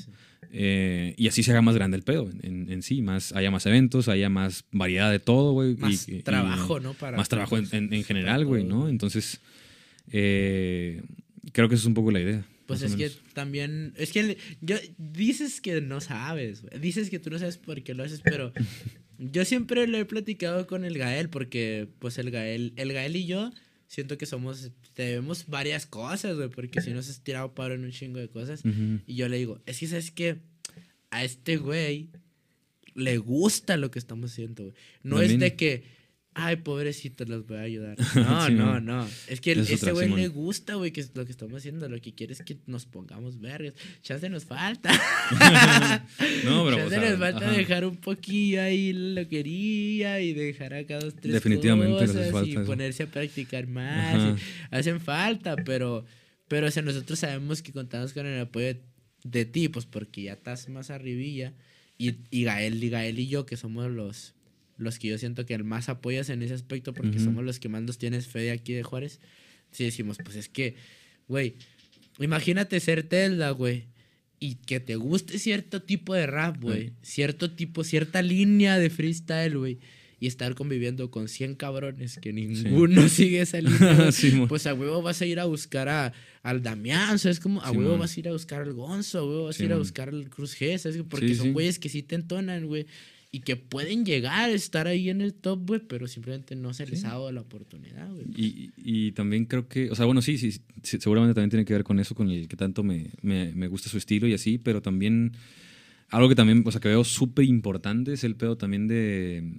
Eh, 0.55 1.15
y 1.17 1.29
así 1.29 1.43
se 1.43 1.51
haga 1.51 1.63
más 1.63 1.75
grande 1.75 1.97
el 1.97 2.03
pedo 2.03 2.29
en, 2.43 2.71
en 2.71 2.83
sí, 2.83 3.01
más, 3.01 3.33
haya 3.33 3.51
más 3.51 3.65
eventos, 3.67 4.09
haya 4.09 4.29
más 4.29 4.65
variedad 4.71 5.11
de 5.11 5.19
todo, 5.19 5.53
güey. 5.53 5.77
Más 5.77 6.07
y- 6.09 6.17
y- 6.17 6.23
trabajo, 6.23 6.79
¿no? 6.79 6.93
Para 6.95 7.17
más 7.17 7.29
trabajo 7.31 7.57
en, 7.57 7.67
en- 7.73 7.93
en 7.93 8.05
general, 8.05 8.45
güey. 8.45 8.63
¿no? 8.63 8.89
Entonces, 8.89 9.41
eh, 10.13 11.03
creo 11.53 11.69
que 11.69 11.75
esa 11.75 11.83
es 11.83 11.87
un 11.87 11.95
poco 11.95 12.11
la 12.11 12.21
idea. 12.21 12.45
Pues 12.79 12.91
es 12.91 12.97
que 12.97 13.11
también, 13.35 13.93
es 13.97 14.13
que 14.13 14.39
yo, 14.61 14.77
dices 14.99 15.61
que 15.61 15.81
no 15.81 16.01
sabes, 16.01 16.63
güey. 16.63 16.81
dices 16.81 17.11
que 17.11 17.19
tú 17.19 17.31
no 17.31 17.39
sabes 17.39 17.59
por 17.59 17.83
qué 17.83 17.95
lo 17.95 18.05
haces, 18.05 18.21
pero 18.23 18.53
yo 19.19 19.45
siempre 19.45 19.87
lo 19.87 19.99
he 19.99 20.05
platicado 20.05 20.67
con 20.67 20.85
el 20.85 20.99
Gael, 20.99 21.29
porque 21.29 21.89
pues 21.99 22.19
el 22.19 22.31
Gael, 22.31 22.73
el 22.77 22.93
Gael 22.93 23.17
y 23.17 23.27
yo 23.27 23.53
siento 23.93 24.17
que 24.17 24.25
somos, 24.25 24.71
debemos 24.97 25.49
varias 25.49 25.85
cosas, 25.85 26.35
güey, 26.35 26.49
porque 26.49 26.81
si 26.81 26.93
nos 26.93 27.11
has 27.11 27.23
tirado 27.23 27.55
paro 27.55 27.75
en 27.75 27.85
un 27.85 27.91
chingo 27.91 28.19
de 28.19 28.29
cosas. 28.29 28.63
Y 29.07 29.15
yo 29.17 29.29
le 29.29 29.37
digo, 29.37 29.61
es 29.67 29.81
que 29.81 29.87
sabes 29.87 30.11
que 30.11 30.39
a 31.11 31.25
este 31.25 31.59
güey 31.59 32.09
le 32.95 33.19
gusta 33.19 33.77
lo 33.77 33.91
que 33.91 33.99
estamos 33.99 34.33
haciendo, 34.33 34.65
güey. 34.65 34.75
No 35.03 35.21
es 35.21 35.39
de 35.39 35.57
que, 35.57 35.85
ay, 36.35 36.57
pobrecito, 36.57 37.25
los 37.25 37.47
voy 37.47 37.59
a 37.59 37.61
ayudar. 37.63 37.97
No, 38.15 38.47
Sí, 38.47 38.55
no, 38.55 38.81
no. 38.81 39.07
Es 39.29 39.41
que 39.41 39.53
Es 39.53 39.73
otra, 39.73 39.93
güey 39.93 40.09
le 40.09 40.29
gusta, 40.29 40.75
güey, 40.75 40.91
que 40.91 41.01
es 41.01 41.11
lo 41.15 41.25
que 41.25 41.33
estamos 41.33 41.57
haciendo. 41.59 41.89
Lo 41.89 42.01
que 42.01 42.15
quiere 42.15 42.33
es 42.33 42.43
que 42.43 42.57
nos 42.67 42.87
pongamos 42.87 43.41
vergas. 43.41 43.75
Chance 44.03 44.29
nos 44.29 44.45
falta. 44.45 44.91
No, 46.45 46.65
pero, 46.65 46.77
o 46.77 46.79
Chance 46.81 46.91
sea, 47.01 47.11
nos 47.11 47.19
falta 47.19 47.47
ajá. 47.49 47.57
dejar 47.57 47.85
un 47.85 47.97
poquillo 47.97 48.63
ahí 48.63 48.93
la 48.93 49.23
loquería 49.23 50.21
y 50.21 50.33
dejar 50.33 50.75
acá 50.75 50.99
dos, 50.99 51.15
tres 51.17 51.35
Definitivamente 51.35 52.05
hace 52.05 52.15
cosas 52.15 52.33
falta 52.33 52.49
y 52.49 52.53
eso. 52.53 52.65
ponerse 52.65 53.03
a 53.05 53.07
practicar 53.07 53.67
más. 53.67 54.41
Hacen 54.71 55.01
falta, 55.01 55.57
pero, 55.57 56.05
pero 56.49 56.67
o 56.67 56.71
sea, 56.71 56.83
nosotros 56.83 57.19
sabemos 57.19 57.63
que 57.63 57.73
contamos 57.73 58.13
con 58.13 58.27
el 58.27 58.41
apoyo 58.41 58.67
de, 58.67 58.81
de 59.25 59.45
ti, 59.45 59.69
pues 59.69 59.87
porque 59.87 60.23
ya 60.23 60.33
estás 60.35 60.69
más 60.69 60.91
arribilla. 60.91 61.53
Y, 61.99 62.17
y 62.31 62.45
Gael 62.45 62.83
y 62.83 62.89
Gael 62.91 63.19
y 63.19 63.29
yo, 63.29 63.47
que 63.47 63.57
somos 63.57 63.91
los, 63.91 64.35
los 64.79 64.99
que 64.99 65.09
yo 65.09 65.19
siento 65.19 65.47
que 65.47 65.55
el 65.55 65.65
más 65.65 65.89
apoyas 65.89 66.29
en 66.31 66.43
ese 66.43 66.55
aspecto, 66.55 66.93
porque 66.95 67.17
Ujú. 67.17 67.25
somos 67.27 67.45
los 67.45 67.59
que 67.61 67.69
más 67.69 67.83
nos 67.83 67.99
tienes 67.99 68.27
fe 68.27 68.41
de 68.41 68.51
aquí 68.53 68.73
de 68.73 68.83
Juárez. 68.83 69.21
Sí 69.71 69.85
decimos, 69.85 70.19
pues 70.25 70.37
es 70.37 70.49
que, 70.49 70.75
güey, 71.29 71.55
imagínate 72.19 72.79
ser 72.81 73.03
Telda, 73.05 73.51
güey. 73.51 73.87
Y 74.41 74.57
que 74.57 74.81
te 74.81 74.97
guste 74.97 75.39
cierto 75.39 75.83
tipo 75.83 76.15
de 76.15 76.27
rap, 76.27 76.61
güey. 76.61 76.93
Cierto 77.03 77.53
tipo, 77.53 77.85
cierta 77.85 78.23
línea 78.23 78.77
de 78.79 78.91
freestyle, 78.91 79.57
güey. 79.57 79.79
Y 80.19 80.27
estar 80.27 80.55
conviviendo 80.57 81.11
con 81.13 81.29
100 81.29 81.55
cabrones 81.57 82.19
que 82.19 82.33
ninguno 82.33 83.09
sigue 83.09 83.41
esa 83.41 83.61
línea. 83.61 84.11
Simón. 84.13 84.49
pues 84.49 84.67
a 84.67 84.75
huevo 84.75 85.01
vas 85.01 85.21
a 85.23 85.27
ir 85.27 85.39
a 85.39 85.45
buscar 85.45 85.89
a, 85.89 86.13
al 86.43 86.63
Damián, 86.63 87.19
¿sabes? 87.21 87.39
Como 87.41 87.61
a 87.63 87.69
Simón. 87.71 87.85
huevo 87.85 87.99
vas 87.99 88.17
a 88.17 88.21
ir 88.21 88.29
a 88.29 88.33
buscar 88.33 88.63
al 88.63 88.73
Gonzo, 88.73 89.19
a 89.21 89.25
huevo 89.25 89.45
vas 89.45 89.61
a 89.61 89.65
ir 89.65 89.73
a 89.73 89.79
buscar 89.79 90.09
al 90.09 90.29
Cruz 90.29 90.59
G, 90.61 90.77
¿sabes? 90.79 90.99
Porque 91.09 91.29
Sí, 91.29 91.35
son 91.37 91.47
sí. 91.47 91.53
güeyes 91.53 91.79
que 91.79 91.89
sí 91.89 92.03
te 92.03 92.17
entonan, 92.17 92.67
güey. 92.67 92.87
Y 93.35 93.41
que 93.41 93.57
pueden 93.57 94.05
llegar 94.05 94.51
a 94.51 94.53
estar 94.53 94.87
ahí 94.87 95.09
en 95.09 95.23
el 95.23 95.33
top, 95.33 95.67
güey, 95.67 95.81
pero 95.81 96.07
simplemente 96.07 96.55
no 96.55 96.75
se 96.75 96.87
les 96.87 97.01
Sí. 97.01 97.07
ha 97.07 97.11
dado 97.13 97.33
la 97.33 97.41
oportunidad, 97.41 98.13
güey. 98.13 98.27
Y, 98.37 98.71
y 98.77 99.13
también 99.13 99.47
creo 99.47 99.69
que, 99.69 99.91
o 99.91 99.95
sea, 99.95 100.05
bueno, 100.05 100.21
sí, 100.21 100.37
sí, 100.37 100.53
sí, 100.53 100.99
seguramente 101.01 101.33
también 101.35 101.49
tiene 101.49 101.65
que 101.65 101.73
ver 101.73 101.83
con 101.83 101.99
eso, 101.99 102.15
con 102.15 102.31
el 102.31 102.47
que 102.47 102.57
tanto 102.57 102.83
me, 102.83 103.07
me, 103.23 103.55
me 103.55 103.69
gusta 103.69 103.89
su 103.89 103.97
estilo 103.97 104.27
y 104.29 104.35
así, 104.35 104.59
pero 104.59 104.83
también 104.83 105.33
algo 106.11 106.29
que 106.29 106.35
también, 106.35 106.63
o 106.67 106.71
sea, 106.71 106.79
que 106.83 106.89
veo 106.89 107.05
súper 107.05 107.47
importante 107.47 108.13
es 108.13 108.23
el 108.23 108.37
pedo 108.37 108.59
también 108.59 108.87
de, 108.87 109.51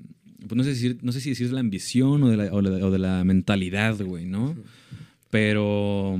pues 0.47 0.55
no 0.55 0.63
sé, 0.63 0.75
si, 0.75 0.95
no 1.01 1.11
sé 1.11 1.19
si 1.19 1.29
decir 1.29 1.47
de 1.47 1.53
la 1.53 1.59
ambición 1.61 2.21
o 2.21 2.29
de 2.29 2.37
la, 2.37 2.53
o 2.53 2.61
la- 2.61 2.85
o 2.85 2.91
de 2.91 2.99
la 2.99 3.23
mentalidad, 3.23 3.99
güey, 4.05 4.25
¿no? 4.27 4.55
Pero, 5.31 6.15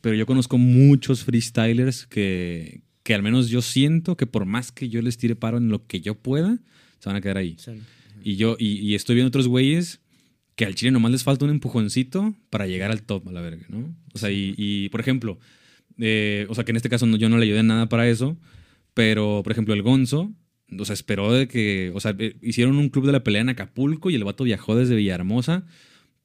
pero 0.00 0.14
yo 0.16 0.24
conozco 0.24 0.56
muchos 0.56 1.22
freestylers 1.24 2.06
que, 2.06 2.80
que 3.02 3.14
al 3.14 3.22
menos 3.22 3.48
yo 3.48 3.62
siento 3.62 4.16
que 4.16 4.26
por 4.26 4.44
más 4.46 4.72
que 4.72 4.88
yo 4.88 5.02
les 5.02 5.18
tire 5.18 5.34
paro 5.36 5.58
en 5.58 5.68
lo 5.68 5.86
que 5.86 6.00
yo 6.00 6.14
pueda, 6.14 6.58
se 6.98 7.08
van 7.08 7.16
a 7.16 7.20
quedar 7.20 7.36
ahí. 7.38 7.56
Y 8.22 8.36
yo, 8.36 8.56
y, 8.58 8.78
y 8.78 8.94
estoy 8.94 9.16
viendo 9.16 9.28
otros 9.28 9.48
güeyes 9.48 10.00
que 10.54 10.64
al 10.66 10.74
chile 10.74 10.90
nomás 10.92 11.10
les 11.10 11.24
falta 11.24 11.44
un 11.44 11.50
empujoncito 11.50 12.34
para 12.50 12.66
llegar 12.66 12.90
al 12.90 13.02
top, 13.02 13.28
a 13.28 13.32
la 13.32 13.40
verga, 13.40 13.66
¿no? 13.68 13.96
O 14.14 14.18
sea, 14.18 14.30
y, 14.30 14.54
y, 14.56 14.88
por 14.90 15.00
ejemplo, 15.00 15.38
eh, 15.98 16.46
o 16.48 16.54
sea, 16.54 16.64
que 16.64 16.70
en 16.72 16.76
este 16.76 16.88
caso 16.90 17.06
no- 17.06 17.16
yo 17.16 17.28
no 17.28 17.38
le 17.38 17.44
ayudé 17.46 17.60
en 17.60 17.66
nada 17.68 17.88
para 17.88 18.08
eso, 18.08 18.38
pero, 18.94 19.40
por 19.42 19.52
ejemplo, 19.52 19.74
el 19.74 19.82
Gonzo, 19.82 20.32
o 20.78 20.84
sea, 20.84 20.94
esperó 20.94 21.32
de 21.32 21.48
que, 21.48 21.90
o 21.94 22.00
sea, 22.00 22.14
eh, 22.18 22.36
hicieron 22.42 22.76
un 22.76 22.90
club 22.90 23.06
de 23.06 23.12
la 23.12 23.24
pelea 23.24 23.40
en 23.42 23.48
Acapulco 23.48 24.10
y 24.10 24.14
el 24.14 24.24
vato 24.24 24.44
viajó 24.44 24.76
desde 24.76 24.94
Villahermosa 24.94 25.64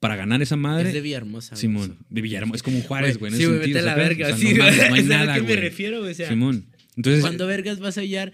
para 0.00 0.16
ganar 0.16 0.40
esa 0.42 0.56
madre. 0.56 0.88
es 0.88 0.94
de 0.94 1.00
Villahermosa. 1.00 1.50
güey. 1.54 1.60
Simón, 1.60 1.98
de 2.08 2.20
Villahermosa, 2.22 2.56
es 2.56 2.62
como 2.62 2.80
Juárez, 2.82 3.18
güey. 3.18 3.32
en 3.32 3.36
Sí, 3.38 3.44
ese 3.44 3.52
güey, 3.52 3.66
vete 3.66 3.78
a 3.80 3.82
la 3.82 3.94
verga. 3.94 4.26
O 4.26 4.28
sea, 4.30 4.38
sí, 4.38 4.54
no, 4.54 4.58
no 4.58 4.64
hay 4.94 5.00
es 5.00 5.06
a 5.06 5.08
nada, 5.08 5.34
que 5.36 5.42
me 5.42 5.56
refiero, 5.56 6.00
güey. 6.00 6.12
O 6.12 6.14
sea, 6.14 6.28
Simón. 6.28 6.66
Entonces, 6.96 7.20
¿Cuándo 7.20 7.46
vergas 7.46 7.78
vas 7.80 7.96
a 7.98 8.00
hallar? 8.02 8.32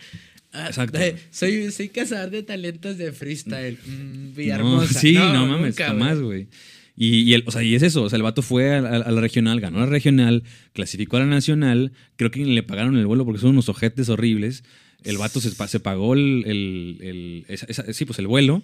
Ah, 0.52 0.66
Exacto. 0.68 0.98
eh, 1.00 1.16
soy, 1.30 1.70
soy 1.72 1.88
cazador 1.88 2.30
de 2.30 2.42
talentos 2.44 2.96
de 2.96 3.12
freestyle. 3.12 3.76
Mm, 3.86 4.28
No, 4.28 4.34
Villahermosa. 4.36 5.00
sí, 5.00 5.14
no, 5.14 5.46
mames, 5.46 5.68
nunca, 5.74 5.86
jamás, 5.88 6.20
güey. 6.20 6.48
Y, 6.96 7.22
y 7.22 7.34
el, 7.34 7.42
o 7.46 7.50
sea, 7.50 7.62
y 7.64 7.74
es 7.74 7.82
eso, 7.82 8.04
o 8.04 8.08
sea, 8.08 8.16
el 8.18 8.22
vato 8.22 8.40
fue 8.40 8.70
a, 8.70 8.78
a- 8.78 8.96
a 8.98 9.10
la 9.10 9.20
regional, 9.20 9.60
ganó 9.60 9.80
la 9.80 9.86
regional, 9.86 10.44
clasificó 10.74 11.16
a 11.16 11.20
la 11.20 11.26
nacional, 11.26 11.90
creo 12.14 12.30
que 12.30 12.44
le 12.44 12.62
pagaron 12.62 12.96
el 12.96 13.04
vuelo 13.06 13.24
porque 13.24 13.40
son 13.40 13.50
unos 13.50 13.68
ojetes 13.68 14.08
horribles. 14.08 14.62
El 15.02 15.18
vato 15.18 15.40
se, 15.40 15.50
se 15.50 15.80
pagó 15.80 16.14
el, 16.14 16.44
el- 16.46 16.98
el- 17.00 17.44
esa- 17.48 17.66
esa- 17.68 17.92
sí, 17.92 18.04
pues 18.04 18.20
el 18.20 18.28
vuelo, 18.28 18.62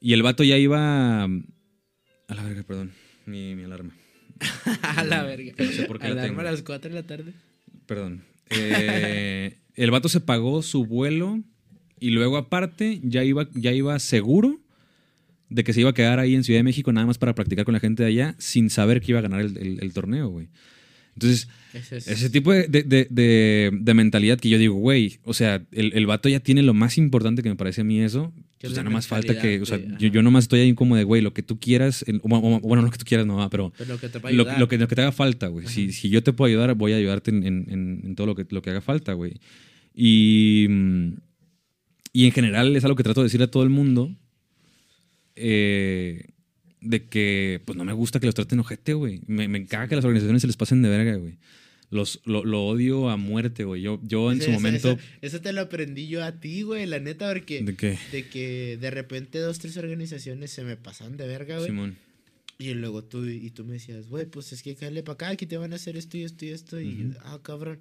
y 0.00 0.12
el 0.12 0.22
vato 0.22 0.44
ya 0.44 0.58
iba... 0.58 1.26
A 2.28 2.34
la 2.34 2.42
verga, 2.42 2.62
perdón, 2.64 2.92
mi, 3.26 3.54
mi 3.54 3.64
alarma. 3.64 3.94
a 4.82 5.04
la 5.04 5.22
verga. 5.22 5.52
No 5.58 5.64
sé 5.72 5.84
por 5.84 5.98
qué 5.98 6.06
la 6.08 6.12
Alarma 6.12 6.28
tengo. 6.28 6.40
a 6.40 6.44
las 6.52 6.62
4 6.62 6.90
de 6.90 6.94
la 6.94 7.06
tarde. 7.06 7.32
Perdón. 7.86 8.22
Eh, 8.50 9.56
el 9.74 9.90
vato 9.90 10.08
se 10.08 10.20
pagó 10.20 10.62
su 10.62 10.84
vuelo 10.86 11.42
y 12.00 12.10
luego 12.10 12.36
aparte 12.36 13.00
ya 13.02 13.24
iba, 13.24 13.48
ya 13.54 13.72
iba 13.72 13.98
seguro 13.98 14.60
de 15.48 15.64
que 15.64 15.72
se 15.72 15.80
iba 15.80 15.90
a 15.90 15.94
quedar 15.94 16.18
ahí 16.18 16.34
en 16.34 16.44
Ciudad 16.44 16.58
de 16.58 16.64
México 16.64 16.92
nada 16.92 17.06
más 17.06 17.18
para 17.18 17.34
practicar 17.34 17.64
con 17.64 17.74
la 17.74 17.80
gente 17.80 18.02
de 18.02 18.08
allá 18.10 18.34
sin 18.38 18.68
saber 18.70 19.00
que 19.00 19.12
iba 19.12 19.20
a 19.20 19.22
ganar 19.22 19.40
el, 19.40 19.56
el- 19.56 19.78
el 19.82 19.92
torneo, 19.92 20.28
güey. 20.28 20.48
Entonces, 21.14 21.48
Ese 21.72 21.96
es- 21.98 22.08
ese 22.08 22.30
tipo 22.30 22.52
de, 22.52 22.66
de- 22.68 22.82
de- 22.82 23.06
de- 23.10 23.70
de 23.72 23.94
mentalidad 23.94 24.38
que 24.38 24.48
yo 24.50 24.58
digo, 24.58 24.74
güey, 24.74 25.18
o 25.22 25.32
sea, 25.32 25.64
el, 25.72 25.92
el 25.94 26.06
vato 26.06 26.28
ya 26.28 26.40
tiene 26.40 26.62
lo 26.62 26.74
más 26.74 26.98
importante 26.98 27.42
que 27.42 27.48
me 27.48 27.56
parece 27.56 27.80
a 27.80 27.84
mí 27.84 28.00
eso. 28.02 28.34
Que 28.58 28.68
Pues 28.68 28.72
es 28.72 28.76
ya 28.76 28.80
la 28.80 28.84
nada 28.84 28.94
más 28.94 29.06
falta 29.06 29.38
que, 29.38 29.60
o 29.60 29.66
sea, 29.66 29.76
mentalidad, 29.76 30.00
yo, 30.00 30.08
yo 30.08 30.22
nomás 30.22 30.44
estoy 30.44 30.60
ahí 30.60 30.74
como 30.74 30.96
de, 30.96 31.04
güey, 31.04 31.20
lo 31.20 31.34
que 31.34 31.42
tú 31.42 31.60
quieras, 31.60 32.04
el- 32.08 32.20
o- 32.22 32.28
o- 32.36 32.60
bueno, 32.60 32.82
no 32.82 32.86
lo 32.86 32.90
que 32.90 32.96
tú 32.98 33.04
quieras, 33.04 33.26
no, 33.26 33.36
va, 33.36 33.50
pero 33.50 33.70
Pero 33.76 33.94
lo 33.94 34.00
que 34.00 34.08
te 34.08 34.18
lo, 34.32 34.46
que, 34.46 34.58
lo 34.78 34.88
que 34.88 34.94
te 34.94 35.00
haga 35.02 35.12
falta, 35.12 35.48
güey. 35.48 35.66
Si, 35.66 35.92
si 35.92 36.08
yo 36.08 36.22
te 36.22 36.32
puedo 36.32 36.48
ayudar, 36.48 36.74
voy 36.74 36.92
a 36.92 36.96
ayudarte 36.96 37.30
en, 37.30 37.44
en- 37.44 38.14
todo 38.16 38.26
lo 38.26 38.34
que, 38.34 38.46
lo 38.48 38.62
que 38.62 38.70
haga 38.70 38.80
falta, 38.80 39.12
güey. 39.12 39.34
Y, 39.94 40.66
y 42.14 42.24
en 42.24 42.32
general 42.32 42.74
es 42.76 42.84
algo 42.84 42.96
que 42.96 43.02
trato 43.02 43.20
de 43.20 43.26
decirle 43.26 43.44
a 43.44 43.50
todo 43.50 43.62
el 43.62 43.68
mundo. 43.70 44.14
eh, 45.34 46.24
de 46.80 47.04
que, 47.08 47.60
pues 47.64 47.76
no 47.76 47.84
me 47.84 47.92
gusta 47.92 48.20
que 48.20 48.26
los 48.26 48.34
traten 48.34 48.60
ojete, 48.60 48.94
güey. 48.94 49.20
Me, 49.26 49.48
me 49.48 49.66
caga 49.66 49.88
que 49.88 49.96
las 49.96 50.04
organizaciones 50.04 50.40
se 50.42 50.46
les 50.46 50.56
pasen 50.56 50.82
de 50.82 50.88
verga, 50.88 51.16
güey. 51.16 51.36
Los, 51.90 52.20
lo, 52.24 52.44
lo 52.44 52.66
odio 52.66 53.08
a 53.10 53.16
muerte, 53.16 53.62
güey. 53.64 53.82
Yo, 53.82 54.00
yo 54.02 54.32
en 54.32 54.38
Eso- 54.38 54.46
su 54.46 54.50
momento... 54.52 54.90
Eso, 54.92 55.00
eso 55.22 55.40
te 55.40 55.52
lo 55.52 55.60
aprendí 55.60 56.08
yo 56.08 56.24
a 56.24 56.32
ti, 56.40 56.62
güey, 56.62 56.84
la 56.86 56.98
neta, 56.98 57.32
porque 57.32 57.62
¿De 57.62 57.76
qué? 57.76 57.96
de 58.12 58.26
que 58.28 58.76
de 58.80 58.90
repente 58.90 59.38
dos, 59.38 59.58
tres 59.60 59.76
organizaciones 59.76 60.50
se 60.50 60.64
me 60.64 60.76
pasan 60.76 61.16
de 61.16 61.26
verga, 61.28 61.56
güey. 61.56 61.68
Simón. 61.68 61.96
Y 62.58 62.72
luego 62.74 63.04
tú, 63.04 63.24
y 63.26 63.50
tú 63.50 63.64
me 63.64 63.74
decías, 63.74 64.08
güey, 64.08 64.24
pues 64.26 64.50
es 64.52 64.62
que 64.62 64.74
cállate 64.74 65.02
para 65.02 65.14
acá, 65.14 65.28
aquí 65.28 65.46
te 65.46 65.58
van 65.58 65.72
a 65.72 65.76
hacer 65.76 65.96
esto 65.96 66.16
y 66.16 66.22
esto 66.22 66.44
y 66.46 66.48
esto. 66.48 66.80
Y 66.80 66.96
yo, 66.96 67.04
ah, 67.24 67.38
cabrón. 67.42 67.78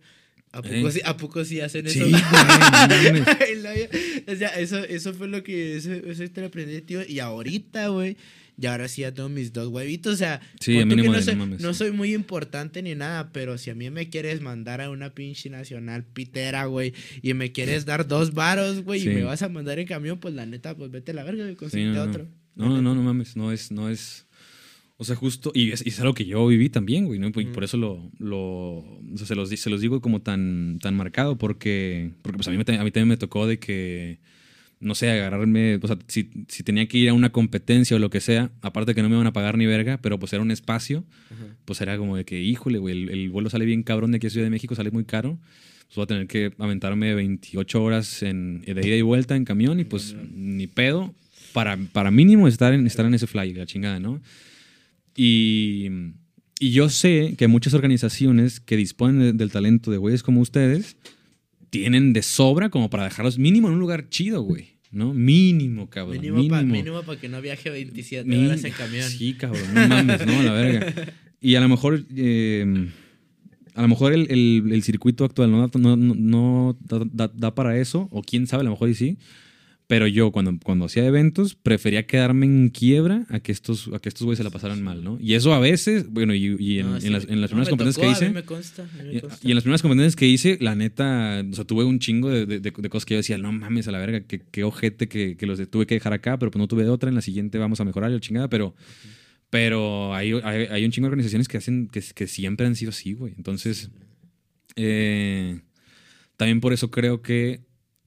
¿A 0.51 0.62
poco, 0.62 0.74
Eh. 0.88 0.91
sí, 0.91 1.01
¿A 1.03 1.18
poco 1.18 1.43
sí 1.43 1.60
hacen 1.62 1.89
Sí, 1.89 1.99
eso? 1.99 2.10
güey, 2.10 2.22
luego, 3.62 3.89
o 4.28 4.36
sea, 4.36 4.49
eso, 4.60 4.78
eso 4.84 5.14
fue 5.14 5.28
lo 5.28 5.43
que, 5.43 5.78
eso, 5.78 5.91
eso 5.93 6.24
te 6.30 6.41
lo 6.41 6.47
aprendí, 6.47 6.82
tío. 6.82 7.01
Y 7.08 7.20
ahorita, 7.20 7.88
güey, 7.89 8.18
y 8.60 8.66
ahora 8.68 8.88
sí 8.88 9.01
ya 9.01 9.14
tengo 9.14 9.30
mis 9.30 9.51
dos 9.53 9.68
huevitos. 9.68 10.14
O 10.14 10.18
sea, 10.18 10.41
Sí, 10.60 10.80
a 10.80 10.86
mínimo 10.86 11.12
no, 11.14 11.22
soy, 11.22 11.36
no 11.36 11.74
soy 11.74 11.91
muy 11.91 12.14
importante 12.14 12.82
ni 12.82 12.95
nada, 12.95 13.32
pero 13.34 13.58
si 13.58 13.70
a 13.70 13.76
mí 13.76 13.89
me 13.89 14.10
quieres 14.10 14.41
mandar 14.41 14.82
a 14.82 14.89
una 14.89 15.14
pinche 15.14 15.49
nacional 15.49 16.06
pitera, 16.06 16.66
güey, 16.66 16.93
y 17.22 17.34
me 17.34 17.51
quieres 17.51 17.86
dar 17.86 18.08
dos 18.08 18.34
varos, 18.34 18.84
güey, 18.84 19.01
Sí. 19.01 19.10
y 19.10 19.14
me 19.14 19.24
vas 19.24 19.41
a 19.41 19.49
mandar 19.49 19.80
en 19.80 19.88
camión, 19.88 20.20
pues 20.20 20.34
la 20.34 20.45
neta, 20.45 20.76
pues 20.76 20.91
vete 20.91 21.12
a 21.12 21.16
la 21.16 21.24
verga, 21.24 21.47
Sí, 21.49 21.56
consíguete 21.56 21.91
no, 21.91 22.06
no. 22.06 22.12
otro. 22.12 22.28
No, 22.56 22.70
no, 22.70 22.82
no, 22.82 22.95
no 22.95 23.01
mames. 23.03 23.36
No 23.36 23.51
es, 23.51 23.72
no 23.72 23.89
es. 23.89 24.26
O 24.97 25.03
sea, 25.03 25.18
justo. 25.18 25.51
Y 25.53 25.72
es, 25.72 25.86
y 25.86 25.89
es 25.89 25.99
algo 25.99 26.14
que 26.14 26.26
yo 26.26 26.47
viví 26.47 26.70
también, 26.70 27.06
güey, 27.06 27.20
¿no? 27.20 27.28
Y 27.28 27.45
por 27.47 27.66
eso 27.66 27.76
lo. 27.76 28.10
lo 28.18 28.39
o 28.78 29.01
sea, 29.18 29.28
se, 29.28 29.36
los, 29.36 29.49
se 29.49 29.70
los 29.70 29.82
digo 29.82 29.99
como 29.99 30.22
tan, 30.22 30.80
tan 30.82 30.95
marcado, 30.95 31.38
porque. 31.38 32.14
Porque 32.22 32.38
pues 32.38 32.47
a 32.47 32.51
mí, 32.51 32.56
me- 32.58 32.78
a 32.78 32.84
mí 32.86 32.91
también 32.91 33.10
me 33.10 33.18
tocó 33.18 33.45
de 33.45 33.60
que. 33.60 34.20
No 34.86 34.95
sé, 34.95 35.09
agarrarme. 35.09 35.79
O 35.81 35.88
sea, 35.88 35.97
si, 36.07 36.29
si 36.47 36.63
tenía 36.63 36.88
que 36.88 36.97
ir 36.97 37.09
a 37.09 37.13
una 37.13 37.31
competencia 37.31 37.97
o 37.97 37.99
lo 37.99 38.09
que 38.09 38.21
sea, 38.21 38.51
aparte 38.61 38.93
que 38.95 39.01
no 39.01 39.09
me 39.09 39.15
iban 39.15 39.27
a 39.27 39.33
pagar 39.33 39.57
ni 39.57 39.65
verga, 39.65 39.97
pero 40.01 40.19
pues 40.19 40.31
era 40.33 40.41
un 40.43 40.51
espacio, 40.51 41.03
Ajá. 41.31 41.43
pues 41.65 41.81
era 41.81 41.97
como 41.97 42.15
de 42.17 42.23
que, 42.25 42.41
híjole, 42.41 42.77
güey, 42.77 42.95
el, 43.03 43.09
el 43.09 43.29
vuelo 43.31 43.49
sale 43.49 43.65
bien 43.65 43.83
cabrón 43.83 44.11
de 44.11 44.17
aquí 44.17 44.27
a 44.27 44.29
Ciudad 44.29 44.45
de 44.45 44.51
México, 44.51 44.75
sale 44.75 44.91
muy 44.91 45.03
caro. 45.05 45.39
Pues 45.88 45.95
voy 45.97 46.03
a 46.03 46.07
tener 46.07 46.27
que 46.27 46.51
aventarme 46.59 47.13
28 47.13 47.83
horas 47.83 48.23
en, 48.23 48.61
de 48.61 48.88
ida 48.88 48.95
y 48.95 49.01
vuelta 49.01 49.36
en 49.36 49.45
camión 49.45 49.79
y 49.79 49.83
pues 49.83 50.15
ni 50.33 50.67
pedo. 50.67 51.13
Para, 51.53 51.77
para 51.77 52.11
mínimo 52.11 52.47
estar 52.49 52.73
en, 52.73 52.86
estar 52.86 53.05
en 53.05 53.13
ese 53.13 53.27
fly, 53.27 53.53
la 53.53 53.65
chingada, 53.65 53.99
¿no? 53.99 54.21
Y, 55.15 55.89
y 56.59 56.71
yo 56.71 56.89
sé 56.89 57.36
que 57.38 57.47
muchas 57.47 57.73
organizaciones 57.73 58.59
que 58.59 58.75
disponen 58.77 59.19
de- 59.19 59.33
del 59.33 59.51
talento 59.51 59.91
de 59.91 59.97
güeyes 59.97 60.23
como 60.23 60.41
ustedes 60.41 60.97
tienen 61.69 62.13
de 62.13 62.21
sobra 62.23 62.69
como 62.69 62.89
para 62.89 63.03
dejarlos 63.05 63.38
mínimo 63.38 63.67
en 63.67 63.75
un 63.75 63.79
lugar 63.79 64.09
chido, 64.09 64.41
güey. 64.41 64.74
¿No? 64.95 65.13
Mínimo, 65.13 65.89
cabrón. 65.89 66.21
Mínimo, 66.21 66.37
Mínimo. 66.63 67.03
para 67.03 67.19
que 67.19 67.27
no 67.27 67.41
viaje 67.41 67.69
27 67.69 68.27
Min- 68.27 68.45
horas 68.47 68.63
en 68.63 68.71
camión. 68.71 69.03
Sí, 69.09 69.33
cabrón, 69.33 69.61
no 69.73 69.87
mames, 69.89 70.25
no, 70.25 70.41
la 70.41 70.53
verga. 70.53 70.93
Y 71.41 71.55
a 71.55 71.59
lo 71.59 71.67
mejor, 71.67 72.05
eh, 72.15 72.87
a 73.75 73.81
lo 73.81 73.87
mejor 73.89 74.13
el, 74.13 74.25
el- 74.31 74.71
el 74.71 74.83
circuito 74.83 75.25
actual 75.25 75.51
no, 75.51 75.67
da- 75.67 75.79
no, 75.79 75.97
no- 75.97 76.15
no 76.15 76.77
da, 76.87 77.01
da- 77.11 77.31
da 77.35 77.53
para 77.53 77.77
eso, 77.77 78.07
o 78.11 78.21
quién 78.23 78.47
sabe, 78.47 78.61
a 78.61 78.63
lo 78.63 78.69
mejor 78.71 78.87
y 78.89 78.95
sí. 78.95 79.17
Pero 79.88 80.07
yo, 80.07 80.31
cuando, 80.31 80.57
cuando 80.63 80.86
hacía 80.86 81.05
eventos, 81.05 81.53
prefería 81.53 82.07
quedarme 82.07 82.47
en 82.47 82.69
quiebra 82.69 83.27
a 83.29 83.39
que 83.39 83.51
estos, 83.51 83.88
a 83.93 83.99
que 83.99 84.09
estos 84.09 84.23
güeyes 84.25 84.38
se 84.39 84.43
la 84.43 84.49
pasaran 84.49 84.81
mal, 84.81 85.03
¿no? 85.03 85.19
Y 85.21 85.36
eso 85.36 85.53
a 85.53 85.59
veces, 85.59 86.09
bueno, 86.09 86.33
y, 86.33 86.55
y 86.59 86.79
en, 86.79 86.88
No, 86.88 86.95
en 86.95 87.01
sí. 87.03 87.09
las, 87.09 87.25
en 87.25 87.39
las 87.39 87.51
No, 87.51 87.57
primeras 87.57 87.67
me 87.67 87.69
competencias 87.69 87.95
tocó, 87.95 88.01
que 88.01 88.07
a 88.07 88.09
mí 88.09 88.25
hice, 88.25 88.33
me 88.33 88.43
consta, 88.45 88.81
a 88.81 89.03
mí 89.03 89.13
me 89.13 89.21
consta. 89.21 89.39
y 89.47 89.51
en 89.51 89.55
las 89.55 89.63
primeras 89.63 89.81
competencias 89.83 90.15
que 90.15 90.27
hice, 90.27 90.57
la 90.59 90.73
neta, 90.73 91.43
o 91.51 91.53
sea, 91.53 91.65
tuve 91.65 91.83
un 91.83 91.99
chingo 91.99 92.29
de, 92.31 92.47
de- 92.47 92.59
de- 92.59 92.71
de 92.75 92.89
cosas 92.89 93.05
que 93.05 93.13
yo 93.13 93.17
decía, 93.19 93.38
no 93.38 93.51
mames, 93.51 93.88
a 93.88 93.91
la 93.91 93.99
verga, 93.99 94.21
qué, 94.21 94.41
qué 94.51 94.63
ojete 94.63 95.07
que, 95.07 95.38
que 95.38 95.45
los 95.45 95.59
tuve 95.69 95.86
que 95.86 95.93
dejar 95.93 96.13
acá, 96.13 96.39
pero 96.39 96.49
pues 96.49 96.59
no 96.59 96.67
tuve 96.67 96.83
de 96.83 96.89
otra, 96.89 97.09
en 97.09 97.15
la 97.15 97.21
siguiente 97.21 97.59
vamos 97.59 97.79
a 97.79 97.86
mejorar, 97.86 98.09
la 98.09 98.19
chingada, 98.19 98.49
pero, 98.49 98.73
pero 99.51 100.15
hay, 100.15 100.31
hay, 100.43 100.65
hay 100.65 100.83
un 100.83 100.89
chingo 100.89 101.05
de 101.05 101.09
organizaciones 101.11 101.47
que 101.47 101.57
hacen, 101.57 101.89
que, 101.89 102.01
que 102.15 102.25
siempre 102.25 102.65
han 102.65 102.75
sido 102.75 102.89
así, 102.89 103.13
güey. 103.13 103.33
Entonces, 103.38 103.91
eh, 104.75 105.59
también 106.38 106.59
por 106.59 106.73
eso 106.73 106.89
creo 106.89 107.21
que 107.21 107.61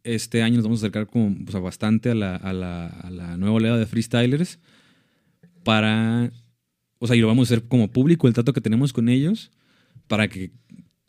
este 0.05 0.43
año 0.43 0.57
nos 0.57 0.65
vamos 0.65 0.81
a 0.83 0.87
acercar 0.87 1.07
como, 1.07 1.35
pues, 1.45 1.55
a 1.55 1.59
bastante 1.61 2.11
a 2.11 2.15
la, 2.15 2.37
a, 2.37 2.53
la, 2.53 2.87
a 2.87 3.11
la 3.11 3.37
nueva 3.37 3.57
oleada 3.57 3.79
de 3.79 3.87
freestylers 3.87 4.59
para, 5.65 6.33
o 6.99 7.07
sea, 7.07 7.17
y 7.17 7.21
lo 7.21 7.27
vamos 7.27 7.51
a 7.51 7.55
hacer 7.55 7.69
como 7.69 7.91
público, 7.91 8.29
el 8.29 8.35
trato 8.35 8.53
que 8.53 8.61
tenemos 8.61 8.93
con 8.93 9.09
ellos, 9.09 9.51
para 10.07 10.29
que 10.29 10.51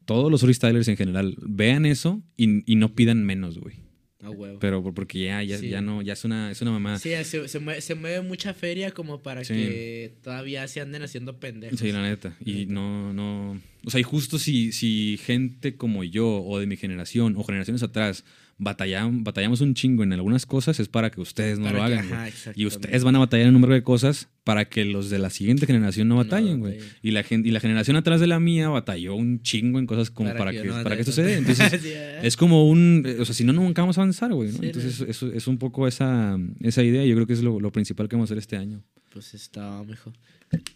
todos 0.05 0.31
los 0.31 0.41
freestylers 0.41 0.87
en 0.87 0.97
general 0.97 1.35
vean 1.41 1.85
eso 1.85 2.21
y, 2.35 2.69
y 2.71 2.75
no 2.75 2.93
pidan 2.95 3.23
menos, 3.25 3.57
güey. 3.59 3.75
Huevo. 4.21 4.59
Pero 4.59 4.83
por- 4.83 4.93
porque 4.93 5.23
ya, 5.23 5.41
ya, 5.43 5.57
Sí. 5.57 5.69
ya 5.69 5.81
no, 5.81 6.01
ya 6.01 6.11
es 6.13 6.25
una, 6.25 6.51
es 6.51 6.61
una 6.61 6.71
mamá. 6.71 6.99
Sí, 6.99 7.11
se, 7.23 7.47
se 7.47 7.59
mueve, 7.59 7.79
se 7.79 7.95
mueve 7.95 8.21
mucha 8.21 8.53
feria 8.53 8.91
como 8.91 9.21
para 9.23 9.45
Sí. 9.45 9.53
que 9.53 10.13
todavía 10.21 10.67
se 10.67 10.81
anden 10.81 11.01
haciendo 11.03 11.39
pendejos. 11.39 11.79
Sí, 11.79 11.91
la 11.93 12.01
neta. 12.01 12.35
Y 12.43 12.65
no, 12.65 13.13
no. 13.13 13.61
O 13.85 13.89
sea, 13.89 14.01
y 14.01 14.03
justo 14.03 14.37
si, 14.37 14.73
si 14.73 15.17
gente 15.23 15.77
como 15.77 16.03
yo, 16.03 16.43
o 16.43 16.59
de 16.59 16.67
mi 16.67 16.75
generación, 16.75 17.35
o 17.37 17.43
generaciones 17.45 17.81
atrás, 17.81 18.25
batallam- 18.59 19.23
batallamos 19.23 19.61
un 19.61 19.73
chingo 19.73 20.03
en 20.03 20.13
algunas 20.13 20.45
cosas, 20.45 20.79
es 20.79 20.87
para 20.87 21.09
que 21.09 21.21
ustedes 21.21 21.57
no 21.59 21.65
Para 21.65 21.79
lo 21.79 21.87
que- 21.87 21.93
hagan, 21.99 22.13
ajá, 22.27 22.53
Y 22.55 22.65
ustedes 22.65 23.03
van 23.03 23.15
a 23.15 23.19
batallar 23.19 23.43
en 23.47 23.55
un 23.55 23.61
número 23.61 23.73
de 23.73 23.83
cosas 23.83 24.27
para 24.43 24.65
que 24.65 24.83
los 24.85 25.09
de 25.09 25.19
la 25.19 25.29
siguiente 25.29 25.65
generación 25.65 26.07
no 26.07 26.15
batallen, 26.15 26.59
güey. 26.59 26.79
y, 27.01 27.11
la 27.11 27.23
y 27.29 27.51
la 27.51 27.59
generación 27.59 27.95
atrás 27.97 28.19
de 28.19 28.27
la 28.27 28.39
mía 28.39 28.67
batalló 28.69 29.15
un 29.15 29.41
chingo 29.41 29.79
en 29.79 29.85
cosas 29.85 30.09
como 30.11 30.33
para, 30.35 30.51
yo 30.51 30.61
que, 30.63 30.67
no 30.67 30.73
para 30.83 30.95
que 30.97 31.01
batalle 31.01 31.01
esto 31.01 31.11
se 31.13 31.23
dé. 31.23 31.35
tanto. 31.37 31.51
Entonces, 31.51 32.23
es 32.23 32.35
como 32.37 32.67
un... 32.69 33.05
O 33.19 33.25
sea, 33.25 33.33
si 33.35 33.43
no, 33.43 33.53
nunca 33.53 33.81
vamos 33.81 33.97
a 33.97 34.01
avanzar, 34.01 34.33
güey. 34.33 34.51
¿no? 34.51 34.57
Sí, 34.59 34.65
Entonces, 34.67 35.01
eso 35.01 35.31
es 35.31 35.47
un 35.47 35.57
poco 35.57 35.87
esa, 35.87 36.37
esa 36.61 36.83
idea. 36.83 37.05
Yo 37.05 37.15
creo 37.15 37.27
que 37.27 37.33
es 37.33 37.41
lo, 37.43 37.59
lo 37.59 37.71
principal 37.71 38.09
que 38.09 38.15
vamos 38.15 38.29
a 38.29 38.33
hacer 38.33 38.39
este 38.39 38.57
año. 38.57 38.83
Pues 39.11 39.33
está 39.33 39.83
mejor. 39.83 40.13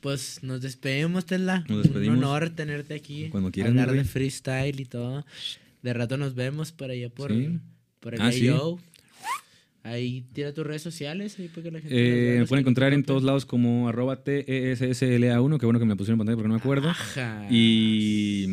Pues 0.02 0.40
nos 0.44 0.62
despedimos, 0.62 1.26
Tesla. 1.26 1.64
Nos 1.68 1.84
despedimos. 1.84 2.18
Un 2.18 2.24
honor 2.24 2.50
tenerte 2.52 2.94
aquí. 2.94 3.30
Cuando 3.30 3.52
quieran, 3.52 3.78
Hablar 3.80 3.96
de 3.96 4.04
freestyle 4.04 4.80
y 4.80 4.86
todo. 4.86 5.26
De 5.82 5.94
rato 5.94 6.18
nos 6.18 6.36
vemos 6.36 6.72
por 6.72 6.92
allá 6.92 7.10
por, 7.10 7.32
Sí. 7.32 7.60
Por 8.04 8.14
el 8.14 8.22
Ah, 8.22 8.32
sí. 8.32 8.48
AO. 8.50 8.80
Ahí 9.86 10.24
tira 10.32 10.54
tus 10.54 10.66
redes 10.66 10.82
sociales. 10.82 11.38
Ahí 11.40 11.50
para 11.50 11.64
que 11.64 11.72
la 11.72 11.80
gente 11.82 12.36
Eh, 12.36 12.40
me 12.40 12.46
pueden 12.46 12.62
encontrar 12.62 12.94
en 12.94 13.04
todos 13.04 13.22
lados 13.24 13.46
como 13.46 13.90
arroba 13.90 14.14
E 14.26 14.76
TESSLA1, 14.78 15.60
que 15.60 15.66
bueno 15.66 15.78
que 15.80 15.84
me 15.86 15.90
la 15.92 15.96
pusieron 15.98 16.16
en 16.16 16.20
pantalla 16.20 16.36
porque 16.38 16.48
no 16.48 16.54
me 16.54 16.60
acuerdo. 16.62 16.90
Ajá. 16.90 17.46
Y, 17.52 18.46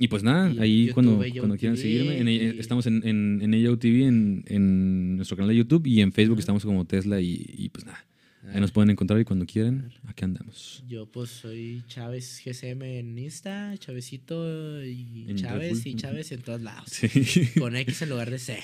y 0.00 0.08
pues 0.08 0.24
nada, 0.24 0.50
Y 0.52 0.58
ahí 0.58 0.80
YouTube, 0.86 0.94
cuando, 0.94 1.24
cuando 1.38 1.56
quieran 1.56 1.76
seguirme, 1.76 2.18
en- 2.18 2.28
y- 2.28 2.58
estamos 2.58 2.86
en, 2.86 3.06
en, 3.06 3.40
en 3.42 3.78
TV, 3.78 4.06
en, 4.06 4.42
en 4.48 5.16
nuestro 5.18 5.36
canal 5.36 5.50
de 5.50 5.56
YouTube 5.56 5.86
y 5.86 6.00
en 6.00 6.12
Facebook 6.12 6.40
estamos 6.40 6.64
como 6.64 6.84
Tesla 6.84 7.20
y, 7.20 7.44
y 7.56 7.68
pues 7.68 7.86
nada, 7.86 8.04
ahí 8.48 8.60
nos 8.60 8.72
pueden 8.72 8.90
encontrar 8.90 9.20
y 9.20 9.24
cuando 9.24 9.46
quieran, 9.46 9.92
aquí 10.06 10.24
andamos. 10.24 10.82
Yo 10.88 11.06
pues 11.06 11.30
soy 11.30 11.82
Chávez 11.86 12.42
GCM 12.44 12.82
en 12.82 13.18
Insta, 13.18 13.74
Chavecito 13.78 14.84
y 14.84 15.26
En 15.28 15.36
Chávez 15.36 15.86
y. 15.86 15.94
Chávez 15.94 16.32
en 16.32 16.42
todos 16.42 16.60
lados. 16.60 16.90
Sí. 16.90 17.48
Con 17.58 17.76
X 17.76 18.02
en 18.02 18.10
lugar 18.10 18.30
de 18.30 18.38
C. 18.38 18.58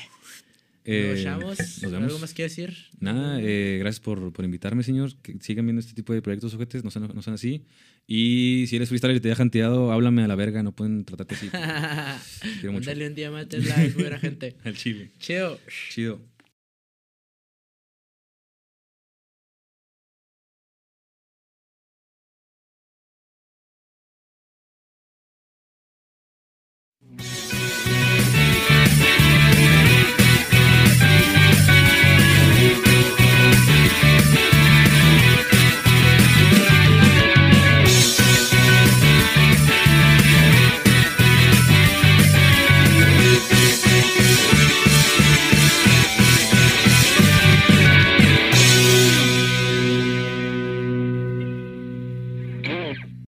Eh, 0.91 1.22
Nos 1.22 1.39
vemos. 1.39 1.83
nos 1.83 1.93
¿Algo 1.93 2.18
más 2.18 2.33
que 2.33 2.45
decir? 2.45 2.74
Nada, 2.99 3.39
eh, 3.43 3.76
gracias 3.79 4.01
por, 4.01 4.33
por 4.33 4.45
invitarme, 4.47 4.83
señor. 4.83 5.14
Que 5.20 5.37
sigan 5.41 5.66
viendo 5.66 5.81
este 5.81 5.93
tipo 5.93 6.14
de 6.14 6.22
proyectos 6.22 6.53
sujetes, 6.53 6.83
no 6.83 6.91
sean, 6.91 7.11
no 7.14 7.20
sean 7.20 7.35
así. 7.35 7.62
Y 8.07 8.64
si 8.68 8.76
eres 8.76 8.89
freestyler 8.89 9.16
y 9.16 9.20
te 9.20 9.29
dejan 9.29 9.51
tirado, 9.51 9.93
háblame 9.93 10.22
a 10.22 10.29
la 10.29 10.35
verga, 10.35 10.62
no 10.62 10.72
pueden 10.72 11.05
tratarte 11.05 11.35
así. 11.35 11.51
Mándale 12.66 13.07
un 13.07 13.14
día 13.14 13.31
más, 13.31 13.47
Tesla, 13.49 13.85
y 13.85 13.91
buena 13.91 14.18
gente. 14.18 14.57
Al 14.64 14.74
chile. 14.76 15.11
Chido. 15.18 15.61
Chido. 15.91 16.22